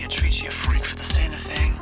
You 0.00 0.06
treat 0.06 0.42
you 0.42 0.48
a 0.48 0.52
freak 0.52 0.84
for 0.84 0.96
the 0.96 1.02
sinner 1.02 1.38
thing? 1.38 1.77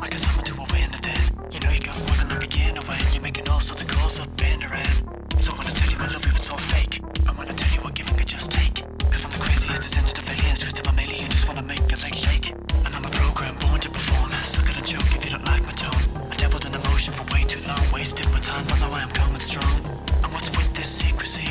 I 0.00 0.08
got 0.08 0.18
someone 0.18 0.44
to 0.44 0.54
a 0.54 0.66
winner 0.72 0.98
then. 1.02 1.20
You 1.52 1.60
know 1.60 1.70
you 1.70 1.80
got 1.80 1.98
more 1.98 2.16
than 2.16 2.32
a 2.32 2.40
beginner 2.40 2.80
when 2.82 2.98
you're 3.12 3.22
making 3.22 3.48
all 3.48 3.60
sorts 3.60 3.82
of 3.82 3.88
calls 3.88 4.18
up 4.18 4.28
in 4.40 4.62
around. 4.62 4.96
So 5.40 5.52
when 5.52 5.66
I 5.66 5.70
tell 5.70 5.90
you 5.90 5.98
I 5.98 6.06
love 6.06 6.24
you, 6.24 6.32
it's 6.34 6.50
all 6.50 6.58
fake. 6.58 7.02
And 7.28 7.38
I 7.38 7.44
tell 7.52 7.74
you 7.74 7.80
what 7.82 7.94
giving 7.94 8.18
I 8.18 8.24
just 8.24 8.50
take. 8.50 8.76
Cause 9.10 9.24
I'm 9.24 9.32
the 9.32 9.38
craziest 9.38 9.82
descendant 9.82 10.18
of 10.18 10.30
aliens, 10.30 10.60
twisted 10.60 10.86
my 10.86 11.02
alien, 11.02 11.30
just 11.30 11.46
wanna 11.48 11.62
make 11.62 11.84
your 11.90 12.00
legs 12.00 12.18
shake. 12.18 12.54
And 12.84 12.94
I'm 12.94 13.04
a 13.04 13.10
program 13.10 13.56
born 13.58 13.80
to 13.80 13.90
perform. 13.90 14.32
Suck 14.42 14.70
it 14.70 14.76
a 14.78 14.82
joke 14.82 15.10
if 15.16 15.24
you 15.24 15.30
don't 15.32 15.44
like 15.44 15.64
my 15.66 15.72
tone. 15.72 16.30
I 16.30 16.34
dabbled 16.36 16.64
in 16.64 16.74
emotion 16.74 17.12
for 17.12 17.24
way 17.34 17.44
too 17.44 17.60
long, 17.68 17.80
wasted 17.92 18.30
my 18.32 18.40
time, 18.40 18.64
but 18.68 18.80
now 18.80 18.92
I 18.92 19.02
am 19.02 19.10
coming 19.10 19.40
strong. 19.40 19.76
And 20.22 20.32
what's 20.32 20.48
with 20.50 20.72
this 20.74 20.88
secrecy? 20.88 21.48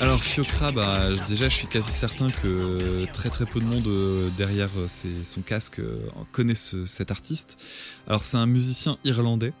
Alors 0.00 0.22
Fiocra, 0.22 0.72
bah, 0.72 1.02
déjà 1.26 1.48
je 1.50 1.54
suis 1.54 1.66
quasi 1.66 1.90
certain 1.92 2.30
que 2.30 3.04
très 3.12 3.28
très 3.28 3.44
peu 3.44 3.60
de 3.60 3.66
monde 3.66 3.86
euh, 3.86 4.30
derrière 4.36 4.70
euh, 4.78 4.86
son 4.88 5.42
casque 5.42 5.78
euh, 5.80 5.98
connaît 6.32 6.54
ce- 6.54 6.86
cet 6.86 7.10
artiste. 7.10 7.62
Alors 8.06 8.24
c'est 8.24 8.38
un 8.38 8.46
musicien 8.46 8.96
irlandais, 9.04 9.52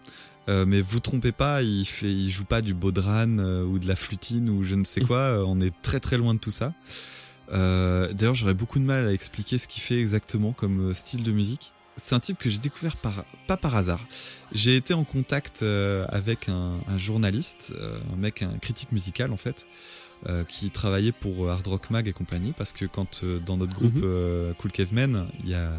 mais 0.48 0.80
vous 0.80 0.98
trompez 0.98 1.30
pas, 1.30 1.62
il 1.62 2.30
joue 2.30 2.44
pas 2.44 2.60
du 2.62 2.74
bodran 2.74 3.38
euh, 3.38 3.62
ou 3.64 3.78
de 3.78 3.86
la 3.86 3.94
flutine 3.94 4.48
ou 4.50 4.64
je 4.64 4.74
ne 4.74 4.82
sais 4.84 5.00
quoi. 5.02 5.44
on 5.46 5.60
est 5.60 5.74
très 5.82 6.00
très 6.00 6.16
loin 6.16 6.34
de 6.34 6.40
tout 6.40 6.50
ça. 6.50 6.72
D'ailleurs 7.52 8.34
j'aurais 8.34 8.54
beaucoup 8.54 8.78
de 8.78 8.84
mal 8.84 9.06
à 9.08 9.12
expliquer 9.12 9.58
ce 9.58 9.68
qu'il 9.68 9.82
fait 9.82 9.98
exactement 10.00 10.52
comme 10.52 10.92
style 10.94 11.22
de 11.22 11.32
musique. 11.32 11.72
C'est 11.96 12.14
un 12.14 12.20
type 12.20 12.38
que 12.38 12.48
j'ai 12.48 12.58
découvert 12.58 12.96
pas 12.96 13.56
par 13.58 13.76
hasard. 13.76 14.00
J'ai 14.52 14.74
été 14.74 14.94
en 14.94 15.04
contact 15.04 15.62
avec 16.08 16.48
un, 16.48 16.80
un 16.88 16.96
journaliste, 16.96 17.74
un 18.12 18.16
mec, 18.16 18.42
un 18.42 18.58
critique 18.58 18.90
musical 18.90 19.32
en 19.32 19.36
fait, 19.36 19.66
euh, 20.28 20.44
qui 20.44 20.70
travaillait 20.70 21.12
pour 21.12 21.46
euh, 21.46 21.50
Hard 21.50 21.66
Rock 21.66 21.90
Mag 21.90 22.06
et 22.08 22.12
compagnie 22.12 22.52
parce 22.56 22.72
que 22.72 22.84
quand 22.84 23.22
euh, 23.24 23.38
dans 23.40 23.56
notre 23.56 23.74
groupe 23.74 23.94
Mhm. 23.94 24.02
euh, 24.04 24.52
Cool 24.54 24.70
Cavemen, 24.72 25.26
il 25.42 25.50
y 25.50 25.54
a 25.54 25.72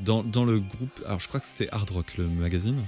dans, 0.00 0.22
dans 0.22 0.44
le 0.44 0.60
groupe, 0.60 1.02
alors 1.06 1.20
je 1.20 1.28
crois 1.28 1.40
que 1.40 1.46
c'était 1.46 1.68
Hard 1.70 1.90
Rock 1.90 2.16
le 2.18 2.26
magazine, 2.28 2.84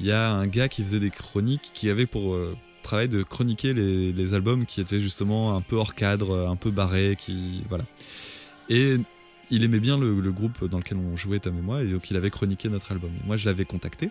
il 0.00 0.06
y 0.06 0.12
a 0.12 0.30
un 0.32 0.46
gars 0.46 0.68
qui 0.68 0.82
faisait 0.82 1.00
des 1.00 1.10
chroniques 1.10 1.70
qui 1.72 1.88
avait 1.90 2.06
pour 2.06 2.36
travail 2.82 3.08
de 3.08 3.22
chroniquer 3.22 3.72
les, 3.72 4.12
les 4.12 4.34
albums 4.34 4.66
qui 4.66 4.80
étaient 4.82 5.00
justement 5.00 5.56
un 5.56 5.62
peu 5.62 5.76
hors 5.76 5.94
cadre, 5.94 6.46
un 6.48 6.56
peu 6.56 6.70
barrés, 6.70 7.16
qui 7.18 7.62
voilà. 7.70 7.84
Et 8.68 8.96
il 9.50 9.64
aimait 9.64 9.80
bien 9.80 9.96
le, 9.98 10.20
le 10.20 10.32
groupe 10.32 10.64
dans 10.68 10.78
lequel 10.78 10.98
on 10.98 11.16
jouait 11.16 11.38
Tom 11.38 11.56
et 11.56 11.62
moi, 11.62 11.82
et 11.82 11.86
donc 11.86 12.10
il 12.10 12.16
avait 12.16 12.30
chroniqué 12.30 12.68
notre 12.68 12.92
album. 12.92 13.10
Moi, 13.24 13.36
je 13.36 13.46
l'avais 13.46 13.64
contacté. 13.64 14.10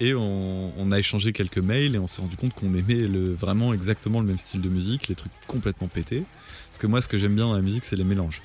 Et 0.00 0.12
on, 0.14 0.90
a 0.90 0.98
échangé 0.98 1.32
quelques 1.32 1.58
mails 1.58 1.94
et 1.94 1.98
on 1.98 2.06
s'est 2.06 2.20
rendu 2.20 2.36
compte 2.36 2.52
qu'on 2.52 2.74
aimait 2.74 3.06
le, 3.06 3.32
vraiment 3.32 3.72
exactement 3.72 4.20
le 4.20 4.26
même 4.26 4.38
style 4.38 4.60
de 4.60 4.68
musique, 4.68 5.08
les 5.08 5.14
trucs 5.14 5.32
complètement 5.46 5.88
pétés. 5.88 6.24
Parce 6.68 6.78
que 6.78 6.86
moi, 6.86 7.00
ce 7.00 7.08
que 7.08 7.16
j'aime 7.16 7.34
bien 7.34 7.46
dans 7.46 7.54
la 7.54 7.62
musique, 7.62 7.84
c'est 7.84 7.96
les 7.96 8.04
mélanges. 8.04 8.42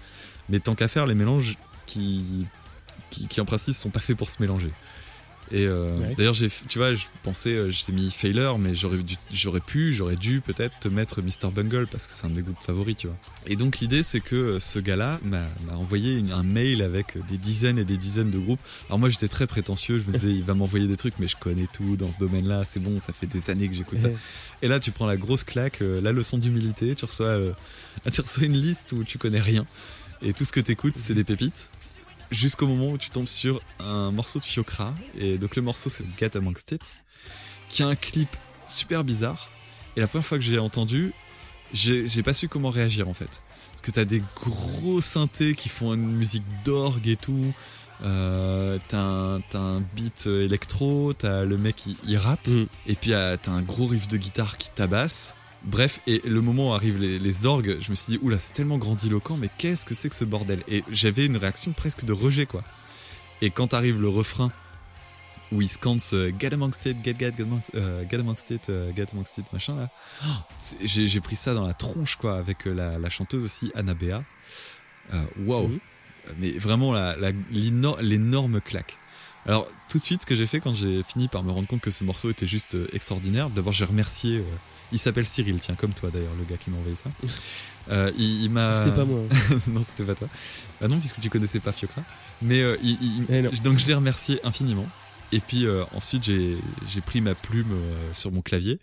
Mais 0.49 0.59
tant 0.59 0.75
qu'à 0.75 0.87
faire, 0.87 1.05
les 1.05 1.15
mélanges 1.15 1.57
qui, 1.85 2.45
qui, 3.09 3.27
qui 3.27 3.41
en 3.41 3.45
principe 3.45 3.73
sont 3.73 3.89
pas 3.89 3.99
faits 3.99 4.15
pour 4.15 4.29
se 4.29 4.41
mélanger. 4.41 4.71
Et 5.51 5.65
euh, 5.65 5.97
Ouais. 5.97 6.13
d'ailleurs, 6.15 6.33
j'ai, 6.35 6.47
tu 6.67 6.77
vois, 6.77 6.93
je 6.93 7.05
pensais, 7.23 7.53
euh, 7.53 7.71
j'ai 7.71 7.91
mis 7.91 8.11
Failure, 8.11 8.59
mais 8.59 8.75
j'aurais, 8.75 8.97
dû, 8.99 9.15
j'aurais 9.31 9.59
pu, 9.61 9.93
j'aurais 9.93 10.15
dû 10.15 10.41
peut-être 10.41 10.77
te 10.79 10.87
mettre 10.87 11.21
Mr. 11.21 11.49
Bungle 11.51 11.87
parce 11.91 12.05
que 12.05 12.13
c'est 12.13 12.25
un 12.25 12.29
de 12.29 12.35
mes 12.35 12.41
groupes 12.43 12.59
favoris, 12.61 12.95
tu 12.97 13.07
vois. 13.07 13.15
Et 13.47 13.55
donc 13.55 13.79
l'idée, 13.79 14.03
c'est 14.03 14.19
que 14.19 14.35
euh, 14.35 14.59
ce 14.59 14.77
gars-là 14.79 15.19
m'a, 15.23 15.47
m'a 15.65 15.75
envoyé 15.75 16.15
une- 16.17 16.31
un 16.31 16.43
mail 16.43 16.81
avec 16.83 17.17
des 17.27 17.37
dizaines 17.39 17.79
et 17.79 17.83
des 17.85 17.97
dizaines 17.97 18.29
de 18.29 18.37
groupes. 18.37 18.59
Alors 18.89 18.99
moi, 18.99 19.09
j'étais 19.09 19.27
très 19.27 19.47
prétentieux, 19.47 19.97
je 19.99 20.05
me 20.05 20.11
disais, 20.13 20.29
il 20.31 20.43
va 20.43 20.53
m'envoyer 20.53 20.87
des 20.87 20.97
trucs, 20.97 21.17
mais 21.19 21.27
je 21.27 21.35
connais 21.37 21.67
tout 21.73 21.95
dans 21.97 22.11
ce 22.11 22.19
domaine-là, 22.19 22.63
c'est 22.65 22.79
bon, 22.79 22.99
ça 22.99 23.11
fait 23.13 23.25
des 23.27 23.49
années 23.49 23.67
que 23.69 23.75
j'écoute 23.75 24.01
ça. 24.01 24.09
Et 24.61 24.67
là, 24.67 24.79
tu 24.79 24.91
prends 24.91 25.07
la 25.07 25.17
grosse 25.17 25.43
claque, 25.43 25.79
la 25.81 26.11
leçon 26.11 26.37
d'humilité, 26.37 26.93
tu 26.93 27.05
reçois, 27.05 27.37
tu 28.11 28.21
reçois 28.21 28.43
une 28.43 28.53
liste 28.57 28.91
où 28.91 29.03
tu 29.03 29.17
connais 29.17 29.39
rien. 29.39 29.65
Et 30.21 30.33
tout 30.33 30.43
ce 30.45 30.51
que 30.51 30.59
t'écoutes, 30.59 30.97
c'est 30.97 31.13
des 31.13 31.23
pépites. 31.23 31.71
Jusqu'au 32.31 32.67
moment 32.67 32.91
où 32.91 32.97
tu 32.97 33.09
tombes 33.09 33.27
sur 33.27 33.61
un 33.79 34.11
morceau 34.11 34.39
de 34.39 34.43
Fiocra. 34.43 34.93
Et 35.17 35.37
donc 35.37 35.55
le 35.55 35.61
morceau, 35.61 35.89
c'est 35.89 36.05
Get 36.17 36.37
Amongst 36.37 36.71
It. 36.71 36.99
Qui 37.69 37.83
a 37.83 37.87
un 37.87 37.95
clip 37.95 38.35
super 38.65 39.03
bizarre. 39.03 39.49
Et 39.95 39.99
la 40.01 40.07
première 40.07 40.25
fois 40.25 40.37
que 40.37 40.43
j'ai 40.43 40.59
entendu, 40.59 41.13
j'ai 41.73 42.23
pas 42.23 42.33
su 42.33 42.47
comment 42.47 42.69
réagir 42.69 43.07
en 43.07 43.13
fait. 43.13 43.41
Parce 43.71 43.81
que 43.81 43.91
t'as 43.91 44.05
des 44.05 44.21
gros 44.35 45.01
synthés 45.01 45.55
qui 45.55 45.69
font 45.69 45.93
une 45.93 46.11
musique 46.15 46.43
d'orgue 46.63 47.07
et 47.07 47.15
tout. 47.15 47.53
Euh, 48.03 48.77
t'as 48.87 49.01
un, 49.01 49.41
t'as 49.41 49.59
un 49.59 49.81
beat 49.81 50.25
euh, 50.27 50.45
électro, 50.45 51.11
t'as 51.13 51.43
le 51.43 51.57
mec 51.57 51.85
il, 51.85 51.97
il 52.07 52.17
rappe, 52.17 52.47
Mm. 52.47 52.65
et 52.87 52.95
puis 52.95 53.11
euh, 53.13 53.35
t'as 53.41 53.51
un 53.51 53.61
gros 53.61 53.87
riff 53.87 54.07
de 54.07 54.15
guitare 54.15 54.57
qui 54.57 54.69
tabasse. 54.71 55.35
Bref, 55.63 55.99
et 56.07 56.21
le 56.25 56.41
moment 56.41 56.69
où 56.69 56.73
arrivent 56.73 56.97
les, 56.99 57.19
les 57.19 57.45
orgues, 57.45 57.77
je 57.81 57.89
me 57.89 57.95
suis 57.95 58.13
dit, 58.13 58.19
oula, 58.21 58.37
c'est 58.39 58.53
tellement 58.53 58.77
grandiloquent, 58.77 59.35
mais 59.37 59.49
qu'est-ce 59.57 59.85
que 59.85 59.93
c'est 59.93 60.07
que 60.09 60.15
ce 60.15 60.23
bordel? 60.25 60.63
Et 60.69 60.83
j'avais 60.89 61.25
une 61.25 61.35
réaction 61.37 61.73
presque 61.73 62.05
de 62.05 62.13
rejet, 62.13 62.45
quoi. 62.45 62.63
Et 63.41 63.49
quand 63.49 63.73
arrive 63.73 63.99
le 63.99 64.07
refrain, 64.07 64.51
où 65.51 65.61
il 65.61 65.67
scande 65.67 65.99
ce 65.99 66.31
Get 66.39 66.53
amongst 66.53 66.85
it, 66.85 66.97
get, 67.03 67.15
get, 67.19 67.33
get 67.35 67.43
amongst, 67.43 67.71
euh, 67.75 68.03
get 68.09 68.17
amongst 68.19 68.51
it, 68.51 68.69
euh, 68.69 68.91
get 68.95 69.07
amongst 69.13 69.37
it, 69.39 69.51
machin 69.51 69.75
là, 69.75 69.89
oh, 70.25 70.27
j'ai 70.83 71.19
pris 71.21 71.35
ça 71.35 71.53
dans 71.53 71.65
la 71.65 71.73
tronche, 71.73 72.15
quoi, 72.15 72.37
avec 72.37 72.65
euh, 72.67 72.73
la, 72.73 72.97
la 72.99 73.09
chanteuse 73.09 73.43
aussi, 73.43 73.71
Anna 73.75 73.93
Bea. 73.95 74.23
Waouh 75.45 75.67
Mhm. 75.69 75.79
Mais 76.37 76.51
vraiment, 76.51 76.93
la- 76.93 77.15
la- 77.17 77.31
l'énor- 77.51 77.99
l'énorme 78.01 78.61
claque. 78.61 78.98
Alors, 79.49 79.67
tout 79.89 79.97
de 79.97 80.03
suite, 80.03 80.21
ce 80.21 80.25
que 80.27 80.35
j'ai 80.35 80.45
fait 80.45 80.59
quand 80.59 80.73
j'ai 80.75 81.01
fini 81.01 81.27
par 81.27 81.43
me 81.43 81.51
rendre 81.51 81.67
compte 81.67 81.81
que 81.81 81.89
ce 81.89 82.03
morceau 82.03 82.29
était 82.29 82.45
juste 82.45 82.75
euh, 82.75 82.87
extraordinaire, 82.93 83.49
d'abord 83.49 83.73
j'ai 83.73 83.85
remercié. 83.85 84.37
euh, 84.37 84.43
il 84.91 84.99
s'appelle 84.99 85.25
Cyril, 85.25 85.59
tiens, 85.59 85.73
comme 85.75 85.93
toi 85.93 86.11
d'ailleurs, 86.11 86.35
le 86.37 86.43
gars 86.45 86.57
qui 86.57 86.69
m'a 86.69 86.77
envoyé 86.77 86.95
ça. 86.95 87.09
Euh, 87.91 88.11
il 88.19 88.43
il 88.43 88.49
m'a. 88.51 88.75
C'était 88.75 88.95
pas 88.95 89.03
moi. 89.05 89.21
non, 89.67 89.81
c'était 89.81 90.03
pas 90.03 90.13
toi. 90.13 90.27
Bah 90.79 90.87
non, 90.87 90.99
puisque 90.99 91.19
tu 91.21 91.31
connaissais 91.31 91.59
pas 91.59 91.71
Fiocra. 91.71 92.03
Mais 92.43 92.61
euh, 92.61 92.77
il- 92.83 92.99
il- 93.01 93.25
Eh 93.29 93.41
donc 93.63 93.79
je 93.79 93.87
l'ai 93.87 93.95
remercié 93.95 94.39
infiniment. 94.45 94.87
Et 95.31 95.39
puis 95.39 95.65
euh, 95.65 95.83
ensuite 95.95 96.23
j'ai 96.23 97.01
pris 97.03 97.19
ma 97.21 97.33
plume 97.33 97.71
euh, 97.71 98.13
sur 98.13 98.31
mon 98.31 98.43
clavier 98.43 98.79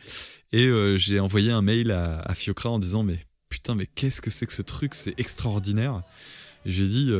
et 0.52 0.66
euh, 0.66 0.96
j'ai 0.96 1.20
envoyé 1.20 1.52
un 1.52 1.62
mail 1.62 1.92
à, 1.92 2.18
à 2.22 2.34
Fiocra 2.34 2.68
en 2.70 2.80
disant 2.80 3.04
mais 3.04 3.16
putain 3.48 3.76
mais 3.76 3.86
qu'est-ce 3.86 4.20
que 4.20 4.30
c'est 4.30 4.46
que 4.46 4.52
ce 4.52 4.62
truc? 4.62 4.92
C'est 4.92 5.14
extraordinaire. 5.20 6.02
J'ai 6.64 6.88
dit 6.88 7.12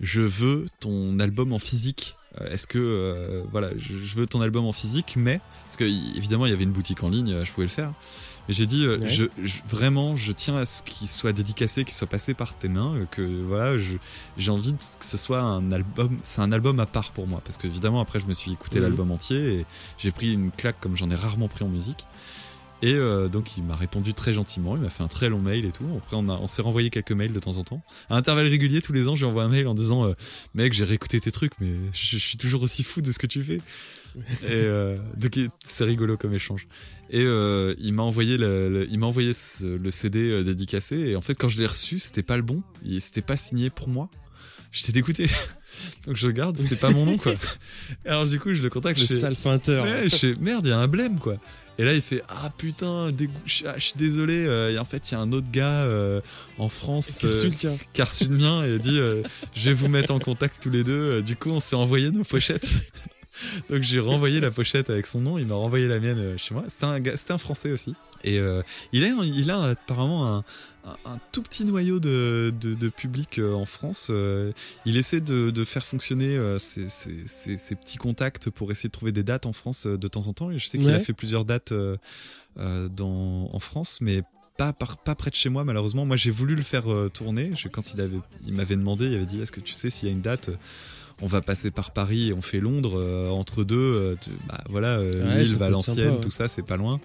je 0.00 0.20
veux 0.20 0.66
ton 0.80 1.18
album 1.20 1.54
en 1.54 1.58
physique. 1.58 2.16
Euh, 2.40 2.48
Est-ce 2.52 2.66
que 2.68 2.78
euh, 2.78 3.42
voilà 3.50 3.70
je, 3.76 3.94
je 4.02 4.14
veux 4.16 4.26
ton 4.26 4.40
album 4.40 4.64
en 4.64 4.70
physique 4.72 5.14
mais 5.16 5.40
parce 5.64 5.76
que 5.76 5.82
évidemment 5.84 6.46
il 6.46 6.50
y 6.50 6.52
avait 6.52 6.62
une 6.62 6.70
boutique 6.70 7.02
en 7.02 7.08
ligne 7.08 7.32
euh, 7.32 7.44
je 7.44 7.50
pouvais 7.52 7.66
le 7.66 7.72
faire. 7.72 7.92
Mais 8.48 8.54
j'ai 8.54 8.66
dit 8.66 8.86
euh, 8.86 8.98
Ouais. 8.98 9.08
je, 9.08 9.24
je- 9.42 9.58
vraiment 9.66 10.14
je 10.14 10.30
tiens 10.30 10.56
à 10.56 10.64
ce 10.64 10.82
qu'il 10.84 11.08
soit 11.08 11.32
dédicacé 11.32 11.84
qu'il 11.84 11.92
soit 11.94 12.06
passé 12.06 12.32
par 12.34 12.54
tes 12.56 12.68
mains 12.68 12.94
que 13.10 13.22
voilà 13.48 13.76
je 13.78 13.94
j'ai 14.38 14.50
envie 14.52 14.72
de- 14.72 14.78
que 14.78 15.04
ce 15.04 15.16
soit 15.16 15.40
un 15.40 15.72
album, 15.72 16.16
c'est 16.22 16.40
un 16.40 16.52
album 16.52 16.78
à 16.78 16.86
part 16.86 17.10
pour 17.10 17.26
moi, 17.26 17.40
parce 17.44 17.56
que 17.58 17.66
évidemment 17.66 18.00
après 18.00 18.20
je 18.20 18.26
me 18.28 18.32
suis 18.32 18.52
écouté 18.52 18.78
Mhm. 18.78 18.84
l'album 18.84 19.10
entier 19.10 19.54
et 19.60 19.66
j'ai 19.98 20.12
pris 20.12 20.32
une 20.32 20.52
claque 20.52 20.78
comme 20.80 20.96
j'en 20.96 21.10
ai 21.10 21.16
rarement 21.16 21.48
pris 21.48 21.64
en 21.64 21.68
musique. 21.68 22.06
Et 22.82 22.94
euh, 22.94 23.28
donc 23.28 23.58
il 23.58 23.62
m'a 23.62 23.76
répondu 23.76 24.14
très 24.14 24.32
gentiment, 24.32 24.74
il 24.74 24.82
m'a 24.82 24.88
fait 24.88 25.02
un 25.02 25.08
très 25.08 25.28
long 25.28 25.38
mail 25.40 25.66
et 25.66 25.70
tout. 25.72 25.84
Après 25.98 26.16
on, 26.16 26.26
on 26.28 26.46
s'est 26.46 26.62
renvoyé 26.62 26.88
quelques 26.88 27.12
mails 27.12 27.32
de 27.32 27.38
temps 27.38 27.58
en 27.58 27.62
temps. 27.64 27.82
À 28.08 28.16
intervalles 28.16 28.46
réguliers 28.46 28.80
tous 28.80 28.94
les 28.94 29.06
ans, 29.08 29.14
je 29.16 29.20
lui 29.20 29.28
envoie 29.28 29.42
un 29.44 29.48
mail 29.48 29.66
en 29.68 29.74
disant 29.74 30.06
euh, 30.06 30.14
mec 30.54 30.72
j'ai 30.72 30.84
réécouté 30.84 31.20
tes 31.20 31.30
trucs 31.30 31.52
mais 31.60 31.74
je, 31.92 32.12
je 32.12 32.18
suis 32.18 32.38
toujours 32.38 32.62
aussi 32.62 32.82
fou 32.82 33.02
de 33.02 33.12
ce 33.12 33.18
que 33.18 33.26
tu 33.26 33.42
fais. 33.42 33.58
et 34.16 34.22
euh, 34.50 34.96
donc 35.16 35.38
c'est 35.62 35.84
rigolo 35.84 36.16
comme 36.16 36.32
échange. 36.32 36.66
Et 37.10 37.22
euh, 37.22 37.74
il 37.80 37.92
m'a 37.92 38.02
envoyé 38.02 38.38
le, 38.38 38.70
le- 38.70 38.88
il 38.90 38.98
m'a 38.98 39.06
envoyé 39.06 39.34
ce- 39.34 39.66
le 39.66 39.90
CD 39.90 40.30
euh, 40.30 40.42
dédicacé 40.42 40.96
et 40.96 41.16
en 41.16 41.20
fait 41.20 41.34
quand 41.34 41.48
je 41.48 41.58
l'ai 41.58 41.66
reçu 41.66 41.98
c'était 41.98 42.22
pas 42.22 42.36
le 42.38 42.42
bon, 42.42 42.62
il 42.82 43.00
c'était 43.02 43.20
pas 43.20 43.36
signé 43.36 43.68
pour 43.68 43.88
moi. 43.88 44.08
J'étais 44.72 44.92
dégoûté. 44.92 45.26
Donc 46.06 46.16
je 46.16 46.26
regarde, 46.26 46.56
c'est 46.56 46.80
pas 46.80 46.90
mon 46.90 47.04
nom 47.06 47.16
quoi. 47.18 47.32
Alors 48.06 48.26
du 48.26 48.38
coup 48.40 48.54
je 48.54 48.62
le 48.62 48.70
contacte, 48.70 48.98
Le 48.98 49.02
je 49.06 49.08
fais, 49.12 49.20
sale 49.20 49.34
feinteur. 49.36 49.84
Ouais, 49.84 50.08
je 50.08 50.16
fais 50.16 50.34
merde, 50.40 50.66
il 50.66 50.70
y 50.70 50.72
a 50.72 50.78
un 50.78 50.88
blême 50.88 51.18
quoi. 51.18 51.36
Et 51.78 51.84
là 51.84 51.94
il 51.94 52.02
fait 52.02 52.22
ah 52.28 52.50
putain, 52.56 53.10
je 53.46 53.64
ah, 53.66 53.74
je 53.76 53.84
suis 53.84 53.94
désolé. 53.96 54.44
euh, 54.46 54.70
et 54.72 54.78
en 54.78 54.84
fait 54.84 55.10
il 55.10 55.14
y 55.14 55.16
a 55.16 55.20
un 55.20 55.32
autre 55.32 55.50
gars 55.50 55.84
euh, 55.84 56.20
en 56.58 56.68
France 56.68 57.18
Qui 57.20 57.26
a 57.26 57.28
euh, 57.28 57.32
reçu 57.32 57.46
le 57.46 57.54
tien. 57.54 57.74
qui 57.92 58.02
a 58.02 58.04
reçu 58.04 58.24
le 58.28 58.36
mien 58.36 58.64
et 58.64 58.78
dit 58.78 58.98
euh, 58.98 59.22
je 59.54 59.70
vais 59.70 59.74
vous 59.74 59.88
mettre 59.88 60.12
en 60.12 60.18
contact 60.18 60.62
tous 60.62 60.70
les 60.70 60.84
deux. 60.84 61.22
Du 61.22 61.36
coup 61.36 61.50
on 61.50 61.60
s'est 61.60 61.76
envoyé 61.76 62.10
nos 62.10 62.24
pochettes. 62.24 62.92
Donc 63.70 63.82
j'ai 63.82 64.00
renvoyé 64.00 64.40
la 64.40 64.50
pochette 64.50 64.90
avec 64.90 65.06
son 65.06 65.20
nom, 65.20 65.38
il 65.38 65.46
m'a 65.46 65.54
renvoyé 65.54 65.86
la 65.86 65.98
mienne 66.00 66.36
chez 66.36 66.52
moi. 66.52 66.64
C'était 66.68 66.84
un 66.86 67.00
gars, 67.00 67.16
c'était 67.16 67.32
un 67.32 67.38
français 67.38 67.72
aussi. 67.72 67.94
Et 68.22 68.38
euh, 68.38 68.60
il 68.92 69.02
a 69.04 69.08
il 69.24 69.50
a 69.50 69.62
apparemment 69.62 70.26
un, 70.26 70.44
un, 70.84 71.12
un 71.12 71.18
tout 71.32 71.42
petit 71.42 71.64
noyau 71.64 72.00
de, 72.00 72.52
de, 72.60 72.74
de 72.74 72.88
public 72.88 73.38
euh, 73.38 73.52
en 73.54 73.64
France. 73.66 74.08
Euh, 74.10 74.52
il 74.86 74.96
essaie 74.96 75.20
de, 75.20 75.50
de 75.50 75.64
faire 75.64 75.84
fonctionner 75.84 76.36
euh, 76.36 76.58
ses, 76.58 76.88
ses, 76.88 77.26
ses, 77.26 77.56
ses 77.56 77.74
petits 77.74 77.98
contacts 77.98 78.50
pour 78.50 78.70
essayer 78.72 78.88
de 78.88 78.92
trouver 78.92 79.12
des 79.12 79.22
dates 79.22 79.46
en 79.46 79.52
France 79.52 79.86
de 79.86 80.08
temps 80.08 80.26
en 80.28 80.32
temps. 80.32 80.50
Je 80.56 80.66
sais 80.66 80.78
qu'il 80.78 80.86
Ouais. 80.88 80.94
a 80.94 81.00
fait 81.00 81.12
plusieurs 81.12 81.44
dates 81.44 81.72
dans, 82.56 83.48
en 83.52 83.58
France, 83.60 83.98
mais 84.00 84.22
pas, 84.56 84.72
par, 84.72 84.98
pas 84.98 85.14
près 85.14 85.30
de 85.30 85.34
chez 85.36 85.48
moi 85.48 85.64
malheureusement. 85.64 86.04
Moi 86.04 86.16
j'ai 86.16 86.30
voulu 86.30 86.54
le 86.54 86.62
faire 86.62 86.90
euh, 86.92 87.08
tourner. 87.08 87.52
Je, 87.56 87.68
quand 87.68 87.94
il 87.94 88.00
avait, 88.00 88.18
il 88.46 88.54
m'avait 88.54 88.76
demandé, 88.76 89.06
il 89.06 89.14
avait 89.14 89.26
dit 89.26 89.40
est-ce 89.40 89.52
que 89.52 89.60
tu 89.60 89.72
sais 89.72 89.90
s'il 89.90 90.08
y 90.08 90.10
a 90.10 90.14
une 90.14 90.20
date 90.22 90.50
on 91.22 91.26
va 91.26 91.42
passer 91.42 91.70
par 91.70 91.90
Paris 91.92 92.28
et 92.28 92.32
on 92.32 92.40
fait 92.40 92.60
Londres 92.60 92.98
euh, 92.98 93.28
entre 93.28 93.62
deux 93.62 93.76
euh, 93.78 94.16
tu- 94.18 94.30
bah 94.48 94.58
voilà 94.70 94.98
Ouais, 95.00 95.10
Lille 95.44 95.56
Valenciennes 95.58 95.96
sympa, 95.98 96.10
ouais. 96.12 96.20
tout 96.22 96.30
ça 96.30 96.48
c'est 96.48 96.62
pas 96.62 96.78
loin 96.78 96.98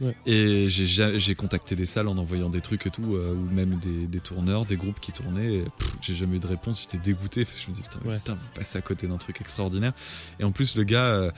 Ouais. 0.00 0.14
et 0.26 0.68
j'ai 0.68 0.86
ja- 0.86 1.16
j'ai 1.18 1.34
contacté 1.34 1.76
des 1.76 1.86
salles 1.86 2.08
en 2.08 2.16
envoyant 2.18 2.50
des 2.50 2.60
trucs 2.60 2.86
et 2.86 2.90
tout 2.90 3.14
euh, 3.14 3.32
ou 3.34 3.54
même 3.54 3.74
des, 3.76 4.06
des 4.06 4.20
tourneurs 4.20 4.64
des 4.66 4.76
groupes 4.76 4.98
qui 5.00 5.12
tournaient 5.12 5.62
j'ai 6.00 6.14
jamais 6.16 6.36
eu 6.36 6.40
de 6.40 6.46
réponse 6.48 6.80
j'étais 6.82 6.98
dégoûté 6.98 7.44
parce 7.44 7.58
que 7.60 7.64
je 7.66 7.70
me 7.70 7.74
dis 7.74 7.82
putain, 7.82 8.00
Ouais. 8.08 8.16
putain 8.16 8.34
vous 8.34 8.48
passez 8.54 8.76
à 8.78 8.80
côté 8.82 9.06
d'un 9.06 9.18
truc 9.18 9.40
extraordinaire 9.40 9.92
et 10.40 10.44
en 10.44 10.50
plus 10.52 10.76
le 10.76 10.82
gars 10.84 11.04
euh, 11.04 11.30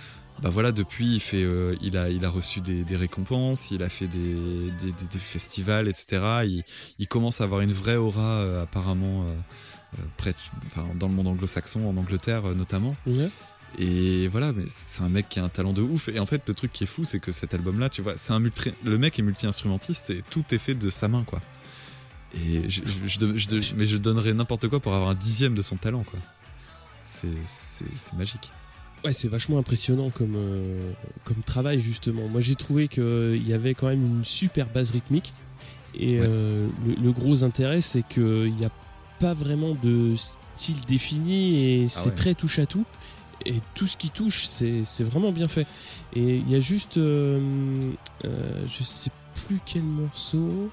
bah 0.42 0.48
voilà 0.50 0.72
depuis 0.72 1.14
il 1.14 1.20
fait 1.20 1.42
euh, 1.42 1.74
il 1.82 1.96
a 1.96 2.08
il 2.08 2.24
a 2.24 2.30
reçu 2.30 2.60
des, 2.60 2.84
des 2.84 2.96
récompenses 2.96 3.70
il 3.70 3.82
a 3.82 3.88
fait 3.88 4.06
des, 4.06 4.70
des, 4.80 5.18
festivals 5.18 5.88
etc 5.88 6.20
il, 6.44 6.62
il 6.98 7.08
commence 7.08 7.40
à 7.40 7.44
avoir 7.44 7.60
une 7.60 7.72
vraie 7.72 7.96
aura 7.96 8.40
euh, 8.40 8.62
apparemment 8.62 9.24
euh, 9.24 10.02
près 10.16 10.34
enfin 10.66 10.86
dans 10.98 11.08
le 11.08 11.14
monde 11.14 11.26
anglo-saxon 11.28 11.86
en 11.88 11.96
Angleterre 11.96 12.42
notamment. 12.54 12.94
Et 13.78 14.28
voilà, 14.28 14.52
mais 14.52 14.64
c'est 14.66 15.02
un 15.02 15.08
mec 15.08 15.28
qui 15.28 15.38
a 15.40 15.44
un 15.44 15.48
talent 15.48 15.72
de 15.72 15.82
ouf. 15.82 16.08
Et 16.08 16.18
en 16.18 16.26
fait, 16.26 16.42
le 16.48 16.54
truc 16.54 16.72
qui 16.72 16.84
est 16.84 16.86
fou, 16.86 17.04
c'est 17.04 17.18
que 17.20 17.32
cet 17.32 17.52
album-là, 17.54 17.88
tu 17.88 18.02
vois, 18.02 18.14
c'est 18.16 18.32
un 18.32 18.40
multi... 18.40 18.72
le 18.84 18.98
mec 18.98 19.18
est 19.18 19.22
multi-instrumentiste 19.22 20.10
et 20.10 20.22
tout 20.30 20.44
est 20.52 20.58
fait 20.58 20.74
de 20.74 20.88
sa 20.90 21.08
main, 21.08 21.24
quoi. 21.24 21.40
Et 22.34 22.68
je, 22.68 22.82
je, 22.84 23.06
je- 23.06 23.36
je- 23.36 23.60
je- 23.60 23.74
mais 23.76 23.86
je 23.86 23.96
donnerais 23.96 24.34
n'importe 24.34 24.68
quoi 24.68 24.80
pour 24.80 24.94
avoir 24.94 25.10
un 25.10 25.14
dixième 25.14 25.54
de 25.54 25.62
son 25.62 25.76
talent, 25.76 26.04
quoi. 26.04 26.18
C'est, 27.02 27.28
c'est, 27.44 27.86
c'est 27.94 28.16
magique. 28.16 28.50
Ouais, 29.04 29.12
c'est 29.12 29.28
vachement 29.28 29.58
impressionnant 29.58 30.10
comme, 30.10 30.34
euh, 30.36 30.92
comme 31.24 31.42
travail, 31.44 31.78
justement. 31.80 32.28
Moi, 32.28 32.40
j'ai 32.40 32.54
trouvé 32.56 32.88
qu'il 32.88 33.46
y 33.46 33.52
avait 33.52 33.74
quand 33.74 33.88
même 33.88 34.04
une 34.18 34.24
super 34.24 34.66
base 34.66 34.90
rythmique. 34.90 35.32
Et 35.94 36.18
Ouais. 36.20 36.26
euh, 36.28 36.66
le, 36.86 36.94
le 36.94 37.12
gros 37.12 37.44
intérêt, 37.44 37.80
c'est 37.80 38.02
qu'il 38.06 38.52
n'y 38.54 38.64
a 38.66 38.70
pas 39.20 39.32
vraiment 39.34 39.74
de 39.82 40.14
style 40.16 40.80
défini 40.86 41.82
et 41.82 41.88
c'est 41.88 42.06
ouais. 42.06 42.14
très 42.14 42.34
touche 42.34 42.58
à 42.58 42.66
tout. 42.66 42.84
Et 43.46 43.54
tout 43.74 43.86
ce 43.86 43.96
qui 43.96 44.10
touche, 44.10 44.44
c'est 44.46 45.04
vraiment 45.04 45.32
bien 45.32 45.48
fait. 45.48 45.66
Et 46.14 46.36
il 46.36 46.50
y 46.50 46.54
a 46.54 46.60
juste. 46.60 46.96
euh, 46.98 47.40
euh, 48.24 48.64
je 48.66 48.82
sais 48.82 49.10
plus 49.46 49.60
quel 49.64 49.82
morceau. 49.82 50.70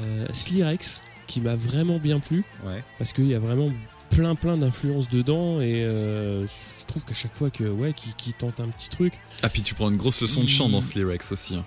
Euh, 0.00 0.26
Slirex, 0.32 1.02
qui 1.26 1.40
m'a 1.40 1.56
vraiment 1.56 1.98
bien 1.98 2.20
plu 2.20 2.44
Ouais. 2.64 2.82
parce 2.98 3.12
qu'il 3.12 3.26
y 3.26 3.34
a 3.34 3.38
vraiment 3.40 3.70
plein 4.10 4.34
plein 4.34 4.56
d'influences 4.56 5.08
dedans 5.08 5.60
et 5.60 5.84
euh, 5.84 6.46
je 6.46 6.84
trouve 6.86 7.04
qu'à 7.04 7.14
chaque 7.14 7.34
fois 7.34 7.50
que 7.50 7.64
ouais 7.64 7.92
qui, 7.92 8.12
qui 8.16 8.32
tente 8.32 8.60
un 8.60 8.68
petit 8.68 8.88
truc 8.88 9.14
Ah, 9.42 9.48
puis 9.48 9.62
tu 9.62 9.74
prends 9.74 9.90
une 9.90 9.96
grosse 9.96 10.20
leçon 10.20 10.42
de 10.42 10.48
chant 10.48 10.68
dans 10.68 10.80
ce 10.80 10.98
lyrics 10.98 11.22
aussi. 11.30 11.56
hein. 11.56 11.64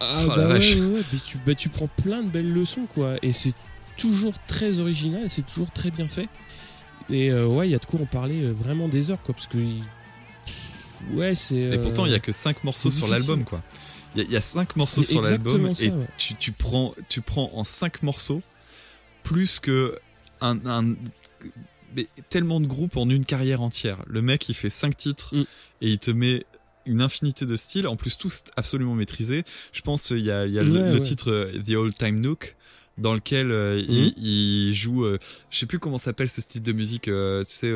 ah 0.00 0.22
Oh, 0.24 0.28
la 0.30 0.36
bah 0.36 0.42
ouais, 0.46 0.52
vache. 0.54 0.74
ouais, 0.76 0.80
ouais, 0.86 1.02
mais 1.12 1.18
tu, 1.18 1.38
bah, 1.46 1.54
tu 1.54 1.68
prends 1.68 1.88
plein 2.02 2.22
de 2.22 2.28
belles 2.28 2.52
leçons 2.52 2.86
quoi 2.94 3.14
et 3.22 3.32
c'est 3.32 3.54
toujours 3.96 4.32
très 4.46 4.78
original 4.80 5.28
c'est 5.28 5.44
toujours 5.46 5.70
très 5.72 5.90
bien 5.90 6.08
fait 6.08 6.28
et 7.10 7.30
euh, 7.30 7.46
ouais 7.46 7.68
il 7.68 7.72
y 7.72 7.74
a 7.74 7.78
de 7.78 7.84
quoi 7.86 8.00
en 8.00 8.06
parler 8.06 8.42
euh, 8.44 8.52
vraiment 8.52 8.88
des 8.88 9.10
heures 9.10 9.22
quoi 9.22 9.34
parce 9.34 9.46
que 9.46 9.58
ouais 11.12 11.34
c'est 11.34 11.56
Et 11.56 11.78
pourtant, 11.78 12.06
il 12.06 12.12
y 12.12 12.14
a 12.14 12.18
que 12.20 12.32
5 12.32 12.64
morceaux 12.64 12.90
sur 12.90 13.08
l'album, 13.08 13.44
quoi. 13.44 13.62
Il 14.14 14.22
y, 14.22 14.24
a- 14.24 14.26
il 14.28 14.32
y 14.32 14.36
a 14.36 14.40
5 14.40 14.76
morceaux 14.76 15.02
sur 15.02 15.22
l'album 15.22 15.66
et 15.80 15.90
ouais. 15.90 15.92
tu, 16.18 16.34
tu, 16.34 16.52
prends, 16.52 16.94
tu 17.08 17.20
prends 17.20 17.50
en 17.54 17.64
5 17.64 18.02
morceaux 18.02 18.42
plus 19.22 19.60
que 19.60 19.98
un, 20.40 20.58
un- 20.66 20.96
mais 21.96 22.06
tellement 22.28 22.60
de 22.60 22.66
groupes 22.66 22.96
en 22.96 23.08
une 23.08 23.24
carrière 23.24 23.62
entière. 23.62 24.02
Le 24.06 24.22
mec, 24.22 24.48
il 24.48 24.54
fait 24.54 24.70
5 24.70 24.96
titres 24.96 25.34
Mm. 25.34 25.40
et 25.82 25.88
il 25.90 25.98
te 25.98 26.10
met 26.10 26.44
une 26.86 27.02
infinité 27.02 27.46
de 27.46 27.54
styles, 27.56 27.86
en 27.86 27.96
plus 27.96 28.16
tous 28.18 28.42
absolument 28.56 28.94
maîtrisés. 28.94 29.44
Je 29.72 29.80
pense 29.82 30.10
il 30.10 30.20
y 30.24 30.30
a, 30.30 30.46
il 30.46 30.52
y 30.52 30.58
a 30.58 30.62
le, 30.62 30.72
Ouais, 30.72 30.78
le 30.90 30.94
ouais. 30.94 31.00
titre 31.02 31.30
euh, 31.30 31.52
The 31.64 31.70
Old 31.74 31.94
Time 31.94 32.20
Nook 32.20 32.56
dans 33.00 33.14
lequel 33.14 33.50
euh, 33.50 33.80
il, 33.88 34.14
il 34.18 34.74
joue 34.74 35.04
euh, 35.04 35.18
je 35.50 35.58
sais 35.58 35.66
plus 35.66 35.78
comment 35.78 35.98
s'appelle 35.98 36.28
ce 36.28 36.40
style 36.40 36.62
de 36.62 36.72
musique 36.72 37.08
euh, 37.08 37.42
tu 37.44 37.52
sais 37.52 37.72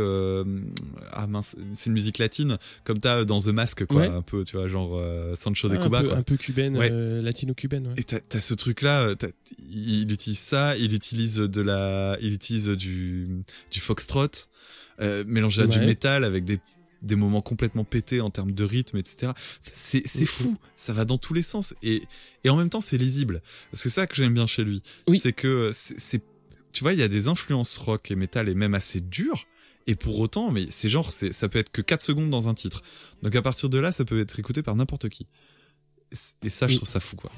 ah 1.13 1.27
mince 1.27 1.57
c'est 1.73 1.87
une 1.89 1.95
musique 1.95 2.19
latine 2.19 2.59
comme 2.85 2.99
t'as 2.99 3.25
dans 3.25 3.41
The 3.41 3.49
Mask 3.49 3.87
quoi 3.87 4.03
Ouais. 4.03 4.07
un 4.09 4.23
peu 4.23 4.45
tu 4.45 4.57
vois 4.57 4.69
genre 4.69 5.01
Sancho 5.37 5.69
de 5.69 5.77
un, 5.77 5.83
Cuba 5.83 6.01
peu, 6.03 6.09
quoi. 6.09 6.17
un 6.19 6.23
peu 6.23 6.37
cubaine 6.37 6.77
Ouais. 6.77 6.91
latino-cubaine 7.23 7.87
ouais. 7.89 7.95
Et 7.97 8.05
t'as, 8.05 8.41
ce 8.41 8.55
truc-là, 8.55 9.15
t'as- 9.15 9.29
il 9.71 10.11
utilise 10.13 10.39
ça, 10.39 10.77
il 10.77 10.93
utilise 10.95 11.37
de 11.37 11.61
la, 11.63 12.17
il 12.21 12.33
utilise 12.33 12.69
du, 12.71 13.25
du 13.71 13.81
foxtrot, 13.81 14.29
euh, 15.01 15.25
mélangé 15.27 15.63
à 15.63 15.67
du 15.67 15.79
métal 15.81 16.25
avec 16.25 16.45
des, 16.45 16.59
des 17.07 17.17
moments 17.17 17.43
complètement 17.43 17.85
pétés 17.85 18.21
en 18.21 18.31
termes 18.31 18.53
de 18.53 18.65
rythme, 18.65 18.97
etc. 18.99 19.33
C'est, 19.63 20.03
c'est 20.07 20.27
fou, 20.27 20.57
ça 20.77 20.93
va 20.93 21.05
dans 21.05 21.19
tous 21.19 21.35
les 21.35 21.43
sens 21.43 21.75
et, 21.83 22.03
et 22.45 22.51
en 22.51 22.57
même 22.57 22.71
temps 22.71 22.81
c'est 22.81 22.99
lisible. 22.99 23.43
Parce 23.71 23.83
que 23.83 23.89
c'est 23.89 23.95
ça 23.95 24.07
que 24.07 24.15
j'aime 24.17 24.35
bien 24.35 24.47
chez 24.47 24.65
lui, 24.65 24.83
Oui. 25.09 25.19
c'est 25.19 25.33
que 25.33 25.71
c'est, 25.73 25.99
c'est- 25.99 26.23
tu 26.73 26.83
vois, 26.83 26.93
il 26.93 26.99
y 26.99 27.03
a 27.03 27.09
des 27.09 27.29
influences 27.29 27.77
rock 27.77 28.11
et 28.11 28.17
métal 28.17 28.49
et 28.49 28.55
même 28.55 28.75
assez 28.75 29.01
dures. 29.01 29.47
Et 29.87 29.95
pour 29.95 30.19
autant, 30.19 30.51
mais 30.51 30.67
c'est 30.71 30.89
genre, 30.89 31.13
c'est, 31.13 31.31
ça 31.33 31.49
peut 31.49 31.59
être 31.59 31.71
que 31.71 31.83
4 31.83 32.01
secondes 32.03 32.31
dans 32.31 32.49
un 32.49 32.55
titre. 32.55 32.83
Donc 33.23 33.37
à 33.37 33.43
partir 33.43 33.69
de 33.69 33.79
là, 33.79 33.93
ça 33.93 34.05
peut 34.05 34.19
être 34.19 34.39
écouté 34.41 34.63
par 34.63 34.75
n'importe 34.75 35.09
qui. 35.11 35.27
Et 36.43 36.49
ça, 36.49 36.67
je 36.69 36.77
trouve 36.77 36.89
ça 36.89 37.01
fou, 37.01 37.17
quoi. 37.17 37.31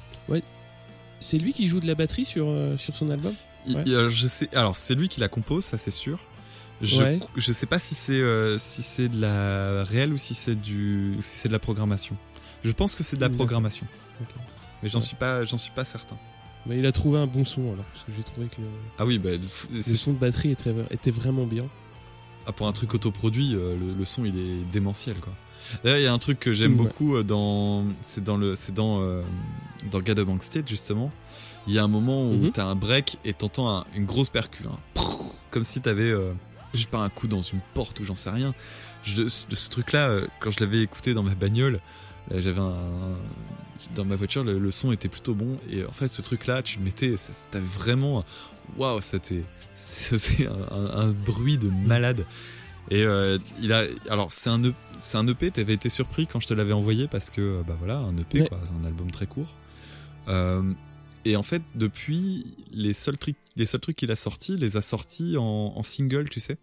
c'est 1.19 1.37
lui 1.39 1.51
qui 1.53 1.67
joue 1.67 1.79
de 1.79 1.87
la 1.87 1.95
batterie 1.95 2.25
sur, 2.25 2.47
euh, 2.47 2.77
sur 2.77 2.95
son 2.95 3.09
album? 3.09 3.33
Ouais. 3.67 3.83
il- 3.85 4.07
je 4.09 4.27
sais, 4.27 4.47
alors 4.55 4.77
c'est 4.77 4.95
lui 4.95 5.09
qui 5.09 5.19
la 5.19 5.27
compose, 5.27 5.63
ça 5.65 5.77
c'est 5.77 5.91
sûr. 5.91 6.19
Je, 6.81 7.01
Ouais. 7.01 7.19
je 7.35 7.51
sais 7.51 7.65
pas 7.65 7.79
si 7.79 7.95
c'est 7.95 8.13
euh, 8.21 8.57
si 8.59 8.83
c'est 8.83 9.09
de 9.09 9.19
la 9.19 9.83
réelle 9.83 10.13
ou 10.13 10.17
si 10.17 10.33
c'est 10.35 10.55
du 10.55 11.15
ou 11.17 11.21
si 11.21 11.35
c'est 11.37 11.47
de 11.47 11.53
la 11.53 11.59
programmation. 11.59 12.15
Je 12.63 12.71
pense 12.71 12.93
que 12.95 13.03
c'est 13.03 13.15
de 13.15 13.21
la 13.21 13.29
programmation, 13.29 13.87
mais 14.83 14.89
j'en 14.89 14.99
Ouais. 14.99 15.05
suis 15.05 15.15
pas 15.15 15.43
j'en 15.43 15.57
suis 15.57 15.71
pas 15.71 15.85
certain. 15.85 16.17
Mais 16.65 16.77
il 16.77 16.85
a 16.85 16.91
trouvé 16.91 17.17
un 17.17 17.27
bon 17.27 17.45
son 17.45 17.61
alors 17.73 17.85
parce 17.85 18.03
que 18.03 18.11
j'ai 18.15 18.23
trouvé 18.23 18.47
que 18.47 18.61
le, 18.61 18.67
Ah 18.99 19.05
oui, 19.05 19.17
bah, 19.19 19.29
le- 19.31 19.81
son 19.81 20.13
de 20.13 20.17
batterie 20.17 20.51
était, 20.51 20.73
était 20.91 21.11
vraiment 21.11 21.45
bien 21.45 21.65
ah, 22.45 22.51
pour 22.51 22.67
un 22.67 22.71
truc 22.73 22.93
autoproduit, 22.93 23.55
euh, 23.55 23.75
le, 23.75 23.93
le 23.97 24.05
son 24.05 24.23
il 24.25 24.37
est 24.37 24.63
démentiel 24.71 25.15
quoi. 25.19 25.33
D'ailleurs, 25.83 25.97
il 25.99 26.03
y 26.03 26.07
a 26.07 26.13
un 26.13 26.17
truc 26.19 26.39
que 26.39 26.53
j'aime 26.53 26.73
Ouais. 26.73 26.77
beaucoup 26.77 27.15
euh, 27.15 27.23
dans 27.23 27.85
c'est 28.01 28.23
dans 28.23 28.37
le 28.37 28.53
c'est 28.55 28.73
dans 28.73 29.01
euh, 29.01 29.21
dans 29.91 29.99
God 30.01 30.19
of 30.19 30.41
State 30.41 30.67
justement. 30.69 31.11
Il 31.67 31.73
y 31.73 31.79
a 31.79 31.83
un 31.83 31.87
moment 31.89 32.29
où 32.29 32.33
Mhm. 32.33 32.51
t'as 32.51 32.65
un 32.65 32.75
break 32.75 33.17
et 33.25 33.33
t'entends 33.33 33.69
un- 33.77 33.85
une 33.95 34.05
grosse 34.05 34.29
percu, 34.29 34.63
hein. 34.67 34.77
Comme 35.51 35.63
si 35.65 35.81
t'avais 35.81 36.09
euh, 36.11 36.33
je 36.73 36.85
pas 36.87 36.99
un 36.99 37.09
coup 37.09 37.27
dans 37.27 37.41
une 37.41 37.59
porte 37.73 37.99
ou 37.99 38.03
j'en 38.03 38.15
sais 38.15 38.29
rien. 38.29 38.53
Je, 39.03 39.27
ce, 39.27 39.45
ce 39.53 39.69
truc-là, 39.69 40.09
euh, 40.09 40.27
quand 40.39 40.51
je 40.51 40.59
l'avais 40.59 40.81
écouté 40.81 41.13
dans 41.13 41.23
ma 41.23 41.35
bagnole, 41.35 41.79
j'avais 42.35 42.59
un, 42.59 42.75
dans 43.95 44.05
ma 44.05 44.15
voiture, 44.15 44.43
le, 44.43 44.59
le 44.59 44.71
son 44.71 44.91
était 44.91 45.07
plutôt 45.09 45.33
bon 45.33 45.57
et 45.69 45.85
en 45.85 45.91
fait 45.91 46.07
ce 46.09 46.21
truc-là, 46.21 46.61
tu 46.61 46.79
le 46.79 46.83
mettais, 46.85 47.15
t'avais 47.51 47.65
vraiment, 47.65 48.25
waouh, 48.77 48.99
c'était 49.01 49.43
c'est 49.73 50.47
un, 50.47 50.99
un- 51.01 51.11
bruit 51.11 51.57
de 51.57 51.69
malade. 51.69 52.25
Et 52.89 53.03
euh, 53.03 53.37
il 53.61 53.73
a, 53.73 53.83
alors 54.09 54.31
c'est 54.31 54.49
un, 54.49 54.63
E- 54.63 54.73
c'est 54.97 55.17
un 55.17 55.27
EP. 55.27 55.51
T'avais 55.51 55.73
été 55.73 55.89
surpris 55.89 56.25
quand 56.25 56.39
je 56.39 56.47
te 56.47 56.53
l'avais 56.53 56.71
envoyé 56.73 57.07
parce 57.09 57.29
que 57.29 57.41
euh, 57.41 57.61
bah 57.67 57.75
voilà, 57.79 57.97
un 57.97 58.15
EP, 58.17 58.41
Ouais. 58.41 58.47
quoi, 58.47 58.59
c'est 58.63 58.71
un 58.81 58.85
album 58.87 59.11
très 59.11 59.27
court. 59.27 59.53
Euh, 60.29 60.71
et 61.27 61.35
en 61.35 61.43
fait, 61.43 61.61
depuis, 61.75 62.45
les 62.71 62.93
seuls 62.93 63.17
trucs, 63.17 63.35
les 63.55 63.65
seuls 63.65 63.81
trucs 63.81 63.95
qu'il 63.97 64.11
a 64.11 64.15
sortis, 64.15 64.55
les 64.57 64.77
a 64.77 64.81
sortis 64.81 65.35
en, 65.37 65.73
en 65.75 65.83
single, 65.83 66.29
tu 66.29 66.39
sais. 66.39 66.57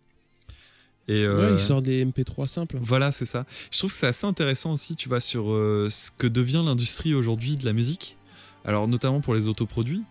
Et 1.07 1.23
euh, 1.25 1.39
Ouais, 1.49 1.53
il 1.53 1.59
sort 1.59 1.83
des 1.83 2.05
MP3 2.05 2.47
simples. 2.47 2.79
voilà, 2.81 3.13
c'est 3.13 3.27
ça. 3.27 3.45
Je 3.71 3.79
trouve 3.79 3.91
que 3.91 3.97
c'est 3.97 4.07
assez 4.07 4.27
intéressant 4.27 4.73
aussi, 4.73 4.97
tu 4.97 5.09
vois, 5.09 5.21
sur 5.21 5.53
euh, 5.53 5.89
ce 5.91 6.11
que 6.17 6.27
devient 6.27 6.63
l'industrie 6.65 7.15
aujourd'hui 7.15 7.57
de 7.57 7.65
la 7.67 7.73
musique. 7.75 8.17
Alors, 8.65 8.89
notamment 8.89 9.21
pour 9.21 9.35
les 9.35 9.49
autoproduits. 9.49 10.03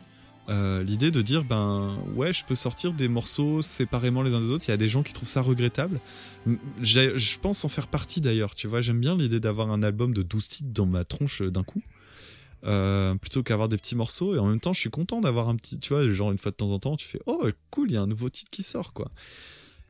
Euh, 0.49 0.83
L'idée 0.83 1.09
de 1.09 1.21
dire, 1.21 1.45
ben 1.45 1.97
ouais, 2.15 2.33
je 2.33 2.43
peux 2.43 2.53
sortir 2.53 2.93
des 2.93 3.07
morceaux 3.07 3.61
séparément 3.61 4.21
les 4.21 4.33
uns 4.33 4.41
des 4.41 4.51
autres. 4.51 4.65
Il 4.67 4.71
y 4.71 4.73
a 4.73 4.77
des 4.77 4.89
gens 4.89 5.01
qui 5.01 5.13
trouvent 5.13 5.27
ça 5.27 5.41
regrettable. 5.41 5.99
Je 6.81 7.39
pense 7.39 7.63
en 7.63 7.69
faire 7.69 7.87
partie 7.87 8.19
d'ailleurs, 8.21 8.53
tu 8.53 8.67
vois. 8.67 8.81
J'aime 8.81 8.99
bien 8.99 9.15
l'idée 9.15 9.39
d'avoir 9.39 9.71
un 9.71 9.81
album 9.81 10.13
de 10.13 10.21
12 10.21 10.47
titres 10.49 10.69
dans 10.73 10.85
ma 10.85 11.05
tronche 11.05 11.41
euh, 11.41 11.49
d'un 11.49 11.63
coup. 11.63 11.81
Euh, 12.65 13.13
plutôt 13.15 13.43
qu'avoir 13.43 13.67
des 13.67 13.75
petits 13.75 13.95
morceaux. 13.95 14.35
Et 14.35 14.39
en 14.39 14.47
même 14.47 14.59
temps 14.61 14.71
je 14.71 14.79
suis 14.79 14.89
content 14.89 15.19
d'avoir 15.19 15.49
un 15.49 15.55
petit 15.57 15.79
tu 15.79 15.89
vois 15.93 16.07
genre 16.07 16.31
une 16.31 16.37
fois 16.37 16.51
de 16.51 16.55
temps 16.55 16.71
en 16.71 16.79
temps 16.79 16.95
tu 16.95 17.05
fais 17.05 17.19
oh 17.25 17.43
cool 17.71 17.91
il 17.91 17.95
y 17.95 17.97
a 17.97 18.01
un 18.01 18.07
nouveau 18.07 18.29
titre 18.29 18.49
qui 18.51 18.63
sort 18.63 18.93
quoi. 18.93 19.11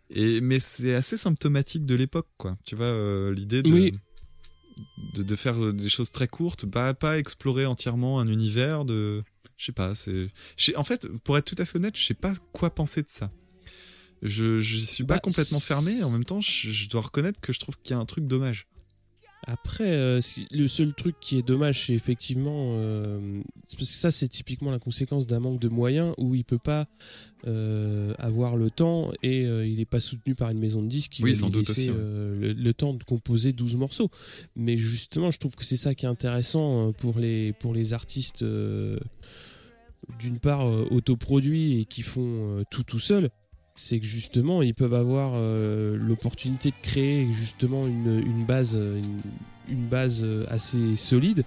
Et 0.09 0.41
mais 0.41 0.59
c'est 0.59 0.95
assez 0.95 1.15
symptomatique 1.15 1.85
de 1.85 1.93
l'époque 1.93 2.29
quoi. 2.37 2.57
Tu 2.65 2.75
vois 2.75 2.85
euh, 2.87 3.31
l'idée 3.31 3.61
de, 3.61 3.71
Oui. 3.71 3.91
de 5.13 5.21
de 5.21 5.35
faire 5.35 5.63
euh, 5.63 5.71
des 5.71 5.89
choses 5.89 6.11
très 6.11 6.27
courtes 6.27 6.65
pas 6.65 6.95
pas 6.95 7.19
explorer 7.19 7.67
entièrement 7.67 8.19
un 8.19 8.27
univers 8.27 8.85
de 8.85 9.21
je 9.55 9.65
sais 9.65 9.71
pas 9.71 9.93
c'est 9.93 10.31
en 10.75 10.83
fait 10.83 11.07
pour 11.23 11.37
être 11.37 11.45
tout 11.45 11.61
à 11.61 11.65
fait 11.65 11.77
honnête 11.77 11.95
je 11.95 12.03
sais 12.03 12.15
pas 12.15 12.33
quoi 12.53 12.73
penser 12.73 13.03
de 13.03 13.09
ça. 13.09 13.31
Je 14.23 14.59
je 14.59 14.77
suis 14.77 15.03
pas 15.03 15.15
Bah, 15.15 15.19
complètement 15.19 15.59
fermé. 15.59 16.01
En 16.01 16.09
même 16.09 16.25
temps 16.25 16.41
je, 16.41 16.71
je 16.71 16.89
dois 16.89 17.01
reconnaître 17.01 17.39
que 17.39 17.53
je 17.53 17.59
trouve 17.59 17.77
qu'il 17.83 17.91
y 17.91 17.93
a 17.93 17.99
un 17.99 18.05
truc 18.05 18.25
dommage 18.25 18.67
Après, 19.45 19.91
euh, 19.91 20.21
le 20.51 20.67
seul 20.67 20.93
truc 20.93 21.15
qui 21.19 21.37
est 21.37 21.41
dommage, 21.45 21.85
c'est 21.87 21.93
effectivement. 21.93 22.75
euh, 22.77 23.41
parce 23.61 23.75
que 23.75 23.83
ça, 23.85 24.11
c'est 24.11 24.27
typiquement 24.27 24.71
la 24.71 24.79
conséquence 24.79 25.27
d'un 25.27 25.39
manque 25.39 25.59
de 25.59 25.67
moyens 25.67 26.13
où 26.17 26.33
il 26.35 26.43
peut 26.45 26.57
pas 26.57 26.85
euh, 27.45 28.13
avoir 28.19 28.55
le 28.55 28.69
temps 28.69 29.11
et 29.21 29.41
il 29.43 29.75
n'est 29.75 29.85
pas 29.85 29.99
soutenu 29.99 30.33
par 30.35 30.49
une 30.51 30.59
maison 30.59 30.81
de 30.81 30.87
disques 30.87 31.11
qui 31.13 31.23
Oui, 31.23 31.33
va 31.33 31.47
lui 31.47 31.51
doute 31.51 31.67
laisser 31.67 31.89
aussi, 31.89 31.89
ouais. 31.91 31.97
le, 31.97 32.53
le 32.53 32.73
temps 32.73 32.93
de 32.93 33.03
composer 33.03 33.51
12 33.53 33.75
morceaux. 33.75 34.09
Mais 34.55 34.77
justement, 34.77 35.29
je 35.31 35.39
trouve 35.39 35.55
que 35.55 35.65
c'est 35.65 35.77
ça 35.77 35.93
qui 35.93 36.05
est 36.05 36.09
intéressant 36.09 36.93
pour 36.93 37.19
les, 37.19 37.53
pour 37.53 37.73
les 37.73 37.93
artistes, 37.93 38.43
d'une 40.19 40.39
part, 40.39 40.65
autoproduits 40.91 41.81
et 41.81 41.85
qui 41.85 42.01
font 42.01 42.63
tout 42.69 42.83
tout 42.83 42.99
seuls 42.99 43.29
c'est 43.75 43.99
que 43.99 44.05
justement 44.05 44.61
ils 44.61 44.73
peuvent 44.73 44.93
avoir 44.93 45.31
euh, 45.35 45.97
l'opportunité 45.97 46.69
de 46.69 46.75
créer 46.81 47.27
justement 47.31 47.87
une, 47.87 48.19
une 48.19 48.45
base 48.45 48.75
une, 48.75 49.21
une 49.67 49.87
base 49.87 50.21
euh, 50.23 50.45
assez 50.49 50.95
solide. 50.95 51.43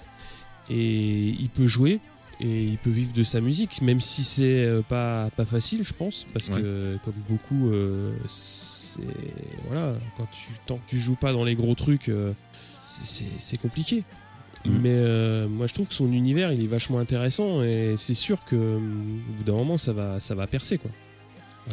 Et 0.69 1.29
il 1.39 1.49
peut 1.49 1.67
jouer 1.67 2.01
et 2.41 2.65
il 2.65 2.77
peut 2.79 2.91
vivre 2.91 3.13
de 3.13 3.23
sa 3.23 3.41
musique 3.41 3.81
même 3.83 4.01
si 4.01 4.25
c'est 4.25 4.65
euh, 4.65 4.83
pas 4.83 5.31
pas 5.37 5.45
facile 5.45 5.83
je 5.85 5.93
pense. 5.93 6.27
Parce 6.33 6.49
que 6.49 6.99
comme 7.05 7.15
beaucoup 7.29 7.71
euh, 7.71 8.13
c'est 8.27 9.01
voilà 9.69 9.95
quand 10.17 10.27
tu 10.33 10.49
tant 10.67 10.79
que 10.79 10.87
tu 10.89 10.97
joues 10.97 11.15
pas 11.15 11.33
dans 11.33 11.45
les 11.45 11.55
gros 11.55 11.75
trucs 11.77 12.09
euh, 12.09 12.33
c'est- 12.81 13.57
compliqué. 13.61 14.03
Mhm. 14.65 14.81
mais 14.83 14.91
euh, 14.91 15.47
moi 15.49 15.67
je 15.69 15.75
trouve 15.75 15.87
que 15.87 15.95
son 15.95 16.11
univers 16.13 16.53
il 16.53 16.61
est 16.65 16.67
vachement 16.67 16.99
intéressant. 16.99 17.63
Et 17.63 17.95
c'est 17.97 18.15
sûr 18.15 18.45
que 18.45 18.57
au 18.57 18.81
bout 19.39 19.45
d'un 19.45 19.53
moment 19.55 19.79
ça 19.79 19.93
va 19.93 20.19
ça 20.19 20.35
va 20.35 20.49
percer 20.49 20.79
quoi 20.79 20.91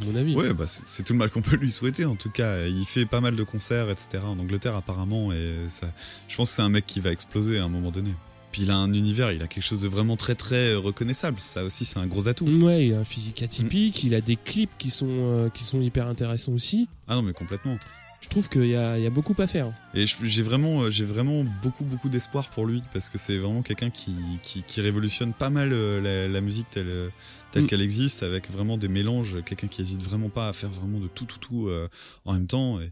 à 0.02 0.06
mon 0.06 0.16
avis 0.16 0.36
Ouais, 0.36 0.54
bah 0.54 0.66
c'est 0.68 1.04
tout 1.04 1.14
le 1.14 1.20
mal 1.20 1.30
qu'on 1.30 1.42
peut 1.42 1.56
lui 1.56 1.72
souhaiter. 1.72 2.06
En 2.06 2.16
tout 2.16 2.30
cas, 2.30 2.66
il 2.66 2.86
fait 2.86 3.06
pas 3.06 3.22
mal 3.22 3.36
de 3.36 3.44
concerts, 3.44 3.90
etc. 3.90 4.20
En 4.26 4.40
Angleterre 4.40 4.76
apparemment, 4.76 5.32
et 5.32 5.54
ça, 5.70 5.88
je 6.28 6.36
pense 6.36 6.50
que 6.50 6.56
c'est 6.56 6.62
un 6.62 6.70
mec 6.70 6.86
qui 6.86 7.00
va 7.00 7.12
exploser 7.12 7.60
à 7.60 7.64
un 7.66 7.70
moment 7.70 7.92
donné. 7.92 8.14
Puis 8.52 8.64
il 8.64 8.72
a 8.72 8.76
un 8.76 8.94
univers, 8.94 9.32
il 9.32 9.42
a 9.42 9.48
quelque 9.48 9.64
chose 9.64 9.82
de 9.82 9.88
vraiment 9.88 10.16
très 10.16 10.36
très 10.36 10.76
reconnaissable. 10.76 11.40
Ça 11.40 11.64
aussi, 11.64 11.86
c'est 11.86 11.98
un 11.98 12.06
gros 12.06 12.28
atout. 12.28 12.46
Ouais, 12.46 12.86
il 12.86 12.94
a 12.94 13.00
un 13.00 13.04
physique 13.04 13.42
atypique, 13.42 14.04
il 14.04 14.14
a 14.14 14.22
des 14.22 14.36
clips 14.36 14.70
qui 14.78 14.92
sont, 14.92 15.08
euh, 15.10 15.50
qui 15.50 15.64
sont 15.64 15.82
hyper 15.82 16.08
intéressants 16.08 16.52
aussi. 16.52 16.88
Ah 17.08 17.16
non, 17.16 17.24
mais 17.24 17.34
complètement. 17.34 17.78
Je 18.22 18.30
trouve 18.30 18.48
qu'il 18.48 18.68
y 18.68 18.76
a, 18.76 18.98
il 18.98 19.04
y 19.04 19.08
a 19.08 19.10
beaucoup 19.10 19.36
à 19.40 19.48
faire. 19.48 19.72
Et 19.94 20.06
j'ai 20.24 20.44
vraiment, 20.44 20.84
euh, 20.84 20.90
j'ai 20.90 21.04
vraiment 21.04 21.44
beaucoup 21.62 21.84
beaucoup 21.84 22.08
d'espoir 22.08 22.50
pour 22.52 22.66
lui 22.66 22.82
parce 22.94 23.10
que 23.10 23.18
c'est 23.18 23.38
vraiment 23.38 23.64
quelqu'un 23.64 23.90
qui, 23.90 24.14
qui 24.42 24.64
qui 24.64 24.80
révolutionne 24.82 25.34
pas 25.34 25.50
mal 25.50 25.72
euh, 25.74 26.00
la, 26.00 26.32
la 26.32 26.42
musique 26.42 26.70
telle 26.70 26.88
euh, 26.88 27.10
telle 27.54 27.64
Mm. 27.64 27.68
qu'elle 27.68 27.82
existe 27.82 28.24
avec 28.24 28.52
vraiment 28.52 28.78
des 28.78 28.88
mélanges. 28.90 29.42
Quelqu'un 29.46 29.68
qui 29.68 29.82
hésite 29.82 30.02
vraiment 30.04 30.30
pas 30.30 30.50
à 30.50 30.54
faire 30.54 30.70
vraiment 30.72 31.00
de 31.00 31.08
tout 31.08 31.26
tout 31.26 31.38
tout 31.40 31.68
euh, 31.70 31.88
en 32.26 32.34
même 32.34 32.48
temps. 32.48 32.82
Et 32.82 32.92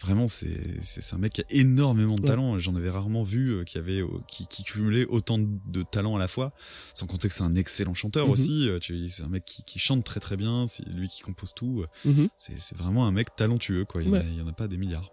vraiment, 0.00 0.28
c'est 0.28 0.76
c'est 0.82 1.14
un 1.14 1.18
mec 1.18 1.32
qui 1.32 1.40
a 1.40 1.44
énormément 1.50 2.16
de 2.16 2.20
Ouais. 2.20 2.26
talent. 2.26 2.58
J'en 2.58 2.76
avais 2.76 2.90
rarement 2.90 3.22
vu 3.22 3.50
euh, 3.50 3.64
qui 3.64 3.78
avait 3.78 4.00
euh, 4.02 4.06
qui 4.28 4.46
qui 4.46 4.62
cumulait 4.64 5.06
autant 5.06 5.38
de, 5.38 5.82
talent 5.82 6.14
à 6.14 6.18
la 6.18 6.28
fois. 6.28 6.52
Sans 6.94 7.06
compter 7.06 7.26
que 7.28 7.34
c'est 7.34 7.42
un 7.42 7.54
excellent 7.54 7.94
chanteur 7.94 8.26
Mhm. 8.26 8.32
aussi. 8.32 8.68
Euh, 8.68 8.78
tu- 8.78 9.08
C'est 9.08 9.22
un 9.24 9.28
mec 9.28 9.44
qui, 9.46 9.62
qui 9.64 9.78
chante 9.78 10.04
très 10.04 10.20
très 10.20 10.36
bien. 10.36 10.66
C'est 10.68 10.84
lui 10.94 11.08
qui 11.08 11.22
compose 11.22 11.54
tout. 11.54 11.84
Mhm, 12.04 12.28
C'est 12.38 12.58
c'est 12.60 12.76
vraiment 12.76 13.06
un 13.06 13.12
mec 13.12 13.34
talentueux 13.34 13.84
quoi. 13.86 14.02
Il 14.02 14.08
y 14.08 14.10
en 14.10 14.14
a- 14.14 14.18
Ouais. 14.18 14.26
il 14.30 14.38
y 14.38 14.42
en 14.42 14.46
a 14.48 14.52
pas 14.52 14.68
des 14.68 14.76
milliards. 14.76 15.10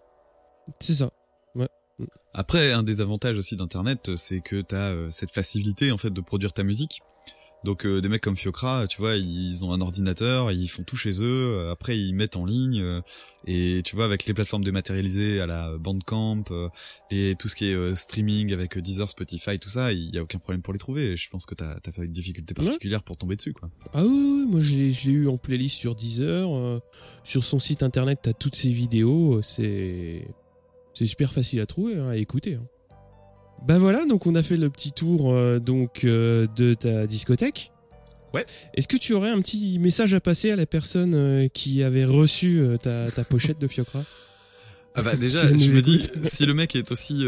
C'est 0.79 0.93
ça. 0.93 1.09
Après, 2.33 2.71
un 2.71 2.83
des 2.83 3.01
avantages 3.01 3.37
aussi 3.37 3.57
d'Internet, 3.57 4.15
c'est 4.15 4.39
que 4.39 4.61
t'as 4.61 4.91
euh, 4.93 5.09
cette 5.09 5.31
facilité 5.31 5.91
en 5.91 5.97
fait 5.97 6.11
de 6.11 6.21
produire 6.21 6.53
ta 6.53 6.63
musique. 6.63 7.01
Donc 7.65 7.85
euh, 7.85 7.99
des 7.99 8.07
mecs 8.07 8.21
comme 8.21 8.37
Fiocra, 8.37 8.87
tu 8.87 8.99
vois, 9.01 9.15
ils 9.17 9.65
ont 9.65 9.73
un 9.73 9.81
ordinateur, 9.81 10.49
ils 10.51 10.69
font 10.69 10.83
tout 10.83 10.95
chez 10.95 11.21
eux. 11.21 11.55
euh, 11.57 11.71
Après, 11.71 11.99
ils 11.99 12.13
mettent 12.13 12.37
en 12.37 12.45
ligne 12.45 12.79
euh, 12.81 13.01
et 13.45 13.81
tu 13.83 13.97
vois 13.97 14.05
avec 14.05 14.25
les 14.27 14.33
plateformes 14.33 14.63
dématérialisées 14.63 15.41
à 15.41 15.45
la 15.45 15.77
Bandcamp 15.77 16.45
euh, 16.51 16.69
et 17.11 17.35
tout 17.37 17.49
ce 17.49 17.55
qui 17.55 17.67
est 17.67 17.73
euh, 17.73 17.93
streaming 17.93 18.53
avec 18.53 18.77
Deezer, 18.77 19.09
Spotify, 19.09 19.59
tout 19.59 19.67
ça, 19.67 19.91
il 19.91 20.09
y 20.15 20.17
a 20.17 20.23
aucun 20.23 20.39
problème 20.39 20.61
pour 20.61 20.71
les 20.71 20.79
trouver. 20.79 21.11
Et 21.11 21.17
je 21.17 21.29
pense 21.29 21.45
que 21.45 21.53
t'as 21.53 21.77
t'as 21.81 21.91
pas 21.91 22.03
eu 22.03 22.07
de 22.07 22.13
difficulté 22.13 22.53
Ouais. 22.57 22.63
particulière 22.65 23.03
pour 23.03 23.17
tomber 23.17 23.35
dessus, 23.35 23.51
quoi. 23.53 23.69
Ah 23.93 24.03
oui, 24.03 24.09
oui, 24.09 24.45
moi 24.49 24.59
je 24.61 24.75
l'ai, 24.75 24.91
je 24.91 25.07
l'ai 25.07 25.13
eu 25.13 25.27
en 25.27 25.37
playlist 25.37 25.75
sur 25.77 25.95
Deezer. 25.95 26.55
euh, 26.55 26.79
sur 27.23 27.43
son 27.43 27.59
site 27.59 27.83
internet, 27.83 28.19
t'as 28.23 28.33
toutes 28.33 28.55
ses 28.55 28.69
vidéos. 28.71 29.41
C'est, 29.41 30.25
c'est 30.93 31.05
super 31.05 31.33
facile 31.33 31.59
à 31.59 31.65
trouver, 31.65 31.97
hein, 31.97 32.07
à 32.07 32.15
écouter. 32.15 32.55
hein. 32.55 32.63
Bah 33.65 33.77
voilà, 33.77 34.05
donc 34.05 34.25
on 34.25 34.35
a 34.35 34.43
fait 34.43 34.57
le 34.57 34.69
petit 34.69 34.91
tour 34.91 35.33
euh, 35.33 35.59
donc 35.59 36.03
euh, 36.03 36.47
de 36.55 36.73
ta 36.73 37.05
discothèque. 37.07 37.71
Ouais. 38.33 38.45
Est-ce 38.75 38.87
que 38.87 38.97
tu 38.97 39.13
aurais 39.13 39.29
un 39.29 39.41
petit 39.41 39.79
message 39.79 40.13
à 40.13 40.19
passer 40.19 40.51
à 40.51 40.55
la 40.55 40.65
personne 40.65 41.13
euh, 41.15 41.47
qui 41.47 41.83
avait 41.83 42.05
reçu 42.05 42.61
ta, 42.81 43.09
ta 43.11 43.23
pochette 43.23 43.59
de 43.59 43.67
Fiocra? 43.67 44.01
Ah 44.95 45.03
bah 45.03 45.11
Si 45.13 45.19
déjà, 45.19 45.47
je 45.47 45.69
me 45.69 45.81
dis, 45.83 46.01
si 46.23 46.47
le 46.47 46.55
mec 46.55 46.75
est 46.75 46.91
aussi 46.91 47.23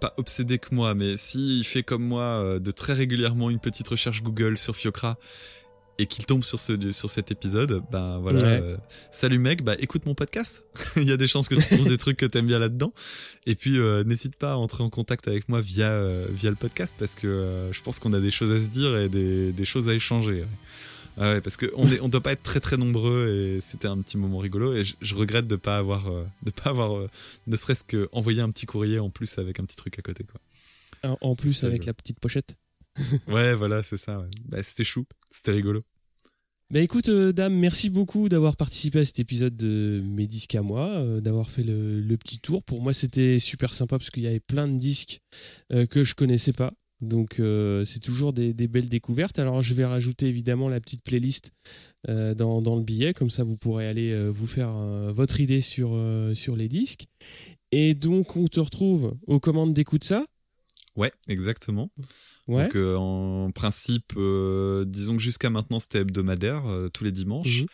pas 0.00 0.12
obsédé 0.18 0.58
que 0.58 0.74
moi, 0.74 0.94
mais 0.94 1.16
s'il 1.16 1.64
fait 1.64 1.82
comme 1.82 2.04
moi 2.04 2.58
de 2.60 2.70
très 2.70 2.92
régulièrement 2.92 3.48
une 3.48 3.58
petite 3.58 3.88
recherche 3.88 4.22
Google 4.22 4.58
sur 4.58 4.76
Fiocra 4.76 5.16
et 5.98 6.06
qu'il 6.06 6.26
tombe 6.26 6.44
sur 6.44 6.60
ce 6.60 6.90
sur 6.92 7.08
cet 7.08 7.30
épisode, 7.30 7.82
ben 7.90 8.18
voilà. 8.18 8.38
Ouais. 8.40 8.60
euh, 8.62 8.76
salut 9.10 9.38
mec, 9.38 9.62
bah 9.62 9.74
écoute 9.78 10.04
mon 10.06 10.14
podcast. 10.14 10.64
Il 10.96 11.04
y 11.08 11.12
a 11.12 11.16
des 11.16 11.26
chances 11.26 11.48
que 11.48 11.54
tu 11.54 11.74
trouves 11.76 11.88
des 11.88 11.98
trucs 11.98 12.18
que 12.18 12.26
t'aimes 12.26 12.46
bien 12.46 12.58
là-dedans. 12.58 12.92
Et 13.46 13.54
puis 13.54 13.78
euh, 13.78 14.04
n'hésite 14.04 14.36
pas 14.36 14.52
à 14.52 14.56
entrer 14.56 14.82
en 14.82 14.90
contact 14.90 15.26
avec 15.28 15.48
moi 15.48 15.60
via 15.60 15.90
euh, 15.90 16.26
via 16.30 16.50
le 16.50 16.56
podcast 16.56 16.96
parce 16.98 17.14
que 17.14 17.68
je 17.72 17.82
pense 17.82 17.98
qu'on 17.98 18.12
a 18.12 18.20
des 18.20 18.30
choses 18.30 18.50
à 18.52 18.62
se 18.62 18.70
dire 18.70 18.96
et 18.96 19.08
des 19.08 19.52
des 19.52 19.64
choses 19.64 19.88
à 19.88 19.94
échanger. 19.94 20.40
ouais. 20.42 20.48
Ah 21.18 21.32
ouais, 21.32 21.40
parce 21.40 21.56
que 21.56 21.64
on 21.76 21.86
est, 21.90 21.98
on 22.02 22.10
doit 22.10 22.22
pas 22.22 22.32
être 22.32 22.42
très 22.42 22.60
très 22.60 22.76
nombreux 22.76 23.28
et 23.56 23.60
c'était 23.62 23.88
un 23.88 23.96
petit 24.02 24.18
moment 24.18 24.36
rigolo 24.36 24.74
et 24.74 24.84
je, 24.84 24.96
je 25.00 25.14
regrette 25.14 25.46
de 25.46 25.56
pas 25.56 25.78
avoir, 25.78 26.10
de 26.42 26.50
pas 26.50 26.68
avoir, 26.68 27.06
ne 27.46 27.56
serait-ce 27.56 27.84
que 27.84 28.06
envoyé 28.12 28.42
un 28.42 28.50
petit 28.50 28.66
courrier 28.66 28.98
en 28.98 29.08
plus 29.08 29.38
avec 29.38 29.58
un 29.58 29.64
petit 29.64 29.76
truc 29.76 29.98
à 29.98 30.02
côté 30.02 30.24
quoi. 30.24 30.38
En- 31.22 31.34
plus, 31.36 31.64
avec 31.64 31.86
la 31.86 31.94
petite 31.94 32.20
pochette. 32.20 32.56
Ouais, 33.28 33.54
voilà, 33.54 33.82
c'est 33.82 33.96
ça. 33.96 34.18
ouais. 34.20 34.28
Bah, 34.46 34.62
c'était 34.62 34.84
chou, 34.84 35.04
c'était 35.30 35.52
rigolo. 35.52 35.80
Bah 36.68 36.80
écoute, 36.80 37.08
euh, 37.10 37.32
dame, 37.32 37.54
merci 37.54 37.90
beaucoup 37.90 38.28
d'avoir 38.28 38.56
participé 38.56 38.98
à 38.98 39.04
cet 39.04 39.20
épisode 39.20 39.56
de 39.56 40.02
mes 40.04 40.26
disques 40.26 40.56
à 40.56 40.62
moi, 40.62 40.88
euh, 40.88 41.20
d'avoir 41.20 41.48
fait 41.48 41.62
le, 41.62 42.00
le 42.00 42.16
petit 42.16 42.40
tour. 42.40 42.64
Pour 42.64 42.82
moi, 42.82 42.92
c'était 42.92 43.38
super 43.38 43.72
sympa 43.72 43.98
parce 43.98 44.10
qu'il 44.10 44.24
y 44.24 44.26
avait 44.26 44.40
plein 44.40 44.66
de 44.66 44.76
disques 44.76 45.20
euh, 45.72 45.86
que 45.86 46.02
je 46.02 46.16
connaissais 46.16 46.52
pas. 46.52 46.72
Donc 47.02 47.42
c'est 47.84 48.00
toujours 48.00 48.32
des, 48.32 48.54
des 48.54 48.68
belles 48.68 48.88
découvertes. 48.88 49.38
Alors 49.38 49.60
je 49.60 49.74
vais 49.74 49.84
rajouter 49.84 50.28
évidemment 50.28 50.70
la 50.70 50.80
petite 50.80 51.02
playlist 51.04 51.52
dans, 52.08 52.62
dans 52.62 52.74
le 52.76 52.84
billet, 52.84 53.12
comme 53.12 53.28
ça 53.28 53.44
vous 53.44 53.58
pourrez 53.58 53.86
aller 53.86 54.30
vous 54.30 54.46
faire 54.46 54.72
votre 55.12 55.38
idée 55.42 55.60
sur, 55.60 55.94
sur 56.32 56.56
les 56.56 56.68
disques. 56.68 57.04
Et 57.70 57.92
donc 57.92 58.34
on 58.36 58.48
te 58.48 58.60
retrouve 58.60 59.14
aux 59.26 59.40
commandes 59.40 59.74
d'écoute 59.74 60.04
ça? 60.04 60.24
Ouais, 60.96 61.12
exactement. 61.28 61.90
Ouais. 62.48 62.64
Donc 62.64 62.76
euh, 62.76 62.96
en 62.96 63.50
principe, 63.50 64.12
euh, 64.16 64.84
disons 64.86 65.16
que 65.16 65.22
jusqu'à 65.22 65.50
maintenant 65.50 65.80
c'était 65.80 66.00
hebdomadaire 66.00 66.66
euh, 66.66 66.88
tous 66.88 67.04
les 67.04 67.12
dimanches. 67.12 67.62
Mhm. 67.62 67.66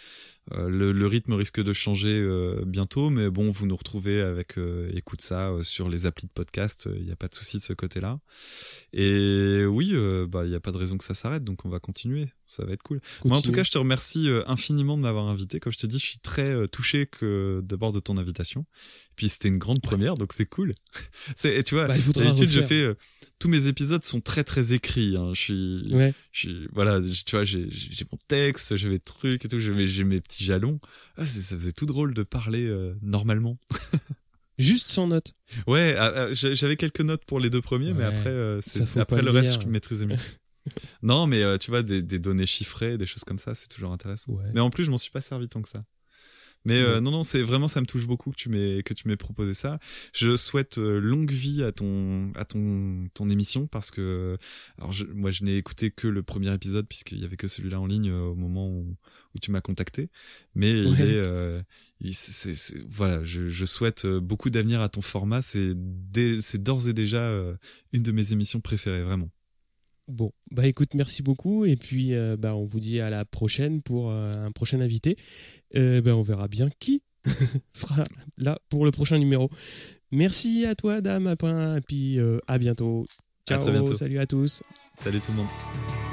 Euh, 0.54 0.68
le, 0.68 0.92
le 0.92 1.06
rythme 1.06 1.32
risque 1.32 1.62
de 1.62 1.72
changer 1.72 2.12
euh, 2.18 2.62
bientôt, 2.66 3.08
mais 3.10 3.30
bon, 3.30 3.50
vous 3.50 3.66
nous 3.66 3.76
retrouvez 3.76 4.20
avec 4.20 4.58
euh, 4.58 4.90
écoute 4.94 5.20
ça 5.22 5.50
sur 5.62 5.88
les 5.88 6.04
applis 6.06 6.26
de 6.26 6.32
podcast. 6.32 6.88
Il 6.98 7.04
n'y 7.04 7.10
a 7.12 7.16
pas 7.16 7.28
de 7.28 7.34
souci 7.34 7.56
de 7.56 7.62
ce 7.62 7.72
côté-là. 7.72 8.18
Et 8.92 9.64
oui, 9.64 9.94
bah 10.28 10.44
il 10.44 10.50
n'y 10.50 10.54
a 10.56 10.60
pas 10.60 10.72
de 10.72 10.76
raison 10.76 10.98
que 10.98 11.04
ça 11.04 11.14
s'arrête, 11.14 11.44
donc 11.44 11.64
on 11.64 11.68
va 11.70 11.78
continuer. 11.78 12.26
Ça 12.46 12.66
va 12.66 12.72
être 12.72 12.82
cool. 12.82 13.00
Moi, 13.24 13.38
en 13.38 13.40
tout 13.40 13.50
cas, 13.52 13.62
je 13.64 13.70
te 13.70 13.78
remercie 13.78 14.28
infiniment 14.46 14.98
de 14.98 15.02
m'avoir 15.02 15.26
invité. 15.28 15.58
Comme 15.58 15.72
je 15.72 15.78
te 15.78 15.86
dis, 15.86 15.98
je 15.98 16.04
suis 16.04 16.18
très 16.18 16.68
touché 16.68 17.06
que 17.06 17.62
d'abord 17.64 17.92
de 17.92 18.00
ton 18.00 18.18
invitation. 18.18 18.66
Puis 19.16 19.28
c'était 19.30 19.48
une 19.48 19.58
grande 19.58 19.80
première, 19.80 20.14
donc 20.14 20.32
c'est 20.34 20.44
cool. 20.46 20.72
et 21.44 21.62
tu 21.62 21.74
vois, 21.74 21.86
Bah, 21.88 21.94
d'habitude 21.96 22.48
je 22.48 22.60
fais 22.60 22.82
euh, 22.82 22.94
tous 23.38 23.48
mes 23.48 23.66
épisodes 23.68 24.02
sont 24.04 24.20
très 24.20 24.44
très 24.44 24.72
écrits. 24.72 25.16
hein. 25.16 25.32
Je 25.34 25.40
suis 25.40 25.94
Ouais. 25.94 26.14
je 26.32 26.38
suis- 26.40 26.68
voilà, 26.72 27.00
je- 27.00 27.22
tu 27.24 27.36
vois, 27.36 27.44
j'ai 27.44 27.60
mon 28.10 28.18
texte, 28.28 28.76
j'ai 28.76 28.88
mes 28.88 28.98
trucs 28.98 29.44
et 29.44 29.48
tout, 29.48 29.58
j'ai 29.60 29.72
mes, 29.72 29.86
j'ai 29.86 30.04
mes 30.04 30.20
petits 30.20 30.41
jalons. 30.44 30.78
Ah, 31.16 31.24
ça 31.24 31.56
faisait 31.56 31.72
tout 31.72 31.86
drôle 31.86 32.14
de 32.14 32.22
parler 32.22 32.66
euh, 32.66 32.94
normalement. 33.02 33.58
Juste 34.58 34.90
sans 34.90 35.06
notes. 35.06 35.32
Ouais, 35.66 35.94
ah, 35.98 36.12
ah, 36.14 36.26
j'avais 36.32 36.76
quelques 36.76 37.00
notes 37.00 37.24
pour 37.24 37.40
les 37.40 37.50
deux 37.50 37.62
premiers, 37.62 37.94
mais 37.94 38.04
après, 38.04 38.30
euh, 38.30 38.60
après 38.96 39.22
le 39.22 39.30
reste, 39.30 39.62
je 39.62 39.66
maîtrisais 39.66 40.06
mieux. 40.06 40.16
non, 41.02 41.26
mais 41.26 41.42
euh, 41.42 41.58
tu 41.58 41.70
vois, 41.70 41.82
des, 41.82 42.02
des 42.02 42.18
données 42.18 42.46
chiffrées, 42.46 42.96
des 42.98 43.06
choses 43.06 43.24
comme 43.24 43.38
ça, 43.38 43.54
c'est 43.54 43.68
toujours 43.68 43.92
intéressant. 43.92 44.32
Ouais. 44.32 44.50
Mais 44.54 44.60
en 44.60 44.70
plus, 44.70 44.84
je 44.84 44.90
m'en 44.90 44.98
suis 44.98 45.10
pas 45.10 45.20
servi 45.20 45.48
tant 45.48 45.62
que 45.62 45.68
ça. 45.68 45.84
Mais 46.64 46.80
euh, 46.80 47.00
non, 47.00 47.10
non, 47.10 47.22
c'est 47.24 47.42
vraiment, 47.42 47.66
ça 47.68 47.80
me 47.80 47.86
touche 47.86 48.06
beaucoup 48.06 48.30
que 48.30 48.36
tu 48.36 48.48
m'aies 48.48 48.82
que 48.84 48.94
tu 48.94 49.08
m'aies 49.08 49.16
proposé 49.16 49.52
ça. 49.54 49.78
Je 50.14 50.36
souhaite 50.36 50.78
euh, 50.78 51.00
longue 51.00 51.30
vie 51.30 51.62
à 51.64 51.72
ton 51.72 52.32
à 52.34 52.44
ton 52.44 53.08
ton 53.14 53.28
émission 53.28 53.66
parce 53.66 53.90
que 53.90 54.36
alors 54.78 54.92
je, 54.92 55.04
moi 55.06 55.30
je 55.32 55.42
n'ai 55.44 55.56
écouté 55.56 55.90
que 55.90 56.06
le 56.06 56.22
premier 56.22 56.52
épisode 56.54 56.86
puisqu'il 56.86 57.18
y 57.20 57.24
avait 57.24 57.36
que 57.36 57.48
celui-là 57.48 57.80
en 57.80 57.86
ligne 57.86 58.10
euh, 58.10 58.20
au 58.30 58.34
moment 58.36 58.68
où, 58.68 58.96
où 59.34 59.38
tu 59.40 59.50
m'as 59.50 59.60
contacté. 59.60 60.08
Mais 60.54 60.70
il 60.70 60.86
Ouais. 60.88 61.00
est 61.00 61.22
euh, 61.26 61.62
il- 62.00 62.14
c'est- 62.14 62.54
c'est- 62.54 62.78
voilà, 62.88 63.24
je, 63.24 63.48
je 63.48 63.64
souhaite 63.64 64.04
euh, 64.04 64.20
beaucoup 64.20 64.50
d'avenir 64.50 64.80
à 64.82 64.88
ton 64.88 65.02
format. 65.02 65.42
C'est 65.42 65.74
c'est 66.40 66.62
d'ores 66.62 66.88
et 66.88 66.92
déjà 66.92 67.32
une 67.92 68.02
de 68.02 68.12
mes 68.12 68.32
émissions 68.32 68.60
préférées, 68.60 69.02
vraiment. 69.02 69.30
Bon, 70.08 70.32
bah 70.50 70.66
écoute, 70.66 70.94
merci 70.94 71.22
beaucoup. 71.22 71.64
Et 71.64 71.76
puis, 71.76 72.14
euh, 72.14 72.36
bah, 72.36 72.54
on 72.56 72.64
vous 72.64 72.80
dit 72.80 73.00
à 73.00 73.10
la 73.10 73.24
prochaine 73.24 73.82
pour 73.82 74.10
euh, 74.10 74.46
un 74.46 74.50
prochain 74.50 74.80
invité. 74.80 75.16
Euh, 75.76 76.00
bah, 76.00 76.16
on 76.16 76.22
verra 76.22 76.48
bien 76.48 76.68
qui 76.78 77.02
sera 77.72 78.04
là 78.36 78.58
pour 78.68 78.84
le 78.84 78.90
prochain 78.90 79.18
numéro. 79.18 79.48
Merci 80.10 80.66
à 80.66 80.74
toi, 80.74 81.00
Dame. 81.00 81.34
Et 81.40 81.80
puis, 81.86 82.18
à 82.46 82.58
bientôt. 82.58 83.04
À 83.48 83.54
Ciao, 83.54 83.62
très 83.62 83.72
bientôt. 83.72 83.94
salut 83.94 84.18
à 84.18 84.26
tous. 84.26 84.62
Salut 84.92 85.20
tout 85.20 85.30
le 85.32 85.38
monde. 85.38 86.11